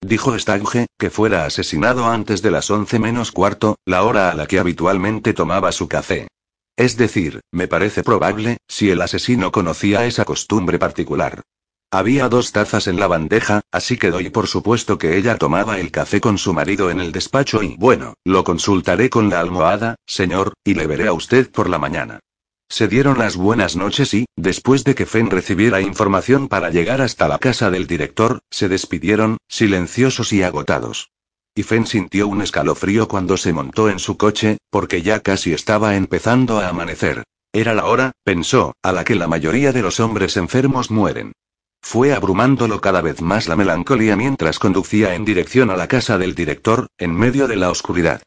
Dijo 0.00 0.38
Stange, 0.38 0.86
que 0.96 1.10
fuera 1.10 1.44
asesinado 1.44 2.06
antes 2.06 2.40
de 2.40 2.52
las 2.52 2.70
once 2.70 2.98
menos 2.98 3.32
cuarto, 3.32 3.76
la 3.84 4.04
hora 4.04 4.30
a 4.30 4.34
la 4.34 4.46
que 4.46 4.58
habitualmente 4.58 5.34
tomaba 5.34 5.72
su 5.72 5.88
café. 5.88 6.28
Es 6.76 6.96
decir, 6.96 7.40
me 7.50 7.66
parece 7.66 8.04
probable, 8.04 8.58
si 8.68 8.90
el 8.90 9.02
asesino 9.02 9.50
conocía 9.50 10.06
esa 10.06 10.24
costumbre 10.24 10.78
particular. 10.78 11.42
Había 11.90 12.28
dos 12.28 12.52
tazas 12.52 12.86
en 12.86 13.00
la 13.00 13.06
bandeja, 13.06 13.62
así 13.72 13.96
que 13.96 14.10
doy 14.10 14.28
por 14.28 14.46
supuesto 14.46 14.98
que 14.98 15.16
ella 15.16 15.38
tomaba 15.38 15.80
el 15.80 15.90
café 15.90 16.20
con 16.20 16.36
su 16.36 16.52
marido 16.52 16.90
en 16.90 17.00
el 17.00 17.12
despacho 17.12 17.62
y 17.62 17.76
bueno, 17.78 18.12
lo 18.24 18.44
consultaré 18.44 19.08
con 19.08 19.30
la 19.30 19.40
almohada, 19.40 19.96
señor, 20.06 20.52
y 20.64 20.74
le 20.74 20.86
veré 20.86 21.06
a 21.06 21.14
usted 21.14 21.50
por 21.50 21.70
la 21.70 21.78
mañana. 21.78 22.20
Se 22.68 22.88
dieron 22.88 23.16
las 23.16 23.36
buenas 23.36 23.74
noches 23.74 24.12
y, 24.12 24.26
después 24.36 24.84
de 24.84 24.94
que 24.94 25.06
Fenn 25.06 25.30
recibiera 25.30 25.80
información 25.80 26.48
para 26.48 26.68
llegar 26.68 27.00
hasta 27.00 27.26
la 27.26 27.38
casa 27.38 27.70
del 27.70 27.86
director, 27.86 28.40
se 28.50 28.68
despidieron, 28.68 29.38
silenciosos 29.48 30.34
y 30.34 30.42
agotados. 30.42 31.08
Y 31.54 31.62
Fenn 31.62 31.86
sintió 31.86 32.28
un 32.28 32.42
escalofrío 32.42 33.08
cuando 33.08 33.38
se 33.38 33.54
montó 33.54 33.88
en 33.88 33.98
su 33.98 34.18
coche, 34.18 34.58
porque 34.68 35.00
ya 35.00 35.20
casi 35.20 35.54
estaba 35.54 35.96
empezando 35.96 36.58
a 36.58 36.68
amanecer. 36.68 37.24
Era 37.54 37.72
la 37.72 37.86
hora, 37.86 38.12
pensó, 38.24 38.74
a 38.82 38.92
la 38.92 39.04
que 39.04 39.14
la 39.14 39.26
mayoría 39.26 39.72
de 39.72 39.80
los 39.80 40.00
hombres 40.00 40.36
enfermos 40.36 40.90
mueren. 40.90 41.32
Fue 41.80 42.12
abrumándolo 42.12 42.80
cada 42.80 43.00
vez 43.00 43.22
más 43.22 43.48
la 43.48 43.56
melancolía 43.56 44.16
mientras 44.16 44.58
conducía 44.58 45.14
en 45.14 45.24
dirección 45.24 45.70
a 45.70 45.76
la 45.76 45.88
casa 45.88 46.18
del 46.18 46.34
director, 46.34 46.88
en 46.98 47.14
medio 47.14 47.48
de 47.48 47.56
la 47.56 47.70
oscuridad. 47.70 48.22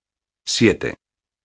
7. 0.46 0.96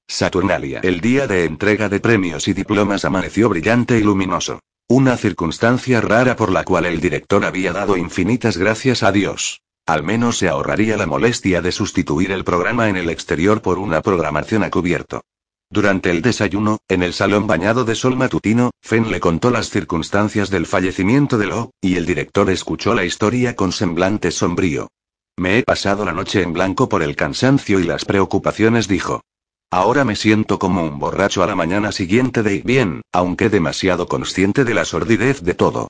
Saturnalia. 0.09 0.81
El 0.83 1.01
día 1.01 1.27
de 1.27 1.45
entrega 1.45 1.89
de 1.89 2.01
premios 2.01 2.49
y 2.49 2.53
diplomas 2.53 3.05
amaneció 3.05 3.49
brillante 3.49 3.99
y 3.99 4.03
luminoso. 4.03 4.61
Una 4.89 5.17
circunstancia 5.17 6.01
rara 6.01 6.37
por 6.37 6.53
la 6.53 6.63
cual 6.65 6.87
el 6.87 7.01
director 7.01 7.45
había 7.45 7.73
dado 7.73 7.97
infinitas 7.97 8.57
gracias 8.57 9.03
a 9.03 9.11
Dios. 9.11 9.61
Al 9.85 10.05
menos 10.05 10.39
se 10.39 10.49
ahorraría 10.49 10.97
la 10.97 11.07
molestia 11.07 11.61
de 11.61 11.73
sustituir 11.73 12.31
el 12.31 12.45
programa 12.45 12.89
en 12.89 12.97
el 12.97 13.11
exterior 13.11 13.63
por 13.63 13.79
una 13.79 14.01
programación 14.01 14.63
a 14.63 14.71
cubierto. 14.71 15.23
Durante 15.69 16.11
el 16.11 16.23
desayuno, 16.23 16.79
en 16.89 17.03
el 17.03 17.13
salón 17.13 17.47
bañado 17.47 17.85
de 17.85 17.97
sol 17.97 18.17
matutino, 18.17 18.71
Fenn 18.81 19.11
le 19.11 19.19
contó 19.19 19.51
las 19.51 19.69
circunstancias 19.69 20.49
del 20.49 20.67
fallecimiento 20.67 21.39
de 21.39 21.47
Lo, 21.47 21.73
y 21.81 21.97
el 21.97 22.07
director 22.07 22.49
escuchó 22.51 22.95
la 22.95 23.05
historia 23.05 23.57
con 23.57 23.73
semblante 23.73 24.31
sombrío. 24.31 24.89
Me 25.37 25.59
he 25.59 25.63
pasado 25.65 26.05
la 26.05 26.13
noche 26.13 26.43
en 26.43 26.53
blanco 26.53 26.89
por 26.89 27.03
el 27.03 27.17
cansancio 27.17 27.81
y 27.81 27.85
las 27.85 28.05
preocupaciones, 28.05 28.89
dijo. 28.89 29.23
Ahora 29.71 30.05
me 30.05 30.15
siento 30.15 30.59
como 30.61 30.85
un 30.85 30.99
borracho 31.01 31.43
a 31.43 31.47
la 31.47 31.57
mañana 31.57 31.91
siguiente 31.91 32.45
de 32.45 32.61
bien, 32.61 33.03
aunque 33.13 33.51
demasiado 33.51 34.07
consciente 34.07 34.65
de 34.65 34.75
la 34.75 34.85
sordidez 34.85 35.43
de 35.43 35.55
todo. 35.55 35.89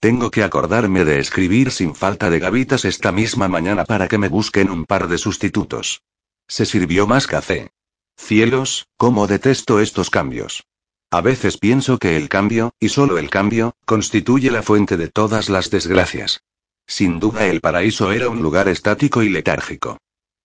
Tengo 0.00 0.30
que 0.30 0.42
acordarme 0.42 1.04
de 1.04 1.18
escribir 1.18 1.70
sin 1.70 1.94
falta 1.94 2.30
de 2.30 2.38
gavitas 2.38 2.84
esta 2.86 3.12
misma 3.12 3.48
mañana 3.48 3.84
para 3.84 4.08
que 4.08 4.16
me 4.16 4.28
busquen 4.28 4.70
un 4.70 4.86
par 4.86 5.08
de 5.08 5.18
sustitutos. 5.18 6.00
Se 6.48 6.64
sirvió 6.64 7.06
más 7.06 7.26
café. 7.26 7.70
Cielos, 8.18 8.88
cómo 8.98 9.26
detesto 9.26 9.80
estos 9.80 10.10
cambios. 10.10 10.64
A 11.10 11.22
veces 11.22 11.56
pienso 11.56 11.98
que 11.98 12.16
el 12.16 12.28
cambio, 12.28 12.74
y 12.78 12.90
solo 12.90 13.16
el 13.16 13.30
cambio, 13.30 13.74
constituye 13.86 14.50
la 14.50 14.62
fuente 14.62 14.98
de 14.98 15.08
todas 15.08 15.48
las 15.48 15.70
desgracias. 15.70 16.42
Sin 16.86 17.20
duda 17.20 17.46
el 17.46 17.62
paraíso 17.62 18.12
era 18.12 18.28
un 18.28 18.42
lugar 18.42 18.68
estático 18.68 19.22
y 19.22 19.30
letárgico. 19.30 19.96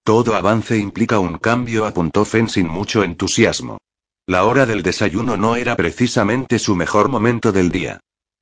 Todo 0.05 0.35
avance 0.35 0.77
implica 0.77 1.19
un 1.19 1.37
cambio, 1.37 1.85
apuntó 1.85 2.23
Fen 2.23 2.47
sin 2.47 2.67
mucho 2.67 3.03
entusiasmo. 3.03 3.79
La 4.27 4.45
hora 4.45 4.65
del 4.65 4.83
desayuno 4.83 5.35
no 5.35 5.57
era 5.57 5.75
precisamente 5.75 6.59
su 6.59 6.75
mejor 6.75 7.09
momento 7.09 7.51
del 7.51 7.69
día. 7.69 7.99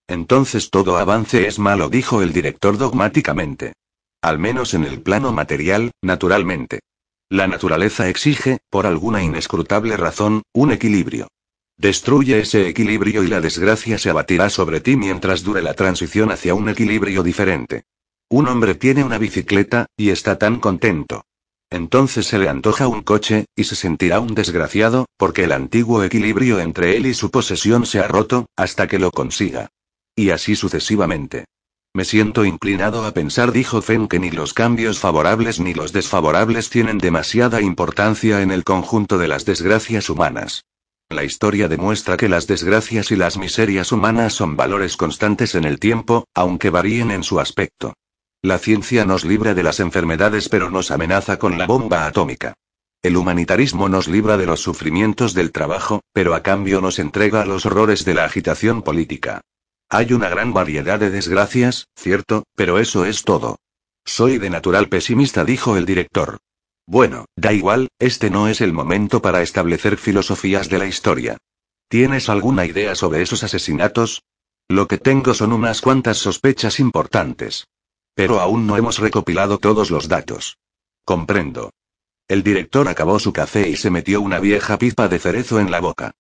Entonces 0.08 0.70
todo 0.70 0.98
avance 0.98 1.48
es 1.48 1.58
malo, 1.58 1.90
dijo 1.90 2.22
el 2.22 2.34
director 2.34 2.78
dogmáticamente. 2.78 3.74
Al 4.22 4.38
menos 4.38 4.76
en 4.76 4.84
el 4.84 5.02
plano 5.02 5.32
material, 5.32 5.92
naturalmente. 6.02 6.82
La 7.32 7.48
naturaleza 7.48 8.10
exige, 8.10 8.58
por 8.70 8.86
alguna 8.86 9.24
inescrutable 9.24 9.96
razón, 9.96 10.42
un 10.52 10.74
equilibrio. 10.74 11.30
Destruye 11.78 12.42
ese 12.42 12.68
equilibrio 12.68 13.24
y 13.24 13.28
la 13.28 13.40
desgracia 13.40 13.98
se 13.98 14.10
abatirá 14.10 14.50
sobre 14.50 14.82
ti 14.82 14.98
mientras 14.98 15.42
dure 15.42 15.62
la 15.62 15.74
transición 15.74 16.30
hacia 16.32 16.54
un 16.54 16.68
equilibrio 16.68 17.24
diferente. 17.24 17.84
Un 18.28 18.50
hombre 18.50 18.76
tiene 18.76 19.06
una 19.06 19.18
bicicleta, 19.18 19.86
y 19.96 20.10
está 20.10 20.38
tan 20.38 20.60
contento. 20.60 21.24
Entonces 21.70 22.26
se 22.26 22.38
le 22.38 22.50
antoja 22.50 22.90
un 22.90 23.02
coche, 23.02 23.46
y 23.56 23.64
se 23.64 23.78
sentirá 23.78 24.20
un 24.20 24.36
desgraciado, 24.36 25.06
porque 25.16 25.46
el 25.46 25.54
antiguo 25.54 26.04
equilibrio 26.04 26.60
entre 26.60 26.98
él 26.98 27.06
y 27.06 27.14
su 27.14 27.32
posesión 27.32 27.86
se 27.86 28.00
ha 28.00 28.10
roto, 28.10 28.48
hasta 28.58 28.90
que 28.90 29.00
lo 29.00 29.10
consiga. 29.10 29.70
Y 30.18 30.32
así 30.32 30.58
sucesivamente. 30.58 31.46
Me 31.94 32.06
siento 32.06 32.46
inclinado 32.46 33.04
a 33.04 33.12
pensar, 33.12 33.52
dijo 33.52 33.82
Fenn, 33.82 34.08
que 34.08 34.18
ni 34.18 34.32
los 34.32 34.54
cambios 34.54 35.00
favorables 35.00 35.60
ni 35.60 35.74
los 35.74 35.92
desfavorables 35.92 36.70
tienen 36.70 37.00
demasiada 37.00 37.62
importancia 37.62 38.42
en 38.42 38.52
el 38.52 38.64
conjunto 38.64 39.18
de 39.18 39.28
las 39.28 39.44
desgracias 39.44 40.10
humanas. 40.10 40.64
La 41.10 41.26
historia 41.26 41.68
demuestra 41.68 42.16
que 42.16 42.30
las 42.30 42.48
desgracias 42.48 43.12
y 43.12 43.18
las 43.18 43.38
miserias 43.38 43.92
humanas 43.92 44.32
son 44.32 44.56
valores 44.56 44.96
constantes 44.96 45.54
en 45.54 45.66
el 45.66 45.80
tiempo, 45.80 46.24
aunque 46.34 46.70
varíen 46.70 47.12
en 47.12 47.24
su 47.24 47.42
aspecto. 47.42 47.94
La 48.42 48.58
ciencia 48.58 49.04
nos 49.04 49.26
libra 49.26 49.54
de 49.54 49.64
las 49.64 49.82
enfermedades 49.82 50.48
pero 50.48 50.70
nos 50.70 50.92
amenaza 50.92 51.38
con 51.38 51.58
la 51.58 51.66
bomba 51.66 52.06
atómica. 52.06 52.54
El 53.04 53.18
humanitarismo 53.18 53.90
nos 53.90 54.08
libra 54.08 54.38
de 54.38 54.46
los 54.46 54.62
sufrimientos 54.62 55.34
del 55.34 55.52
trabajo, 55.52 56.00
pero 56.14 56.36
a 56.36 56.42
cambio 56.42 56.80
nos 56.80 57.00
entrega 57.00 57.42
a 57.42 57.46
los 57.46 57.66
horrores 57.66 58.06
de 58.06 58.14
la 58.14 58.24
agitación 58.24 58.82
política. 58.82 59.42
Hay 59.94 60.14
una 60.14 60.30
gran 60.30 60.54
variedad 60.54 61.02
de 61.02 61.10
desgracias, 61.10 61.90
cierto, 61.98 62.46
pero 62.56 62.80
eso 62.80 63.04
es 63.04 63.24
todo. 63.24 63.58
Soy 64.06 64.38
de 64.38 64.50
natural 64.50 64.88
pesimista, 64.88 65.44
dijo 65.44 65.76
el 65.76 65.86
director. 65.86 66.38
Bueno, 66.88 67.26
da 67.36 67.52
igual, 67.52 67.90
este 68.00 68.30
no 68.30 68.48
es 68.48 68.62
el 68.62 68.72
momento 68.72 69.22
para 69.22 69.42
establecer 69.42 69.98
filosofías 69.98 70.70
de 70.70 70.78
la 70.78 70.86
historia. 70.86 71.38
¿Tienes 71.90 72.30
alguna 72.30 72.66
idea 72.66 72.96
sobre 72.96 73.22
esos 73.22 73.44
asesinatos? 73.44 74.24
Lo 74.70 74.88
que 74.88 74.98
tengo 74.98 75.34
son 75.34 75.52
unas 75.52 75.82
cuantas 75.82 76.20
sospechas 76.20 76.80
importantes. 76.80 77.68
Pero 78.16 78.40
aún 78.40 78.68
no 78.68 78.78
hemos 78.78 78.98
recopilado 79.00 79.58
todos 79.58 79.92
los 79.92 80.08
datos. 80.08 80.58
Comprendo. 81.04 81.74
El 82.30 82.44
director 82.44 82.88
acabó 82.88 83.20
su 83.20 83.34
café 83.34 83.68
y 83.68 83.76
se 83.76 83.90
metió 83.90 84.22
una 84.22 84.40
vieja 84.40 84.78
pipa 84.78 85.10
de 85.10 85.20
cerezo 85.20 85.60
en 85.60 85.70
la 85.70 85.82
boca. 85.82 86.12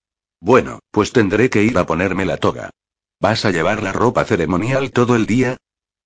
Bueno, 0.41 0.79
pues 0.91 1.13
tendré 1.13 1.49
que 1.49 1.63
ir 1.63 1.77
a 1.77 1.85
ponerme 1.85 2.25
la 2.25 2.35
toga. 2.35 2.69
¿Vas 3.21 3.45
a 3.45 3.51
llevar 3.51 3.83
la 3.83 3.93
ropa 3.93 4.25
ceremonial 4.25 4.89
todo 4.89 5.15
el 5.15 5.27
día? 5.27 5.57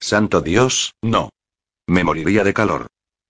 Santo 0.01 0.41
Dios, 0.41 0.95
no. 1.01 1.29
Me 1.87 2.03
moriría 2.03 2.43
de 2.43 2.53
calor. 2.53 2.87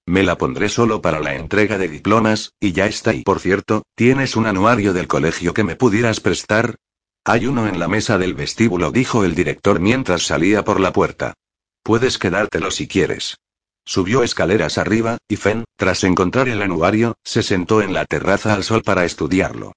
Me 0.07 0.23
la 0.23 0.39
pondré 0.39 0.69
solo 0.69 1.03
para 1.03 1.19
la 1.19 1.35
entrega 1.35 1.77
de 1.77 1.87
diplomas, 1.87 2.53
y 2.59 2.71
ya 2.71 2.87
está. 2.87 3.13
Y 3.13 3.21
por 3.21 3.39
cierto, 3.39 3.83
¿tienes 3.93 4.35
un 4.35 4.47
anuario 4.47 4.91
del 4.91 5.07
colegio 5.07 5.53
que 5.53 5.63
me 5.63 5.75
pudieras 5.75 6.19
prestar? 6.19 6.77
Hay 7.25 7.45
uno 7.45 7.67
en 7.67 7.77
la 7.77 7.87
mesa 7.87 8.17
del 8.17 8.33
vestíbulo, 8.33 8.91
dijo 8.91 9.23
el 9.23 9.35
director 9.35 9.79
mientras 9.79 10.23
salía 10.23 10.65
por 10.65 10.79
la 10.79 10.91
puerta. 10.91 11.35
Puedes 11.83 12.17
quedártelo 12.17 12.71
si 12.71 12.87
quieres. 12.87 13.37
Subió 13.85 14.23
escaleras 14.23 14.79
arriba, 14.79 15.19
y 15.27 15.35
Fen, 15.35 15.63
tras 15.77 16.03
encontrar 16.03 16.49
el 16.49 16.63
anuario, 16.63 17.13
se 17.23 17.43
sentó 17.43 17.83
en 17.83 17.93
la 17.93 18.05
terraza 18.05 18.55
al 18.55 18.63
sol 18.63 18.81
para 18.81 19.05
estudiarlo. 19.05 19.73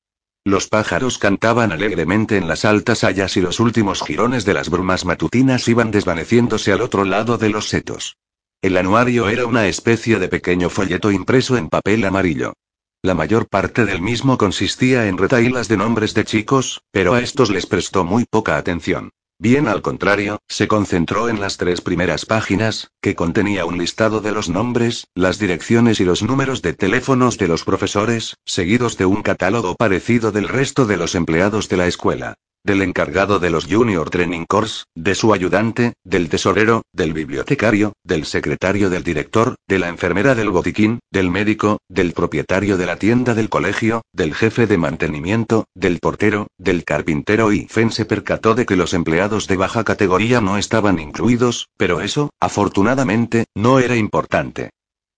Los 0.49 0.67
pájaros 0.67 1.19
cantaban 1.19 1.73
alegremente 1.73 2.39
en 2.39 2.49
las 2.49 2.65
altas 2.65 3.05
hayas 3.05 3.37
y 3.37 3.43
los 3.43 3.61
últimos 3.61 4.01
jirones 4.01 4.47
de 4.47 4.55
las 4.55 4.71
brumas 4.71 5.05
matutinas 5.05 5.69
iban 5.69 5.91
desvaneciéndose 5.91 6.73
al 6.73 6.81
otro 6.81 7.05
lado 7.05 7.37
de 7.37 7.51
los 7.51 7.69
setos. 7.69 8.17
El 8.63 8.79
anuario 8.79 9.29
era 9.29 9.45
una 9.45 9.67
especie 9.67 10.19
de 10.19 10.29
pequeño 10.29 10.71
folleto 10.71 11.11
impreso 11.11 11.59
en 11.59 11.69
papel 11.69 12.03
amarillo. 12.03 12.55
La 13.03 13.13
mayor 13.13 13.47
parte 13.47 13.85
del 13.85 14.01
mismo 14.01 14.39
consistía 14.39 15.07
en 15.09 15.19
retailas 15.19 15.69
de 15.69 15.77
nombres 15.77 16.15
de 16.15 16.25
chicos, 16.25 16.81
pero 16.93 17.13
a 17.13 17.21
estos 17.21 17.51
les 17.51 17.67
prestó 17.67 18.05
muy 18.05 18.25
poca 18.25 18.57
atención. 18.57 19.11
Bien 19.41 19.69
al 19.69 19.83
contrario, 19.83 20.41
se 20.49 20.67
concentró 20.67 21.29
en 21.29 21.41
las 21.41 21.59
tres 21.59 21.81
primeras 21.81 22.27
páginas, 22.27 22.91
que 23.01 23.15
contenía 23.15 23.67
un 23.67 23.79
listado 23.79 24.21
de 24.21 24.33
los 24.33 24.49
nombres, 24.49 25.07
las 25.15 25.39
direcciones 25.39 26.01
y 26.01 26.05
los 26.05 26.25
números 26.25 26.61
de 26.61 26.73
teléfonos 26.73 27.39
de 27.39 27.47
los 27.47 27.63
profesores, 27.63 28.35
seguidos 28.45 28.97
de 28.97 29.07
un 29.07 29.23
catálogo 29.23 29.77
parecido 29.77 30.33
del 30.33 30.49
resto 30.49 30.87
de 30.87 30.97
los 30.97 31.15
empleados 31.15 31.69
de 31.69 31.77
la 31.77 31.87
escuela 31.87 32.35
del 32.65 32.83
encargado 32.83 33.39
de 33.39 33.51
los 33.51 33.67
Junior 33.67 34.11
Training 34.11 34.45
Course, 34.47 34.85
de 34.95 35.15
su 35.15 35.33
ayudante, 35.33 35.95
del 36.05 36.29
tesorero, 36.29 36.83
del 36.93 37.13
bibliotecario, 37.13 37.93
del 38.05 38.25
secretario 38.25 38.91
del 38.91 39.05
director, 39.05 39.57
de 39.67 39.79
la 39.79 39.89
enfermera 39.89 40.35
del 40.35 40.51
botiquín, 40.51 41.01
del 41.11 41.31
médico, 41.31 41.79
del 41.89 42.13
propietario 42.13 42.77
de 42.77 42.87
la 42.87 42.97
tienda 42.97 43.35
del 43.35 43.49
colegio, 43.49 44.03
del 44.13 44.35
jefe 44.35 44.67
de 44.67 44.79
mantenimiento, 44.79 45.67
del 45.75 45.99
portero, 45.99 46.49
del 46.59 46.85
carpintero 46.85 47.53
y 47.53 47.67
Fen 47.69 47.91
se 47.91 48.05
percató 48.05 48.55
de 48.55 48.67
que 48.67 48.77
los 48.77 48.95
empleados 48.95 49.47
de 49.47 49.57
baja 49.57 49.85
categoría 49.85 50.41
no 50.41 50.59
estaban 50.59 50.99
incluidos, 50.99 51.69
pero 51.77 52.01
eso, 52.01 52.31
afortunadamente, 52.41 53.47
no 53.55 53.79
era 53.79 53.97
importante. 53.97 54.71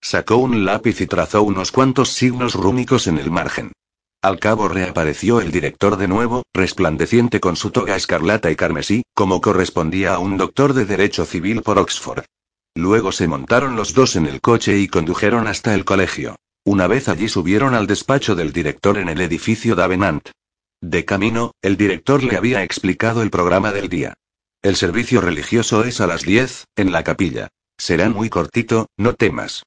Sacó 0.02 0.36
un 0.36 0.64
lápiz 0.64 1.00
y 1.00 1.06
trazó 1.06 1.42
unos 1.42 1.72
cuantos 1.72 2.10
signos 2.10 2.54
rúnicos 2.54 3.06
en 3.06 3.18
el 3.18 3.30
margen. 3.30 3.72
Al 4.22 4.38
cabo 4.38 4.68
reapareció 4.68 5.40
el 5.40 5.50
director 5.50 5.96
de 5.96 6.06
nuevo, 6.06 6.42
resplandeciente 6.52 7.40
con 7.40 7.56
su 7.56 7.70
toga 7.70 7.96
escarlata 7.96 8.50
y 8.50 8.56
carmesí, 8.56 9.02
como 9.14 9.40
correspondía 9.40 10.12
a 10.12 10.18
un 10.18 10.36
doctor 10.36 10.74
de 10.74 10.84
Derecho 10.84 11.24
Civil 11.24 11.62
por 11.62 11.78
Oxford. 11.78 12.24
Luego 12.74 13.12
se 13.12 13.26
montaron 13.28 13.76
los 13.76 13.94
dos 13.94 14.16
en 14.16 14.26
el 14.26 14.42
coche 14.42 14.78
y 14.78 14.88
condujeron 14.88 15.46
hasta 15.46 15.74
el 15.74 15.86
colegio. 15.86 16.36
Una 16.66 16.86
vez 16.86 17.08
allí 17.08 17.30
subieron 17.30 17.74
al 17.74 17.86
despacho 17.86 18.34
del 18.34 18.52
director 18.52 18.98
en 18.98 19.08
el 19.08 19.22
edificio 19.22 19.74
Davenant. 19.74 20.28
De 20.82 21.06
camino, 21.06 21.52
el 21.62 21.78
director 21.78 22.22
le 22.22 22.36
había 22.36 22.62
explicado 22.62 23.22
el 23.22 23.30
programa 23.30 23.72
del 23.72 23.88
día. 23.88 24.12
El 24.60 24.76
servicio 24.76 25.22
religioso 25.22 25.84
es 25.84 26.02
a 26.02 26.06
las 26.06 26.22
10, 26.22 26.66
en 26.76 26.92
la 26.92 27.04
capilla. 27.04 27.48
Será 27.78 28.10
muy 28.10 28.28
cortito, 28.28 28.88
no 28.98 29.14
temas. 29.14 29.62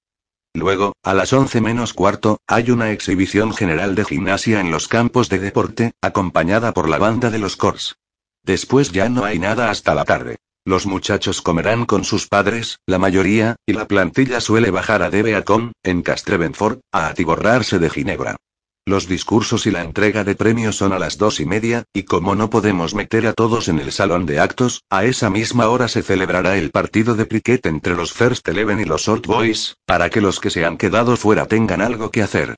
Luego, 0.55 0.93
a 1.01 1.15
las 1.15 1.34
once 1.34 1.61
menos 1.61 1.93
cuarto, 1.93 2.38
hay 2.47 2.69
una 2.69 2.91
exhibición 2.91 3.53
general 3.53 3.95
de 3.95 4.05
gimnasia 4.05 4.59
en 4.59 4.69
los 4.69 4.88
campos 4.88 5.27
de 5.27 5.39
deporte, 5.39 5.93
acompañada 6.01 6.73
por 6.73 6.89
la 6.89 6.99
banda 6.99 7.31
de 7.31 7.39
los 7.39 7.57
Cors. 7.57 7.97
Después 8.43 8.91
ya 8.91 9.09
no 9.09 9.25
hay 9.25 9.39
nada 9.39 9.71
hasta 9.71 9.95
la 9.95 10.05
tarde. 10.05 10.38
Los 10.65 10.85
muchachos 10.85 11.41
comerán 11.41 11.85
con 11.85 12.03
sus 12.03 12.27
padres, 12.27 12.80
la 12.85 12.99
mayoría, 12.99 13.55
y 13.65 13.73
la 13.73 13.88
plantilla 13.88 14.39
suele 14.39 14.69
bajar 14.69 15.01
a 15.01 15.09
Debeacon, 15.09 15.73
en 15.84 16.03
Castrevenford, 16.03 16.80
a 16.91 17.07
atiborrarse 17.07 17.80
de 17.80 17.89
ginebra. 17.89 18.38
Los 18.85 19.07
discursos 19.07 19.65
y 19.65 19.72
la 19.72 19.81
entrega 19.81 20.26
de 20.26 20.35
premios 20.35 20.76
son 20.76 20.91
a 20.91 20.99
las 20.99 21.18
dos 21.18 21.39
y 21.39 21.45
media, 21.45 21.85
y 21.93 22.03
como 22.03 22.35
no 22.35 22.49
podemos 22.49 22.93
meter 22.93 23.26
a 23.27 23.34
todos 23.34 23.69
en 23.69 23.80
el 23.80 23.93
salón 23.93 24.26
de 24.26 24.41
actos, 24.41 24.84
a 24.89 25.05
esa 25.05 25.30
misma 25.30 25.69
hora 25.69 25.88
se 25.88 26.03
celebrará 26.03 26.57
el 26.57 26.69
partido 26.69 27.15
de 27.15 27.26
cricket 27.26 27.65
entre 27.65 27.95
los 27.95 28.11
First 28.11 28.45
Eleven 28.49 28.81
y 28.81 28.84
los 28.85 29.07
Old 29.07 29.26
Boys, 29.26 29.77
para 29.85 30.10
que 30.10 30.19
los 30.19 30.41
que 30.41 30.49
se 30.49 30.65
han 30.65 30.77
quedado 30.77 31.15
fuera 31.15 31.45
tengan 31.45 31.80
algo 31.80 32.11
que 32.11 32.23
hacer. 32.23 32.55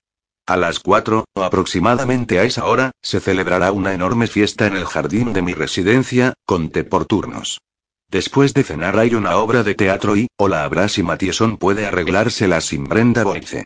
A 0.48 0.58
las 0.58 0.80
cuatro, 0.80 1.26
o 1.36 1.44
aproximadamente 1.44 2.40
a 2.40 2.44
esa 2.44 2.66
hora, 2.66 2.90
se 3.04 3.20
celebrará 3.20 3.72
una 3.72 3.94
enorme 3.94 4.26
fiesta 4.26 4.66
en 4.66 4.76
el 4.76 4.86
jardín 4.86 5.32
de 5.32 5.44
mi 5.44 5.54
residencia, 5.54 6.34
con 6.44 6.70
té 6.70 6.84
por 6.84 7.06
turnos. 7.06 7.62
Después 8.10 8.56
de 8.56 8.64
cenar 8.64 8.98
hay 8.98 9.14
una 9.14 9.38
obra 9.38 9.62
de 9.62 9.76
teatro 9.76 10.18
y, 10.18 10.28
o 10.38 10.48
la 10.48 10.64
habrá 10.64 10.88
si 10.90 11.04
Matieson 11.04 11.58
puede 11.58 11.86
arreglársela 11.86 12.62
sin 12.62 12.86
Brenda 12.86 13.24
Boyce. 13.24 13.66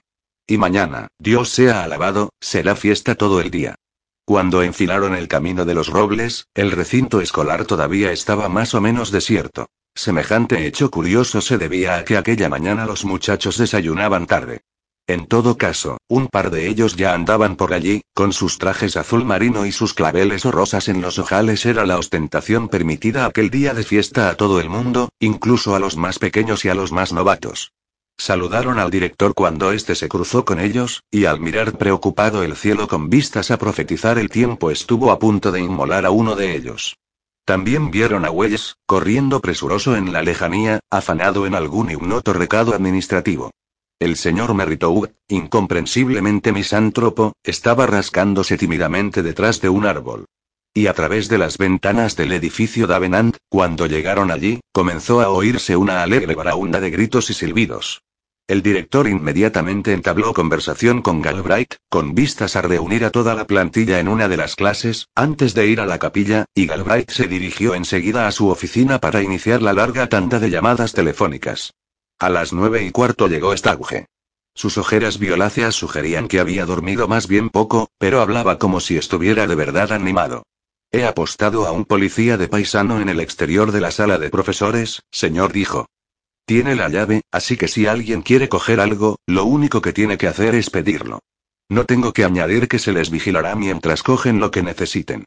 Y 0.50 0.58
mañana, 0.58 1.10
Dios 1.20 1.50
sea 1.50 1.84
alabado, 1.84 2.32
será 2.42 2.76
fiesta 2.76 3.14
todo 3.14 3.40
el 3.40 3.52
día. 3.52 3.76
Cuando 4.26 4.64
enfilaron 4.64 5.14
el 5.14 5.28
camino 5.28 5.64
de 5.64 5.76
los 5.76 5.90
robles, 5.90 6.48
el 6.56 6.72
recinto 6.72 7.22
escolar 7.22 7.66
todavía 7.66 8.12
estaba 8.12 8.50
más 8.50 8.74
o 8.74 8.82
menos 8.82 9.12
desierto. 9.12 9.68
Semejante 9.94 10.66
hecho 10.66 10.90
curioso 10.90 11.42
se 11.42 11.60
debía 11.60 11.98
a 11.98 12.04
que 12.04 12.18
aquella 12.18 12.50
mañana 12.50 12.88
los 12.88 13.06
muchachos 13.06 13.60
desayunaban 13.60 14.26
tarde. 14.26 14.62
En 15.06 15.28
todo 15.28 15.56
caso, 15.56 16.00
un 16.08 16.28
par 16.28 16.50
de 16.50 16.68
ellos 16.68 16.96
ya 16.96 17.14
andaban 17.14 17.56
por 17.56 17.72
allí, 17.72 18.02
con 18.16 18.34
sus 18.34 18.58
trajes 18.58 18.98
azul 18.98 19.26
marino 19.26 19.68
y 19.68 19.72
sus 19.72 19.94
claveles 19.94 20.48
o 20.48 20.52
rosas 20.52 20.88
en 20.88 21.00
los 21.00 21.20
ojales 21.20 21.64
era 21.68 21.86
la 21.86 22.00
ostentación 22.00 22.70
permitida 22.70 23.28
aquel 23.28 23.52
día 23.52 23.76
de 23.76 23.84
fiesta 23.84 24.30
a 24.30 24.36
todo 24.36 24.60
el 24.60 24.70
mundo, 24.70 25.10
incluso 25.20 25.76
a 25.76 25.80
los 25.80 25.96
más 25.96 26.18
pequeños 26.18 26.66
y 26.66 26.70
a 26.70 26.74
los 26.74 26.92
más 26.92 27.14
novatos. 27.14 27.72
Saludaron 28.20 28.80
al 28.80 28.92
director 28.92 29.34
cuando 29.34 29.72
éste 29.72 29.96
se 29.96 30.10
cruzó 30.10 30.44
con 30.44 30.60
ellos, 30.60 31.04
y 31.10 31.24
al 31.24 31.40
mirar 31.40 31.78
preocupado 31.78 32.44
el 32.44 32.58
cielo 32.58 32.90
con 32.90 33.10
vistas 33.10 33.50
a 33.50 33.58
profetizar 33.58 34.20
el 34.20 34.30
tiempo 34.30 34.72
estuvo 34.72 35.12
a 35.12 35.20
punto 35.20 35.54
de 35.54 35.62
inmolar 35.62 36.06
a 36.06 36.12
uno 36.12 36.36
de 36.36 36.54
ellos. 36.54 36.98
También 37.46 37.92
vieron 37.92 38.26
a 38.26 38.30
Wells, 38.30 38.76
corriendo 38.86 39.40
presuroso 39.40 39.96
en 39.96 40.12
la 40.12 40.22
lejanía, 40.22 40.82
afanado 40.92 41.48
en 41.48 41.56
algún 41.56 41.92
ignoto 41.92 42.34
recado 42.34 42.76
administrativo. 42.76 43.52
El 44.00 44.18
señor 44.18 44.54
Merritou, 44.54 45.08
incomprensiblemente 45.30 46.52
misántropo, 46.52 47.32
estaba 47.42 47.88
rascándose 47.88 48.58
tímidamente 48.58 49.24
detrás 49.24 49.62
de 49.62 49.70
un 49.70 49.86
árbol. 49.86 50.26
Y 50.74 50.88
a 50.88 50.94
través 50.94 51.30
de 51.30 51.38
las 51.38 51.58
ventanas 51.58 52.18
del 52.18 52.34
edificio 52.34 52.86
Davenant, 52.86 53.38
cuando 53.50 53.88
llegaron 53.88 54.30
allí, 54.30 54.60
comenzó 54.74 55.22
a 55.22 55.30
oírse 55.30 55.78
una 55.78 56.04
alegre 56.04 56.36
baraunda 56.36 56.82
de 56.82 56.92
gritos 56.92 57.30
y 57.30 57.34
silbidos. 57.34 58.02
El 58.50 58.64
director 58.64 59.08
inmediatamente 59.08 59.94
entabló 59.94 60.34
conversación 60.34 61.04
con 61.04 61.22
Galbraith, 61.22 61.76
con 61.88 62.16
vistas 62.16 62.56
a 62.56 62.64
reunir 62.64 63.06
a 63.06 63.12
toda 63.12 63.36
la 63.36 63.46
plantilla 63.46 64.00
en 64.00 64.08
una 64.08 64.28
de 64.28 64.38
las 64.38 64.56
clases, 64.56 65.08
antes 65.14 65.54
de 65.54 65.68
ir 65.68 65.80
a 65.80 65.86
la 65.86 66.00
capilla, 66.00 66.46
y 66.56 66.66
Galbraith 66.66 67.12
se 67.12 67.28
dirigió 67.28 67.76
enseguida 67.76 68.26
a 68.26 68.32
su 68.32 68.50
oficina 68.50 69.00
para 69.00 69.22
iniciar 69.22 69.62
la 69.62 69.74
larga 69.74 70.10
tanda 70.10 70.40
de 70.40 70.50
llamadas 70.50 70.94
telefónicas. 70.94 71.76
A 72.18 72.32
las 72.32 72.52
nueve 72.52 72.84
y 72.84 72.90
cuarto 72.90 73.28
llegó 73.28 73.56
Stauge. 73.56 74.08
Sus 74.56 74.80
ojeras 74.80 75.20
violáceas 75.20 75.76
sugerían 75.76 76.28
que 76.28 76.40
había 76.40 76.66
dormido 76.66 77.08
más 77.08 77.28
bien 77.28 77.52
poco, 77.52 77.92
pero 78.00 78.20
hablaba 78.20 78.58
como 78.58 78.80
si 78.80 78.98
estuviera 78.98 79.46
de 79.46 79.54
verdad 79.54 79.92
animado. 79.92 80.42
He 80.90 81.06
apostado 81.06 81.68
a 81.68 81.72
un 81.72 81.86
policía 81.86 82.36
de 82.36 82.48
paisano 82.48 83.00
en 83.00 83.10
el 83.10 83.20
exterior 83.20 83.72
de 83.72 83.82
la 83.82 83.92
sala 83.92 84.18
de 84.18 84.32
profesores, 84.32 85.04
señor 85.12 85.54
dijo. 85.54 85.86
Tiene 86.50 86.74
la 86.74 86.90
llave, 86.90 87.22
así 87.32 87.58
que 87.58 87.68
si 87.68 87.86
alguien 87.86 88.24
quiere 88.24 88.50
coger 88.50 88.80
algo, 88.80 89.20
lo 89.28 89.46
único 89.46 89.84
que 89.84 89.94
tiene 89.94 90.18
que 90.18 90.26
hacer 90.26 90.56
es 90.56 90.72
pedirlo. 90.72 91.20
No 91.70 91.86
tengo 91.86 92.12
que 92.12 92.26
añadir 92.26 92.68
que 92.68 92.80
se 92.80 92.92
les 92.92 93.12
vigilará 93.12 93.54
mientras 93.54 94.02
cogen 94.02 94.40
lo 94.40 94.50
que 94.50 94.64
necesiten. 94.64 95.26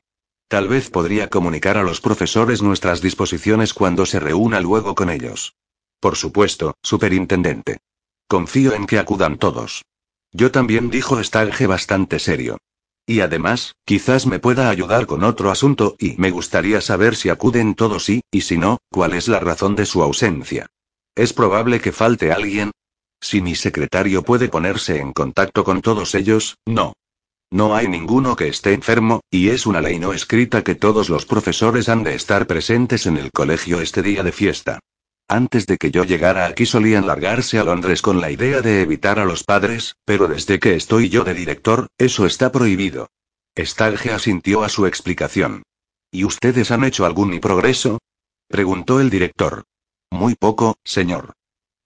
Tal 0.49 0.66
vez 0.66 0.90
podría 0.90 1.31
comunicar 1.31 1.78
a 1.78 1.85
los 1.85 2.01
profesores 2.01 2.61
nuestras 2.61 3.01
disposiciones 3.01 3.73
cuando 3.73 4.05
se 4.05 4.19
reúna 4.19 4.59
luego 4.59 4.97
con 4.97 5.11
ellos. 5.11 5.55
Por 6.01 6.16
supuesto, 6.16 6.74
superintendente. 6.82 7.78
Confío 8.27 8.74
en 8.74 8.85
que 8.85 8.99
acudan 8.99 9.39
todos. 9.39 9.85
Yo 10.32 10.51
también 10.51 10.90
dijo 10.90 11.23
Stalge 11.23 11.69
bastante 11.69 12.19
serio. 12.19 12.59
Y 13.07 13.20
además, 13.20 13.77
quizás 13.85 14.27
me 14.27 14.40
pueda 14.40 14.70
ayudar 14.70 15.07
con 15.07 15.23
otro 15.23 15.53
asunto 15.53 15.94
y 16.01 16.16
me 16.19 16.32
gustaría 16.32 16.81
saber 16.81 17.15
si 17.15 17.28
acuden 17.28 17.77
todos 17.77 18.09
y, 18.09 18.23
y 18.32 18.40
si 18.40 18.59
no, 18.59 18.78
cuál 18.90 19.15
es 19.15 19.28
la 19.28 19.39
razón 19.39 19.77
de 19.77 19.86
su 19.86 20.03
ausencia. 20.03 20.66
¿Es 21.14 21.34
probable 21.34 21.80
que 21.80 21.93
falte 21.93 22.32
alguien? 22.32 22.70
Si 23.20 23.43
mi 23.43 23.55
secretario 23.55 24.22
puede 24.22 24.48
ponerse 24.48 24.98
en 24.98 25.12
contacto 25.12 25.62
con 25.62 25.82
todos 25.82 26.14
ellos, 26.14 26.56
no. 26.66 26.94
No 27.51 27.76
hay 27.76 27.86
ninguno 27.86 28.34
que 28.34 28.48
esté 28.48 28.72
enfermo, 28.72 29.20
y 29.30 29.51
es 29.51 29.66
una 29.66 29.82
ley 29.82 29.98
no 29.98 30.14
escrita 30.14 30.64
que 30.64 30.74
todos 30.74 31.10
los 31.10 31.26
profesores 31.26 31.90
han 31.90 32.02
de 32.02 32.14
estar 32.14 32.47
presentes 32.47 33.06
en 33.06 33.18
el 33.18 33.30
colegio 33.30 33.82
este 33.82 34.01
día 34.01 34.22
de 34.22 34.32
fiesta. 34.32 34.78
Antes 35.28 35.66
de 35.66 35.76
que 35.76 35.90
yo 35.90 36.05
llegara 36.05 36.47
aquí 36.47 36.64
solían 36.64 37.06
largarse 37.06 37.59
a 37.59 37.64
Londres 37.64 38.01
con 38.01 38.22
la 38.22 38.30
idea 38.30 38.62
de 38.62 38.80
evitar 38.80 39.18
a 39.18 39.26
los 39.26 39.44
padres, 39.44 39.97
pero 40.06 40.28
desde 40.28 40.59
que 40.59 40.74
estoy 40.74 41.10
yo 41.10 41.24
de 41.24 41.34
director, 41.34 41.89
eso 41.98 42.24
está 42.24 42.51
prohibido. 42.51 43.10
Stalge 43.59 44.12
asintió 44.12 44.64
a 44.64 44.70
su 44.70 44.86
explicación. 44.86 45.62
¿Y 46.10 46.24
ustedes 46.24 46.70
han 46.70 46.84
hecho 46.84 47.05
algún 47.05 47.39
progreso? 47.39 47.98
preguntó 48.48 48.98
el 49.01 49.10
director. 49.10 49.64
Muy 50.12 50.34
poco, 50.34 50.76
señor. 50.84 51.32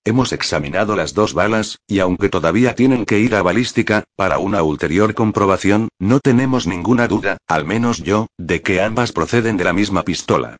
Hemos 0.04 0.32
examinado 0.32 0.96
las 0.96 1.14
dos 1.14 1.32
balas, 1.32 1.78
y 1.86 2.00
aunque 2.00 2.28
todavía 2.28 2.74
tienen 2.74 3.06
que 3.06 3.20
ir 3.20 3.36
a 3.36 3.42
balística, 3.42 4.02
para 4.16 4.40
una 4.40 4.64
ulterior 4.64 5.14
comprobación, 5.14 5.90
no 6.00 6.18
tenemos 6.18 6.66
ninguna 6.66 7.06
duda, 7.06 7.36
al 7.46 7.64
menos 7.64 8.02
yo, 8.02 8.26
de 8.36 8.62
que 8.62 8.80
ambas 8.80 9.12
proceden 9.12 9.56
de 9.56 9.62
la 9.62 9.72
misma 9.72 10.02
pistola. 10.02 10.56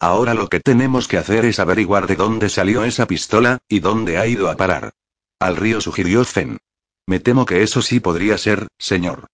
Ahora 0.00 0.32
lo 0.32 0.48
que 0.48 0.60
tenemos 0.60 1.08
que 1.08 1.18
hacer 1.18 1.44
es 1.44 1.58
averiguar 1.60 2.06
de 2.06 2.16
dónde 2.16 2.48
salió 2.48 2.84
esa 2.84 3.06
pistola, 3.06 3.58
y 3.68 3.80
dónde 3.80 4.16
ha 4.16 4.26
ido 4.26 4.48
a 4.48 4.56
parar. 4.56 4.94
Al 5.38 5.56
río 5.56 5.82
sugirió 5.82 6.24
Fen. 6.24 6.56
Me 7.06 7.20
temo 7.20 7.44
que 7.44 7.62
eso 7.62 7.82
sí 7.82 8.00
podría 8.00 8.38
ser, 8.38 8.68
señor. 8.78 9.26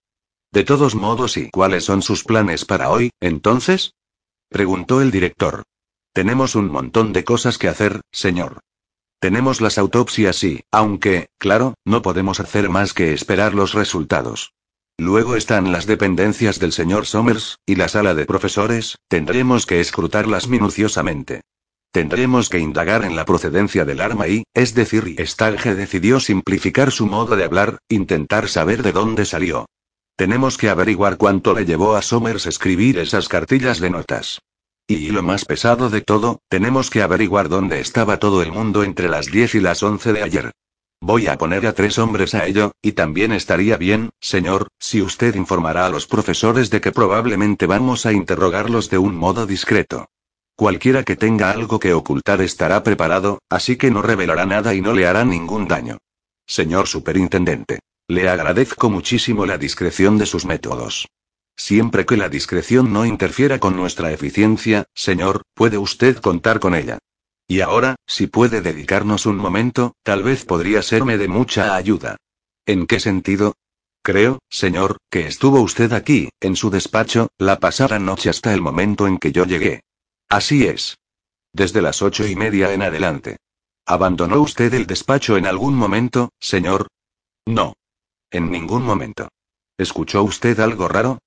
De 0.51 0.65
todos 0.65 0.97
modos, 0.97 1.37
¿y 1.37 1.51
cuáles 1.51 1.85
son 1.85 2.03
sus 2.03 2.25
planes 2.25 2.65
para 2.65 2.91
hoy, 2.91 3.13
entonces? 3.21 3.95
preguntó 4.49 5.01
el 5.01 5.13
director. 5.13 5.63
Tenemos 6.17 6.55
un 6.55 6.71
montón 6.73 7.13
de 7.13 7.25
cosas 7.25 7.59
que 7.59 7.69
hacer, 7.69 8.01
señor. 8.11 8.61
Tenemos 9.21 9.61
las 9.61 9.77
autopsias 9.77 10.43
y, 10.45 10.63
aunque, 10.73 11.27
claro, 11.37 11.75
no 11.85 12.01
podemos 12.01 12.41
hacer 12.41 12.71
más 12.71 12.95
que 12.95 13.13
esperar 13.13 13.53
los 13.53 13.75
resultados. 13.75 14.55
Luego 14.97 15.37
están 15.37 15.73
las 15.73 15.85
dependencias 15.85 16.59
del 16.59 16.73
señor 16.73 17.05
Somers, 17.05 17.59
y 17.67 17.75
la 17.75 17.89
sala 17.89 18.15
de 18.15 18.25
profesores, 18.25 18.97
tendremos 19.09 19.67
que 19.67 19.79
escrutarlas 19.79 20.49
minuciosamente. 20.49 21.43
Tendremos 21.93 22.49
que 22.49 22.61
indagar 22.61 23.05
en 23.05 23.15
la 23.15 23.27
procedencia 23.27 23.85
del 23.85 24.01
arma 24.01 24.27
y, 24.27 24.45
es 24.55 24.75
decir, 24.75 25.17
Stalge 25.19 25.75
decidió 25.75 26.19
simplificar 26.19 26.93
su 26.93 27.05
modo 27.05 27.37
de 27.37 27.45
hablar, 27.45 27.77
intentar 27.91 28.49
saber 28.49 28.83
de 28.83 28.93
dónde 28.93 29.27
salió. 29.27 29.67
Tenemos 30.17 30.57
que 30.57 30.71
averiguar 30.71 31.19
cuánto 31.19 31.53
le 31.53 31.67
llevó 31.67 31.95
a 31.95 32.01
Somers 32.01 32.47
escribir 32.47 32.99
esas 32.99 33.29
cartillas 33.29 33.81
de 33.81 33.91
notas. 33.91 34.41
Y 34.89 35.11
lo 35.11 35.23
más 35.23 35.45
pesado 35.45 35.91
de 35.91 36.01
todo, 36.01 36.41
tenemos 36.49 36.91
que 36.91 37.03
averiguar 37.03 37.49
dónde 37.49 37.81
estaba 37.81 38.19
todo 38.19 38.43
el 38.43 38.53
mundo 38.53 38.85
entre 38.85 39.09
las 39.09 39.27
10 39.27 39.57
y 39.57 39.61
las 39.61 39.83
11 39.83 40.13
de 40.13 40.23
ayer. 40.23 40.53
Voy 41.01 41.27
a 41.27 41.37
poner 41.37 41.67
a 41.67 41.73
tres 41.73 41.99
hombres 41.99 42.35
a 42.35 42.47
ello, 42.47 42.73
y 42.81 42.93
también 42.93 43.33
estaría 43.33 43.77
bien, 43.77 44.11
señor, 44.21 44.69
si 44.79 45.03
usted 45.03 45.35
informará 45.35 45.87
a 45.87 45.91
los 45.91 46.07
profesores 46.07 46.71
de 46.71 46.81
que 46.81 46.93
probablemente 46.93 47.67
vamos 47.67 48.07
a 48.07 48.13
interrogarlos 48.13 48.89
de 48.89 48.99
un 48.99 49.17
modo 49.17 49.45
discreto. 49.45 50.07
Cualquiera 50.55 51.03
que 51.03 51.17
tenga 51.17 51.51
algo 51.51 51.81
que 51.81 51.93
ocultar 51.93 52.41
estará 52.41 52.83
preparado, 52.83 53.41
así 53.51 53.77
que 53.77 53.91
no 53.91 54.03
revelará 54.03 54.47
nada 54.47 54.73
y 54.73 54.81
no 54.81 54.93
le 54.93 55.07
hará 55.07 55.25
ningún 55.25 55.69
daño. 55.69 55.99
Señor 56.47 56.87
superintendente. 56.87 57.81
Le 58.09 58.29
agradezco 58.29 58.89
muchísimo 58.89 59.47
la 59.47 59.59
discreción 59.59 60.17
de 60.17 60.27
sus 60.27 60.47
métodos. 60.47 61.09
Siempre 61.57 62.05
que 62.05 62.17
la 62.17 62.29
discreción 62.29 62.93
no 62.93 63.07
interfiera 63.07 63.59
con 63.59 63.77
nuestra 63.77 64.13
eficiencia, 64.13 64.85
señor, 64.95 65.43
puede 65.55 65.79
usted 65.79 66.19
contar 66.19 66.61
con 66.61 66.75
ella. 66.75 66.99
Y 67.49 67.61
ahora, 67.61 67.97
si 68.07 68.27
puede 68.27 68.61
dedicarnos 68.61 69.25
un 69.25 69.37
momento, 69.37 69.95
tal 70.03 70.23
vez 70.23 70.45
podría 70.45 70.83
serme 70.83 71.17
de 71.17 71.29
mucha 71.29 71.75
ayuda. 71.75 72.17
¿En 72.67 72.87
qué 72.87 73.01
sentido? 73.01 73.55
Creo, 74.03 74.39
señor, 74.51 74.99
que 75.11 75.27
estuvo 75.27 75.61
usted 75.61 75.93
aquí, 75.93 76.29
en 76.41 76.57
su 76.57 76.71
despacho, 76.71 77.29
la 77.39 77.59
pasada 77.59 77.99
noche 77.99 78.31
hasta 78.31 78.53
el 78.53 78.61
momento 78.61 79.07
en 79.07 79.19
que 79.19 79.33
yo 79.33 79.45
llegué. 79.45 79.83
Así 80.29 80.67
es. 80.67 80.99
Desde 81.53 81.83
las 81.83 82.03
ocho 82.03 82.27
y 82.27 82.37
media 82.37 82.73
en 82.73 82.83
adelante. 82.83 83.39
¿Abandonó 83.87 84.41
usted 84.41 84.75
el 84.75 84.87
despacho 84.87 85.37
en 85.37 85.47
algún 85.47 85.75
momento, 85.75 86.31
señor? 86.41 86.89
No. 87.47 87.75
En 88.31 88.51
ningún 88.51 88.83
momento. 88.83 89.29
¿Escuchó 89.79 90.23
usted 90.25 90.59
algo 90.61 90.89
raro? 90.89 91.19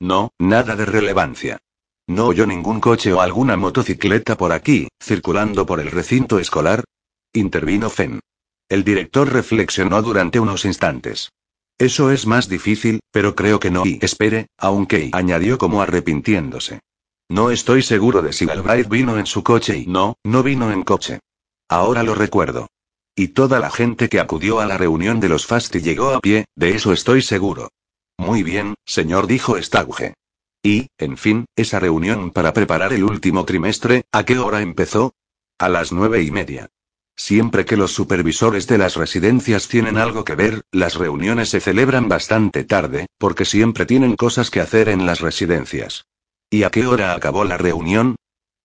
No, 0.00 0.32
nada 0.38 0.76
de 0.76 0.86
relevancia. 0.86 1.58
¿No 2.06 2.26
oyó 2.26 2.46
ningún 2.46 2.80
coche 2.80 3.12
o 3.12 3.20
alguna 3.20 3.56
motocicleta 3.56 4.36
por 4.36 4.52
aquí, 4.52 4.88
circulando 5.02 5.66
por 5.66 5.80
el 5.80 5.90
recinto 5.90 6.38
escolar? 6.38 6.84
Intervino 7.32 7.90
Fen. 7.90 8.20
El 8.68 8.84
director 8.84 9.30
reflexionó 9.30 10.00
durante 10.02 10.40
unos 10.40 10.64
instantes. 10.64 11.30
Eso 11.78 12.10
es 12.10 12.26
más 12.26 12.48
difícil, 12.48 13.00
pero 13.10 13.34
creo 13.34 13.60
que 13.60 13.70
no. 13.70 13.84
Y 13.84 13.98
espere, 14.02 14.48
aunque 14.56 15.10
añadió 15.12 15.58
como 15.58 15.82
arrepintiéndose. 15.82 16.80
No 17.28 17.50
estoy 17.50 17.82
seguro 17.82 18.22
de 18.22 18.32
si 18.32 18.46
Galbraith 18.46 18.88
vino 18.88 19.18
en 19.18 19.26
su 19.26 19.42
coche 19.42 19.76
y 19.78 19.86
no, 19.86 20.16
no 20.24 20.42
vino 20.42 20.72
en 20.72 20.82
coche. 20.82 21.20
Ahora 21.68 22.02
lo 22.02 22.14
recuerdo. 22.14 22.68
Y 23.14 23.28
toda 23.28 23.58
la 23.58 23.70
gente 23.70 24.08
que 24.08 24.20
acudió 24.20 24.60
a 24.60 24.66
la 24.66 24.78
reunión 24.78 25.20
de 25.20 25.28
los 25.28 25.44
Fasti 25.44 25.80
llegó 25.80 26.10
a 26.10 26.20
pie, 26.20 26.46
de 26.56 26.70
eso 26.70 26.92
estoy 26.92 27.20
seguro. 27.20 27.70
Muy 28.18 28.42
bien, 28.42 28.74
señor, 28.84 29.26
dijo 29.26 29.56
Stauge. 29.62 30.14
Y, 30.62 30.88
en 30.98 31.16
fin, 31.16 31.46
esa 31.56 31.78
reunión 31.78 32.32
para 32.32 32.52
preparar 32.52 32.92
el 32.92 33.04
último 33.04 33.44
trimestre, 33.44 34.04
¿a 34.12 34.24
qué 34.24 34.38
hora 34.38 34.60
empezó? 34.60 35.14
A 35.58 35.68
las 35.68 35.92
nueve 35.92 36.22
y 36.22 36.30
media. 36.30 36.68
Siempre 37.16 37.64
que 37.64 37.76
los 37.76 37.92
supervisores 37.92 38.66
de 38.66 38.78
las 38.78 38.96
residencias 38.96 39.68
tienen 39.68 39.98
algo 39.98 40.24
que 40.24 40.34
ver, 40.34 40.62
las 40.72 40.96
reuniones 40.96 41.48
se 41.48 41.60
celebran 41.60 42.08
bastante 42.08 42.64
tarde, 42.64 43.06
porque 43.18 43.44
siempre 43.44 43.86
tienen 43.86 44.14
cosas 44.14 44.50
que 44.50 44.60
hacer 44.60 44.88
en 44.88 45.06
las 45.06 45.20
residencias. 45.20 46.04
¿Y 46.50 46.64
a 46.64 46.70
qué 46.70 46.86
hora 46.86 47.14
acabó 47.14 47.44
la 47.44 47.56
reunión? 47.56 48.16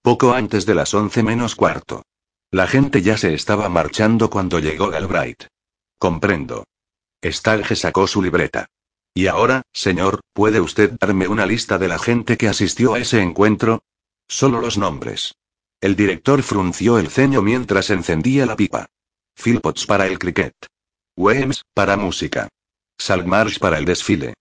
Poco 0.02 0.34
antes 0.34 0.66
de 0.66 0.76
las 0.76 0.94
once 0.94 1.24
menos 1.24 1.56
cuarto. 1.56 2.04
La 2.52 2.68
gente 2.68 3.02
ya 3.02 3.18
se 3.18 3.34
estaba 3.34 3.70
marchando 3.70 4.30
cuando 4.30 4.60
llegó 4.60 4.90
Galbraith. 4.90 5.48
Comprendo. 5.98 6.66
Stalge 7.24 7.76
sacó 7.76 8.06
su 8.06 8.22
libreta. 8.22 8.68
Y 9.14 9.28
ahora, 9.28 9.62
señor, 9.74 10.22
¿puede 10.34 10.60
usted 10.60 10.94
darme 11.00 11.28
una 11.28 11.46
lista 11.46 11.78
de 11.78 11.88
la 11.88 12.00
gente 12.00 12.36
que 12.38 12.48
asistió 12.48 12.96
a 12.96 13.00
ese 13.00 13.22
encuentro? 13.22 13.84
Solo 14.28 14.60
los 14.60 14.78
nombres. 14.78 15.36
El 15.82 15.96
director 15.96 16.42
frunció 16.42 16.98
el 16.98 17.10
ceño 17.10 17.42
mientras 17.42 17.90
encendía 17.90 18.46
la 18.46 18.56
pipa. 18.56 18.88
Philpotts 19.36 19.86
para 19.86 20.08
el 20.08 20.18
cricket. 20.18 20.54
Weems, 21.16 21.64
para 21.74 21.98
música. 21.98 22.48
Salmarsh 22.98 23.60
para 23.60 23.78
el 23.78 23.86
desfile. 23.86 24.34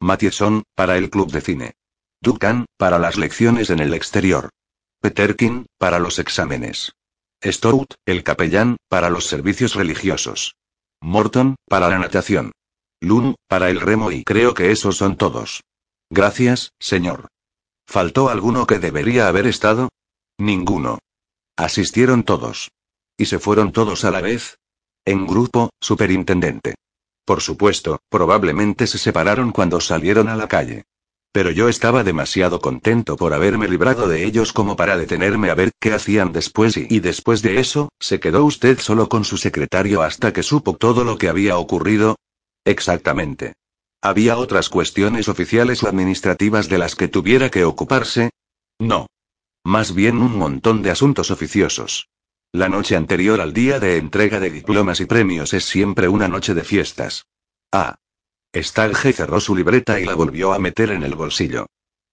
Mathieson, 0.00 0.62
para 0.74 0.96
el 0.96 1.10
club 1.10 1.32
de 1.32 1.40
cine. 1.40 1.72
Duncan, 2.20 2.66
para 2.76 2.98
las 2.98 3.16
lecciones 3.16 3.70
en 3.70 3.80
el 3.80 3.94
exterior. 3.94 4.50
Peterkin, 5.00 5.66
para 5.78 5.98
los 5.98 6.18
exámenes. 6.18 6.92
Stout, 7.42 7.94
el 8.04 8.22
capellán, 8.22 8.76
para 8.88 9.08
los 9.08 9.26
servicios 9.26 9.74
religiosos. 9.74 10.54
Morton, 11.00 11.56
para 11.66 11.88
la 11.88 11.98
natación. 11.98 12.52
Lun, 13.00 13.34
para 13.48 13.70
el 13.70 13.80
remo 13.80 14.12
y 14.12 14.24
creo 14.24 14.52
que 14.52 14.70
esos 14.72 14.96
son 14.98 15.16
todos. 15.16 15.62
Gracias, 16.10 16.72
señor. 16.78 17.28
¿Faltó 17.86 18.28
alguno 18.28 18.66
que 18.66 18.78
debería 18.78 19.26
haber 19.26 19.46
estado? 19.46 19.88
Ninguno. 20.38 20.98
Asistieron 21.56 22.24
todos. 22.24 22.70
¿Y 23.16 23.26
se 23.26 23.38
fueron 23.38 23.72
todos 23.72 24.04
a 24.04 24.10
la 24.10 24.20
vez? 24.20 24.58
En 25.04 25.26
grupo, 25.26 25.70
superintendente. 25.80 26.74
Por 27.24 27.40
supuesto, 27.40 28.00
probablemente 28.08 28.86
se 28.86 28.98
separaron 28.98 29.52
cuando 29.52 29.80
salieron 29.80 30.28
a 30.28 30.36
la 30.36 30.48
calle. 30.48 30.84
Pero 31.32 31.50
yo 31.50 31.68
estaba 31.68 32.02
demasiado 32.02 32.60
contento 32.60 33.16
por 33.16 33.32
haberme 33.32 33.68
librado 33.68 34.08
de 34.08 34.24
ellos 34.24 34.52
como 34.52 34.76
para 34.76 34.96
detenerme 34.96 35.50
a 35.50 35.54
ver 35.54 35.70
qué 35.80 35.92
hacían 35.92 36.32
después 36.32 36.76
y 36.76 37.00
después 37.00 37.40
de 37.40 37.60
eso, 37.60 37.88
se 38.00 38.18
quedó 38.20 38.44
usted 38.44 38.80
solo 38.80 39.08
con 39.08 39.24
su 39.24 39.36
secretario 39.36 40.02
hasta 40.02 40.32
que 40.32 40.42
supo 40.42 40.76
todo 40.76 41.04
lo 41.04 41.18
que 41.18 41.28
había 41.28 41.56
ocurrido, 41.56 42.16
Exactamente. 42.64 43.54
¿Había 44.02 44.38
otras 44.38 44.68
cuestiones 44.70 45.28
oficiales 45.28 45.82
o 45.82 45.88
administrativas 45.88 46.68
de 46.68 46.78
las 46.78 46.94
que 46.94 47.08
tuviera 47.08 47.50
que 47.50 47.64
ocuparse? 47.64 48.30
No. 48.78 49.06
Más 49.62 49.94
bien 49.94 50.18
un 50.18 50.38
montón 50.38 50.82
de 50.82 50.90
asuntos 50.90 51.30
oficiosos. 51.30 52.08
La 52.52 52.68
noche 52.68 52.96
anterior 52.96 53.40
al 53.40 53.52
día 53.52 53.78
de 53.78 53.98
entrega 53.98 54.40
de 54.40 54.50
diplomas 54.50 55.00
y 55.00 55.04
premios 55.04 55.52
es 55.52 55.64
siempre 55.64 56.08
una 56.08 56.28
noche 56.28 56.54
de 56.54 56.64
fiestas. 56.64 57.26
Ah. 57.72 57.96
Stalge 58.56 59.12
cerró 59.12 59.38
su 59.38 59.54
libreta 59.54 60.00
y 60.00 60.06
la 60.06 60.14
volvió 60.14 60.52
a 60.52 60.58
meter 60.58 60.90
en 60.90 61.02
el 61.02 61.14
bolsillo. 61.14 61.66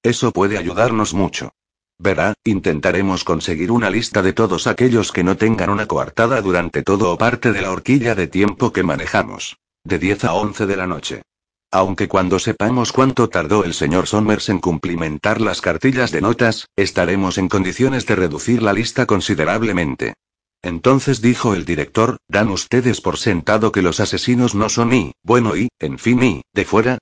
Eso 0.04 0.32
puede 0.32 0.58
ayudarnos 0.58 1.14
mucho. 1.14 1.52
Verá, 1.98 2.34
intentaremos 2.44 3.24
conseguir 3.24 3.72
una 3.72 3.90
lista 3.90 4.22
de 4.22 4.34
todos 4.34 4.68
aquellos 4.68 5.12
que 5.12 5.24
no 5.24 5.38
tengan 5.38 5.70
una 5.70 5.88
coartada 5.88 6.42
durante 6.42 6.84
todo 6.84 7.12
o 7.12 7.18
parte 7.18 7.54
de 7.54 7.62
la 7.62 7.72
horquilla 7.72 8.14
de 8.14 8.28
tiempo 8.28 8.72
que 8.72 8.84
manejamos 8.84 9.58
de 9.84 10.00
10 10.00 10.26
a 10.26 10.34
11 10.34 10.66
de 10.66 10.76
la 10.76 10.88
noche. 10.88 11.22
Aunque 11.72 12.08
cuando 12.08 12.40
sepamos 12.40 12.94
cuánto 12.94 13.28
tardó 13.28 13.66
el 13.66 13.74
señor 13.74 14.08
Somers 14.08 14.48
en 14.50 14.60
cumplimentar 14.60 15.42
las 15.42 15.60
cartillas 15.60 16.12
de 16.12 16.22
notas, 16.22 16.68
estaremos 16.78 17.38
en 17.38 17.50
condiciones 17.50 18.06
de 18.06 18.16
reducir 18.16 18.64
la 18.64 18.74
lista 18.74 19.06
considerablemente. 19.06 20.14
Entonces 20.62 21.22
dijo 21.22 21.54
el 21.54 21.66
director, 21.66 22.18
¿dan 22.28 22.50
ustedes 22.50 23.02
por 23.02 23.18
sentado 23.18 23.72
que 23.72 23.82
los 23.82 24.00
asesinos 24.00 24.56
no 24.56 24.70
son 24.70 24.94
y, 24.94 25.14
bueno 25.24 25.56
y, 25.56 25.70
en 25.80 26.00
fin 26.00 26.24
y, 26.24 26.42
de 26.54 26.66
fuera? 26.66 26.98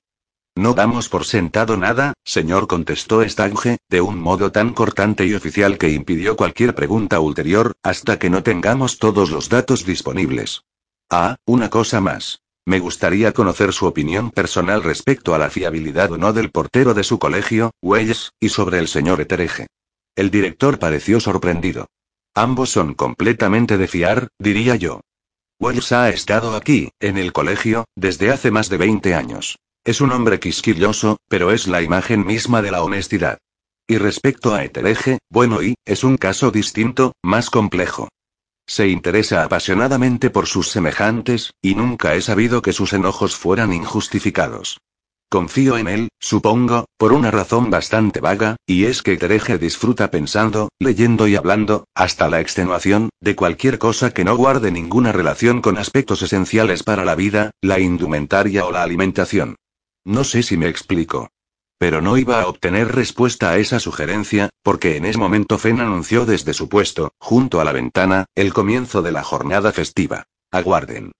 No 0.56 0.72
damos 0.72 1.08
por 1.08 1.24
sentado 1.26 1.76
nada, 1.76 2.14
señor, 2.24 2.66
contestó 2.66 3.22
Stange, 3.22 3.78
de 3.90 4.00
un 4.00 4.18
modo 4.18 4.52
tan 4.52 4.72
cortante 4.72 5.26
y 5.26 5.34
oficial 5.34 5.78
que 5.78 5.90
impidió 5.90 6.34
cualquier 6.34 6.74
pregunta 6.74 7.20
ulterior, 7.20 7.74
hasta 7.82 8.18
que 8.18 8.30
no 8.30 8.42
tengamos 8.42 8.98
todos 8.98 9.30
los 9.30 9.48
datos 9.48 9.84
disponibles. 9.84 10.62
Ah, 11.10 11.36
una 11.44 11.68
cosa 11.70 12.00
más. 12.00 12.40
Me 12.68 12.80
gustaría 12.80 13.32
conocer 13.32 13.72
su 13.72 13.86
opinión 13.86 14.32
personal 14.32 14.82
respecto 14.82 15.36
a 15.36 15.38
la 15.38 15.50
fiabilidad 15.50 16.10
o 16.10 16.18
no 16.18 16.32
del 16.32 16.50
portero 16.50 16.94
de 16.94 17.04
su 17.04 17.20
colegio, 17.20 17.70
Wells, 17.80 18.32
y 18.40 18.48
sobre 18.48 18.80
el 18.80 18.88
señor 18.88 19.20
Etereje. 19.20 19.68
El 20.16 20.32
director 20.32 20.80
pareció 20.80 21.20
sorprendido. 21.20 21.86
Ambos 22.34 22.70
son 22.70 22.94
completamente 22.94 23.78
de 23.78 23.86
fiar, 23.86 24.28
diría 24.40 24.74
yo. 24.74 25.00
Wells 25.60 25.92
ha 25.92 26.10
estado 26.10 26.56
aquí, 26.56 26.90
en 26.98 27.18
el 27.18 27.32
colegio, 27.32 27.84
desde 27.94 28.32
hace 28.32 28.50
más 28.50 28.68
de 28.68 28.78
20 28.78 29.14
años. 29.14 29.58
Es 29.84 30.00
un 30.00 30.10
hombre 30.10 30.40
quisquilloso, 30.40 31.18
pero 31.28 31.52
es 31.52 31.68
la 31.68 31.82
imagen 31.82 32.26
misma 32.26 32.62
de 32.62 32.72
la 32.72 32.82
honestidad. 32.82 33.38
Y 33.86 33.98
respecto 33.98 34.52
a 34.52 34.64
Etereje, 34.64 35.18
bueno 35.30 35.62
y, 35.62 35.76
es 35.84 36.02
un 36.02 36.16
caso 36.16 36.50
distinto, 36.50 37.12
más 37.22 37.48
complejo. 37.48 38.08
Se 38.66 38.88
interesa 38.88 39.44
apasionadamente 39.44 40.30
por 40.30 40.46
sus 40.46 40.68
semejantes, 40.70 41.52
y 41.62 41.74
nunca 41.76 42.14
he 42.14 42.20
sabido 42.20 42.62
que 42.62 42.72
sus 42.72 42.92
enojos 42.92 43.36
fueran 43.36 43.72
injustificados. 43.72 44.78
Confío 45.28 45.76
en 45.76 45.88
él, 45.88 46.08
supongo, 46.20 46.86
por 46.96 47.12
una 47.12 47.32
razón 47.32 47.68
bastante 47.68 48.20
vaga, 48.20 48.56
y 48.64 48.84
es 48.84 49.02
que 49.02 49.16
Tereje 49.16 49.58
disfruta 49.58 50.10
pensando, 50.10 50.68
leyendo 50.78 51.26
y 51.26 51.34
hablando, 51.34 51.84
hasta 51.94 52.28
la 52.28 52.40
extenuación, 52.40 53.10
de 53.20 53.34
cualquier 53.34 53.78
cosa 53.78 54.12
que 54.12 54.24
no 54.24 54.36
guarde 54.36 54.70
ninguna 54.70 55.10
relación 55.10 55.62
con 55.62 55.78
aspectos 55.78 56.22
esenciales 56.22 56.84
para 56.84 57.04
la 57.04 57.16
vida, 57.16 57.50
la 57.60 57.80
indumentaria 57.80 58.64
o 58.66 58.70
la 58.70 58.84
alimentación. 58.84 59.56
No 60.04 60.22
sé 60.22 60.44
si 60.44 60.56
me 60.56 60.68
explico. 60.68 61.28
Pero 61.78 62.00
no 62.00 62.16
iba 62.16 62.40
a 62.40 62.46
obtener 62.46 62.94
respuesta 62.94 63.50
a 63.50 63.58
esa 63.58 63.80
sugerencia, 63.80 64.50
porque 64.62 64.96
en 64.96 65.04
ese 65.04 65.18
momento 65.18 65.58
Fen 65.58 65.80
anunció 65.80 66.24
desde 66.24 66.54
su 66.54 66.68
puesto, 66.68 67.12
junto 67.18 67.60
a 67.60 67.64
la 67.64 67.72
ventana, 67.72 68.26
el 68.34 68.54
comienzo 68.54 69.02
de 69.02 69.12
la 69.12 69.22
jornada 69.22 69.72
festiva. 69.72 70.24
Aguarden. 70.50 71.12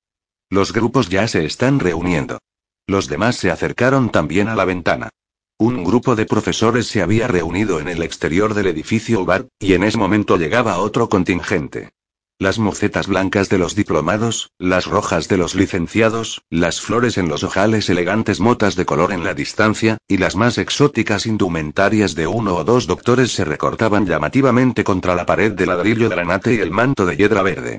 Los 0.48 0.72
grupos 0.72 1.08
ya 1.08 1.28
se 1.28 1.44
están 1.44 1.80
reuniendo. 1.80 2.38
Los 2.86 3.08
demás 3.08 3.36
se 3.36 3.50
acercaron 3.50 4.10
también 4.10 4.48
a 4.48 4.54
la 4.54 4.64
ventana. 4.64 5.10
Un 5.58 5.84
grupo 5.84 6.16
de 6.16 6.26
profesores 6.26 6.86
se 6.86 7.02
había 7.02 7.28
reunido 7.28 7.80
en 7.80 7.88
el 7.88 8.02
exterior 8.02 8.54
del 8.54 8.66
edificio 8.66 9.22
UBAR, 9.22 9.48
y 9.58 9.72
en 9.72 9.82
ese 9.84 9.98
momento 9.98 10.36
llegaba 10.36 10.78
otro 10.78 11.08
contingente. 11.08 11.90
Las 12.38 12.58
mocetas 12.58 13.06
blancas 13.06 13.48
de 13.48 13.56
los 13.56 13.74
diplomados, 13.74 14.50
las 14.58 14.84
rojas 14.84 15.26
de 15.26 15.38
los 15.38 15.54
licenciados, 15.54 16.42
las 16.50 16.82
flores 16.82 17.16
en 17.16 17.30
los 17.30 17.42
ojales 17.42 17.88
elegantes 17.88 18.40
motas 18.40 18.76
de 18.76 18.84
color 18.84 19.12
en 19.12 19.24
la 19.24 19.32
distancia, 19.32 19.96
y 20.06 20.18
las 20.18 20.36
más 20.36 20.58
exóticas 20.58 21.24
indumentarias 21.24 22.14
de 22.14 22.26
uno 22.26 22.56
o 22.56 22.64
dos 22.64 22.86
doctores 22.86 23.32
se 23.32 23.46
recortaban 23.46 24.04
llamativamente 24.04 24.84
contra 24.84 25.14
la 25.14 25.24
pared 25.24 25.52
de 25.52 25.64
ladrillo 25.64 26.10
granate 26.10 26.56
y 26.56 26.58
el 26.58 26.70
manto 26.70 27.06
de 27.06 27.16
hiedra 27.16 27.40
verde. 27.40 27.78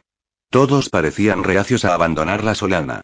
Todos 0.50 0.90
parecían 0.90 1.44
reacios 1.44 1.86
a 1.86 1.94
abandonar 1.94 2.44
la 2.44 2.56
solana. 2.56 3.02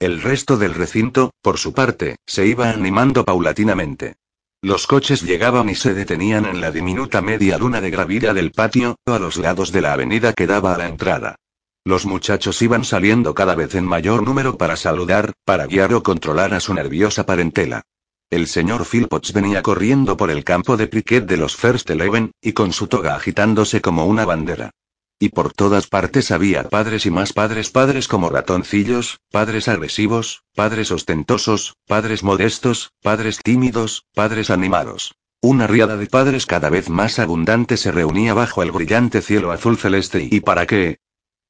El 0.00 0.20
resto 0.20 0.56
del 0.56 0.74
recinto, 0.74 1.30
por 1.40 1.58
su 1.58 1.72
parte, 1.72 2.16
se 2.26 2.48
iba 2.48 2.68
animando 2.68 3.24
paulatinamente. 3.24 4.16
Los 4.62 4.86
coches 4.86 5.22
llegaban 5.22 5.68
y 5.68 5.74
se 5.74 5.94
detenían 5.94 6.46
en 6.46 6.60
la 6.60 6.70
diminuta 6.70 7.20
media 7.20 7.58
luna 7.58 7.80
de 7.80 7.90
gravilla 7.90 8.34
del 8.34 8.52
patio, 8.52 8.96
a 9.06 9.18
los 9.18 9.36
lados 9.36 9.70
de 9.70 9.80
la 9.82 9.92
avenida 9.92 10.32
que 10.32 10.46
daba 10.46 10.74
a 10.74 10.78
la 10.78 10.88
entrada. 10.88 11.36
Los 11.84 12.04
muchachos 12.04 12.60
iban 12.62 12.84
saliendo 12.84 13.34
cada 13.34 13.54
vez 13.54 13.74
en 13.76 13.84
mayor 13.84 14.24
número 14.24 14.58
para 14.58 14.74
saludar, 14.76 15.34
para 15.44 15.66
guiar 15.66 15.94
o 15.94 16.02
controlar 16.02 16.52
a 16.52 16.60
su 16.60 16.74
nerviosa 16.74 17.26
parentela. 17.26 17.82
El 18.28 18.48
señor 18.48 18.84
Philpotts 18.84 19.32
venía 19.32 19.62
corriendo 19.62 20.16
por 20.16 20.32
el 20.32 20.42
campo 20.42 20.76
de 20.76 20.90
cricket 20.90 21.26
de 21.26 21.36
los 21.36 21.54
First 21.54 21.88
Eleven, 21.90 22.32
y 22.40 22.54
con 22.54 22.72
su 22.72 22.88
toga 22.88 23.14
agitándose 23.14 23.80
como 23.80 24.06
una 24.06 24.24
bandera. 24.24 24.70
Y 25.18 25.30
por 25.30 25.52
todas 25.52 25.86
partes 25.86 26.30
había 26.30 26.68
padres 26.68 27.06
y 27.06 27.10
más 27.10 27.32
padres, 27.32 27.70
padres 27.70 28.06
como 28.06 28.28
ratoncillos, 28.28 29.18
padres 29.30 29.66
agresivos, 29.68 30.42
padres 30.54 30.90
ostentosos, 30.90 31.74
padres 31.86 32.22
modestos, 32.22 32.92
padres 33.02 33.38
tímidos, 33.42 34.04
padres 34.14 34.50
animados. 34.50 35.14
Una 35.40 35.66
riada 35.66 35.96
de 35.96 36.06
padres 36.06 36.44
cada 36.44 36.68
vez 36.68 36.90
más 36.90 37.18
abundante 37.18 37.76
se 37.76 37.92
reunía 37.92 38.34
bajo 38.34 38.62
el 38.62 38.72
brillante 38.72 39.22
cielo 39.22 39.52
azul 39.52 39.78
celeste. 39.78 40.28
¿Y 40.30 40.40
para 40.40 40.66
qué? 40.66 40.98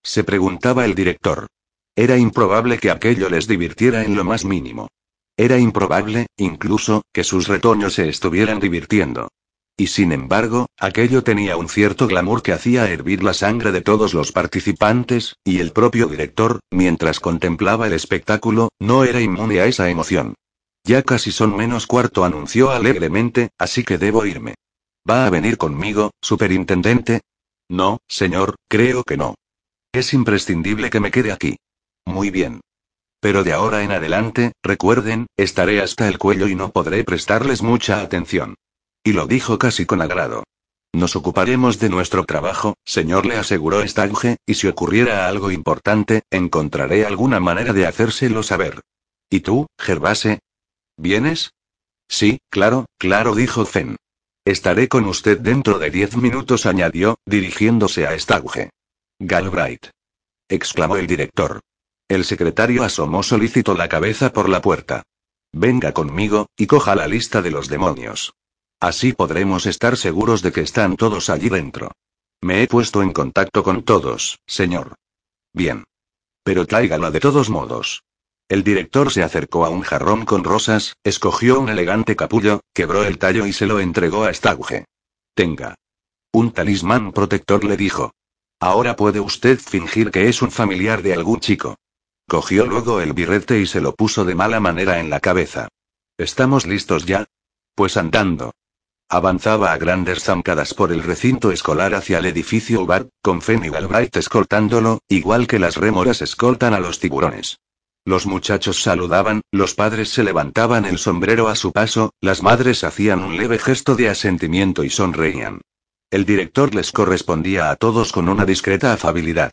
se 0.06 0.22
preguntaba 0.22 0.84
el 0.84 0.94
director. 0.94 1.48
Era 1.96 2.16
improbable 2.16 2.78
que 2.78 2.92
aquello 2.92 3.28
les 3.28 3.48
divirtiera 3.48 4.04
en 4.04 4.14
lo 4.14 4.24
más 4.24 4.44
mínimo. 4.44 4.88
Era 5.36 5.58
improbable, 5.58 6.26
incluso, 6.36 7.02
que 7.12 7.24
sus 7.24 7.48
retoños 7.48 7.94
se 7.94 8.08
estuvieran 8.08 8.60
divirtiendo. 8.60 9.28
Y 9.78 9.88
sin 9.88 10.12
embargo, 10.12 10.66
aquello 10.78 11.22
tenía 11.22 11.58
un 11.58 11.68
cierto 11.68 12.06
glamour 12.06 12.42
que 12.42 12.52
hacía 12.52 12.90
hervir 12.90 13.22
la 13.22 13.34
sangre 13.34 13.72
de 13.72 13.82
todos 13.82 14.14
los 14.14 14.32
participantes, 14.32 15.36
y 15.44 15.58
el 15.58 15.72
propio 15.72 16.06
director, 16.06 16.60
mientras 16.70 17.20
contemplaba 17.20 17.86
el 17.86 17.92
espectáculo, 17.92 18.70
no 18.78 19.04
era 19.04 19.20
inmune 19.20 19.60
a 19.60 19.66
esa 19.66 19.90
emoción. 19.90 20.34
Ya 20.84 21.02
casi 21.02 21.30
son 21.30 21.54
menos 21.54 21.86
cuarto, 21.86 22.24
anunció 22.24 22.70
alegremente, 22.70 23.50
así 23.58 23.84
que 23.84 23.98
debo 23.98 24.24
irme. 24.24 24.54
¿Va 25.08 25.26
a 25.26 25.30
venir 25.30 25.58
conmigo, 25.58 26.10
superintendente? 26.22 27.20
No, 27.68 27.98
señor, 28.08 28.54
creo 28.68 29.04
que 29.04 29.16
no. 29.16 29.34
Es 29.92 30.14
imprescindible 30.14 30.88
que 30.88 31.00
me 31.00 31.10
quede 31.10 31.32
aquí. 31.32 31.56
Muy 32.06 32.30
bien. 32.30 32.60
Pero 33.20 33.44
de 33.44 33.52
ahora 33.52 33.82
en 33.82 33.92
adelante, 33.92 34.52
recuerden, 34.62 35.26
estaré 35.36 35.82
hasta 35.82 36.08
el 36.08 36.18
cuello 36.18 36.48
y 36.48 36.54
no 36.54 36.70
podré 36.70 37.04
prestarles 37.04 37.62
mucha 37.62 38.00
atención. 38.00 38.54
Y 39.06 39.12
lo 39.12 39.28
dijo 39.28 39.56
casi 39.56 39.86
con 39.86 40.02
agrado. 40.02 40.42
Nos 40.92 41.14
ocuparemos 41.14 41.78
de 41.78 41.88
nuestro 41.88 42.24
trabajo, 42.24 42.74
señor, 42.84 43.24
le 43.24 43.36
aseguró 43.36 43.86
Stange, 43.86 44.38
y 44.44 44.54
si 44.54 44.66
ocurriera 44.66 45.28
algo 45.28 45.52
importante, 45.52 46.22
encontraré 46.28 47.06
alguna 47.06 47.38
manera 47.38 47.72
de 47.72 47.86
hacérselo 47.86 48.42
saber. 48.42 48.80
¿Y 49.30 49.40
tú, 49.40 49.68
Gervase? 49.78 50.40
¿Vienes? 50.96 51.52
Sí, 52.08 52.40
claro, 52.50 52.86
claro, 52.98 53.36
dijo 53.36 53.64
Fen. 53.64 53.94
Estaré 54.44 54.88
con 54.88 55.04
usted 55.04 55.38
dentro 55.38 55.78
de 55.78 55.92
diez 55.92 56.16
minutos, 56.16 56.66
añadió, 56.66 57.20
dirigiéndose 57.26 58.08
a 58.08 58.18
Stauge. 58.18 58.70
Galbraith. 59.20 59.90
exclamó 60.48 60.96
el 60.96 61.06
director. 61.06 61.60
El 62.08 62.24
secretario 62.24 62.82
asomó 62.82 63.22
solícito 63.22 63.74
la 63.74 63.88
cabeza 63.88 64.32
por 64.32 64.48
la 64.48 64.60
puerta. 64.60 65.04
Venga 65.52 65.92
conmigo, 65.92 66.48
y 66.56 66.66
coja 66.66 66.96
la 66.96 67.06
lista 67.06 67.40
de 67.40 67.52
los 67.52 67.68
demonios. 67.68 68.34
Así 68.80 69.12
podremos 69.12 69.66
estar 69.66 69.96
seguros 69.96 70.42
de 70.42 70.52
que 70.52 70.60
están 70.60 70.96
todos 70.96 71.30
allí 71.30 71.48
dentro. 71.48 71.92
Me 72.42 72.62
he 72.62 72.68
puesto 72.68 73.02
en 73.02 73.12
contacto 73.12 73.62
con 73.62 73.82
todos, 73.82 74.38
señor. 74.46 74.94
Bien. 75.52 75.84
Pero 76.42 76.66
tráigalo 76.66 77.10
de 77.10 77.20
todos 77.20 77.48
modos. 77.48 78.04
El 78.48 78.62
director 78.62 79.10
se 79.10 79.24
acercó 79.24 79.64
a 79.64 79.70
un 79.70 79.80
jarrón 79.80 80.24
con 80.24 80.44
rosas, 80.44 80.94
escogió 81.02 81.58
un 81.58 81.68
elegante 81.68 82.14
capullo, 82.14 82.60
quebró 82.72 83.04
el 83.04 83.18
tallo 83.18 83.46
y 83.46 83.52
se 83.52 83.66
lo 83.66 83.80
entregó 83.80 84.24
a 84.24 84.32
Stauge. 84.32 84.84
Tenga. 85.34 85.74
Un 86.32 86.52
talismán 86.52 87.12
protector 87.12 87.64
le 87.64 87.76
dijo. 87.76 88.12
Ahora 88.60 88.94
puede 88.94 89.20
usted 89.20 89.58
fingir 89.58 90.10
que 90.10 90.28
es 90.28 90.42
un 90.42 90.50
familiar 90.50 91.02
de 91.02 91.14
algún 91.14 91.40
chico. 91.40 91.76
Cogió 92.28 92.66
luego 92.66 93.00
el 93.00 93.14
birrete 93.14 93.60
y 93.60 93.66
se 93.66 93.80
lo 93.80 93.94
puso 93.94 94.24
de 94.24 94.34
mala 94.34 94.60
manera 94.60 95.00
en 95.00 95.10
la 95.10 95.20
cabeza. 95.20 95.68
¿Estamos 96.18 96.66
listos 96.66 97.06
ya? 97.06 97.26
Pues 97.74 97.96
andando. 97.96 98.52
Avanzaba 99.08 99.72
a 99.72 99.78
grandes 99.78 100.24
zancadas 100.24 100.74
por 100.74 100.90
el 100.90 101.00
recinto 101.00 101.52
escolar 101.52 101.94
hacia 101.94 102.18
el 102.18 102.26
edificio 102.26 102.82
Ubar, 102.82 103.06
con 103.22 103.40
Fanny 103.40 103.68
Galbraith 103.68 104.16
escoltándolo, 104.16 104.98
igual 105.08 105.46
que 105.46 105.60
las 105.60 105.76
rémoras 105.76 106.22
escoltan 106.22 106.74
a 106.74 106.80
los 106.80 106.98
tiburones. 106.98 107.60
Los 108.04 108.26
muchachos 108.26 108.82
saludaban, 108.82 109.42
los 109.52 109.74
padres 109.74 110.08
se 110.08 110.24
levantaban 110.24 110.86
el 110.86 110.98
sombrero 110.98 111.46
a 111.46 111.54
su 111.54 111.70
paso, 111.70 112.14
las 112.20 112.42
madres 112.42 112.82
hacían 112.82 113.22
un 113.22 113.36
leve 113.36 113.58
gesto 113.60 113.94
de 113.94 114.08
asentimiento 114.08 114.82
y 114.82 114.90
sonreían. 114.90 115.60
El 116.10 116.24
director 116.24 116.74
les 116.74 116.90
correspondía 116.90 117.70
a 117.70 117.76
todos 117.76 118.10
con 118.10 118.28
una 118.28 118.44
discreta 118.44 118.92
afabilidad. 118.92 119.52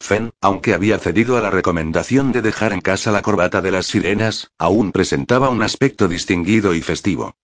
Fen, 0.00 0.32
aunque 0.40 0.72
había 0.72 0.98
cedido 0.98 1.36
a 1.36 1.42
la 1.42 1.50
recomendación 1.50 2.32
de 2.32 2.40
dejar 2.40 2.72
en 2.72 2.80
casa 2.80 3.12
la 3.12 3.20
corbata 3.20 3.60
de 3.60 3.70
las 3.70 3.86
sirenas, 3.86 4.50
aún 4.58 4.92
presentaba 4.92 5.50
un 5.50 5.62
aspecto 5.62 6.08
distinguido 6.08 6.74
y 6.74 6.80
festivo. 6.80 7.34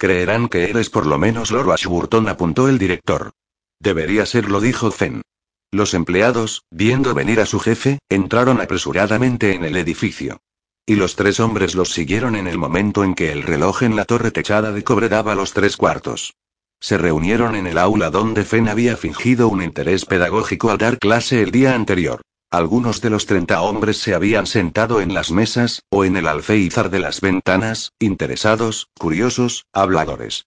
Creerán 0.00 0.48
que 0.48 0.70
eres 0.70 0.88
por 0.88 1.04
lo 1.04 1.18
menos 1.18 1.50
Lord 1.50 1.72
Ashburton, 1.72 2.26
apuntó 2.26 2.70
el 2.70 2.78
director. 2.78 3.32
Debería 3.80 4.24
serlo, 4.24 4.62
dijo 4.62 4.90
Fen. 4.90 5.20
Los 5.70 5.92
empleados, 5.92 6.62
viendo 6.70 7.12
venir 7.12 7.38
a 7.38 7.44
su 7.44 7.60
jefe, 7.60 7.98
entraron 8.08 8.62
apresuradamente 8.62 9.52
en 9.54 9.62
el 9.62 9.76
edificio. 9.76 10.40
Y 10.86 10.94
los 10.94 11.16
tres 11.16 11.38
hombres 11.38 11.74
los 11.74 11.92
siguieron 11.92 12.34
en 12.34 12.46
el 12.46 12.56
momento 12.56 13.04
en 13.04 13.14
que 13.14 13.30
el 13.30 13.42
reloj 13.42 13.82
en 13.82 13.94
la 13.94 14.06
torre 14.06 14.30
techada 14.30 14.72
de 14.72 14.82
cobre 14.84 15.10
daba 15.10 15.34
los 15.34 15.52
tres 15.52 15.76
cuartos. 15.76 16.32
se 16.80 16.96
reunieron 16.96 17.54
en 17.54 17.66
el 17.66 17.76
aula 17.76 18.08
donde 18.08 18.46
Fen 18.46 18.70
había 18.70 18.96
fingido 18.96 19.48
un 19.48 19.62
interés 19.62 20.06
pedagógico 20.06 20.70
al 20.70 20.78
dar 20.78 20.98
clase 20.98 21.42
el 21.42 21.50
día 21.50 21.74
anterior. 21.74 22.22
Algunos 22.52 23.00
de 23.00 23.10
los 23.10 23.26
30 23.26 23.62
hombres 23.62 23.98
se 23.98 24.12
habían 24.12 24.44
sentado 24.44 25.00
en 25.00 25.14
las 25.14 25.30
mesas, 25.30 25.84
o 25.88 26.04
en 26.04 26.16
el 26.16 26.26
alféizar 26.26 26.90
de 26.90 26.98
las 26.98 27.20
ventanas, 27.20 27.92
interesados, 28.00 28.88
curiosos, 28.98 29.66
habladores. 29.72 30.46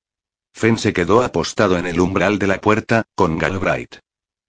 Fen 0.54 0.78
se 0.78 0.92
quedó 0.92 1.24
apostado 1.24 1.78
en 1.78 1.88
el 1.88 2.02
umbral 2.02 2.40
de 2.40 2.48
la 2.48 2.60
puerta, 2.60 3.04
con 3.16 3.38
Galbraith. 3.38 4.00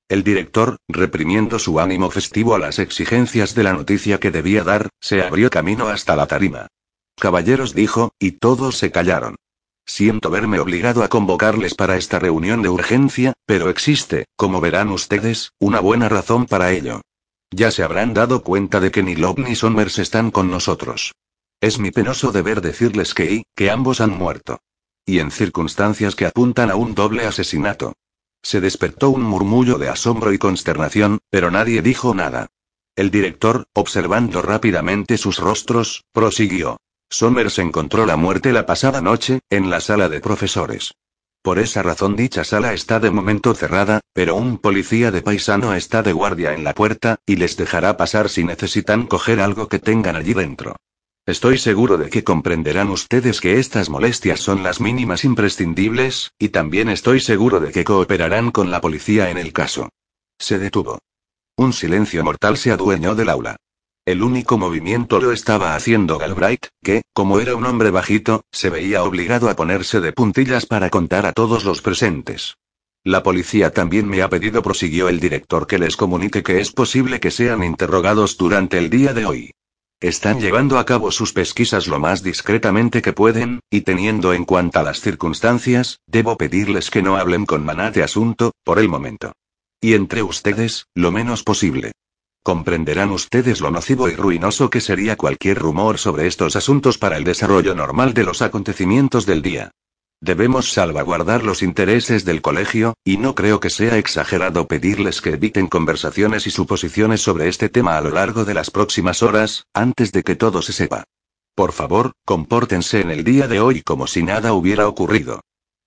El 0.09 0.25
director, 0.25 0.79
reprimiendo 0.89 1.61
su 1.61 1.79
ánimo 1.79 2.11
festivo 2.11 2.57
a 2.57 2.59
las 2.59 2.81
exigencias 2.81 3.55
de 3.55 3.63
la 3.63 3.73
noticia 3.73 4.19
que 4.19 4.33
debía 4.33 4.65
dar, 4.65 4.89
se 5.01 5.23
abrió 5.23 5.49
camino 5.49 5.87
hasta 5.87 6.17
la 6.17 6.27
tarima. 6.27 6.67
Caballeros 7.21 7.73
dijo, 7.73 8.11
y 8.19 8.33
todos 8.33 8.79
se 8.79 8.91
callaron. 8.91 9.37
Siento 9.87 10.29
verme 10.29 10.59
obligado 10.59 11.05
a 11.05 11.09
convocarles 11.09 11.77
para 11.77 11.97
esta 11.99 12.19
reunión 12.19 12.63
de 12.63 12.69
urgencia, 12.69 13.33
pero 13.47 13.71
existe, 13.71 14.25
como 14.35 14.61
verán 14.61 14.89
ustedes, 14.89 15.53
una 15.61 15.79
buena 15.79 16.09
razón 16.09 16.47
para 16.47 16.73
ello. 16.73 17.01
Ya 17.57 17.71
se 17.71 17.85
habrán 17.85 18.15
dado 18.15 18.43
cuenta 18.43 18.81
de 18.81 18.91
que 18.91 19.05
ni 19.05 19.15
Love 19.15 19.39
ni 19.39 19.55
Somers 19.55 20.01
están 20.01 20.33
con 20.33 20.51
nosotros. 20.51 21.15
Es 21.61 21.79
mi 21.79 21.93
penoso 21.93 22.33
deber 22.33 22.61
decirles 22.61 23.15
que, 23.15 23.45
que 23.55 23.71
ambos 23.71 24.01
han 24.01 24.11
muerto. 24.11 24.59
Y 25.07 25.21
en 25.21 25.31
circunstancias 25.31 26.17
que 26.17 26.27
apuntan 26.27 26.73
a 26.73 26.75
un 26.75 26.97
doble 26.97 27.27
asesinato. 27.27 27.93
Se 28.43 28.61
despertó 28.61 29.11
un 29.11 29.23
murmullo 29.23 29.79
de 29.79 29.89
asombro 29.89 30.33
y 30.33 30.39
consternación, 30.39 31.21
pero 31.31 31.53
nadie 31.53 31.81
dijo 31.81 32.13
nada. 32.13 32.49
El 32.97 33.13
director, 33.13 33.67
observando 33.73 34.43
rápidamente 34.43 35.17
sus 35.17 35.39
rostros, 35.39 36.03
prosiguió. 36.13 36.79
Somers 37.09 37.61
encontró 37.61 38.05
la 38.05 38.17
muerte 38.17 38.53
la 38.53 38.67
pasada 38.67 39.01
noche, 39.01 39.39
en 39.49 39.71
la 39.71 39.81
sala 39.81 40.09
de 40.09 40.19
profesores. 40.21 40.95
Por 41.45 41.59
esa 41.59 41.83
razón 41.83 42.17
dicha 42.17 42.43
sala 42.43 42.73
está 42.73 43.01
de 43.01 43.11
momento 43.11 43.53
cerrada, 43.53 44.01
pero 44.15 44.35
un 44.35 44.57
policía 44.57 45.11
de 45.11 45.21
paisano 45.21 45.75
está 45.75 46.03
de 46.03 46.15
guardia 46.15 46.55
en 46.55 46.65
la 46.65 46.73
puerta, 46.73 47.19
y 47.27 47.37
les 47.37 47.59
dejará 47.59 47.99
pasar 47.99 48.31
si 48.31 48.45
necesitan 48.45 49.07
coger 49.07 49.41
algo 49.41 49.69
que 49.69 49.79
tengan 49.79 50.17
allí 50.17 50.33
dentro. 50.33 50.75
Estoy 51.27 51.59
seguro 51.59 51.99
de 51.99 52.09
que 52.09 52.25
comprenderán 52.25 52.89
ustedes 52.89 53.43
que 53.43 53.59
estas 53.59 53.91
molestias 53.91 54.41
son 54.41 54.63
las 54.63 54.81
mínimas 54.81 55.23
imprescindibles, 55.27 56.33
y 56.39 56.49
también 56.49 56.89
estoy 56.89 57.21
seguro 57.21 57.61
de 57.61 57.73
que 57.73 57.85
cooperarán 57.85 58.51
con 58.51 58.71
la 58.71 58.81
policía 58.81 59.29
en 59.29 59.37
el 59.37 59.53
caso. 59.53 59.91
Se 60.39 60.59
detuvo. 60.59 60.99
Un 61.59 61.75
silencio 61.75 62.25
mortal 62.25 62.57
se 62.57 62.73
adueñó 62.73 63.15
del 63.15 63.29
aula. 63.29 63.57
El 64.07 64.23
único 64.23 64.59
movimiento 64.59 65.19
lo 65.19 65.33
estaba 65.33 65.75
haciendo 65.75 66.19
Galbraith, 66.19 66.67
que, 66.83 67.05
como 67.15 67.41
era 67.41 67.57
un 67.57 67.65
hombre 67.65 67.91
bajito, 67.91 68.43
se 68.53 68.69
veía 68.69 69.03
obligado 69.03 69.49
a 69.49 69.57
ponerse 69.57 70.03
de 70.03 70.13
puntillas 70.13 70.67
para 70.67 70.91
contar 70.91 71.25
a 71.25 71.33
todos 71.33 71.65
los 71.65 71.81
presentes. 71.81 72.59
La 73.03 73.23
policía 73.23 73.73
también 73.73 74.07
me 74.07 74.21
ha 74.21 74.29
pedido, 74.29 74.63
prosiguió 74.63 75.09
el 75.09 75.21
director, 75.21 75.67
que 75.67 75.79
les 75.79 75.97
comunique 75.97 76.43
que 76.43 76.61
es 76.61 76.71
posible 76.71 77.19
que 77.19 77.31
sean 77.31 77.65
interrogados 77.65 78.37
durante 78.37 78.77
el 78.77 78.91
día 78.91 79.15
de 79.15 79.25
hoy. 79.25 79.51
Están 80.01 80.39
llevando 80.39 80.79
a 80.79 80.85
cabo 80.85 81.11
sus 81.11 81.33
pesquisas 81.33 81.87
lo 81.87 81.99
más 81.99 82.23
discretamente 82.23 83.01
que 83.01 83.15
pueden, 83.15 83.61
y 83.71 83.83
teniendo 83.83 84.35
en 84.35 84.45
cuenta 84.45 84.83
las 84.83 85.01
circunstancias, 85.01 86.01
debo 86.07 86.37
pedirles 86.37 86.91
que 86.91 87.01
no 87.01 87.17
hablen 87.17 87.47
con 87.47 87.65
Maná 87.65 87.91
de 87.91 88.03
asunto, 88.03 88.53
por 88.65 88.79
el 88.79 88.89
momento. 88.91 89.33
Y 89.81 89.95
entre 89.95 90.23
ustedes, 90.23 90.89
lo 90.95 91.11
menos 91.11 91.43
posible. 91.43 91.93
Comprenderán 92.45 93.11
ustedes 93.11 93.63
lo 93.63 93.71
nocivo 93.71 94.07
y 94.11 94.17
ruinoso 94.17 94.69
que 94.69 94.83
sería 94.83 95.17
cualquier 95.17 95.59
rumor 95.59 95.97
sobre 95.97 96.27
estos 96.27 96.57
asuntos 96.57 96.99
para 96.99 97.17
el 97.17 97.25
desarrollo 97.25 97.75
normal 97.75 98.13
de 98.13 98.23
los 98.23 98.43
acontecimientos 98.43 99.25
del 99.25 99.41
día. 99.41 99.71
Debemos 100.21 100.71
salvaguardar 100.71 101.43
los 101.43 101.63
intereses 101.63 102.27
del 102.27 102.43
colegio, 102.43 102.93
y 103.03 103.17
no 103.17 103.35
creo 103.35 103.61
que 103.61 103.71
sea 103.71 103.97
exagerado 103.97 104.69
pedirles 104.69 105.23
que 105.23 105.31
eviten 105.31 105.69
conversaciones 105.69 106.47
y 106.47 106.51
suposiciones 106.51 107.23
sobre 107.23 107.49
este 107.49 107.71
tema 107.71 107.97
a 107.97 108.03
lo 108.03 108.11
largo 108.11 108.45
de 108.45 108.53
las 108.53 108.71
próximas 108.71 109.23
horas, 109.23 109.65
antes 109.73 110.13
de 110.13 110.23
que 110.23 110.37
todo 110.37 110.61
se 110.61 110.75
sepa. 110.75 111.05
Por 111.55 111.73
favor, 111.73 112.13
compórtense 112.27 113.01
en 113.01 113.11
el 113.11 113.25
día 113.25 113.49
de 113.49 113.61
hoy 113.61 113.81
como 113.81 114.07
si 114.07 114.23
nada 114.23 114.53
hubiera 114.53 114.87
ocurrido. 114.87 115.41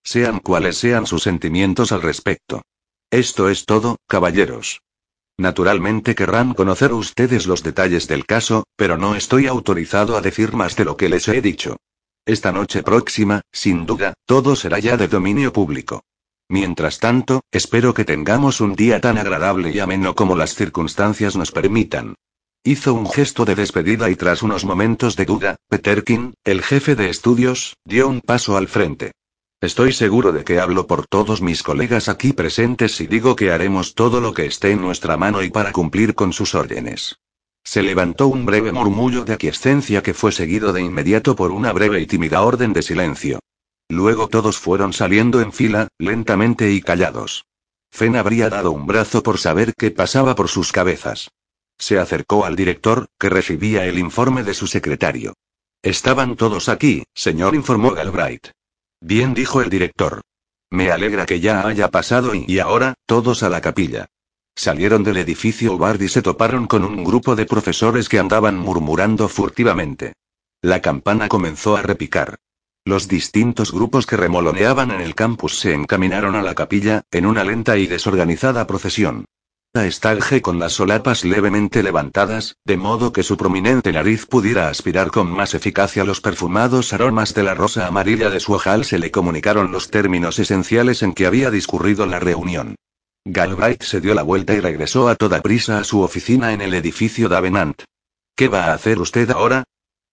Sean 0.03 0.39
cuales 0.39 0.79
sean 0.79 1.05
sus 1.05 1.21
sentimientos 1.21 1.91
al 1.91 2.01
respecto. 2.01 2.63
Esto 3.11 3.47
es 3.47 3.65
todo, 3.65 3.97
caballeros. 4.07 4.79
Naturalmente 5.39 6.15
querrán 6.15 6.55
conocer 6.55 6.93
ustedes 6.93 7.45
los 7.45 7.61
detalles 7.61 8.07
del 8.07 8.25
caso, 8.25 8.63
pero 8.75 8.97
no 8.97 9.15
estoy 9.15 9.45
autorizado 9.45 10.17
a 10.17 10.21
decir 10.21 10.53
más 10.53 10.75
de 10.75 10.85
lo 10.85 10.97
que 10.97 11.09
les 11.09 11.27
he 11.27 11.41
dicho. 11.41 11.77
Esta 12.25 12.51
noche 12.51 12.81
próxima, 12.81 13.41
sin 13.51 13.85
duda, 13.85 14.13
todo 14.25 14.55
será 14.55 14.79
ya 14.79 14.97
de 14.97 15.07
dominio 15.07 15.53
público. 15.53 16.01
Mientras 16.49 16.99
tanto, 16.99 17.41
espero 17.51 17.93
que 17.93 18.03
tengamos 18.03 18.61
un 18.61 18.75
día 18.75 18.99
tan 18.99 19.17
agradable 19.17 19.71
y 19.71 19.79
ameno 19.79 20.15
como 20.15 20.35
las 20.35 20.55
circunstancias 20.55 21.35
nos 21.35 21.51
permitan. 21.51 22.15
Hizo 22.63 22.93
un 22.95 23.07
gesto 23.07 23.45
de 23.45 23.55
despedida 23.55 24.09
y 24.09 24.15
tras 24.15 24.41
unos 24.41 24.65
momentos 24.65 25.15
de 25.15 25.25
duda, 25.25 25.55
Peterkin, 25.69 26.33
el 26.43 26.63
jefe 26.63 26.95
de 26.95 27.09
estudios, 27.09 27.75
dio 27.85 28.07
un 28.07 28.21
paso 28.21 28.57
al 28.57 28.67
frente. 28.67 29.11
Estoy 29.59 29.91
seguro 29.91 30.31
de 30.31 30.43
que 30.43 30.59
hablo 30.59 30.85
por 30.85 31.07
todos 31.07 31.41
mis 31.41 31.63
colegas 31.63 32.09
aquí 32.09 32.31
presentes 32.31 32.95
si 32.95 33.07
digo 33.07 33.35
que 33.35 33.51
haremos 33.51 33.95
todo 33.95 34.21
lo 34.21 34.31
que 34.31 34.45
esté 34.45 34.69
en 34.69 34.81
nuestra 34.81 35.17
mano 35.17 35.41
y 35.41 35.49
para 35.49 35.71
cumplir 35.71 36.13
con 36.13 36.31
sus 36.31 36.53
órdenes. 36.53 37.15
Se 37.63 37.81
levantó 37.81 38.27
un 38.27 38.45
breve 38.45 38.71
murmullo 38.71 39.25
de 39.25 39.33
aquiescencia 39.33 40.03
que 40.03 40.13
fue 40.13 40.31
seguido 40.31 40.73
de 40.73 40.83
inmediato 40.83 41.35
por 41.35 41.51
una 41.51 41.73
breve 41.73 41.99
y 41.99 42.05
tímida 42.05 42.43
orden 42.43 42.71
de 42.71 42.83
silencio. 42.83 43.39
Luego 43.89 44.27
todos 44.27 44.59
fueron 44.59 44.93
saliendo 44.93 45.41
en 45.41 45.51
fila, 45.51 45.87
lentamente 45.97 46.71
y 46.71 46.79
callados. 46.79 47.45
Fen 47.89 48.15
habría 48.15 48.49
dado 48.49 48.71
un 48.71 48.85
brazo 48.85 49.23
por 49.23 49.39
saber 49.39 49.73
qué 49.75 49.89
pasaba 49.89 50.35
por 50.35 50.49
sus 50.49 50.71
cabezas. 50.71 51.31
Se 51.79 51.97
acercó 51.97 52.45
al 52.45 52.55
director, 52.55 53.07
que 53.19 53.29
recibía 53.29 53.85
el 53.85 53.97
informe 53.97 54.43
de 54.43 54.53
su 54.53 54.67
secretario. 54.67 55.33
Estaban 55.81 56.35
todos 56.35 56.69
aquí, 56.69 57.03
señor, 57.15 57.55
informó 57.55 57.91
Galbraith. 57.91 58.51
Bien 59.01 59.33
dijo 59.33 59.61
el 59.61 59.69
director. 59.69 60.21
Me 60.69 60.91
alegra 60.91 61.25
que 61.25 61.39
ya 61.39 61.67
haya 61.67 61.89
pasado 61.89 62.33
y, 62.33 62.59
ahora, 62.59 62.95
todos 63.05 63.43
a 63.43 63.49
la 63.49 63.61
capilla. 63.61 64.07
Salieron 64.55 65.03
del 65.03 65.17
edificio 65.17 65.77
Bard 65.77 66.01
y 66.01 66.09
se 66.09 66.21
toparon 66.21 66.65
con 66.65 66.83
un 66.83 67.03
grupo 67.03 67.35
de 67.35 67.45
profesores 67.45 68.09
que 68.09 68.19
andaban 68.19 68.57
murmurando 68.57 69.29
furtivamente. 69.29 70.13
La 70.61 70.81
campana 70.81 71.29
comenzó 71.29 71.77
a 71.77 71.83
repicar. 71.83 72.37
Los 72.83 73.07
distintos 73.07 73.71
grupos 73.71 74.07
que 74.07 74.17
remoloneaban 74.17 74.91
en 74.91 75.01
el 75.01 75.13
campus 75.13 75.59
se 75.59 75.73
encaminaron 75.73 76.35
a 76.35 76.41
la 76.41 76.55
capilla, 76.55 77.03
en 77.11 77.25
una 77.25 77.43
lenta 77.43 77.77
y 77.77 77.85
desorganizada 77.85 78.65
procesión. 78.65 79.25
Stalge 79.91 80.41
con 80.41 80.59
las 80.59 80.73
solapas 80.73 81.23
levemente 81.23 81.83
levantadas, 81.83 82.57
de 82.65 82.77
modo 82.77 83.13
que 83.13 83.23
su 83.23 83.37
prominente 83.37 83.91
nariz 83.91 84.25
pudiera 84.25 84.69
aspirar 84.69 85.11
con 85.11 85.29
más 85.31 85.53
eficacia 85.53 86.03
los 86.03 86.21
perfumados 86.21 86.93
aromas 86.93 87.33
de 87.33 87.43
la 87.43 87.53
rosa 87.53 87.87
amarilla 87.87 88.29
de 88.29 88.39
su 88.39 88.53
ojal, 88.53 88.85
se 88.85 88.99
le 88.99 89.11
comunicaron 89.11 89.71
los 89.71 89.89
términos 89.89 90.39
esenciales 90.39 91.03
en 91.03 91.13
que 91.13 91.25
había 91.25 91.51
discurrido 91.51 92.05
la 92.05 92.19
reunión. 92.19 92.75
Galbraith 93.25 93.83
se 93.83 94.01
dio 94.01 94.13
la 94.13 94.23
vuelta 94.23 94.53
y 94.53 94.59
regresó 94.59 95.09
a 95.09 95.15
toda 95.15 95.41
prisa 95.41 95.79
a 95.79 95.83
su 95.83 96.01
oficina 96.01 96.53
en 96.53 96.61
el 96.61 96.73
edificio 96.73 97.29
Davenant. 97.29 97.83
¿Qué 98.35 98.47
va 98.47 98.65
a 98.65 98.73
hacer 98.73 98.99
usted 98.99 99.29
ahora? 99.31 99.63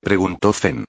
preguntó 0.00 0.52
Fenn. 0.52 0.84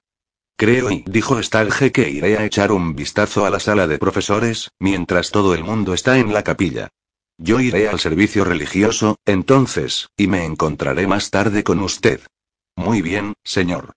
Creo 0.56 0.90
y 0.90 1.04
dijo 1.06 1.42
Stalge 1.42 1.92
que 1.92 2.10
iré 2.10 2.38
a 2.38 2.44
echar 2.44 2.72
un 2.72 2.96
vistazo 2.96 3.46
a 3.46 3.50
la 3.50 3.60
sala 3.60 3.86
de 3.86 3.98
profesores, 3.98 4.70
mientras 4.78 5.30
todo 5.30 5.54
el 5.54 5.62
mundo 5.62 5.94
está 5.94 6.18
en 6.18 6.32
la 6.32 6.42
capilla. 6.42 6.88
Yo 7.38 7.60
iré 7.60 7.88
al 7.88 8.00
servicio 8.00 8.44
religioso, 8.44 9.18
entonces, 9.26 10.08
y 10.16 10.26
me 10.26 10.44
encontraré 10.44 11.06
más 11.06 11.30
tarde 11.30 11.64
con 11.64 11.80
usted. 11.80 12.20
Muy 12.76 13.02
bien, 13.02 13.34
señor. 13.44 13.92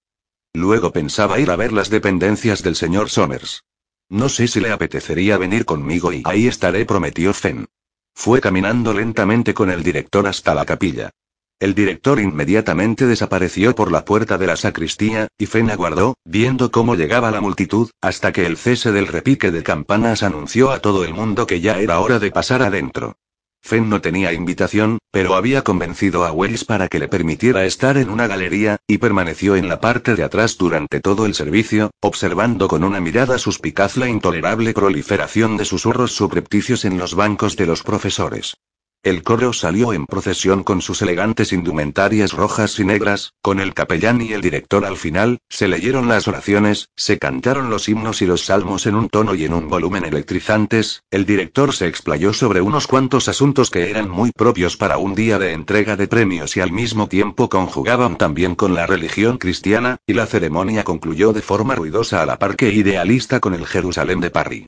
Luego 0.54 0.92
pensaba 0.92 1.40
ir 1.40 1.50
a 1.50 1.56
ver 1.56 1.72
las 1.72 1.90
dependencias 1.90 2.64
del 2.64 2.76
señor 2.76 3.10
Somers. 3.10 3.64
No 4.10 4.28
sé 4.28 4.48
si 4.48 4.60
le 4.60 4.72
apetecería 4.72 5.38
venir 5.38 5.66
conmigo 5.66 6.12
y 6.12 6.24
ahí 6.26 6.48
estaré, 6.48 6.86
prometió 6.86 7.34
Fen. 7.34 7.68
Fue 8.14 8.42
caminando 8.42 8.94
lentamente 8.94 9.54
con 9.54 9.70
el 9.70 9.84
director 9.84 10.28
hasta 10.28 10.54
la 10.54 10.66
capilla. 10.66 11.12
El 11.60 11.76
director 11.76 12.20
inmediatamente 12.20 13.06
desapareció 13.06 13.76
por 13.76 13.92
la 13.92 14.04
puerta 14.04 14.38
de 14.38 14.48
la 14.48 14.56
sacristía, 14.56 15.28
y 15.38 15.46
Fen 15.46 15.70
aguardó, 15.70 16.16
viendo 16.26 16.72
cómo 16.72 16.96
llegaba 16.96 17.32
la 17.32 17.42
multitud, 17.42 17.90
hasta 18.02 18.32
que 18.34 18.46
el 18.46 18.58
cese 18.58 18.92
del 18.92 19.08
repique 19.08 19.52
de 19.52 19.64
campanas 19.64 20.24
anunció 20.24 20.72
a 20.72 20.80
todo 20.80 21.06
el 21.06 21.14
mundo 21.14 21.48
que 21.48 21.62
ya 21.62 21.80
era 21.80 22.00
hora 22.00 22.20
de 22.20 22.32
pasar 22.32 22.64
adentro. 22.64 23.16
Fenn 23.62 23.88
no 23.88 24.02
tenía 24.02 24.34
invitación, 24.34 24.98
pero 25.12 25.36
había 25.36 25.64
convencido 25.64 26.26
a 26.26 26.32
Wells 26.32 26.66
para 26.66 26.88
que 26.88 26.98
le 26.98 27.08
permitiera 27.08 27.66
estar 27.66 27.98
en 27.98 28.10
una 28.10 28.26
galería, 28.26 28.78
y 28.88 28.98
permaneció 28.98 29.56
en 29.56 29.70
la 29.70 29.80
parte 29.80 30.16
de 30.16 30.24
atrás 30.24 30.58
durante 30.58 31.02
todo 31.02 31.28
el 31.28 31.36
servicio, 31.36 31.92
observando 32.02 32.68
con 32.68 32.84
una 32.84 33.00
mirada 33.00 33.38
suspicaz 33.38 33.96
la 33.96 34.10
intolerable 34.10 34.74
proliferación 34.74 35.56
de 35.58 35.66
susurros 35.66 36.14
subrepticios 36.14 36.84
en 36.84 36.98
los 36.98 37.14
bancos 37.14 37.56
de 37.58 37.68
los 37.68 37.84
profesores. 37.84 38.56
El 39.02 39.24
coro 39.24 39.54
salió 39.54 39.94
en 39.94 40.06
procesión 40.06 40.62
con 40.62 40.82
sus 40.82 41.02
elegantes 41.02 41.54
indumentarias 41.54 42.34
rojas 42.34 42.78
y 42.82 42.84
negras, 42.84 43.32
con 43.42 43.62
el 43.62 43.74
capellán 43.74 44.22
y 44.22 44.34
el 44.34 44.42
director 44.42 44.84
al 44.84 44.98
final, 44.98 45.40
se 45.48 45.70
leyeron 45.70 46.10
las 46.10 46.28
oraciones, 46.28 46.90
se 46.98 47.18
cantaron 47.18 47.70
los 47.70 47.88
himnos 47.88 48.22
y 48.22 48.26
los 48.26 48.44
salmos 48.44 48.88
en 48.88 48.96
un 48.96 49.08
tono 49.08 49.36
y 49.36 49.46
en 49.46 49.54
un 49.54 49.70
volumen 49.70 50.04
electrizantes, 50.04 51.04
el 51.12 51.26
director 51.26 51.74
se 51.74 51.88
explayó 51.88 52.34
sobre 52.34 52.60
unos 52.60 52.88
cuantos 52.88 53.30
asuntos 53.30 53.70
que 53.70 53.90
eran 53.90 54.10
muy 54.10 54.34
propios 54.34 54.76
para 54.76 54.98
un 54.98 55.16
día 55.16 55.40
de 55.40 55.54
entrega 55.54 55.96
de 55.96 56.10
premios 56.10 56.58
y 56.58 56.60
al 56.60 56.74
mismo 56.74 57.08
tiempo 57.08 57.48
conjugaban 57.48 58.18
también 58.18 58.54
con 58.54 58.74
la 58.74 58.86
religión 58.86 59.38
cristiana, 59.38 60.00
y 60.08 60.14
la 60.14 60.26
ceremonia 60.26 60.84
concluyó 60.84 61.32
de 61.32 61.42
forma 61.42 61.74
ruidosa 61.74 62.22
a 62.22 62.26
la 62.26 62.38
par 62.38 62.58
que 62.58 62.74
idealista 62.74 63.40
con 63.40 63.54
el 63.54 63.66
Jerusalén 63.66 64.20
de 64.20 64.30
Parry. 64.30 64.66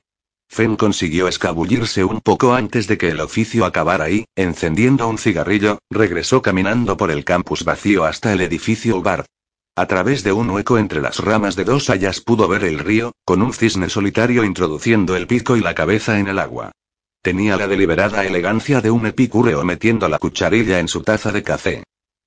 Fen 0.54 0.76
consiguió 0.76 1.28
escabullirse 1.28 2.04
un 2.04 2.20
poco 2.20 2.52
antes 2.52 2.86
de 2.86 2.98
que 2.98 3.08
el 3.08 3.20
oficio 3.20 3.64
acabara 3.64 4.10
y, 4.10 4.26
encendiendo 4.36 5.08
un 5.08 5.16
cigarrillo, 5.16 5.78
regresó 5.88 6.42
caminando 6.42 6.98
por 6.98 7.10
el 7.10 7.24
campus 7.24 7.64
vacío 7.64 8.04
hasta 8.04 8.34
el 8.34 8.42
edificio 8.42 8.98
Ubard. 8.98 9.24
A 9.76 9.86
través 9.86 10.22
de 10.24 10.32
un 10.32 10.50
hueco 10.50 10.76
entre 10.76 11.00
las 11.00 11.20
ramas 11.20 11.56
de 11.56 11.64
dos 11.64 11.88
hayas 11.88 12.20
pudo 12.20 12.48
ver 12.48 12.64
el 12.64 12.80
río, 12.80 13.12
con 13.24 13.40
un 13.40 13.54
cisne 13.54 13.88
solitario 13.88 14.44
introduciendo 14.44 15.16
el 15.16 15.26
pico 15.26 15.56
y 15.56 15.62
la 15.62 15.74
cabeza 15.74 16.18
en 16.18 16.28
el 16.28 16.38
agua. 16.38 16.72
Tenía 17.22 17.56
la 17.56 17.66
deliberada 17.66 18.26
elegancia 18.26 18.82
de 18.82 18.90
un 18.90 19.06
epicúreo 19.06 19.64
metiendo 19.64 20.06
la 20.10 20.18
cucharilla 20.18 20.80
en 20.80 20.88
su 20.88 21.02
taza 21.02 21.32
de 21.32 21.42
café. 21.42 21.82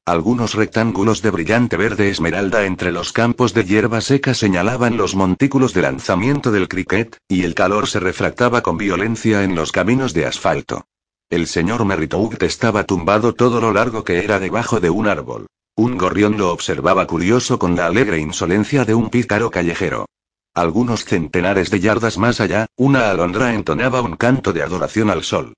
Algunos 0.07 0.53
rectángulos 0.53 1.23
de 1.23 1.31
brillante 1.31 1.77
verde 1.77 2.11
esmeralda 2.11 2.65
entre 2.65 2.91
los 2.91 3.11
campos 3.11 3.55
de 3.55 3.65
hierba 3.65 4.01
seca 4.01 4.35
señalaban 4.35 4.97
los 4.97 5.15
montículos 5.15 5.73
de 5.73 5.81
lanzamiento 5.81 6.51
del 6.51 6.67
cricket, 6.67 7.17
y 7.27 7.41
el 7.41 7.55
calor 7.55 7.87
se 7.87 7.99
refractaba 7.99 8.61
con 8.61 8.77
violencia 8.77 9.43
en 9.43 9.55
los 9.55 9.71
caminos 9.71 10.13
de 10.13 10.27
asfalto. 10.27 10.85
El 11.31 11.47
señor 11.47 11.85
Merritout 11.85 12.43
estaba 12.43 12.83
tumbado 12.83 13.33
todo 13.33 13.59
lo 13.59 13.73
largo 13.73 14.03
que 14.03 14.23
era 14.23 14.39
debajo 14.39 14.79
de 14.79 14.91
un 14.91 15.07
árbol. 15.07 15.47
Un 15.75 15.97
gorrión 15.97 16.37
lo 16.37 16.51
observaba 16.51 17.07
curioso 17.07 17.57
con 17.57 17.75
la 17.75 17.87
alegre 17.87 18.19
insolencia 18.19 18.85
de 18.85 18.93
un 18.93 19.09
pícaro 19.09 19.49
callejero. 19.49 20.05
Algunos 20.53 21.03
centenares 21.03 21.71
de 21.71 21.79
yardas 21.79 22.19
más 22.19 22.39
allá, 22.39 22.67
una 22.75 23.09
alondra 23.09 23.55
entonaba 23.55 24.03
un 24.03 24.17
canto 24.17 24.53
de 24.53 24.61
adoración 24.61 25.09
al 25.09 25.23
sol. 25.23 25.55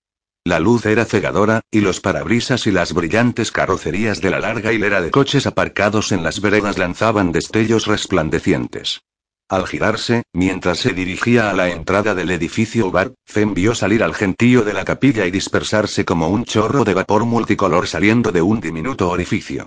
La 0.47 0.61
luz 0.61 0.85
era 0.85 1.03
cegadora, 1.03 1.59
y 1.69 1.81
los 1.81 1.99
parabrisas 1.99 2.67
y 2.67 2.71
las 2.71 2.93
brillantes 2.93 3.51
carrocerías 3.51 4.21
de 4.21 4.29
la 4.29 4.39
larga 4.39 4.71
hilera 4.71 5.01
de 5.01 5.11
coches 5.11 5.45
aparcados 5.45 6.13
en 6.13 6.23
las 6.23 6.39
veredas 6.39 6.77
lanzaban 6.77 7.33
destellos 7.33 7.85
resplandecientes. 7.85 9.01
Al 9.49 9.67
girarse, 9.67 10.23
mientras 10.31 10.79
se 10.79 10.93
dirigía 10.93 11.49
a 11.49 11.53
la 11.53 11.67
entrada 11.67 12.15
del 12.15 12.31
edificio 12.31 12.91
Bar, 12.91 13.11
Fen 13.25 13.53
vio 13.55 13.75
salir 13.75 14.01
al 14.01 14.15
gentío 14.15 14.61
de 14.61 14.71
la 14.71 14.85
capilla 14.85 15.25
y 15.25 15.31
dispersarse 15.31 16.05
como 16.05 16.29
un 16.29 16.45
chorro 16.45 16.85
de 16.85 16.93
vapor 16.93 17.25
multicolor 17.25 17.85
saliendo 17.85 18.31
de 18.31 18.41
un 18.41 18.61
diminuto 18.61 19.09
orificio. 19.09 19.65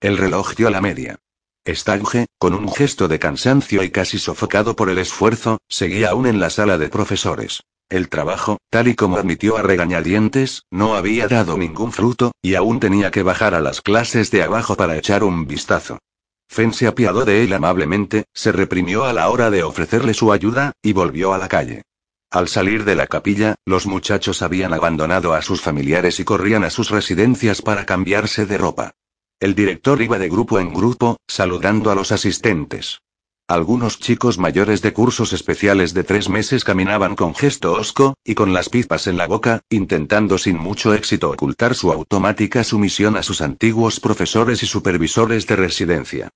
El 0.00 0.16
reloj 0.16 0.54
dio 0.54 0.70
la 0.70 0.80
media. 0.80 1.18
Stange, 1.66 2.24
con 2.38 2.54
un 2.54 2.72
gesto 2.72 3.06
de 3.06 3.18
cansancio 3.18 3.82
y 3.82 3.90
casi 3.90 4.18
sofocado 4.18 4.76
por 4.76 4.88
el 4.88 4.96
esfuerzo, 4.96 5.58
seguía 5.68 6.08
aún 6.08 6.26
en 6.26 6.40
la 6.40 6.48
sala 6.48 6.78
de 6.78 6.88
profesores. 6.88 7.60
El 7.92 8.08
trabajo, 8.08 8.56
tal 8.70 8.88
y 8.88 8.94
como 8.94 9.18
admitió 9.18 9.58
a 9.58 9.62
regañadientes, 9.62 10.62
no 10.70 10.94
había 10.94 11.28
dado 11.28 11.58
ningún 11.58 11.92
fruto, 11.92 12.32
y 12.40 12.54
aún 12.54 12.80
tenía 12.80 13.10
que 13.10 13.22
bajar 13.22 13.54
a 13.54 13.60
las 13.60 13.82
clases 13.82 14.30
de 14.30 14.42
abajo 14.42 14.76
para 14.76 14.96
echar 14.96 15.22
un 15.22 15.46
vistazo. 15.46 15.98
Fen 16.48 16.72
se 16.72 16.86
apiadó 16.86 17.26
de 17.26 17.44
él 17.44 17.52
amablemente, 17.52 18.24
se 18.32 18.50
reprimió 18.50 19.04
a 19.04 19.12
la 19.12 19.28
hora 19.28 19.50
de 19.50 19.62
ofrecerle 19.62 20.14
su 20.14 20.32
ayuda, 20.32 20.72
y 20.82 20.94
volvió 20.94 21.34
a 21.34 21.38
la 21.38 21.48
calle. 21.48 21.82
Al 22.30 22.48
salir 22.48 22.86
de 22.86 22.94
la 22.96 23.08
capilla, 23.08 23.56
los 23.66 23.86
muchachos 23.86 24.40
habían 24.40 24.72
abandonado 24.72 25.34
a 25.34 25.42
sus 25.42 25.60
familiares 25.60 26.18
y 26.18 26.24
corrían 26.24 26.64
a 26.64 26.70
sus 26.70 26.88
residencias 26.88 27.60
para 27.60 27.84
cambiarse 27.84 28.46
de 28.46 28.56
ropa. 28.56 28.92
El 29.38 29.54
director 29.54 30.00
iba 30.00 30.18
de 30.18 30.30
grupo 30.30 30.58
en 30.58 30.72
grupo, 30.72 31.18
saludando 31.28 31.90
a 31.90 31.94
los 31.94 32.10
asistentes. 32.10 33.02
Algunos 33.48 33.98
chicos 33.98 34.38
mayores 34.38 34.82
de 34.82 34.92
cursos 34.92 35.32
especiales 35.32 35.94
de 35.94 36.04
tres 36.04 36.28
meses 36.28 36.64
caminaban 36.64 37.16
con 37.16 37.34
gesto 37.34 37.72
hosco, 37.72 38.14
y 38.24 38.34
con 38.34 38.52
las 38.52 38.68
pipas 38.68 39.06
en 39.06 39.16
la 39.16 39.26
boca, 39.26 39.60
intentando 39.68 40.38
sin 40.38 40.56
mucho 40.56 40.94
éxito 40.94 41.30
ocultar 41.30 41.74
su 41.74 41.92
automática 41.92 42.64
sumisión 42.64 43.16
a 43.16 43.22
sus 43.22 43.42
antiguos 43.42 44.00
profesores 44.00 44.62
y 44.62 44.66
supervisores 44.66 45.46
de 45.46 45.56
residencia. 45.56 46.28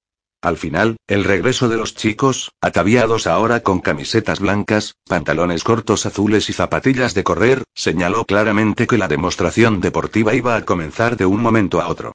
Al 0.42 0.58
final, 0.58 0.96
el 1.06 1.24
regreso 1.24 1.68
de 1.68 1.76
los 1.76 1.94
chicos, 1.94 2.52
ataviados 2.60 3.26
ahora 3.26 3.60
con 3.60 3.80
camisetas 3.80 4.38
blancas, 4.38 4.94
pantalones 5.08 5.64
cortos 5.64 6.06
azules 6.06 6.50
y 6.50 6.52
zapatillas 6.52 7.14
de 7.14 7.24
correr, 7.24 7.62
señaló 7.74 8.24
claramente 8.26 8.86
que 8.86 8.98
la 8.98 9.08
demostración 9.08 9.80
deportiva 9.80 10.34
iba 10.34 10.56
a 10.56 10.64
comenzar 10.64 11.16
de 11.16 11.26
un 11.26 11.40
momento 11.40 11.80
a 11.80 11.88
otro. 11.88 12.12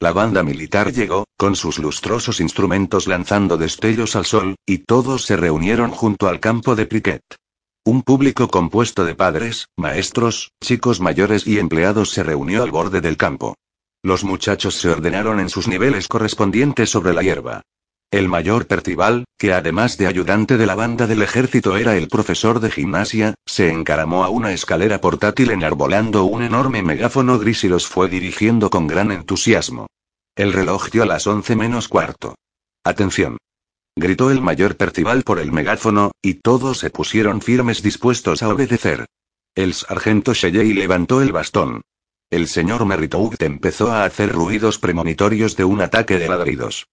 La 0.00 0.12
banda 0.12 0.42
militar 0.42 0.92
llegó, 0.92 1.24
con 1.38 1.56
sus 1.56 1.78
lustrosos 1.78 2.40
instrumentos 2.40 3.06
lanzando 3.06 3.56
destellos 3.56 4.16
al 4.16 4.26
sol, 4.26 4.56
y 4.66 4.78
todos 4.78 5.24
se 5.24 5.36
reunieron 5.36 5.90
junto 5.90 6.28
al 6.28 6.40
campo 6.40 6.76
de 6.76 6.88
cricket. 6.88 7.22
Un 7.86 8.02
público 8.02 8.48
compuesto 8.48 9.04
de 9.04 9.14
padres, 9.14 9.66
maestros, 9.76 10.52
chicos 10.62 11.00
mayores 11.00 11.46
y 11.46 11.58
empleados 11.58 12.10
se 12.10 12.22
reunió 12.22 12.62
al 12.62 12.70
borde 12.70 13.00
del 13.00 13.16
campo. 13.16 13.56
Los 14.02 14.24
muchachos 14.24 14.74
se 14.74 14.88
ordenaron 14.90 15.40
en 15.40 15.48
sus 15.48 15.68
niveles 15.68 16.08
correspondientes 16.08 16.90
sobre 16.90 17.14
la 17.14 17.22
hierba. 17.22 17.62
El 18.14 18.28
mayor 18.28 18.68
Percival, 18.68 19.24
que 19.36 19.52
además 19.52 19.98
de 19.98 20.06
ayudante 20.06 20.56
de 20.56 20.66
la 20.66 20.76
banda 20.76 21.08
del 21.08 21.20
ejército 21.20 21.76
era 21.76 21.96
el 21.96 22.06
profesor 22.06 22.60
de 22.60 22.70
gimnasia, 22.70 23.34
se 23.44 23.72
encaramó 23.72 24.22
a 24.22 24.28
una 24.28 24.52
escalera 24.52 25.00
portátil 25.00 25.50
enarbolando 25.50 26.22
un 26.22 26.44
enorme 26.44 26.80
megáfono 26.84 27.40
gris 27.40 27.64
y 27.64 27.68
los 27.68 27.88
fue 27.88 28.08
dirigiendo 28.08 28.70
con 28.70 28.86
gran 28.86 29.10
entusiasmo. 29.10 29.88
El 30.36 30.52
reloj 30.52 30.90
dio 30.92 31.02
a 31.02 31.06
las 31.06 31.26
once 31.26 31.56
menos 31.56 31.88
cuarto. 31.88 32.36
Atención. 32.84 33.36
Gritó 33.96 34.30
el 34.30 34.40
mayor 34.40 34.76
Percival 34.76 35.24
por 35.24 35.40
el 35.40 35.50
megáfono, 35.50 36.12
y 36.22 36.34
todos 36.34 36.78
se 36.78 36.90
pusieron 36.90 37.40
firmes 37.40 37.82
dispuestos 37.82 38.44
a 38.44 38.48
obedecer. 38.48 39.06
El 39.56 39.74
sargento 39.74 40.34
Shelley 40.34 40.72
levantó 40.72 41.20
el 41.20 41.32
bastón. 41.32 41.80
El 42.30 42.46
señor 42.46 42.86
Merritout 42.86 43.42
empezó 43.42 43.90
a 43.90 44.04
hacer 44.04 44.30
ruidos 44.30 44.78
premonitorios 44.78 45.56
de 45.56 45.64
un 45.64 45.80
ataque 45.80 46.16
de 46.16 46.28
ladridos. 46.28 46.86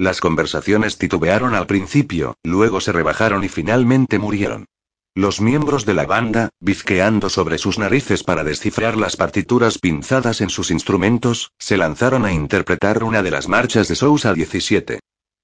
Las 0.00 0.20
conversaciones 0.20 0.96
titubearon 0.96 1.56
al 1.56 1.66
principio, 1.66 2.36
luego 2.44 2.80
se 2.80 2.92
rebajaron 2.92 3.42
y 3.42 3.48
finalmente 3.48 4.20
murieron. 4.20 4.66
Los 5.16 5.40
miembros 5.40 5.84
de 5.86 5.94
la 5.94 6.06
banda, 6.06 6.50
bizqueando 6.60 7.28
sobre 7.28 7.58
sus 7.58 7.80
narices 7.80 8.22
para 8.22 8.44
descifrar 8.44 8.96
las 8.96 9.16
partituras 9.16 9.78
pinzadas 9.78 10.40
en 10.40 10.50
sus 10.50 10.70
instrumentos, 10.70 11.50
se 11.58 11.76
lanzaron 11.76 12.24
a 12.24 12.32
interpretar 12.32 13.02
una 13.02 13.24
de 13.24 13.32
las 13.32 13.48
marchas 13.48 13.88
de 13.88 13.96
Sousa 13.96 14.34
17. 14.34 15.00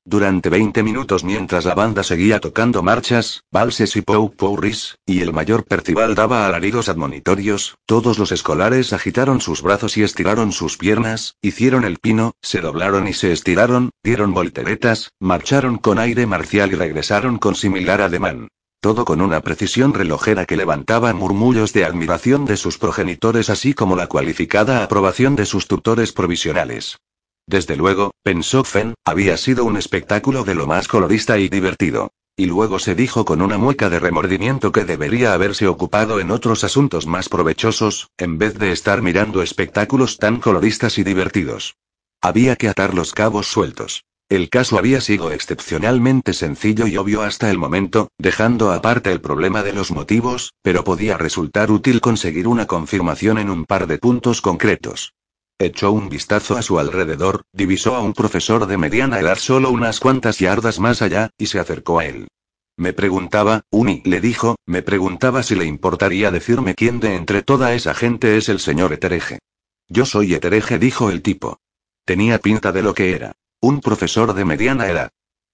Durante 0.06 0.50
20 0.50 0.82
minutos 0.82 1.24
mientras 1.24 1.64
la 1.64 1.74
banda 1.74 2.02
seguía 2.02 2.38
tocando 2.38 2.82
marchas, 2.82 3.42
valses 3.50 3.96
y 3.96 4.02
pou 4.02 4.30
pourris, 4.36 4.98
y 5.06 5.22
el 5.22 5.32
mayor 5.32 5.64
Percival 5.64 6.14
daba 6.14 6.46
alaridos 6.46 6.90
admonitorios, 6.90 7.78
todos 7.86 8.18
los 8.18 8.30
escolares 8.30 8.92
agitaron 8.92 9.40
sus 9.40 9.62
brazos 9.62 9.96
y 9.96 10.02
estiraron 10.02 10.52
sus 10.52 10.76
piernas, 10.76 11.36
hicieron 11.40 11.84
el 11.84 11.98
pino, 11.98 12.32
se 12.42 12.60
doblaron 12.60 13.08
y 13.08 13.14
se 13.14 13.32
estiraron, 13.32 13.92
dieron 14.02 14.34
volteretas, 14.34 15.10
marcharon 15.20 15.78
con 15.78 15.98
aire 15.98 16.26
marcial 16.26 16.72
y 16.72 16.74
regresaron 16.74 17.38
con 17.38 17.54
similar 17.54 18.02
ademán 18.02 18.48
todo 18.84 19.06
con 19.06 19.22
una 19.22 19.40
precisión 19.40 19.94
relojera 19.94 20.44
que 20.44 20.58
levantaba 20.58 21.14
murmullos 21.14 21.72
de 21.72 21.86
admiración 21.86 22.44
de 22.44 22.58
sus 22.58 22.76
progenitores 22.76 23.48
así 23.48 23.72
como 23.72 23.96
la 23.96 24.08
cualificada 24.08 24.84
aprobación 24.84 25.36
de 25.36 25.46
sus 25.46 25.66
tutores 25.66 26.12
provisionales. 26.12 26.98
Desde 27.46 27.76
luego, 27.76 28.12
pensó 28.22 28.64
Fen, 28.64 28.94
había 29.04 29.36
sido 29.36 29.64
un 29.64 29.76
espectáculo 29.76 30.44
de 30.44 30.54
lo 30.54 30.66
más 30.66 30.88
colorista 30.88 31.38
y 31.38 31.48
divertido. 31.48 32.10
Y 32.36 32.46
luego 32.46 32.80
se 32.80 32.96
dijo 32.96 33.24
con 33.24 33.42
una 33.42 33.58
mueca 33.58 33.88
de 33.90 34.00
remordimiento 34.00 34.72
que 34.72 34.84
debería 34.84 35.34
haberse 35.34 35.68
ocupado 35.68 36.18
en 36.18 36.32
otros 36.32 36.64
asuntos 36.64 37.06
más 37.06 37.28
provechosos, 37.28 38.08
en 38.18 38.38
vez 38.38 38.58
de 38.58 38.72
estar 38.72 39.02
mirando 39.02 39.40
espectáculos 39.40 40.18
tan 40.18 40.40
coloristas 40.40 40.98
y 40.98 41.04
divertidos. 41.04 41.76
Había 42.20 42.56
que 42.56 42.68
atar 42.68 42.92
los 42.92 43.12
cabos 43.12 43.46
sueltos. 43.46 44.04
El 44.28 44.48
caso 44.48 44.78
había 44.78 45.00
sido 45.00 45.30
excepcionalmente 45.30 46.32
sencillo 46.32 46.86
y 46.86 46.96
obvio 46.96 47.22
hasta 47.22 47.50
el 47.50 47.58
momento, 47.58 48.08
dejando 48.18 48.72
aparte 48.72 49.12
el 49.12 49.20
problema 49.20 49.62
de 49.62 49.74
los 49.74 49.92
motivos, 49.92 50.54
pero 50.62 50.82
podía 50.82 51.18
resultar 51.18 51.70
útil 51.70 52.00
conseguir 52.00 52.48
una 52.48 52.66
confirmación 52.66 53.38
en 53.38 53.50
un 53.50 53.64
par 53.64 53.86
de 53.86 53.98
puntos 53.98 54.40
concretos. 54.40 55.12
Echó 55.58 55.92
un 55.92 56.08
vistazo 56.08 56.56
a 56.56 56.62
su 56.62 56.80
alrededor, 56.80 57.42
divisó 57.52 57.94
a 57.94 58.00
un 58.00 58.12
profesor 58.12 58.66
de 58.66 58.76
mediana 58.76 59.20
edad 59.20 59.38
solo 59.38 59.70
unas 59.70 60.00
cuantas 60.00 60.40
yardas 60.40 60.80
más 60.80 61.00
allá, 61.00 61.30
y 61.38 61.46
se 61.46 61.60
acercó 61.60 62.00
a 62.00 62.06
él. 62.06 62.26
Me 62.76 62.92
preguntaba, 62.92 63.62
Uni 63.70 64.02
le 64.04 64.20
dijo, 64.20 64.56
me 64.66 64.82
preguntaba 64.82 65.44
si 65.44 65.54
le 65.54 65.64
importaría 65.64 66.32
decirme 66.32 66.74
quién 66.74 66.98
de 66.98 67.14
entre 67.14 67.42
toda 67.42 67.72
esa 67.72 67.94
gente 67.94 68.36
es 68.36 68.48
el 68.48 68.58
señor 68.58 68.92
Etereje. 68.92 69.38
Yo 69.88 70.06
soy 70.06 70.34
Etereje, 70.34 70.80
dijo 70.80 71.08
el 71.08 71.22
tipo. 71.22 71.60
Tenía 72.04 72.40
pinta 72.40 72.72
de 72.72 72.82
lo 72.82 72.94
que 72.94 73.14
era. 73.14 73.36
Un 73.60 73.80
profesor 73.80 74.34
de 74.34 74.44
mediana 74.44 74.88
edad. 74.88 75.10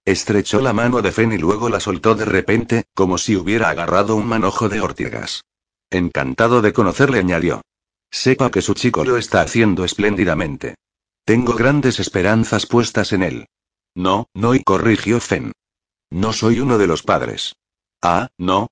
Estrechó 0.07 0.63
la 0.63 0.73
mano 0.73 1.03
de 1.03 1.13
Fen 1.13 1.33
y 1.33 1.39
luego 1.39 1.69
la 1.69 1.79
soltó 1.79 2.15
de 2.15 2.25
repente, 2.25 2.85
como 2.95 3.19
si 3.19 3.37
hubiera 3.37 3.69
agarrado 3.69 4.17
un 4.17 4.27
manojo 4.27 4.71
de 4.71 4.81
ortigas. 4.81 5.45
Encantado 5.91 6.63
de 6.63 6.73
conocerle, 6.73 7.19
añadió. 7.19 7.61
Sepa 8.11 8.51
que 8.51 8.62
su 8.62 8.74
chico 8.74 9.05
lo 9.05 9.16
está 9.16 9.41
haciendo 9.41 9.85
espléndidamente. 9.85 10.74
Tengo 11.24 11.55
grandes 11.55 12.01
esperanzas 12.01 12.66
puestas 12.66 13.12
en 13.12 13.23
él. 13.23 13.47
No, 13.95 14.28
no, 14.35 14.55
y 14.55 14.62
corrigió 14.62 15.20
Fen. 15.20 15.53
No 16.11 16.32
soy 16.32 16.61
uno 16.61 16.78
de 16.78 16.87
los 16.87 17.03
padres. 17.03 17.55
Ah, 18.03 18.28
no. 18.39 18.69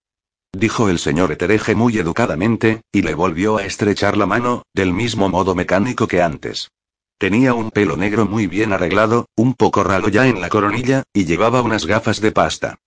Dijo 0.53 0.89
el 0.89 0.99
señor 0.99 1.31
Etereje 1.31 1.75
muy 1.75 1.99
educadamente, 1.99 2.83
y 2.91 3.03
le 3.03 3.15
volvió 3.15 3.59
a 3.59 3.65
estrechar 3.65 4.17
la 4.17 4.27
mano, 4.27 4.63
del 4.75 4.93
mismo 4.93 5.29
modo 5.29 5.55
mecánico 5.55 6.09
que 6.09 6.23
antes. 6.23 6.71
Tenía 7.19 7.53
un 7.53 7.71
pelo 7.71 7.97
negro 7.97 8.27
muy 8.27 8.47
bien 8.47 8.73
arreglado, 8.73 9.27
un 9.37 9.55
poco 9.55 9.85
ralo 9.85 10.09
ya 10.09 10.27
en 10.27 10.41
la 10.41 10.49
coronilla, 10.49 11.03
y 11.13 11.27
llevaba 11.27 11.63
unas 11.63 11.87
gafas 11.87 12.21
de 12.21 12.33
pasta. 12.33 12.79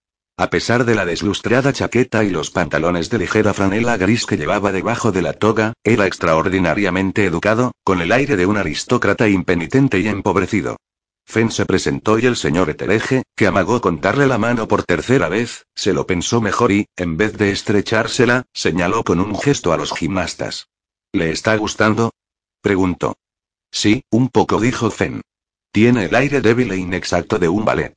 A 0.42 0.50
pesar 0.50 0.86
de 0.86 0.96
la 0.96 1.06
deslustrada 1.06 1.72
chaqueta 1.72 2.24
y 2.24 2.32
los 2.32 2.50
pantalones 2.50 3.12
de 3.12 3.20
ligera 3.20 3.54
franela 3.54 3.96
gris 3.98 4.26
que 4.26 4.38
llevaba 4.38 4.72
debajo 4.72 5.12
de 5.12 5.22
la 5.22 5.34
toga, 5.34 5.74
era 5.84 6.08
extraordinariamente 6.08 7.26
educado, 7.26 7.74
con 7.84 8.02
el 8.02 8.12
aire 8.12 8.36
de 8.36 8.48
un 8.48 8.58
aristócrata 8.58 9.30
impenitente 9.30 10.00
y 10.00 10.08
empobrecido. 10.08 10.78
Fen 11.28 11.52
se 11.52 11.68
presentó 11.68 12.18
y 12.18 12.26
el 12.26 12.36
señor 12.38 12.72
Etereje, 12.72 13.22
que 13.36 13.46
amagó 13.46 13.82
contarle 13.82 14.26
la 14.26 14.40
mano 14.40 14.68
por 14.68 14.82
tercera 14.82 15.30
vez, 15.30 15.68
se 15.76 15.94
lo 15.94 16.08
pensó 16.08 16.42
mejor 16.42 16.72
y, 16.72 16.88
en 16.96 17.18
vez 17.18 17.38
de 17.38 17.52
estrechársela, 17.52 18.48
señaló 18.52 19.04
con 19.04 19.20
un 19.20 19.38
gesto 19.40 19.74
a 19.74 19.78
los 19.78 19.92
gimnastas. 19.94 20.70
¿Le 21.14 21.30
está 21.30 21.56
gustando? 21.56 22.16
preguntó. 22.64 23.14
Sí, 23.70 24.06
un 24.10 24.30
poco, 24.30 24.60
dijo 24.60 24.90
Fen. 24.90 25.22
Tiene 25.72 26.06
el 26.06 26.16
aire 26.16 26.42
débil 26.42 26.72
e 26.72 26.78
inexacto 26.78 27.38
de 27.38 27.48
un 27.48 27.64
ballet. 27.64 27.94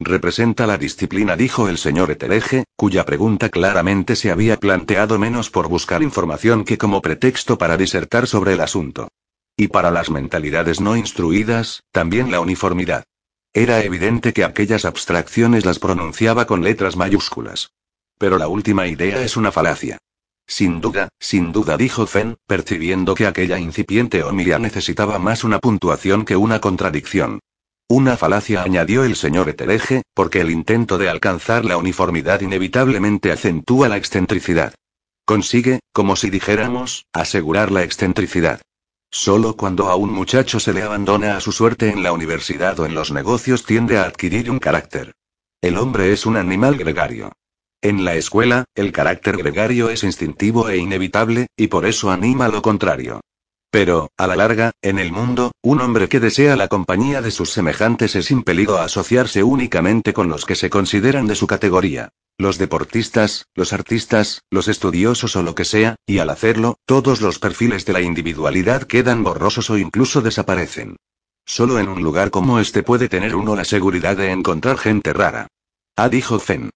Representa 0.00 0.64
la 0.68 0.78
disciplina, 0.78 1.36
dijo 1.36 1.68
el 1.68 1.76
señor 1.76 2.12
Etereje, 2.12 2.64
cuya 2.76 3.04
pregunta 3.04 3.48
claramente 3.48 4.14
se 4.14 4.30
había 4.30 4.56
planteado 4.56 5.18
menos 5.18 5.50
por 5.50 5.68
buscar 5.68 6.04
información 6.04 6.64
que 6.64 6.78
como 6.78 7.02
pretexto 7.02 7.58
para 7.58 7.76
disertar 7.76 8.28
sobre 8.28 8.52
el 8.52 8.60
asunto. 8.60 9.08
Y 9.56 9.68
para 9.68 9.90
las 9.90 10.08
mentalidades 10.08 10.80
no 10.80 10.96
instruidas, 10.96 11.82
también 11.90 12.30
la 12.30 12.40
uniformidad. 12.40 13.02
Era 13.52 13.82
evidente 13.82 14.32
que 14.32 14.44
aquellas 14.44 14.84
abstracciones 14.84 15.64
las 15.66 15.80
pronunciaba 15.80 16.46
con 16.46 16.62
letras 16.62 16.96
mayúsculas. 16.96 17.72
Pero 18.18 18.38
la 18.38 18.46
última 18.46 18.86
idea 18.86 19.20
es 19.22 19.36
una 19.36 19.50
falacia. 19.50 19.98
Sin 20.46 20.80
duda, 20.80 21.08
sin 21.18 21.50
duda, 21.50 21.76
dijo 21.76 22.06
Fen, 22.06 22.36
percibiendo 22.46 23.16
que 23.16 23.26
aquella 23.26 23.58
incipiente 23.58 24.22
homilia 24.22 24.60
necesitaba 24.60 25.18
más 25.18 25.42
una 25.42 25.58
puntuación 25.58 26.24
que 26.24 26.36
una 26.36 26.60
contradicción. 26.60 27.40
Una 27.90 28.18
falacia, 28.18 28.62
añadió 28.62 29.02
el 29.02 29.16
señor 29.16 29.48
Etereje, 29.48 30.02
porque 30.12 30.42
el 30.42 30.50
intento 30.50 30.98
de 30.98 31.08
alcanzar 31.08 31.64
la 31.64 31.78
uniformidad 31.78 32.42
inevitablemente 32.42 33.32
acentúa 33.32 33.88
la 33.88 33.96
excentricidad. 33.96 34.74
Consigue, 35.24 35.80
como 35.94 36.14
si 36.14 36.28
dijéramos, 36.28 37.06
asegurar 37.14 37.70
la 37.72 37.84
excentricidad. 37.84 38.60
Solo 39.10 39.56
cuando 39.56 39.88
a 39.88 39.96
un 39.96 40.12
muchacho 40.12 40.60
se 40.60 40.74
le 40.74 40.82
abandona 40.82 41.38
a 41.38 41.40
su 41.40 41.50
suerte 41.50 41.88
en 41.88 42.02
la 42.02 42.12
universidad 42.12 42.78
o 42.78 42.84
en 42.84 42.94
los 42.94 43.10
negocios 43.10 43.64
tiende 43.64 43.96
a 43.96 44.02
adquirir 44.04 44.50
un 44.50 44.58
carácter. 44.58 45.14
El 45.62 45.78
hombre 45.78 46.12
es 46.12 46.26
un 46.26 46.36
animal 46.36 46.76
gregario. 46.76 47.32
En 47.80 48.04
la 48.04 48.16
escuela, 48.16 48.64
el 48.74 48.92
carácter 48.92 49.38
gregario 49.38 49.88
es 49.88 50.04
instintivo 50.04 50.68
e 50.68 50.76
inevitable, 50.76 51.46
y 51.56 51.68
por 51.68 51.86
eso 51.86 52.10
anima 52.10 52.48
lo 52.48 52.60
contrario. 52.60 53.22
Pero, 53.70 54.10
a 54.16 54.26
la 54.26 54.36
larga, 54.36 54.72
en 54.80 54.98
el 54.98 55.12
mundo, 55.12 55.52
un 55.62 55.80
hombre 55.80 56.08
que 56.08 56.20
desea 56.20 56.56
la 56.56 56.68
compañía 56.68 57.20
de 57.20 57.30
sus 57.30 57.50
semejantes 57.50 58.16
es 58.16 58.30
impelido 58.30 58.78
a 58.78 58.84
asociarse 58.84 59.42
únicamente 59.42 60.14
con 60.14 60.28
los 60.28 60.46
que 60.46 60.54
se 60.54 60.70
consideran 60.70 61.26
de 61.26 61.34
su 61.34 61.46
categoría. 61.46 62.08
Los 62.38 62.56
deportistas, 62.56 63.46
los 63.54 63.72
artistas, 63.72 64.42
los 64.50 64.68
estudiosos 64.68 65.36
o 65.36 65.42
lo 65.42 65.54
que 65.54 65.64
sea, 65.64 65.96
y 66.06 66.18
al 66.18 66.30
hacerlo, 66.30 66.78
todos 66.86 67.20
los 67.20 67.38
perfiles 67.38 67.84
de 67.84 67.92
la 67.92 68.00
individualidad 68.00 68.84
quedan 68.84 69.22
borrosos 69.22 69.68
o 69.70 69.76
incluso 69.76 70.22
desaparecen. 70.22 70.96
Solo 71.44 71.78
en 71.78 71.88
un 71.88 72.02
lugar 72.02 72.30
como 72.30 72.60
este 72.60 72.82
puede 72.82 73.08
tener 73.08 73.34
uno 73.34 73.56
la 73.56 73.64
seguridad 73.64 74.16
de 74.16 74.30
encontrar 74.30 74.78
gente 74.78 75.12
rara. 75.12 75.48
Ah, 75.96 76.08
dijo 76.08 76.38
Fen. 76.38 76.70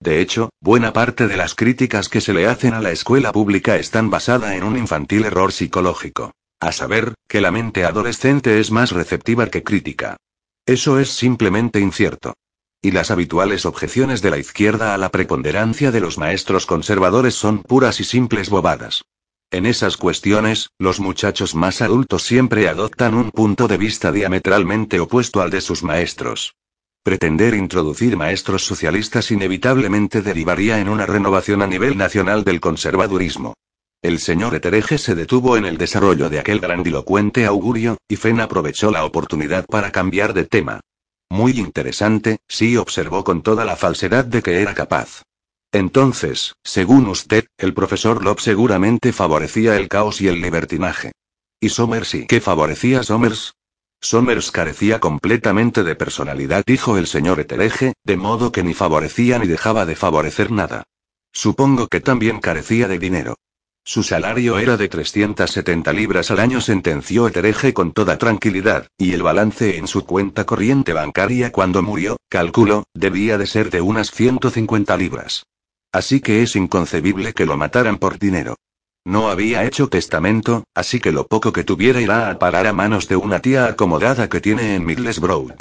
De 0.00 0.20
hecho, 0.20 0.48
buena 0.62 0.94
parte 0.94 1.28
de 1.28 1.36
las 1.36 1.54
críticas 1.54 2.08
que 2.08 2.22
se 2.22 2.32
le 2.32 2.46
hacen 2.46 2.72
a 2.72 2.80
la 2.80 2.90
escuela 2.90 3.32
pública 3.32 3.76
están 3.76 4.08
basadas 4.08 4.54
en 4.54 4.64
un 4.64 4.78
infantil 4.78 5.26
error 5.26 5.52
psicológico. 5.52 6.32
A 6.58 6.72
saber, 6.72 7.14
que 7.28 7.42
la 7.42 7.50
mente 7.50 7.84
adolescente 7.84 8.60
es 8.60 8.70
más 8.70 8.92
receptiva 8.92 9.48
que 9.48 9.62
crítica. 9.62 10.16
Eso 10.64 10.98
es 10.98 11.10
simplemente 11.10 11.80
incierto. 11.80 12.34
Y 12.82 12.92
las 12.92 13.10
habituales 13.10 13.66
objeciones 13.66 14.22
de 14.22 14.30
la 14.30 14.38
izquierda 14.38 14.94
a 14.94 14.98
la 14.98 15.10
preponderancia 15.10 15.90
de 15.90 16.00
los 16.00 16.16
maestros 16.16 16.64
conservadores 16.64 17.34
son 17.34 17.62
puras 17.62 18.00
y 18.00 18.04
simples 18.04 18.48
bobadas. 18.48 19.02
En 19.50 19.66
esas 19.66 19.98
cuestiones, 19.98 20.70
los 20.78 21.00
muchachos 21.00 21.54
más 21.54 21.82
adultos 21.82 22.22
siempre 22.22 22.68
adoptan 22.68 23.14
un 23.14 23.30
punto 23.30 23.68
de 23.68 23.76
vista 23.76 24.12
diametralmente 24.12 24.98
opuesto 24.98 25.42
al 25.42 25.50
de 25.50 25.60
sus 25.60 25.82
maestros. 25.82 26.54
Pretender 27.02 27.54
introducir 27.54 28.14
maestros 28.18 28.66
socialistas 28.66 29.30
inevitablemente 29.30 30.20
derivaría 30.20 30.80
en 30.80 30.90
una 30.90 31.06
renovación 31.06 31.62
a 31.62 31.66
nivel 31.66 31.96
nacional 31.96 32.44
del 32.44 32.60
conservadurismo. 32.60 33.54
El 34.02 34.18
señor 34.18 34.54
Etereje 34.54 34.98
se 34.98 35.14
detuvo 35.14 35.56
en 35.56 35.64
el 35.64 35.78
desarrollo 35.78 36.28
de 36.28 36.40
aquel 36.40 36.60
grandilocuente 36.60 37.46
augurio, 37.46 37.96
y 38.06 38.16
Fen 38.16 38.40
aprovechó 38.40 38.90
la 38.90 39.06
oportunidad 39.06 39.64
para 39.64 39.92
cambiar 39.92 40.34
de 40.34 40.44
tema. 40.44 40.80
Muy 41.30 41.52
interesante, 41.52 42.40
sí 42.48 42.76
observó 42.76 43.24
con 43.24 43.42
toda 43.42 43.64
la 43.64 43.76
falsedad 43.76 44.26
de 44.26 44.42
que 44.42 44.60
era 44.60 44.74
capaz. 44.74 45.22
Entonces, 45.72 46.54
según 46.64 47.06
usted, 47.06 47.46
el 47.56 47.72
profesor 47.72 48.22
Love 48.22 48.40
seguramente 48.40 49.12
favorecía 49.12 49.76
el 49.76 49.88
caos 49.88 50.20
y 50.20 50.28
el 50.28 50.42
libertinaje. 50.42 51.12
¿Y 51.60 51.70
Somers 51.70 52.08
sí 52.08 52.26
qué 52.26 52.40
favorecía 52.40 53.02
Somers? 53.04 53.54
Somers 54.00 54.50
carecía 54.50 54.98
completamente 54.98 55.84
de 55.84 55.94
personalidad, 55.94 56.64
dijo 56.66 56.96
el 56.96 57.06
señor 57.06 57.38
Etereje, 57.38 57.92
de 58.02 58.16
modo 58.16 58.50
que 58.50 58.62
ni 58.62 58.72
favorecía 58.72 59.38
ni 59.38 59.46
dejaba 59.46 59.84
de 59.84 59.94
favorecer 59.94 60.50
nada. 60.50 60.84
Supongo 61.32 61.86
que 61.86 62.00
también 62.00 62.40
carecía 62.40 62.88
de 62.88 62.98
dinero. 62.98 63.36
Su 63.84 64.02
salario 64.02 64.58
era 64.58 64.76
de 64.76 64.88
370 64.88 65.92
libras 65.92 66.30
al 66.30 66.40
año, 66.40 66.60
sentenció 66.60 67.28
Etereje 67.28 67.74
con 67.74 67.92
toda 67.92 68.18
tranquilidad, 68.18 68.86
y 68.96 69.12
el 69.12 69.22
balance 69.22 69.76
en 69.76 69.86
su 69.86 70.04
cuenta 70.04 70.44
corriente 70.44 70.92
bancaria 70.92 71.52
cuando 71.52 71.82
murió, 71.82 72.16
calculo, 72.28 72.84
debía 72.94 73.36
de 73.36 73.46
ser 73.46 73.70
de 73.70 73.80
unas 73.80 74.10
150 74.10 74.96
libras. 74.96 75.44
Así 75.92 76.20
que 76.20 76.42
es 76.42 76.56
inconcebible 76.56 77.32
que 77.32 77.46
lo 77.46 77.56
mataran 77.56 77.98
por 77.98 78.18
dinero. 78.18 78.56
No 79.04 79.30
había 79.30 79.64
hecho 79.64 79.88
testamento, 79.88 80.64
así 80.74 81.00
que 81.00 81.12
lo 81.12 81.26
poco 81.26 81.52
que 81.52 81.64
tuviera 81.64 82.00
irá 82.00 82.30
a 82.30 82.38
parar 82.38 82.66
a 82.66 82.72
manos 82.72 83.08
de 83.08 83.16
una 83.16 83.40
tía 83.40 83.66
acomodada 83.66 84.28
que 84.28 84.40
tiene 84.40 84.74
en 84.74 84.84
Middlesbrough. 84.84 85.54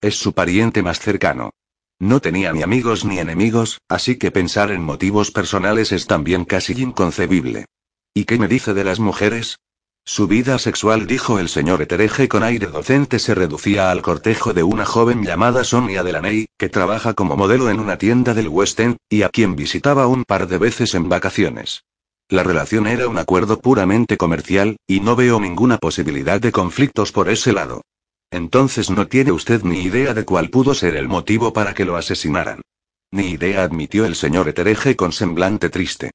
Es 0.00 0.16
su 0.16 0.34
pariente 0.34 0.82
más 0.82 1.00
cercano. 1.00 1.50
No 1.98 2.20
tenía 2.20 2.52
ni 2.52 2.62
amigos 2.62 3.04
ni 3.04 3.18
enemigos, 3.18 3.80
así 3.88 4.16
que 4.16 4.30
pensar 4.30 4.72
en 4.72 4.82
motivos 4.82 5.30
personales 5.30 5.92
es 5.92 6.06
también 6.06 6.44
casi 6.44 6.72
inconcebible. 6.82 7.64
¿Y 8.12 8.24
qué 8.24 8.38
me 8.38 8.48
dice 8.48 8.74
de 8.74 8.84
las 8.84 9.00
mujeres? 9.00 9.58
Su 10.04 10.26
vida 10.26 10.58
sexual, 10.58 11.06
dijo 11.06 11.38
el 11.38 11.48
señor 11.48 11.80
Etereje 11.80 12.28
con 12.28 12.42
aire 12.42 12.66
docente, 12.66 13.20
se 13.20 13.36
reducía 13.36 13.92
al 13.92 14.02
cortejo 14.02 14.52
de 14.52 14.64
una 14.64 14.84
joven 14.84 15.22
llamada 15.22 15.62
Sonia 15.62 16.02
Delaney, 16.02 16.46
que 16.58 16.68
trabaja 16.68 17.14
como 17.14 17.36
modelo 17.36 17.70
en 17.70 17.78
una 17.78 17.96
tienda 17.96 18.34
del 18.34 18.48
West 18.48 18.80
End, 18.80 18.96
y 19.08 19.22
a 19.22 19.28
quien 19.28 19.54
visitaba 19.54 20.08
un 20.08 20.24
par 20.24 20.48
de 20.48 20.58
veces 20.58 20.96
en 20.96 21.08
vacaciones. 21.08 21.84
La 22.32 22.42
relación 22.42 22.86
era 22.86 23.08
un 23.08 23.18
acuerdo 23.18 23.60
puramente 23.60 24.16
comercial, 24.16 24.78
y 24.86 25.00
no 25.00 25.16
veo 25.16 25.38
ninguna 25.38 25.76
posibilidad 25.76 26.40
de 26.40 26.50
conflictos 26.50 27.12
por 27.12 27.28
ese 27.28 27.52
lado. 27.52 27.82
Entonces 28.30 28.88
no 28.88 29.06
tiene 29.06 29.32
usted 29.32 29.62
ni 29.64 29.80
idea 29.80 30.14
de 30.14 30.24
cuál 30.24 30.48
pudo 30.48 30.72
ser 30.72 30.96
el 30.96 31.08
motivo 31.08 31.52
para 31.52 31.74
que 31.74 31.84
lo 31.84 31.94
asesinaran. 31.94 32.62
Ni 33.10 33.32
idea, 33.32 33.62
admitió 33.62 34.06
el 34.06 34.14
señor 34.14 34.48
Etereje 34.48 34.96
con 34.96 35.12
semblante 35.12 35.68
triste. 35.68 36.12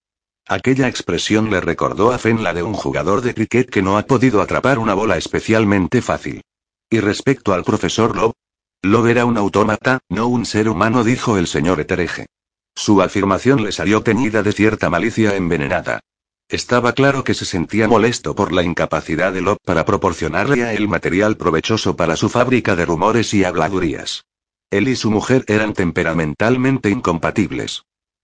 Aquella 0.48 0.88
expresión 0.88 1.52
le 1.52 1.62
recordó 1.62 2.12
a 2.12 2.18
Fen 2.18 2.44
la 2.44 2.56
de 2.56 2.64
un 2.64 2.74
jugador 2.74 3.22
de 3.22 3.36
cricket 3.36 3.70
que 3.70 3.84
no 3.84 4.00
ha 4.00 4.08
podido 4.08 4.42
atrapar 4.42 4.80
una 4.80 4.96
bola 4.96 5.18
especialmente 5.18 6.02
fácil. 6.02 6.42
Y 6.90 7.00
respecto 7.00 7.54
al 7.54 7.64
profesor 7.64 8.16
Love, 8.16 8.34
Love 8.82 9.12
era 9.12 9.26
un 9.26 9.38
autómata, 9.38 10.00
no 10.10 10.26
un 10.30 10.48
ser 10.48 10.68
humano, 10.68 11.04
dijo 11.04 11.38
el 11.38 11.46
señor 11.46 11.80
Etereje. 11.80 12.26
Su 12.78 13.02
afirmación 13.02 13.64
le 13.64 13.72
salió 13.72 14.04
teñida 14.04 14.44
de 14.44 14.52
cierta 14.52 14.92
malicia 14.92 15.36
envenenada. 15.36 16.00
Estaba 16.48 16.94
claro 16.94 17.24
que 17.24 17.34
se 17.34 17.44
sentía 17.44 17.88
molesto 17.88 18.36
por 18.36 18.52
la 18.52 18.62
incapacidad 18.62 19.34
de 19.34 19.42
Locke 19.42 19.64
para 19.66 19.84
proporcionarle 19.84 20.64
a 20.64 20.74
él 20.74 20.88
material 20.88 21.38
provechoso 21.38 21.96
para 21.96 22.16
su 22.16 22.30
fábrica 22.30 22.76
de 22.76 22.86
rumores 22.86 23.34
y 23.34 23.44
habladurías. 23.44 24.26
Él 24.70 24.90
y 24.90 24.96
su 24.96 25.10
mujer 25.10 25.44
eran 25.48 25.74
temperamentalmente 25.74 26.92
incompatibles. 26.92 27.82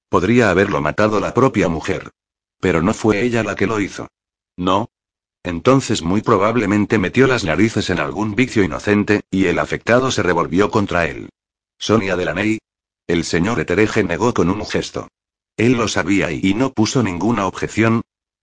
Podría 0.07 0.51
haberlo 0.51 0.81
matado 0.81 1.19
la 1.19 1.34
propia 1.34 1.67
mujer. 1.67 2.11
Pero 2.59 2.84
no 2.84 2.93
fue 2.93 3.23
ella 3.23 3.41
la 3.41 3.55
que 3.55 3.65
lo 3.65 3.80
hizo. 3.80 4.07
¿No? 4.55 4.91
Entonces 5.41 6.03
muy 6.03 6.21
probablemente 6.21 6.99
metió 6.99 7.25
las 7.25 7.43
narices 7.43 7.89
en 7.89 7.99
algún 7.99 8.35
vicio 8.35 8.63
inocente, 8.63 9.21
y 9.31 9.47
el 9.47 9.57
afectado 9.57 10.11
se 10.11 10.21
revolvió 10.21 10.69
contra 10.69 11.07
él. 11.07 11.30
Sonia 11.80 12.15
Delaney, 12.15 12.59
el 13.07 13.25
señor 13.25 13.59
Etereje 13.59 14.03
negó 14.03 14.34
con 14.34 14.49
un 14.49 14.65
gesto. 14.65 15.09
Él 15.57 15.73
lo 15.73 15.88
sabía 15.88 16.31
y, 16.31 16.53
no 16.53 16.71
puso 16.71 17.03
ninguna 17.03 17.45
objeción. 17.45 18.01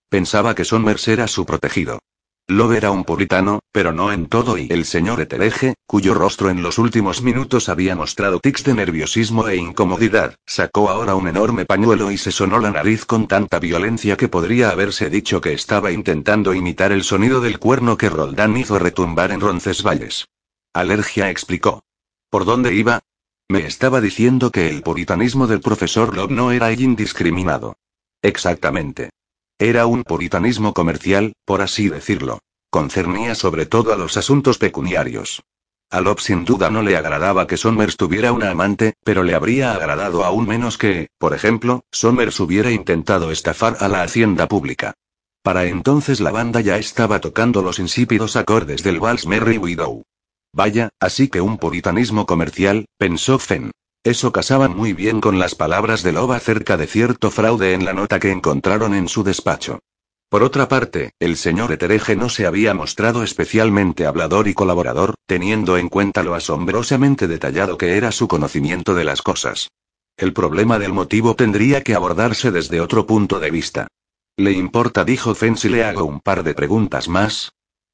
Pensaba 0.09 0.55
que 0.55 0.65
Somers 0.65 1.09
era 1.09 1.27
su 1.29 1.47
protegido. 1.47 2.01
Love 2.47 2.79
era 2.79 2.91
un 2.91 3.05
puritano, 3.05 3.61
pero 3.71 3.93
no 3.93 4.13
en 4.13 4.27
todo 4.27 4.59
y 4.59 4.67
el 4.71 4.85
señor 4.85 5.21
Etereje, 5.21 5.75
cuyo 5.87 6.15
rostro 6.15 6.51
en 6.51 6.63
los 6.63 6.79
últimos 6.79 7.23
minutos 7.23 7.69
había 7.69 7.95
mostrado 7.95 8.41
tics 8.41 8.65
de 8.65 8.75
nerviosismo 8.75 9.47
e 9.47 9.57
incomodidad, 9.57 10.35
sacó 10.47 10.91
ahora 10.91 11.15
un 11.15 11.29
enorme 11.29 11.65
pañuelo 11.65 12.11
y 12.11 12.19
se 12.19 12.33
sonó 12.33 12.59
la 12.59 12.73
nariz 12.73 13.05
con 13.05 13.29
tanta 13.29 13.61
violencia 13.61 14.17
que 14.17 14.29
podría 14.29 14.71
haberse 14.71 15.11
dicho 15.11 15.41
que 15.41 15.53
estaba 15.53 15.93
intentando 15.93 16.53
imitar 16.53 16.91
el 16.91 17.05
sonido 17.05 17.41
del 17.41 17.61
cuerno 17.61 17.97
que 17.97 18.11
Roldán 18.11 18.57
hizo 18.57 18.81
retumbar 18.81 19.31
en 19.31 19.41
Roncesvalles. 19.41 20.27
Alergia 20.75 21.31
explicó. 21.31 21.85
¿Por 22.31 22.45
dónde 22.45 22.75
iba? 22.75 23.01
Me 23.51 23.67
estaba 23.67 24.01
diciendo 24.01 24.53
que 24.53 24.69
el 24.69 24.81
puritanismo 24.81 25.49
del 25.49 25.59
profesor 25.59 26.17
Love 26.17 26.31
no 26.31 26.53
era 26.53 26.71
indiscriminado. 26.71 27.75
Exactamente. 28.23 29.11
Era 29.59 29.87
un 29.87 30.05
puritanismo 30.05 30.73
comercial, 30.73 31.33
por 31.45 31.61
así 31.61 31.89
decirlo. 31.89 32.39
Concernía 32.71 33.35
sobre 33.35 33.67
todo 33.67 33.93
a 33.93 33.97
los 33.97 34.17
asuntos 34.17 34.59
pecuniarios. 34.59 35.43
A 35.91 36.01
Lop 36.01 36.21
sin 36.21 36.45
duda 36.45 36.71
no 36.71 36.83
le 36.83 36.97
agradaba 36.97 37.49
que 37.49 37.57
Somers 37.57 37.97
tuviera 37.97 38.31
una 38.31 38.53
amante, 38.53 38.95
pero 39.03 39.25
le 39.25 39.35
habría 39.35 39.75
agradado 39.75 40.25
aún 40.25 40.47
menos 40.47 40.79
que, 40.79 41.09
por 41.19 41.35
ejemplo, 41.35 41.83
Somers 41.91 42.39
hubiera 42.39 42.71
intentado 42.71 43.33
estafar 43.33 43.79
a 43.81 43.89
la 43.89 44.05
hacienda 44.05 44.47
pública. 44.47 44.95
Para 45.43 45.65
entonces 45.65 46.21
la 46.21 46.31
banda 46.31 46.61
ya 46.61 46.77
estaba 46.77 47.21
tocando 47.21 47.63
los 47.63 47.81
insípidos 47.81 48.37
acordes 48.37 48.85
del 48.85 49.01
Vals 49.01 49.27
Merry 49.27 49.59
Widow. 49.59 50.05
Vaya, 50.53 50.91
así 50.99 51.29
que 51.29 51.41
un 51.41 51.59
puritanismo 51.59 52.27
comercial, 52.27 52.87
pensó 52.99 53.39
Fenn. 53.39 53.71
Eso 54.03 54.33
casaba 54.33 54.69
muy 54.69 54.93
bien 54.95 55.21
con 55.21 55.39
las 55.39 55.55
palabras 55.55 56.03
de 56.03 56.13
Loba 56.13 56.37
acerca 56.37 56.77
de 56.77 56.87
cierto 56.87 57.31
fraude 57.31 57.75
en 57.75 57.85
la 57.85 57.93
nota 57.93 58.19
que 58.19 58.31
encontraron 58.31 58.95
en 58.95 59.09
su 59.09 59.23
despacho. 59.23 59.81
Por 60.31 60.43
otra 60.43 60.69
parte, 60.69 61.11
el 61.19 61.37
señor 61.37 61.73
Etereje 61.73 62.17
no 62.17 62.29
se 62.29 62.47
había 62.47 62.73
mostrado 62.73 63.25
especialmente 63.25 64.07
hablador 64.07 64.49
y 64.49 64.55
colaborador, 64.55 65.15
teniendo 65.27 65.77
en 65.77 65.89
cuenta 65.89 66.23
lo 66.23 66.35
asombrosamente 66.35 67.29
detallado 67.29 67.77
que 67.77 67.97
era 67.97 68.13
su 68.13 68.29
conocimiento 68.29 68.95
de 68.95 69.05
las 69.05 69.23
cosas. 69.23 69.71
El 70.17 70.33
problema 70.33 70.79
del 70.79 70.93
motivo 70.93 71.35
tendría 71.35 71.83
que 71.83 71.95
abordarse 71.95 72.53
desde 72.53 72.81
otro 72.81 73.07
punto 73.07 73.41
de 73.41 73.51
vista. 73.51 73.89
¿Le 74.37 74.53
importa? 74.53 75.05
dijo 75.05 75.35
Fen 75.35 75.57
si 75.57 75.69
le 75.69 75.85
hago 75.85 76.05
un 76.05 76.21
par 76.21 76.45
de 76.45 76.55
preguntas 76.55 77.09
más. 77.09 77.51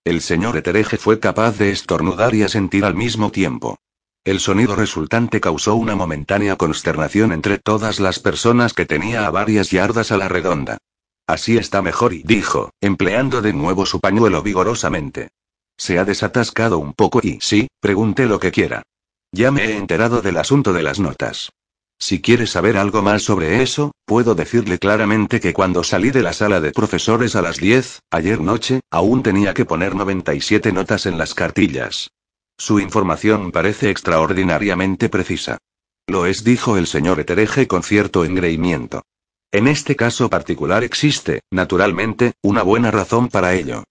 El 0.06 0.20
señor 0.20 0.56
Etereje 0.56 0.98
fue 0.98 1.18
capaz 1.18 1.58
de 1.58 1.72
estornudar 1.72 2.32
y 2.32 2.44
asentir 2.44 2.84
al 2.84 2.94
mismo 2.94 3.32
tiempo. 3.32 3.76
El 4.24 4.38
sonido 4.38 4.76
resultante 4.76 5.40
causó 5.40 5.74
una 5.74 5.96
momentánea 5.96 6.54
consternación 6.54 7.32
entre 7.32 7.58
todas 7.58 7.98
las 7.98 8.20
personas 8.20 8.72
que 8.72 8.86
tenía 8.86 9.26
a 9.26 9.32
varias 9.32 9.72
yardas 9.72 10.12
a 10.12 10.16
la 10.16 10.28
redonda. 10.28 10.78
Así 11.26 11.58
está 11.58 11.82
mejor 11.82 12.12
y 12.12 12.22
dijo, 12.22 12.70
empleando 12.80 13.42
de 13.42 13.52
nuevo 13.52 13.84
su 13.84 13.98
pañuelo 13.98 14.44
vigorosamente. 14.44 15.30
Se 15.76 15.98
ha 15.98 16.04
desatascado 16.04 16.78
un 16.78 16.92
poco 16.92 17.18
y 17.20 17.40
sí, 17.42 17.66
pregunte 17.80 18.26
lo 18.26 18.38
que 18.38 18.52
quiera. 18.52 18.84
Ya 19.32 19.50
me 19.50 19.64
he 19.64 19.76
enterado 19.76 20.22
del 20.22 20.36
asunto 20.36 20.72
de 20.72 20.84
las 20.84 21.00
notas. 21.00 21.50
Si 21.98 22.20
quiere 22.20 22.46
saber 22.46 22.76
algo 22.76 23.02
más 23.02 23.22
sobre 23.22 23.62
eso, 23.62 23.92
puedo 24.04 24.34
decirle 24.34 24.78
claramente 24.78 25.40
que 25.40 25.54
cuando 25.54 25.82
salí 25.82 26.10
de 26.10 26.22
la 26.22 26.32
sala 26.32 26.60
de 26.60 26.72
profesores 26.72 27.34
a 27.36 27.42
las 27.42 27.56
10, 27.56 28.00
ayer 28.10 28.40
noche, 28.40 28.80
aún 28.90 29.22
tenía 29.22 29.54
que 29.54 29.64
poner 29.64 29.94
97 29.94 30.72
notas 30.72 31.06
en 31.06 31.16
las 31.16 31.34
cartillas. 31.34 32.10
Su 32.58 32.80
información 32.80 33.50
parece 33.50 33.90
extraordinariamente 33.90 35.08
precisa. 35.08 35.58
Lo 36.06 36.26
es, 36.26 36.44
dijo 36.44 36.76
el 36.76 36.86
señor 36.86 37.18
Etereje 37.18 37.66
con 37.66 37.82
cierto 37.82 38.24
engreimiento. 38.24 39.02
En 39.50 39.66
este 39.66 39.96
caso 39.96 40.28
particular 40.28 40.84
existe, 40.84 41.40
naturalmente, 41.50 42.34
una 42.42 42.62
buena 42.62 42.90
razón 42.90 43.28
para 43.28 43.54
ello. 43.54 43.84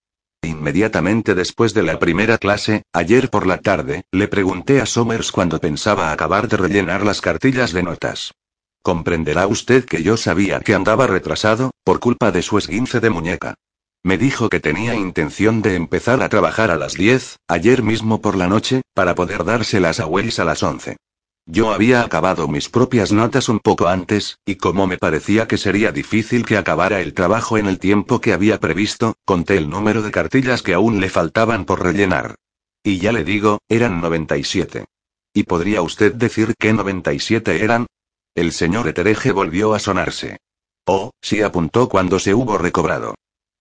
Inmediatamente 0.46 1.34
después 1.34 1.74
de 1.74 1.82
la 1.82 1.98
primera 1.98 2.38
clase, 2.38 2.84
ayer 2.94 3.30
por 3.30 3.48
la 3.48 3.58
tarde, 3.58 4.04
le 4.12 4.28
pregunté 4.28 4.80
a 4.80 4.86
Somers 4.86 5.32
cuando 5.32 5.60
pensaba 5.60 6.12
acabar 6.12 6.48
de 6.48 6.58
rellenar 6.58 7.04
las 7.04 7.20
cartillas 7.20 7.74
de 7.74 7.84
notas. 7.84 8.34
Comprenderá 8.84 9.48
usted 9.48 9.86
que 9.86 10.04
yo 10.04 10.18
sabía 10.18 10.60
que 10.60 10.76
andaba 10.76 11.08
retrasado, 11.08 11.72
por 11.84 12.00
culpa 12.00 12.32
de 12.32 12.44
su 12.44 12.60
esguince 12.60 13.00
de 13.00 13.10
muñeca. 13.10 13.56
Me 14.04 14.20
dijo 14.20 14.50
que 14.50 14.60
tenía 14.60 14.94
intención 14.94 15.64
de 15.64 15.74
empezar 15.74 16.22
a 16.22 16.30
trabajar 16.30 16.70
a 16.70 16.76
las 16.76 16.94
10, 16.94 17.38
ayer 17.48 17.82
mismo 17.82 18.22
por 18.22 18.36
la 18.36 18.48
noche, 18.48 18.84
para 18.94 19.16
poder 19.16 19.44
dárselas 19.46 20.00
a 20.00 20.06
Wells 20.06 20.38
a 20.38 20.46
las 20.46 20.62
11. 20.62 20.98
Yo 21.48 21.72
había 21.72 22.02
acabado 22.02 22.48
mis 22.48 22.70
propias 22.70 23.12
notas 23.12 23.50
un 23.50 23.60
poco 23.60 23.88
antes, 23.88 24.40
y 24.46 24.56
como 24.56 24.88
me 24.88 24.98
parecía 24.98 25.48
que 25.48 25.58
sería 25.58 25.92
difícil 25.92 26.44
que 26.44 26.58
acabara 26.58 27.02
el 27.02 27.14
trabajo 27.14 27.60
en 27.60 27.68
el 27.68 27.78
tiempo 27.78 28.20
que 28.20 28.34
había 28.34 28.60
previsto, 28.60 29.16
conté 29.26 29.58
el 29.58 29.70
número 29.70 30.02
de 30.02 30.10
cartillas 30.10 30.64
que 30.64 30.74
aún 30.74 31.00
le 31.00 31.10
faltaban 31.10 31.66
por 31.66 31.84
rellenar. 31.84 32.36
Y 32.84 32.98
ya 32.98 33.12
le 33.12 33.24
digo, 33.24 33.60
eran 33.70 34.02
97. 34.02 34.86
¿Y 35.34 35.44
podría 35.44 35.84
usted 35.84 36.16
decir 36.16 36.56
qué 36.58 36.74
97 36.74 37.64
eran? 37.64 37.86
El 38.34 38.52
señor 38.52 38.88
Etereje 38.88 39.32
volvió 39.32 39.76
a 39.76 39.80
sonarse. 39.80 40.38
Oh, 40.88 41.12
sí 41.22 41.44
apuntó 41.44 41.90
cuando 41.90 42.18
se 42.18 42.34
hubo 42.34 42.58
recobrado. 42.58 43.14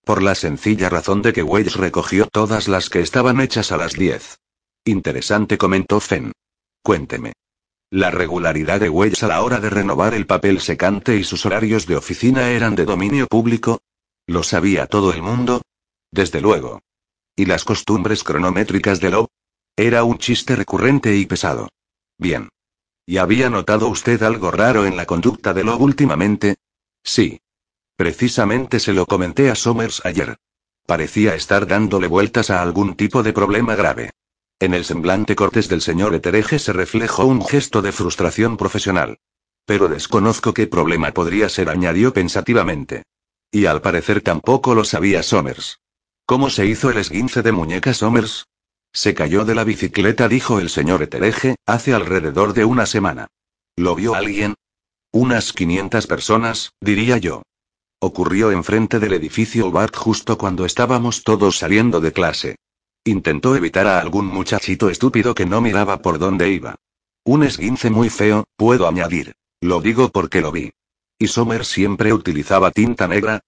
Por 0.05 0.23
la 0.23 0.35
sencilla 0.35 0.89
razón 0.89 1.21
de 1.21 1.35
que 1.35 1.43
Wells 1.43 1.77
recogió 1.77 2.27
todas 2.27 2.67
las 2.67 2.89
que 2.89 3.01
estaban 3.01 3.41
hechas 3.41 3.73
a 3.73 3.77
las 3.77 3.93
10. 3.93 4.39
Interesante, 4.87 5.59
comentó 5.59 6.01
Fenn. 6.01 6.33
Cuénteme. 6.83 7.33
La 7.95 8.11
regularidad 8.11 8.81
de 8.81 8.91
Wells 8.91 9.23
a 9.23 9.29
la 9.29 9.41
hora 9.41 9.61
de 9.61 9.71
renovar 9.71 10.15
el 10.15 10.27
papel 10.27 10.61
secante 10.61 11.17
y 11.17 11.23
sus 11.23 11.47
horarios 11.47 11.87
de 11.87 11.95
oficina 11.95 12.51
eran 12.51 12.75
de 12.75 12.87
dominio 12.87 13.29
público. 13.29 13.83
¿Lo 14.27 14.43
sabía 14.43 14.89
todo 14.89 15.13
el 15.13 15.23
mundo? 15.23 15.63
Desde 16.11 16.41
luego. 16.41 16.83
¿Y 17.37 17.45
las 17.45 17.63
costumbres 17.63 18.25
cronométricas 18.25 18.99
de 18.99 19.11
Love? 19.11 19.29
Era 19.77 20.03
un 20.03 20.19
chiste 20.19 20.57
recurrente 20.57 21.15
y 21.15 21.25
pesado. 21.27 21.69
Bien. 22.19 22.49
¿Y 23.07 23.19
había 23.19 23.49
notado 23.49 23.87
usted 23.87 24.21
algo 24.25 24.51
raro 24.51 24.87
en 24.87 24.97
la 24.97 25.07
conducta 25.07 25.55
de 25.55 25.63
Love 25.63 25.83
últimamente? 25.83 26.57
Sí. 27.05 27.43
Precisamente 27.95 28.81
se 28.81 28.93
lo 28.93 29.07
comenté 29.07 29.53
a 29.53 29.55
Somers 29.55 30.05
ayer. 30.05 30.35
Parecía 30.85 31.37
estar 31.37 31.69
dándole 31.69 32.09
vueltas 32.09 32.51
a 32.51 32.61
algún 32.61 32.97
tipo 32.97 33.23
de 33.23 33.33
problema 33.33 33.77
grave. 33.77 34.11
En 34.61 34.73
el 34.73 34.85
semblante 34.85 35.35
cortés 35.35 35.69
del 35.69 35.81
señor 35.81 36.15
Etereje 36.15 36.59
se 36.59 36.73
reflejó 36.73 37.25
un 37.25 37.45
gesto 37.45 37.83
de 37.83 37.93
frustración 37.93 38.57
profesional. 38.57 39.19
Pero 39.67 39.89
desconozco 39.89 40.55
qué 40.55 40.67
problema 40.67 41.13
podría 41.13 41.49
ser, 41.49 41.69
añadió 41.69 42.13
pensativamente. 42.13 43.03
Y 43.51 43.67
al 43.67 43.81
parecer 43.81 44.21
tampoco 44.21 44.75
lo 44.75 44.85
sabía 44.85 45.23
Somers. 45.23 45.81
¿Cómo 46.27 46.51
se 46.51 46.67
hizo 46.67 46.91
el 46.91 46.99
esguince 46.99 47.43
de 47.43 47.53
muñeca 47.53 47.95
Somers? 47.95 48.47
Se 48.93 49.13
cayó 49.15 49.45
de 49.45 49.55
la 49.55 49.65
bicicleta, 49.65 50.29
dijo 50.29 50.61
el 50.61 50.71
señor 50.71 51.03
Etereje, 51.03 51.57
hace 51.67 51.93
alrededor 51.93 52.55
de 52.55 52.65
una 52.65 52.87
semana. 52.87 53.27
¿Lo 53.77 53.95
vio 53.97 54.15
alguien? 54.15 54.55
Unas 55.13 55.53
500 55.53 56.07
personas, 56.07 56.73
diría 56.81 57.19
yo. 57.19 57.43
Ocurrió 58.01 58.51
enfrente 58.51 59.01
del 59.01 59.15
edificio 59.15 59.71
Bart 59.71 59.97
justo 59.97 60.39
cuando 60.39 60.65
estábamos 60.65 61.23
todos 61.25 61.59
saliendo 61.59 62.01
de 62.01 62.13
clase. 62.13 62.57
Intentó 63.07 63.55
evitar 63.55 63.87
a 63.87 64.01
algún 64.01 64.27
muchachito 64.27 64.89
estúpido 64.89 65.35
que 65.35 65.45
no 65.45 65.61
miraba 65.61 66.01
por 66.01 66.19
dónde 66.19 66.49
iba. 66.51 66.77
Un 67.23 67.43
esguince 67.43 67.91
muy 67.91 68.09
feo, 68.09 68.45
puedo 68.57 68.89
añadir. 68.89 69.35
Lo 69.61 69.83
digo 69.83 70.09
porque 70.09 70.41
lo 70.41 70.51
vi. 70.51 70.73
¿Y 71.19 71.29
Somers 71.29 71.69
siempre 71.69 72.15
utilizaba 72.15 72.71
tinta 72.71 73.07
negra? 73.07 73.41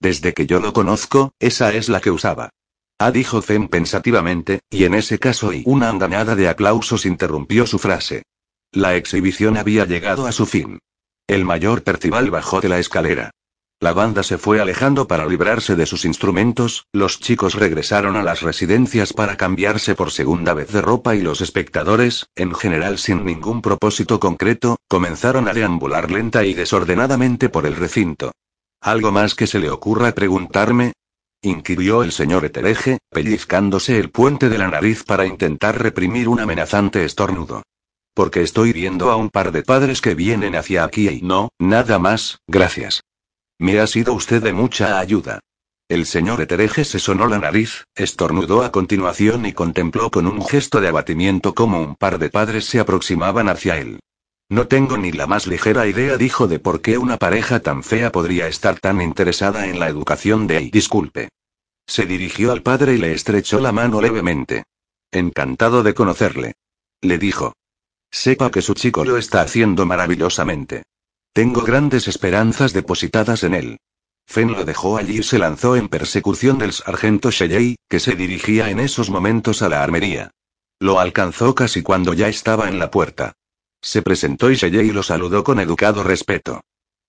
Desde 0.00 0.34
que 0.34 0.46
yo 0.46 0.58
lo 0.58 0.72
conozco, 0.72 1.32
esa 1.38 1.72
es 1.72 1.88
la 1.88 2.00
que 2.00 2.10
usaba. 2.10 2.50
Ah, 2.98 3.12
dijo 3.12 3.40
Zen 3.40 3.68
pensativamente, 3.68 4.60
y 4.68 4.84
en 4.84 4.94
ese 4.94 5.18
caso 5.18 5.52
y 5.52 5.62
una 5.64 5.88
andanada 5.88 6.34
de 6.34 6.48
aplausos 6.48 7.06
interrumpió 7.06 7.66
su 7.66 7.78
frase. 7.78 8.24
La 8.72 8.96
exhibición 8.96 9.56
había 9.56 9.84
llegado 9.84 10.26
a 10.26 10.32
su 10.32 10.46
fin. 10.46 10.80
El 11.28 11.44
mayor 11.44 11.82
Percival 11.82 12.30
bajó 12.30 12.60
de 12.60 12.68
la 12.68 12.78
escalera. 12.78 13.30
La 13.80 13.92
banda 13.92 14.22
se 14.22 14.38
fue 14.38 14.60
alejando 14.60 15.06
para 15.06 15.26
librarse 15.26 15.76
de 15.76 15.84
sus 15.84 16.04
instrumentos, 16.04 16.86
los 16.92 17.20
chicos 17.20 17.54
regresaron 17.54 18.16
a 18.16 18.22
las 18.22 18.40
residencias 18.40 19.12
para 19.12 19.36
cambiarse 19.36 19.94
por 19.94 20.10
segunda 20.10 20.54
vez 20.54 20.72
de 20.72 20.80
ropa 20.80 21.14
y 21.16 21.22
los 21.22 21.40
espectadores, 21.40 22.26
en 22.34 22.54
general 22.54 22.98
sin 22.98 23.24
ningún 23.24 23.60
propósito 23.60 24.20
concreto, 24.20 24.76
comenzaron 24.88 25.48
a 25.48 25.52
deambular 25.52 26.10
lenta 26.10 26.44
y 26.44 26.54
desordenadamente 26.54 27.48
por 27.48 27.66
el 27.66 27.76
recinto. 27.76 28.32
¿Algo 28.80 29.12
más 29.12 29.34
que 29.34 29.46
se 29.46 29.58
le 29.58 29.70
ocurra 29.70 30.12
preguntarme? 30.12 30.92
inquirió 31.42 32.02
el 32.02 32.12
señor 32.12 32.44
Etereje, 32.44 32.98
pellizcándose 33.10 33.98
el 33.98 34.10
puente 34.10 34.48
de 34.48 34.58
la 34.58 34.68
nariz 34.68 35.04
para 35.04 35.26
intentar 35.26 35.80
reprimir 35.80 36.28
un 36.28 36.40
amenazante 36.40 37.04
estornudo. 37.04 37.62
Porque 38.14 38.42
estoy 38.42 38.72
viendo 38.72 39.10
a 39.10 39.16
un 39.16 39.28
par 39.28 39.52
de 39.52 39.62
padres 39.62 40.00
que 40.00 40.14
vienen 40.14 40.56
hacia 40.56 40.84
aquí 40.84 41.08
y 41.08 41.20
no, 41.20 41.50
nada 41.58 41.98
más, 41.98 42.38
gracias. 42.46 43.02
Me 43.58 43.78
ha 43.80 43.86
sido 43.86 44.14
usted 44.14 44.42
de 44.42 44.52
mucha 44.52 44.98
ayuda. 44.98 45.40
El 45.88 46.06
señor 46.06 46.40
Etereje 46.40 46.84
se 46.84 46.98
sonó 46.98 47.26
la 47.26 47.38
nariz, 47.38 47.84
estornudó 47.94 48.62
a 48.62 48.72
continuación 48.72 49.44
y 49.46 49.52
contempló 49.52 50.10
con 50.10 50.26
un 50.26 50.44
gesto 50.44 50.80
de 50.80 50.88
abatimiento 50.88 51.54
cómo 51.54 51.80
un 51.80 51.94
par 51.94 52.18
de 52.18 52.30
padres 52.30 52.64
se 52.64 52.80
aproximaban 52.80 53.48
hacia 53.48 53.78
él. 53.78 54.00
No 54.48 54.66
tengo 54.66 54.96
ni 54.96 55.12
la 55.12 55.26
más 55.26 55.46
ligera 55.46 55.86
idea, 55.86 56.16
dijo, 56.16 56.46
de 56.46 56.58
por 56.58 56.80
qué 56.80 56.98
una 56.98 57.16
pareja 57.16 57.60
tan 57.60 57.82
fea 57.82 58.12
podría 58.12 58.48
estar 58.48 58.80
tan 58.80 59.00
interesada 59.00 59.66
en 59.68 59.78
la 59.78 59.88
educación 59.88 60.46
de 60.46 60.70
Disculpe. 60.70 61.28
Se 61.86 62.06
dirigió 62.06 62.52
al 62.52 62.62
padre 62.62 62.94
y 62.94 62.98
le 62.98 63.12
estrechó 63.12 63.60
la 63.60 63.72
mano 63.72 64.00
levemente. 64.00 64.64
Encantado 65.12 65.82
de 65.82 65.94
conocerle. 65.94 66.54
Le 67.02 67.18
dijo. 67.18 67.54
Sepa 68.10 68.50
que 68.50 68.62
su 68.62 68.74
chico 68.74 69.04
lo 69.04 69.18
está 69.18 69.42
haciendo 69.42 69.86
maravillosamente. 69.86 70.84
Tengo 71.34 71.62
grandes 71.62 72.06
esperanzas 72.06 72.72
depositadas 72.72 73.42
en 73.42 73.54
él. 73.54 73.78
Fen 74.24 74.52
lo 74.52 74.64
dejó 74.64 74.96
allí 74.96 75.18
y 75.18 75.22
se 75.24 75.40
lanzó 75.40 75.74
en 75.74 75.88
persecución 75.88 76.58
del 76.58 76.72
sargento 76.72 77.32
Shelley, 77.32 77.74
que 77.88 77.98
se 77.98 78.14
dirigía 78.14 78.70
en 78.70 78.78
esos 78.78 79.10
momentos 79.10 79.60
a 79.60 79.68
la 79.68 79.82
armería. 79.82 80.30
Lo 80.78 81.00
alcanzó 81.00 81.56
casi 81.56 81.82
cuando 81.82 82.14
ya 82.14 82.28
estaba 82.28 82.68
en 82.68 82.78
la 82.78 82.92
puerta. 82.92 83.32
Se 83.82 84.00
presentó 84.00 84.48
y 84.52 84.54
Shelley 84.54 84.92
lo 84.92 85.02
saludó 85.02 85.42
con 85.42 85.58
educado 85.58 86.04
respeto. 86.04 86.60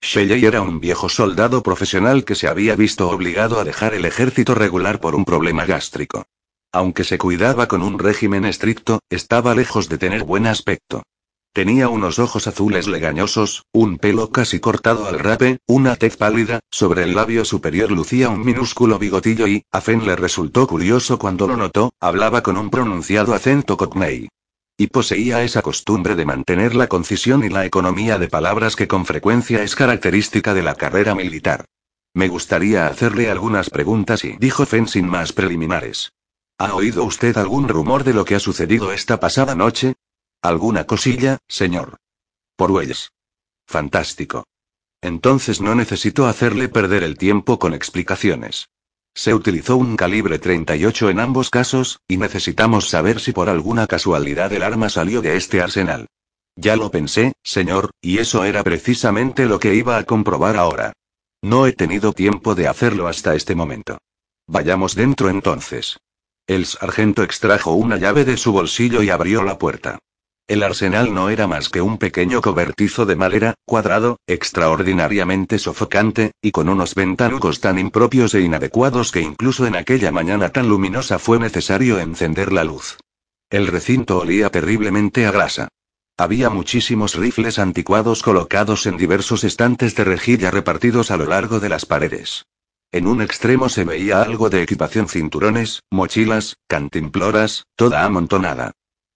Shelley 0.02 0.44
era 0.44 0.64
un 0.64 0.80
viejo 0.80 1.08
soldado 1.08 1.62
profesional 1.62 2.26
que 2.26 2.34
se 2.34 2.48
había 2.48 2.76
visto 2.76 3.08
obligado 3.08 3.60
a 3.60 3.64
dejar 3.64 3.94
el 3.94 4.06
ejército 4.06 4.56
regular 4.56 5.00
por 5.00 5.14
un 5.14 5.24
problema 5.24 5.66
gástrico. 5.66 6.26
Aunque 6.72 7.04
se 7.04 7.20
cuidaba 7.20 7.68
con 7.68 7.84
un 7.84 8.00
régimen 8.00 8.44
estricto, 8.44 9.02
estaba 9.12 9.54
lejos 9.54 9.88
de 9.88 10.00
tener 10.00 10.24
buen 10.24 10.48
aspecto. 10.48 11.04
Tenía 11.56 11.88
unos 11.88 12.20
ojos 12.20 12.48
azules 12.48 12.86
legañosos, 12.86 13.64
un 13.72 13.98
pelo 13.98 14.30
casi 14.30 14.60
cortado 14.60 15.08
al 15.08 15.20
rape, 15.20 15.60
una 15.68 15.96
tez 15.96 16.18
pálida, 16.18 16.60
sobre 16.70 17.04
el 17.04 17.16
labio 17.16 17.46
superior 17.46 17.92
lucía 17.92 18.28
un 18.28 18.44
minúsculo 18.44 19.00
bigotillo 19.00 19.48
y, 19.48 19.64
a 19.72 19.80
Fen 19.80 20.06
le 20.06 20.18
resultó 20.18 20.68
curioso 20.68 21.18
cuando 21.18 21.48
lo 21.48 21.56
notó, 21.56 21.94
hablaba 22.02 22.44
con 22.44 22.58
un 22.58 22.70
pronunciado 22.70 23.34
acento 23.34 23.78
cockney. 23.78 24.28
Y 24.78 24.88
poseía 24.88 25.44
esa 25.44 25.62
costumbre 25.62 26.16
de 26.16 26.26
mantener 26.26 26.76
la 26.76 26.88
concisión 26.88 27.46
y 27.46 27.48
la 27.48 27.66
economía 27.66 28.20
de 28.20 28.28
palabras 28.28 28.76
que 28.76 28.90
con 28.90 29.06
frecuencia 29.06 29.64
es 29.64 29.78
característica 29.78 30.54
de 30.54 30.62
la 30.62 30.76
carrera 30.76 31.16
militar. 31.16 31.64
Me 32.14 32.28
gustaría 32.28 32.88
hacerle 32.88 33.32
algunas 33.32 33.70
preguntas 33.70 34.26
y 34.26 34.36
dijo 34.40 34.66
Fen 34.66 34.90
sin 34.90 35.08
más 35.08 35.32
preliminares. 35.32 36.12
¿Ha 36.58 36.74
oído 36.74 37.06
usted 37.06 37.38
algún 37.38 37.70
rumor 37.70 38.04
de 38.04 38.14
lo 38.14 38.26
que 38.26 38.36
ha 38.36 38.40
sucedido 38.40 38.92
esta 38.92 39.22
pasada 39.22 39.56
noche? 39.56 39.95
¿Alguna 40.46 40.84
cosilla, 40.84 41.40
señor? 41.48 41.98
Por 42.56 42.70
Wells. 42.70 43.12
Fantástico. 43.66 44.46
Entonces 45.02 45.60
no 45.60 45.74
necesito 45.74 46.28
hacerle 46.28 46.70
perder 46.70 47.02
el 47.02 47.18
tiempo 47.18 47.58
con 47.58 47.74
explicaciones. 47.74 48.70
Se 49.16 49.34
utilizó 49.34 49.76
un 49.76 49.98
calibre 49.98 50.38
38 50.38 51.10
en 51.10 51.20
ambos 51.20 51.50
casos, 51.50 52.00
y 52.08 52.18
necesitamos 52.18 52.90
saber 52.90 53.22
si 53.22 53.32
por 53.32 53.50
alguna 53.50 53.88
casualidad 53.88 54.54
el 54.54 54.62
arma 54.62 54.90
salió 54.90 55.24
de 55.24 55.36
este 55.36 55.62
arsenal. 55.62 56.06
Ya 56.56 56.76
lo 56.76 56.92
pensé, 56.92 57.34
señor, 57.42 57.90
y 58.00 58.20
eso 58.20 58.44
era 58.44 58.64
precisamente 58.64 59.48
lo 59.48 59.60
que 59.60 59.74
iba 59.74 59.98
a 59.98 60.04
comprobar 60.04 60.58
ahora. 60.58 60.94
No 61.42 61.66
he 61.66 61.74
tenido 61.74 62.14
tiempo 62.14 62.54
de 62.54 62.68
hacerlo 62.68 63.08
hasta 63.08 63.34
este 63.34 63.56
momento. 63.56 63.98
Vayamos 64.46 64.94
dentro 64.94 65.28
entonces. 65.32 65.98
El 66.46 66.68
sargento 66.68 67.24
extrajo 67.24 67.72
una 67.72 67.98
llave 67.98 68.26
de 68.26 68.38
su 68.38 68.52
bolsillo 68.52 69.02
y 69.02 69.10
abrió 69.10 69.42
la 69.42 69.58
puerta. 69.58 69.98
El 70.48 70.62
arsenal 70.62 71.12
no 71.12 71.32
era 71.32 71.48
más 71.48 71.70
que 71.70 71.82
un 71.82 71.98
pequeño 71.98 72.40
cobertizo 72.40 73.08
de 73.08 73.16
madera, 73.16 73.56
cuadrado, 73.66 74.20
extraordinariamente 74.28 75.58
sofocante, 75.58 76.34
y 76.40 76.52
con 76.52 76.70
unos 76.70 76.94
ventanucos 76.94 77.62
tan 77.62 77.80
impropios 77.80 78.36
e 78.36 78.42
inadecuados 78.42 79.12
que 79.12 79.22
incluso 79.22 79.66
en 79.66 79.76
aquella 79.76 80.12
mañana 80.12 80.50
tan 80.50 80.70
luminosa 80.70 81.18
fue 81.18 81.40
necesario 81.40 81.98
encender 81.98 82.54
la 82.54 82.64
luz. 82.64 82.98
El 83.50 83.66
recinto 83.66 84.20
olía 84.20 84.52
terriblemente 84.52 85.26
a 85.26 85.32
grasa. 85.32 85.68
Había 86.16 86.52
muchísimos 86.52 87.16
rifles 87.16 87.58
anticuados 87.58 88.22
colocados 88.22 88.86
en 88.86 88.98
diversos 88.98 89.44
estantes 89.44 89.96
de 89.96 90.04
rejilla 90.04 90.52
repartidos 90.52 91.10
a 91.10 91.18
lo 91.18 91.26
largo 91.26 91.60
de 91.60 91.70
las 91.70 91.88
paredes. 91.88 92.46
En 92.92 93.08
un 93.08 93.24
extremo 93.24 93.68
se 93.68 93.84
veía 93.84 94.22
algo 94.22 94.52
de 94.52 94.62
equipación 94.62 95.10
cinturones, 95.10 95.82
mochilas, 95.92 96.58
cantimploras, 96.68 97.66
toda 97.76 98.06
amontonada. 98.06 98.74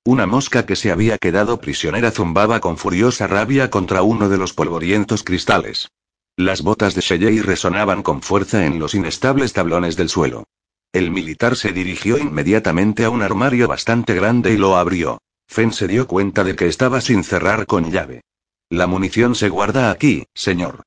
Una 0.10 0.26
mosca 0.26 0.66
que 0.66 0.76
se 0.76 0.90
había 0.90 1.20
quedado 1.20 1.62
prisionera 1.62 2.10
zumbaba 2.10 2.62
con 2.62 2.78
furiosa 2.78 3.28
rabia 3.28 3.70
contra 3.70 4.02
uno 4.02 4.28
de 4.28 4.40
los 4.40 4.54
polvorientos 4.54 5.22
cristales. 5.22 5.92
Las 6.36 6.64
botas 6.64 6.96
de 6.96 7.02
Shelley 7.02 7.42
resonaban 7.42 8.02
con 8.02 8.24
fuerza 8.24 8.66
en 8.66 8.80
los 8.80 8.96
inestables 8.96 9.54
tablones 9.54 9.98
del 9.98 10.10
suelo. 10.10 10.46
El 10.94 11.12
militar 11.12 11.56
se 11.56 11.74
dirigió 11.74 12.18
inmediatamente 12.18 13.06
a 13.06 13.12
un 13.12 13.22
armario 13.22 13.68
bastante 13.68 14.16
grande 14.16 14.52
y 14.52 14.58
lo 14.58 14.78
abrió. 14.78 15.20
Fen 15.48 15.72
se 15.72 15.88
dio 15.88 16.08
cuenta 16.08 16.44
de 16.44 16.56
que 16.56 16.66
estaba 16.66 17.02
sin 17.02 17.24
cerrar 17.24 17.68
con 17.68 17.92
llave. 17.92 18.22
La 18.68 18.88
munición 18.88 19.36
se 19.36 19.50
guarda 19.50 19.92
aquí, 19.92 20.26
señor. 20.34 20.82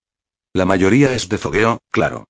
La 0.53 0.65
mayoría 0.65 1.15
es 1.15 1.29
de 1.29 1.39
fogueo, 1.39 1.79
claro. 1.93 2.25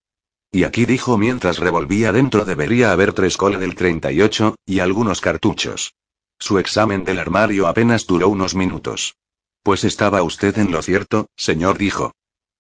Y 0.51 0.65
aquí 0.65 0.85
dijo 0.85 1.17
mientras 1.17 1.57
revolvía 1.57 2.13
dentro 2.13 2.45
debería 2.45 2.93
haber 2.93 3.15
tres 3.15 3.39
cole 3.39 3.57
del 3.57 3.77
38, 3.77 4.57
y 4.67 4.81
algunos 4.81 5.23
cartuchos. 5.23 5.95
Su 6.43 6.59
examen 6.59 7.05
del 7.05 7.21
armario 7.21 7.69
apenas 7.69 8.05
duró 8.05 8.29
unos 8.29 8.57
minutos. 8.57 9.15
Pues 9.63 9.85
estaba 9.85 10.25
usted 10.25 10.59
en 10.59 10.73
lo 10.73 10.83
cierto, 10.83 11.29
señor, 11.37 11.79
dijo. 11.79 12.17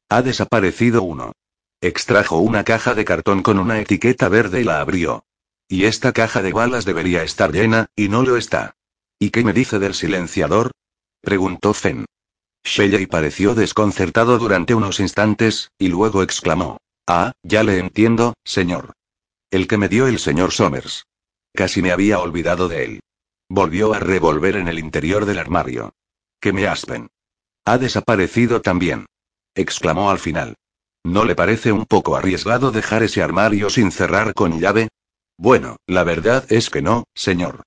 Ha 0.08 0.22
desaparecido 0.22 1.02
uno. 1.02 1.32
Extrajo 1.80 2.38
una 2.38 2.62
caja 2.62 2.94
de 2.94 3.04
cartón 3.04 3.42
con 3.42 3.58
una 3.58 3.80
etiqueta 3.80 4.28
verde 4.28 4.60
y 4.60 4.64
la 4.64 4.80
abrió. 4.80 5.24
Y 5.66 5.86
esta 5.86 6.12
caja 6.12 6.42
de 6.42 6.52
balas 6.52 6.84
debería 6.84 7.24
estar 7.24 7.50
llena, 7.50 7.88
y 7.96 8.08
no 8.08 8.22
lo 8.22 8.36
está. 8.36 8.76
¿Y 9.18 9.30
qué 9.30 9.42
me 9.42 9.52
dice 9.52 9.80
del 9.80 9.94
silenciador? 9.94 10.70
preguntó 11.20 11.74
Fen. 11.74 12.04
Shelley 12.62 13.06
pareció 13.06 13.56
desconcertado 13.56 14.38
durante 14.38 14.76
unos 14.76 15.00
instantes, 15.00 15.72
y 15.76 15.88
luego 15.88 16.22
exclamó. 16.22 16.78
Ah, 17.08 17.32
ya 17.42 17.64
le 17.64 17.80
entiendo, 17.80 18.34
señor. 18.44 18.92
El 19.50 19.66
que 19.66 19.76
me 19.76 19.88
dio 19.88 20.06
el 20.06 20.20
señor 20.20 20.52
Somers. 20.52 21.04
Casi 21.52 21.82
me 21.82 21.90
había 21.90 22.20
olvidado 22.20 22.68
de 22.68 22.84
él. 22.84 23.00
Volvió 23.48 23.92
a 23.94 23.98
revolver 23.98 24.56
en 24.56 24.68
el 24.68 24.78
interior 24.78 25.26
del 25.26 25.38
armario. 25.38 25.94
Que 26.40 26.52
me 26.52 26.66
aspen. 26.66 27.08
Ha 27.64 27.78
desaparecido 27.78 28.60
también. 28.62 29.06
Exclamó 29.54 30.10
al 30.10 30.18
final. 30.18 30.56
¿No 31.04 31.24
le 31.24 31.34
parece 31.34 31.72
un 31.72 31.84
poco 31.86 32.16
arriesgado 32.16 32.70
dejar 32.70 33.02
ese 33.02 33.22
armario 33.22 33.70
sin 33.70 33.90
cerrar 33.90 34.34
con 34.34 34.60
llave? 34.60 34.88
Bueno, 35.36 35.76
la 35.86 36.04
verdad 36.04 36.44
es 36.50 36.70
que 36.70 36.82
no, 36.82 37.04
señor. 37.14 37.62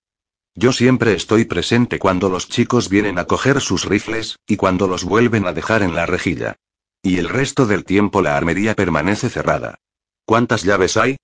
Yo 0.56 0.72
siempre 0.72 1.14
estoy 1.14 1.44
presente 1.44 2.00
cuando 2.00 2.30
los 2.30 2.48
chicos 2.48 2.88
vienen 2.88 3.20
a 3.20 3.26
coger 3.26 3.60
sus 3.60 3.84
rifles, 3.84 4.38
y 4.48 4.56
cuando 4.56 4.88
los 4.88 5.04
vuelven 5.04 5.46
a 5.46 5.54
dejar 5.54 5.84
en 5.84 5.94
la 5.96 6.06
rejilla. 6.06 6.56
Y 7.04 7.18
el 7.18 7.28
resto 7.28 7.66
del 7.66 7.84
tiempo 7.84 8.22
la 8.22 8.38
armería 8.38 8.74
permanece 8.74 9.30
cerrada. 9.30 9.80
¿Cuántas 10.26 10.64
llaves 10.64 10.96
hay? 10.96 11.18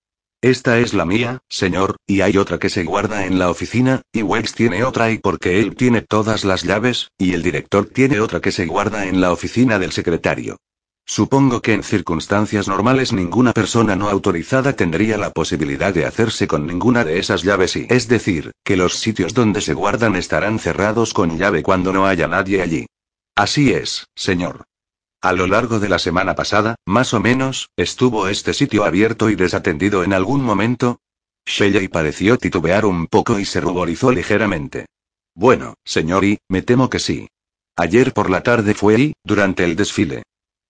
Esta 0.44 0.80
es 0.80 0.96
la 0.96 1.06
mía, 1.06 1.44
señor, 1.50 1.98
y 2.08 2.22
hay 2.22 2.38
otra 2.38 2.58
que 2.58 2.70
se 2.70 2.84
guarda 2.84 3.28
en 3.28 3.38
la 3.38 3.52
oficina, 3.52 4.02
y 4.12 4.24
Wells 4.24 4.56
tiene 4.56 4.84
otra 4.84 5.12
y 5.12 5.20
porque 5.20 5.60
él 5.60 5.76
tiene 5.76 6.02
todas 6.02 6.46
las 6.46 6.64
llaves, 6.64 7.12
y 7.20 7.34
el 7.34 7.44
director 7.44 7.86
tiene 7.86 8.20
otra 8.20 8.40
que 8.40 8.52
se 8.52 8.66
guarda 8.66 9.06
en 9.06 9.22
la 9.22 9.32
oficina 9.32 9.78
del 9.78 9.92
secretario. 9.92 10.58
Supongo 11.06 11.62
que 11.62 11.74
en 11.74 11.84
circunstancias 11.84 12.68
normales 12.68 13.14
ninguna 13.14 13.54
persona 13.54 13.96
no 13.96 14.10
autorizada 14.10 14.74
tendría 14.74 15.16
la 15.20 15.30
posibilidad 15.30 15.94
de 15.94 16.06
hacerse 16.06 16.48
con 16.48 16.66
ninguna 16.66 17.06
de 17.06 17.20
esas 17.20 17.44
llaves 17.44 17.76
y 17.76 17.86
es 17.90 18.08
decir, 18.08 18.52
que 18.64 18.78
los 18.78 18.96
sitios 18.96 19.36
donde 19.36 19.62
se 19.62 19.76
guardan 19.76 20.16
estarán 20.16 20.58
cerrados 20.58 21.14
con 21.14 21.38
llave 21.38 21.62
cuando 21.62 21.94
no 21.94 22.08
haya 22.08 22.28
nadie 22.28 22.64
allí. 22.64 22.88
Así 23.36 23.74
es, 23.74 24.08
señor. 24.16 24.64
A 25.23 25.34
lo 25.34 25.45
largo 25.45 25.80
de 25.80 25.88
la 25.88 25.99
semana 25.99 26.34
pasada, 26.34 26.77
más 26.88 27.14
o 27.14 27.19
menos, 27.19 27.69
estuvo 27.77 28.27
este 28.27 28.56
sitio 28.56 28.85
abierto 28.85 29.30
y 29.30 29.35
desatendido 29.35 30.03
en 30.03 30.14
algún 30.14 30.41
momento. 30.41 30.99
Shelley 31.45 31.89
pareció 31.89 32.39
titubear 32.39 32.85
un 32.85 33.06
poco 33.06 33.38
y 33.38 33.45
se 33.45 33.61
ruborizó 33.61 34.11
ligeramente. 34.11 34.88
Bueno, 35.35 35.76
señor, 35.85 36.26
y, 36.26 36.39
me 36.49 36.64
temo 36.64 36.89
que 36.89 36.98
sí. 36.98 37.27
Ayer 37.76 38.14
por 38.14 38.31
la 38.31 38.41
tarde 38.41 38.73
fue 38.73 38.99
y, 38.99 39.14
durante 39.23 39.64
el 39.64 39.76
desfile. 39.76 40.23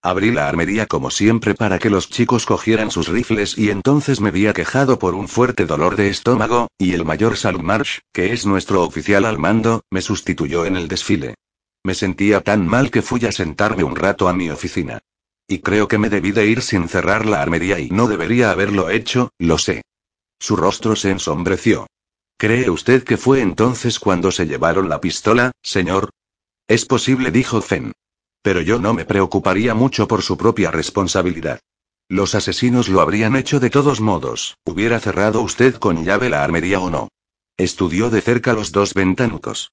Abrí 0.03 0.31
la 0.31 0.49
armería 0.49 0.85
como 0.85 1.11
siempre 1.11 1.55
para 1.55 1.79
que 1.79 1.89
los 1.89 2.09
chicos 2.09 2.45
cogieran 2.45 2.91
sus 2.91 3.07
rifles 3.07 3.57
y 3.57 3.69
entonces 3.69 4.19
me 4.19 4.31
vi 4.31 4.47
aquejado 4.47 4.99
por 4.99 5.15
un 5.15 5.29
fuerte 5.29 5.65
dolor 5.65 5.95
de 5.95 6.09
estómago, 6.09 6.67
y 6.77 6.91
el 6.91 7.05
mayor 7.05 7.37
Salmarsh, 7.37 7.99
que 8.11 8.33
es 8.33 8.45
nuestro 8.45 8.83
oficial 8.83 9.23
al 9.23 9.39
mando, 9.39 9.83
me 9.89 10.01
sustituyó 10.01 10.65
en 10.65 10.75
el 10.75 10.89
desfile. 10.89 11.35
Me 11.83 11.95
sentía 11.95 12.41
tan 12.41 12.67
mal 12.67 12.91
que 12.91 13.01
fui 13.01 13.25
a 13.25 13.31
sentarme 13.31 13.83
un 13.83 13.95
rato 13.95 14.27
a 14.27 14.33
mi 14.33 14.49
oficina. 14.49 14.99
Y 15.47 15.59
creo 15.59 15.87
que 15.87 15.97
me 15.97 16.09
debí 16.09 16.31
de 16.31 16.45
ir 16.45 16.61
sin 16.61 16.87
cerrar 16.87 17.25
la 17.25 17.41
armería 17.41 17.79
y 17.79 17.89
no 17.89 18.07
debería 18.07 18.51
haberlo 18.51 18.89
hecho, 18.89 19.31
lo 19.37 19.57
sé. 19.57 19.81
Su 20.39 20.55
rostro 20.55 20.95
se 20.95 21.11
ensombreció. 21.11 21.87
¿Cree 22.37 22.69
usted 22.69 23.03
que 23.03 23.17
fue 23.17 23.41
entonces 23.41 23.99
cuando 23.99 24.31
se 24.31 24.47
llevaron 24.47 24.89
la 24.89 25.01
pistola, 25.01 25.51
señor? 25.61 26.09
Es 26.67 26.85
posible, 26.85 27.31
dijo 27.31 27.61
Fen. 27.61 27.91
Pero 28.41 28.61
yo 28.61 28.79
no 28.79 28.93
me 28.93 29.05
preocuparía 29.05 29.75
mucho 29.75 30.07
por 30.07 30.21
su 30.21 30.37
propia 30.37 30.71
responsabilidad. 30.71 31.59
Los 32.09 32.33
asesinos 32.33 32.89
lo 32.89 33.01
habrían 33.01 33.35
hecho 33.35 33.59
de 33.59 33.69
todos 33.69 34.01
modos, 34.01 34.57
hubiera 34.65 34.99
cerrado 34.99 35.41
usted 35.41 35.75
con 35.75 36.03
llave 36.03 36.29
la 36.29 36.43
armería 36.43 36.79
o 36.79 36.89
no. 36.89 37.09
Estudió 37.57 38.09
de 38.09 38.21
cerca 38.21 38.53
los 38.53 38.71
dos 38.71 38.93
ventanucos. 38.93 39.71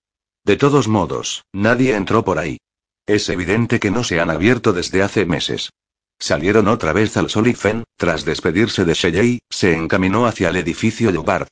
De 0.48 0.56
todos 0.56 0.88
modos, 0.88 1.44
nadie 1.52 1.94
entró 1.94 2.24
por 2.24 2.38
ahí. 2.38 2.56
Es 3.06 3.28
evidente 3.28 3.78
que 3.78 3.90
no 3.90 4.02
se 4.02 4.18
han 4.18 4.30
abierto 4.30 4.72
desde 4.72 5.02
hace 5.02 5.26
meses. 5.26 5.68
Salieron 6.18 6.68
otra 6.68 6.94
vez 6.94 7.18
al 7.18 7.28
sol 7.28 7.48
y 7.48 7.52
Fen, 7.52 7.84
tras 7.98 8.24
despedirse 8.24 8.86
de 8.86 8.94
Shelley, 8.94 9.40
se 9.50 9.74
encaminó 9.74 10.24
hacia 10.24 10.48
el 10.48 10.56
edificio 10.56 11.12
Lombard. 11.12 11.48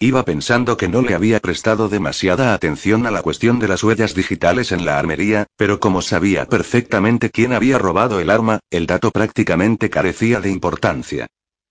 Iba 0.00 0.24
pensando 0.24 0.76
que 0.76 0.88
no 0.88 1.00
le 1.00 1.14
había 1.14 1.38
prestado 1.38 1.88
demasiada 1.88 2.52
atención 2.52 3.06
a 3.06 3.12
la 3.12 3.22
cuestión 3.22 3.60
de 3.60 3.68
las 3.68 3.84
huellas 3.84 4.16
digitales 4.16 4.72
en 4.72 4.84
la 4.84 4.98
armería, 4.98 5.46
pero 5.56 5.78
como 5.78 6.02
sabía 6.02 6.46
perfectamente 6.46 7.30
quién 7.30 7.52
había 7.52 7.78
robado 7.78 8.18
el 8.18 8.30
arma, 8.30 8.58
el 8.70 8.86
dato 8.86 9.12
prácticamente 9.12 9.90
carecía 9.90 10.40
de 10.40 10.50
importancia. 10.50 11.28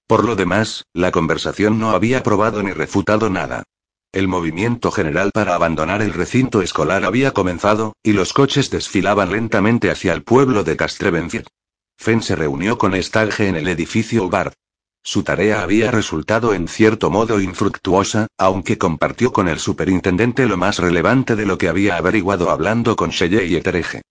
Por 0.07 0.23
lo 0.23 0.37
demás, 0.37 0.85
la 0.93 1.11
conversación 1.11 1.77
no 1.77 1.89
había 1.89 2.23
probado 2.23 2.63
ni 2.63 2.71
refutado 2.71 3.29
nada. 3.29 3.65
El 4.11 4.27
movimiento 4.27 4.89
general 4.89 5.29
para 5.31 5.53
abandonar 5.53 6.01
el 6.01 6.13
recinto 6.13 6.63
escolar 6.63 7.05
había 7.05 7.31
comenzado, 7.31 7.93
y 8.01 8.13
los 8.13 8.33
coches 8.33 8.71
desfilaban 8.71 9.31
lentamente 9.31 9.91
hacia 9.91 10.13
el 10.13 10.23
pueblo 10.23 10.63
de 10.63 10.75
Castrevenfield. 10.75 11.45
Fenn 11.95 12.23
se 12.23 12.35
reunió 12.35 12.79
con 12.79 12.95
Stage 12.95 13.47
en 13.47 13.55
el 13.55 13.67
edificio 13.67 14.27
Bard. 14.27 14.53
Su 15.03 15.21
tarea 15.21 15.61
había 15.61 15.91
resultado 15.91 16.55
en 16.55 16.67
cierto 16.67 17.11
modo 17.11 17.39
infructuosa, 17.39 18.25
aunque 18.37 18.79
compartió 18.79 19.31
con 19.31 19.47
el 19.47 19.59
superintendente 19.59 20.47
lo 20.47 20.57
más 20.57 20.79
relevante 20.79 21.35
de 21.35 21.45
lo 21.45 21.59
que 21.59 21.69
había 21.69 21.95
averiguado 21.95 22.49
hablando 22.49 22.95
con 22.95 23.11
Shelley 23.11 23.53
y 23.53 23.57
Etereje. 23.57 24.01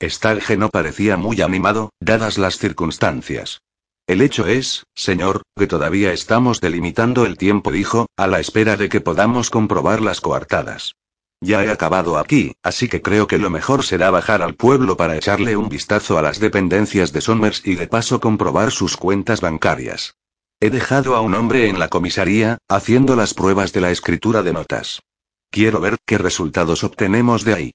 Stalge 0.00 0.56
no 0.56 0.68
parecía 0.68 1.16
muy 1.16 1.40
animado, 1.40 1.90
dadas 1.98 2.38
las 2.38 2.58
circunstancias. 2.58 3.60
El 4.08 4.22
hecho 4.22 4.46
es, 4.46 4.86
señor, 4.94 5.42
que 5.54 5.66
todavía 5.66 6.14
estamos 6.14 6.62
delimitando 6.62 7.26
el 7.26 7.36
tiempo, 7.36 7.70
dijo, 7.70 8.06
a 8.16 8.26
la 8.26 8.40
espera 8.40 8.78
de 8.78 8.88
que 8.88 9.02
podamos 9.02 9.50
comprobar 9.50 10.00
las 10.00 10.22
coartadas. 10.22 10.94
Ya 11.42 11.62
he 11.62 11.70
acabado 11.70 12.16
aquí, 12.16 12.54
así 12.62 12.88
que 12.88 13.02
creo 13.02 13.26
que 13.26 13.36
lo 13.36 13.50
mejor 13.50 13.84
será 13.84 14.10
bajar 14.10 14.40
al 14.40 14.54
pueblo 14.54 14.96
para 14.96 15.14
echarle 15.14 15.58
un 15.58 15.68
vistazo 15.68 16.16
a 16.16 16.22
las 16.22 16.40
dependencias 16.40 17.12
de 17.12 17.20
Somers 17.20 17.60
y 17.66 17.74
de 17.74 17.86
paso 17.86 18.18
comprobar 18.18 18.70
sus 18.70 18.96
cuentas 18.96 19.42
bancarias. 19.42 20.14
He 20.58 20.70
dejado 20.70 21.14
a 21.14 21.20
un 21.20 21.34
hombre 21.34 21.68
en 21.68 21.78
la 21.78 21.88
comisaría, 21.88 22.56
haciendo 22.66 23.14
las 23.14 23.34
pruebas 23.34 23.74
de 23.74 23.82
la 23.82 23.90
escritura 23.90 24.42
de 24.42 24.54
notas. 24.54 25.02
Quiero 25.50 25.80
ver 25.80 25.98
qué 26.06 26.16
resultados 26.16 26.82
obtenemos 26.82 27.44
de 27.44 27.52
ahí. 27.52 27.70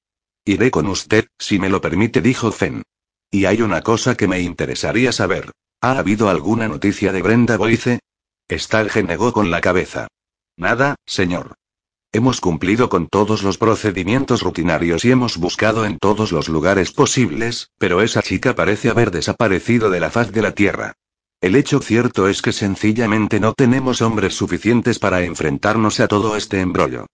Iré 0.45 0.71
con 0.71 0.87
usted, 0.87 1.27
si 1.37 1.59
me 1.59 1.69
lo 1.69 1.79
permite, 1.79 2.21
dijo 2.21 2.51
Fen. 2.51 2.81
Y 3.29 3.45
hay 3.45 3.61
una 3.61 3.81
cosa 3.81 4.15
que 4.15 4.27
me 4.27 4.39
interesaría 4.39 5.11
saber. 5.11 5.51
¿Ha 5.83 5.99
habido 5.99 6.29
alguna 6.29 6.69
noticia 6.69 7.11
de 7.11 7.21
Brenda 7.21 7.57
Boyce? 7.57 7.99
Stalge 8.49 9.03
negó 9.03 9.33
con 9.33 9.51
la 9.51 9.59
cabeza. 9.59 10.07
Nada, 10.55 10.95
señor. 11.05 11.55
Hemos 12.13 12.39
cumplido 12.39 12.87
con 12.87 13.07
todos 13.07 13.43
los 13.43 13.57
procedimientos 13.57 14.43
rutinarios 14.43 15.03
y 15.03 15.11
hemos 15.11 15.35
buscado 15.35 15.85
en 15.85 15.97
todos 15.97 16.31
los 16.31 16.47
lugares 16.47 16.93
posibles, 16.93 17.69
pero 17.77 18.01
esa 18.01 18.21
chica 18.21 18.55
parece 18.55 18.91
haber 18.91 19.11
desaparecido 19.11 19.89
de 19.89 19.99
la 19.99 20.09
faz 20.09 20.31
de 20.31 20.41
la 20.41 20.53
Tierra. 20.53 20.93
El 21.41 21.53
hecho 21.53 21.81
cierto 21.81 22.29
es 22.29 22.41
que 22.41 22.53
sencillamente 22.53 23.41
no 23.41 23.51
tenemos 23.51 24.01
hombres 24.01 24.35
suficientes 24.35 24.99
para 24.99 25.23
enfrentarnos 25.23 25.99
a 25.99 26.07
todo 26.07 26.37
este 26.37 26.61
embrollo. 26.61 27.07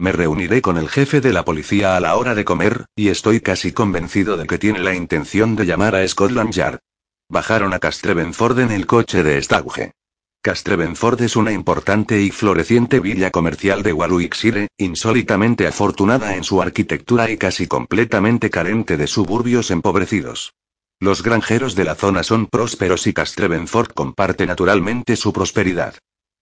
Me 0.00 0.10
reuniré 0.10 0.62
con 0.62 0.78
el 0.78 0.88
jefe 0.88 1.20
de 1.20 1.32
la 1.32 1.44
policía 1.44 1.96
a 1.96 2.00
la 2.00 2.16
hora 2.16 2.34
de 2.34 2.44
comer, 2.44 2.86
y 2.96 3.06
estoy 3.06 3.40
casi 3.40 3.70
convencido 3.70 4.36
de 4.36 4.48
que 4.48 4.58
tiene 4.58 4.80
la 4.80 4.96
intención 4.96 5.54
de 5.54 5.64
llamar 5.64 5.94
a 5.94 6.08
Scotland 6.08 6.50
Yard. 6.50 6.80
Bajaron 7.28 7.74
a 7.74 7.80
Castrevenford 7.80 8.60
en 8.60 8.70
el 8.70 8.86
coche 8.86 9.24
de 9.24 9.42
Stauge. 9.42 9.90
Castrevenford 10.42 11.22
es 11.22 11.34
una 11.34 11.50
importante 11.50 12.22
y 12.22 12.30
floreciente 12.30 13.00
villa 13.00 13.32
comercial 13.32 13.82
de 13.82 13.92
Warwickshire, 13.92 14.68
insólitamente 14.78 15.66
afortunada 15.66 16.36
en 16.36 16.44
su 16.44 16.62
arquitectura 16.62 17.28
y 17.28 17.36
casi 17.36 17.66
completamente 17.66 18.48
carente 18.48 18.96
de 18.96 19.08
suburbios 19.08 19.72
empobrecidos. 19.72 20.54
Los 21.00 21.24
granjeros 21.24 21.74
de 21.74 21.82
la 21.82 21.96
zona 21.96 22.22
son 22.22 22.46
prósperos 22.46 23.08
y 23.08 23.12
Castrevenford 23.12 23.88
comparte 23.88 24.46
naturalmente 24.46 25.16
su 25.16 25.32
prosperidad. 25.32 25.96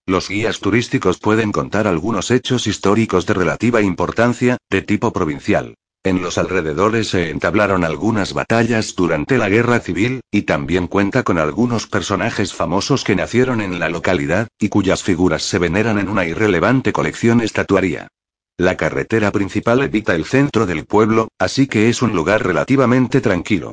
Los 0.05 0.28
guías 0.28 0.61
turísticos 0.61 1.19
pueden 1.19 1.51
contar 1.51 1.86
algunos 1.86 2.31
hechos 2.31 2.66
históricos 2.66 3.24
de 3.24 3.32
relativa 3.32 3.81
importancia, 3.81 4.59
de 4.69 4.82
tipo 4.82 5.15
provincial. 5.15 5.77
En 6.05 6.21
los 6.21 6.37
alrededores 6.37 7.09
se 7.09 7.31
entablaron 7.31 7.83
algunas 7.83 8.35
batallas 8.35 8.95
durante 8.95 9.39
la 9.39 9.49
guerra 9.49 9.81
civil, 9.81 10.21
y 10.31 10.43
también 10.43 10.87
cuenta 10.87 11.23
con 11.23 11.39
algunos 11.39 11.87
personajes 11.87 12.53
famosos 12.53 13.05
que 13.05 13.17
nacieron 13.17 13.63
en 13.63 13.79
la 13.79 13.89
localidad, 13.89 14.49
y 14.59 14.69
cuyas 14.69 15.03
figuras 15.03 15.43
se 15.45 15.59
veneran 15.59 15.99
en 15.99 16.11
una 16.11 16.27
irrelevante 16.27 16.93
colección 16.93 17.41
estatuaria. 17.41 18.09
La 18.59 18.77
carretera 18.77 19.33
principal 19.33 19.83
evita 19.83 20.15
el 20.15 20.27
centro 20.27 20.67
del 20.67 20.85
pueblo, 20.85 21.29
así 21.39 21.67
que 21.67 21.89
es 21.89 22.03
un 22.03 22.15
lugar 22.15 22.47
relativamente 22.47 23.23
tranquilo. 23.23 23.73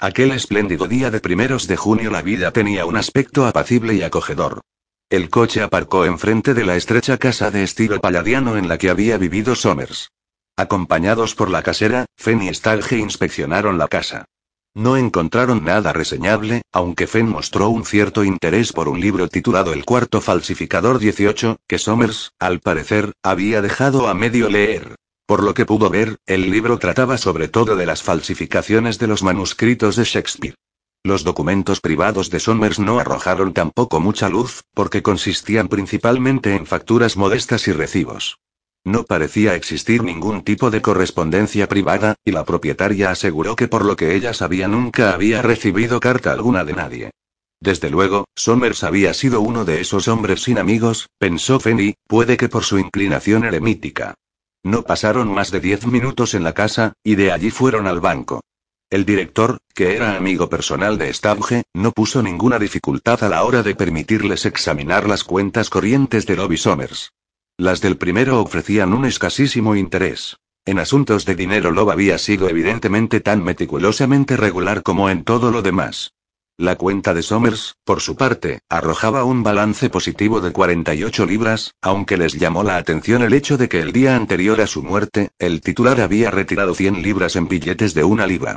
Aquel 0.00 0.32
espléndido 0.32 0.88
día 0.88 1.12
de 1.12 1.20
primeros 1.20 1.68
de 1.68 1.76
junio 1.76 2.10
la 2.10 2.22
vida 2.22 2.50
tenía 2.50 2.86
un 2.86 2.96
aspecto 2.96 3.46
apacible 3.46 3.94
y 3.94 4.02
acogedor. 4.02 4.62
El 5.10 5.30
coche 5.30 5.62
aparcó 5.62 6.04
enfrente 6.04 6.54
de 6.54 6.64
la 6.64 6.74
estrecha 6.74 7.18
casa 7.18 7.52
de 7.52 7.62
estilo 7.62 8.00
palladiano 8.00 8.56
en 8.56 8.66
la 8.66 8.78
que 8.78 8.90
había 8.90 9.16
vivido 9.16 9.54
Somers. 9.54 10.10
Acompañados 10.58 11.36
por 11.36 11.50
la 11.50 11.62
casera, 11.62 12.06
Fenn 12.16 12.42
y 12.42 12.52
Stalge 12.52 12.98
inspeccionaron 12.98 13.78
la 13.78 13.86
casa. 13.86 14.24
No 14.74 14.96
encontraron 14.96 15.62
nada 15.62 15.92
reseñable, 15.92 16.62
aunque 16.72 17.06
Fenn 17.06 17.28
mostró 17.28 17.68
un 17.68 17.84
cierto 17.84 18.24
interés 18.24 18.72
por 18.72 18.88
un 18.88 19.00
libro 19.00 19.28
titulado 19.28 19.72
El 19.72 19.84
cuarto 19.84 20.20
falsificador 20.20 20.98
18, 20.98 21.58
que 21.68 21.78
Somers, 21.78 22.32
al 22.40 22.58
parecer, 22.58 23.12
había 23.22 23.62
dejado 23.62 24.08
a 24.08 24.14
medio 24.14 24.48
leer. 24.48 24.96
Por 25.26 25.44
lo 25.44 25.54
que 25.54 25.64
pudo 25.64 25.90
ver, 25.90 26.16
el 26.26 26.50
libro 26.50 26.80
trataba 26.80 27.18
sobre 27.18 27.46
todo 27.46 27.76
de 27.76 27.86
las 27.86 28.02
falsificaciones 28.02 28.98
de 28.98 29.06
los 29.06 29.22
manuscritos 29.22 29.94
de 29.94 30.02
Shakespeare. 30.02 30.56
Los 31.04 31.22
documentos 31.22 31.80
privados 31.80 32.30
de 32.30 32.40
Somers 32.40 32.80
no 32.80 32.98
arrojaron 32.98 33.52
tampoco 33.52 34.00
mucha 34.00 34.28
luz, 34.28 34.62
porque 34.74 35.04
consistían 35.04 35.68
principalmente 35.68 36.56
en 36.56 36.66
facturas 36.66 37.16
modestas 37.16 37.68
y 37.68 37.72
recibos. 37.72 38.38
No 38.88 39.04
parecía 39.04 39.54
existir 39.54 40.02
ningún 40.02 40.44
tipo 40.44 40.70
de 40.70 40.80
correspondencia 40.80 41.68
privada, 41.68 42.14
y 42.24 42.30
la 42.30 42.46
propietaria 42.46 43.10
aseguró 43.10 43.54
que 43.54 43.68
por 43.68 43.84
lo 43.84 43.96
que 43.96 44.14
ella 44.14 44.32
sabía 44.32 44.66
nunca 44.66 45.12
había 45.12 45.42
recibido 45.42 46.00
carta 46.00 46.32
alguna 46.32 46.64
de 46.64 46.72
nadie. 46.72 47.10
Desde 47.60 47.90
luego, 47.90 48.24
Somers 48.34 48.84
había 48.84 49.12
sido 49.12 49.42
uno 49.42 49.66
de 49.66 49.82
esos 49.82 50.08
hombres 50.08 50.40
sin 50.40 50.56
amigos, 50.56 51.10
pensó 51.18 51.60
Fanny, 51.60 51.96
puede 52.06 52.38
que 52.38 52.48
por 52.48 52.64
su 52.64 52.78
inclinación 52.78 53.44
eremítica. 53.44 54.14
No 54.62 54.84
pasaron 54.84 55.30
más 55.34 55.50
de 55.50 55.60
diez 55.60 55.86
minutos 55.86 56.32
en 56.32 56.42
la 56.42 56.54
casa, 56.54 56.94
y 57.04 57.16
de 57.16 57.30
allí 57.30 57.50
fueron 57.50 57.86
al 57.86 58.00
banco. 58.00 58.40
El 58.88 59.04
director, 59.04 59.58
que 59.74 59.96
era 59.96 60.16
amigo 60.16 60.48
personal 60.48 60.96
de 60.96 61.12
Stabge, 61.12 61.64
no 61.74 61.92
puso 61.92 62.22
ninguna 62.22 62.58
dificultad 62.58 63.22
a 63.22 63.28
la 63.28 63.44
hora 63.44 63.62
de 63.62 63.74
permitirles 63.74 64.46
examinar 64.46 65.06
las 65.06 65.24
cuentas 65.24 65.68
corrientes 65.68 66.24
de 66.24 66.36
Lobby 66.36 66.56
Somers. 66.56 67.10
Las 67.60 67.80
del 67.80 67.96
primero 67.96 68.40
ofrecían 68.40 68.92
un 68.92 69.04
escasísimo 69.04 69.74
interés. 69.74 70.36
En 70.64 70.78
asuntos 70.78 71.24
de 71.24 71.34
dinero 71.34 71.72
Lob 71.72 71.90
había 71.90 72.16
sido 72.16 72.48
evidentemente 72.48 73.18
tan 73.18 73.42
meticulosamente 73.42 74.36
regular 74.36 74.84
como 74.84 75.10
en 75.10 75.24
todo 75.24 75.50
lo 75.50 75.60
demás. 75.60 76.12
La 76.56 76.76
cuenta 76.76 77.14
de 77.14 77.22
Somers, 77.22 77.74
por 77.84 78.00
su 78.00 78.14
parte, 78.14 78.60
arrojaba 78.68 79.24
un 79.24 79.42
balance 79.42 79.90
positivo 79.90 80.40
de 80.40 80.52
48 80.52 81.26
libras, 81.26 81.74
aunque 81.82 82.16
les 82.16 82.34
llamó 82.34 82.62
la 82.62 82.76
atención 82.76 83.22
el 83.22 83.32
hecho 83.32 83.58
de 83.58 83.68
que 83.68 83.80
el 83.80 83.90
día 83.90 84.14
anterior 84.14 84.60
a 84.60 84.68
su 84.68 84.84
muerte, 84.84 85.30
el 85.40 85.60
titular 85.60 86.00
había 86.00 86.30
retirado 86.30 86.76
100 86.76 87.02
libras 87.02 87.34
en 87.34 87.48
billetes 87.48 87.92
de 87.92 88.04
una 88.04 88.28
libra. 88.28 88.56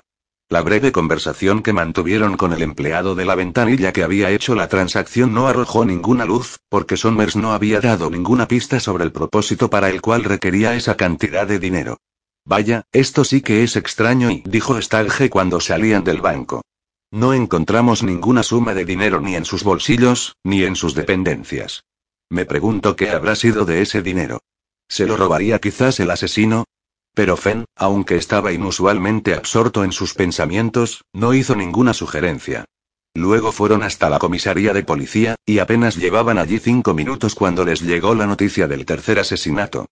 La 0.52 0.64
breve 0.64 0.92
conversación 0.92 1.64
que 1.64 1.72
mantuvieron 1.72 2.36
con 2.36 2.52
el 2.52 2.62
empleado 2.62 3.16
de 3.16 3.24
la 3.24 3.36
ventanilla 3.36 3.94
que 3.94 4.04
había 4.04 4.32
hecho 4.32 4.54
la 4.54 4.68
transacción 4.68 5.34
no 5.34 5.48
arrojó 5.48 5.86
ninguna 5.86 6.26
luz, 6.26 6.60
porque 6.68 6.98
Somers 6.98 7.38
no 7.38 7.54
había 7.54 7.80
dado 7.80 8.10
ninguna 8.10 8.50
pista 8.50 8.82
sobre 8.82 9.06
el 9.06 9.14
propósito 9.14 9.70
para 9.70 9.90
el 9.90 10.02
cual 10.02 10.26
requería 10.26 10.76
esa 10.76 10.98
cantidad 10.98 11.48
de 11.48 11.58
dinero. 11.58 12.00
Vaya, 12.44 12.84
esto 12.92 13.24
sí 13.24 13.40
que 13.40 13.64
es 13.64 13.78
extraño 13.78 14.30
y 14.30 14.44
dijo 14.46 14.82
Stalge 14.82 15.30
cuando 15.30 15.62
salían 15.62 16.04
del 16.04 16.20
banco. 16.20 16.64
No 17.12 17.34
encontramos 17.34 18.04
ninguna 18.04 18.44
suma 18.44 18.74
de 18.74 18.84
dinero 18.84 19.22
ni 19.22 19.38
en 19.38 19.46
sus 19.46 19.64
bolsillos, 19.64 20.36
ni 20.44 20.66
en 20.66 20.76
sus 20.76 20.96
dependencias. 20.96 21.86
Me 22.30 22.44
pregunto 22.44 22.98
qué 22.98 23.12
habrá 23.12 23.38
sido 23.38 23.64
de 23.64 23.84
ese 23.84 24.02
dinero. 24.02 24.42
¿Se 24.90 25.08
lo 25.08 25.16
robaría 25.16 25.60
quizás 25.60 26.02
el 26.02 26.12
asesino? 26.12 26.66
Pero 27.14 27.36
Fenn, 27.38 27.66
aunque 27.76 28.16
estaba 28.16 28.54
inusualmente 28.54 29.34
absorto 29.34 29.84
en 29.84 29.92
sus 29.92 30.14
pensamientos, 30.14 31.04
no 31.14 31.34
hizo 31.34 31.56
ninguna 31.56 31.94
sugerencia. 31.94 32.66
Luego 33.14 33.52
fueron 33.52 33.84
hasta 33.84 34.10
la 34.10 34.20
comisaría 34.20 34.74
de 34.74 34.84
policía, 34.84 35.36
y 35.46 35.60
apenas 35.60 35.98
llevaban 35.98 36.38
allí 36.38 36.60
cinco 36.60 36.94
minutos 36.94 37.36
cuando 37.36 37.66
les 37.66 37.82
llegó 37.82 38.16
la 38.16 38.26
noticia 38.26 38.68
del 38.68 38.86
tercer 38.86 39.20
asesinato. 39.20 39.88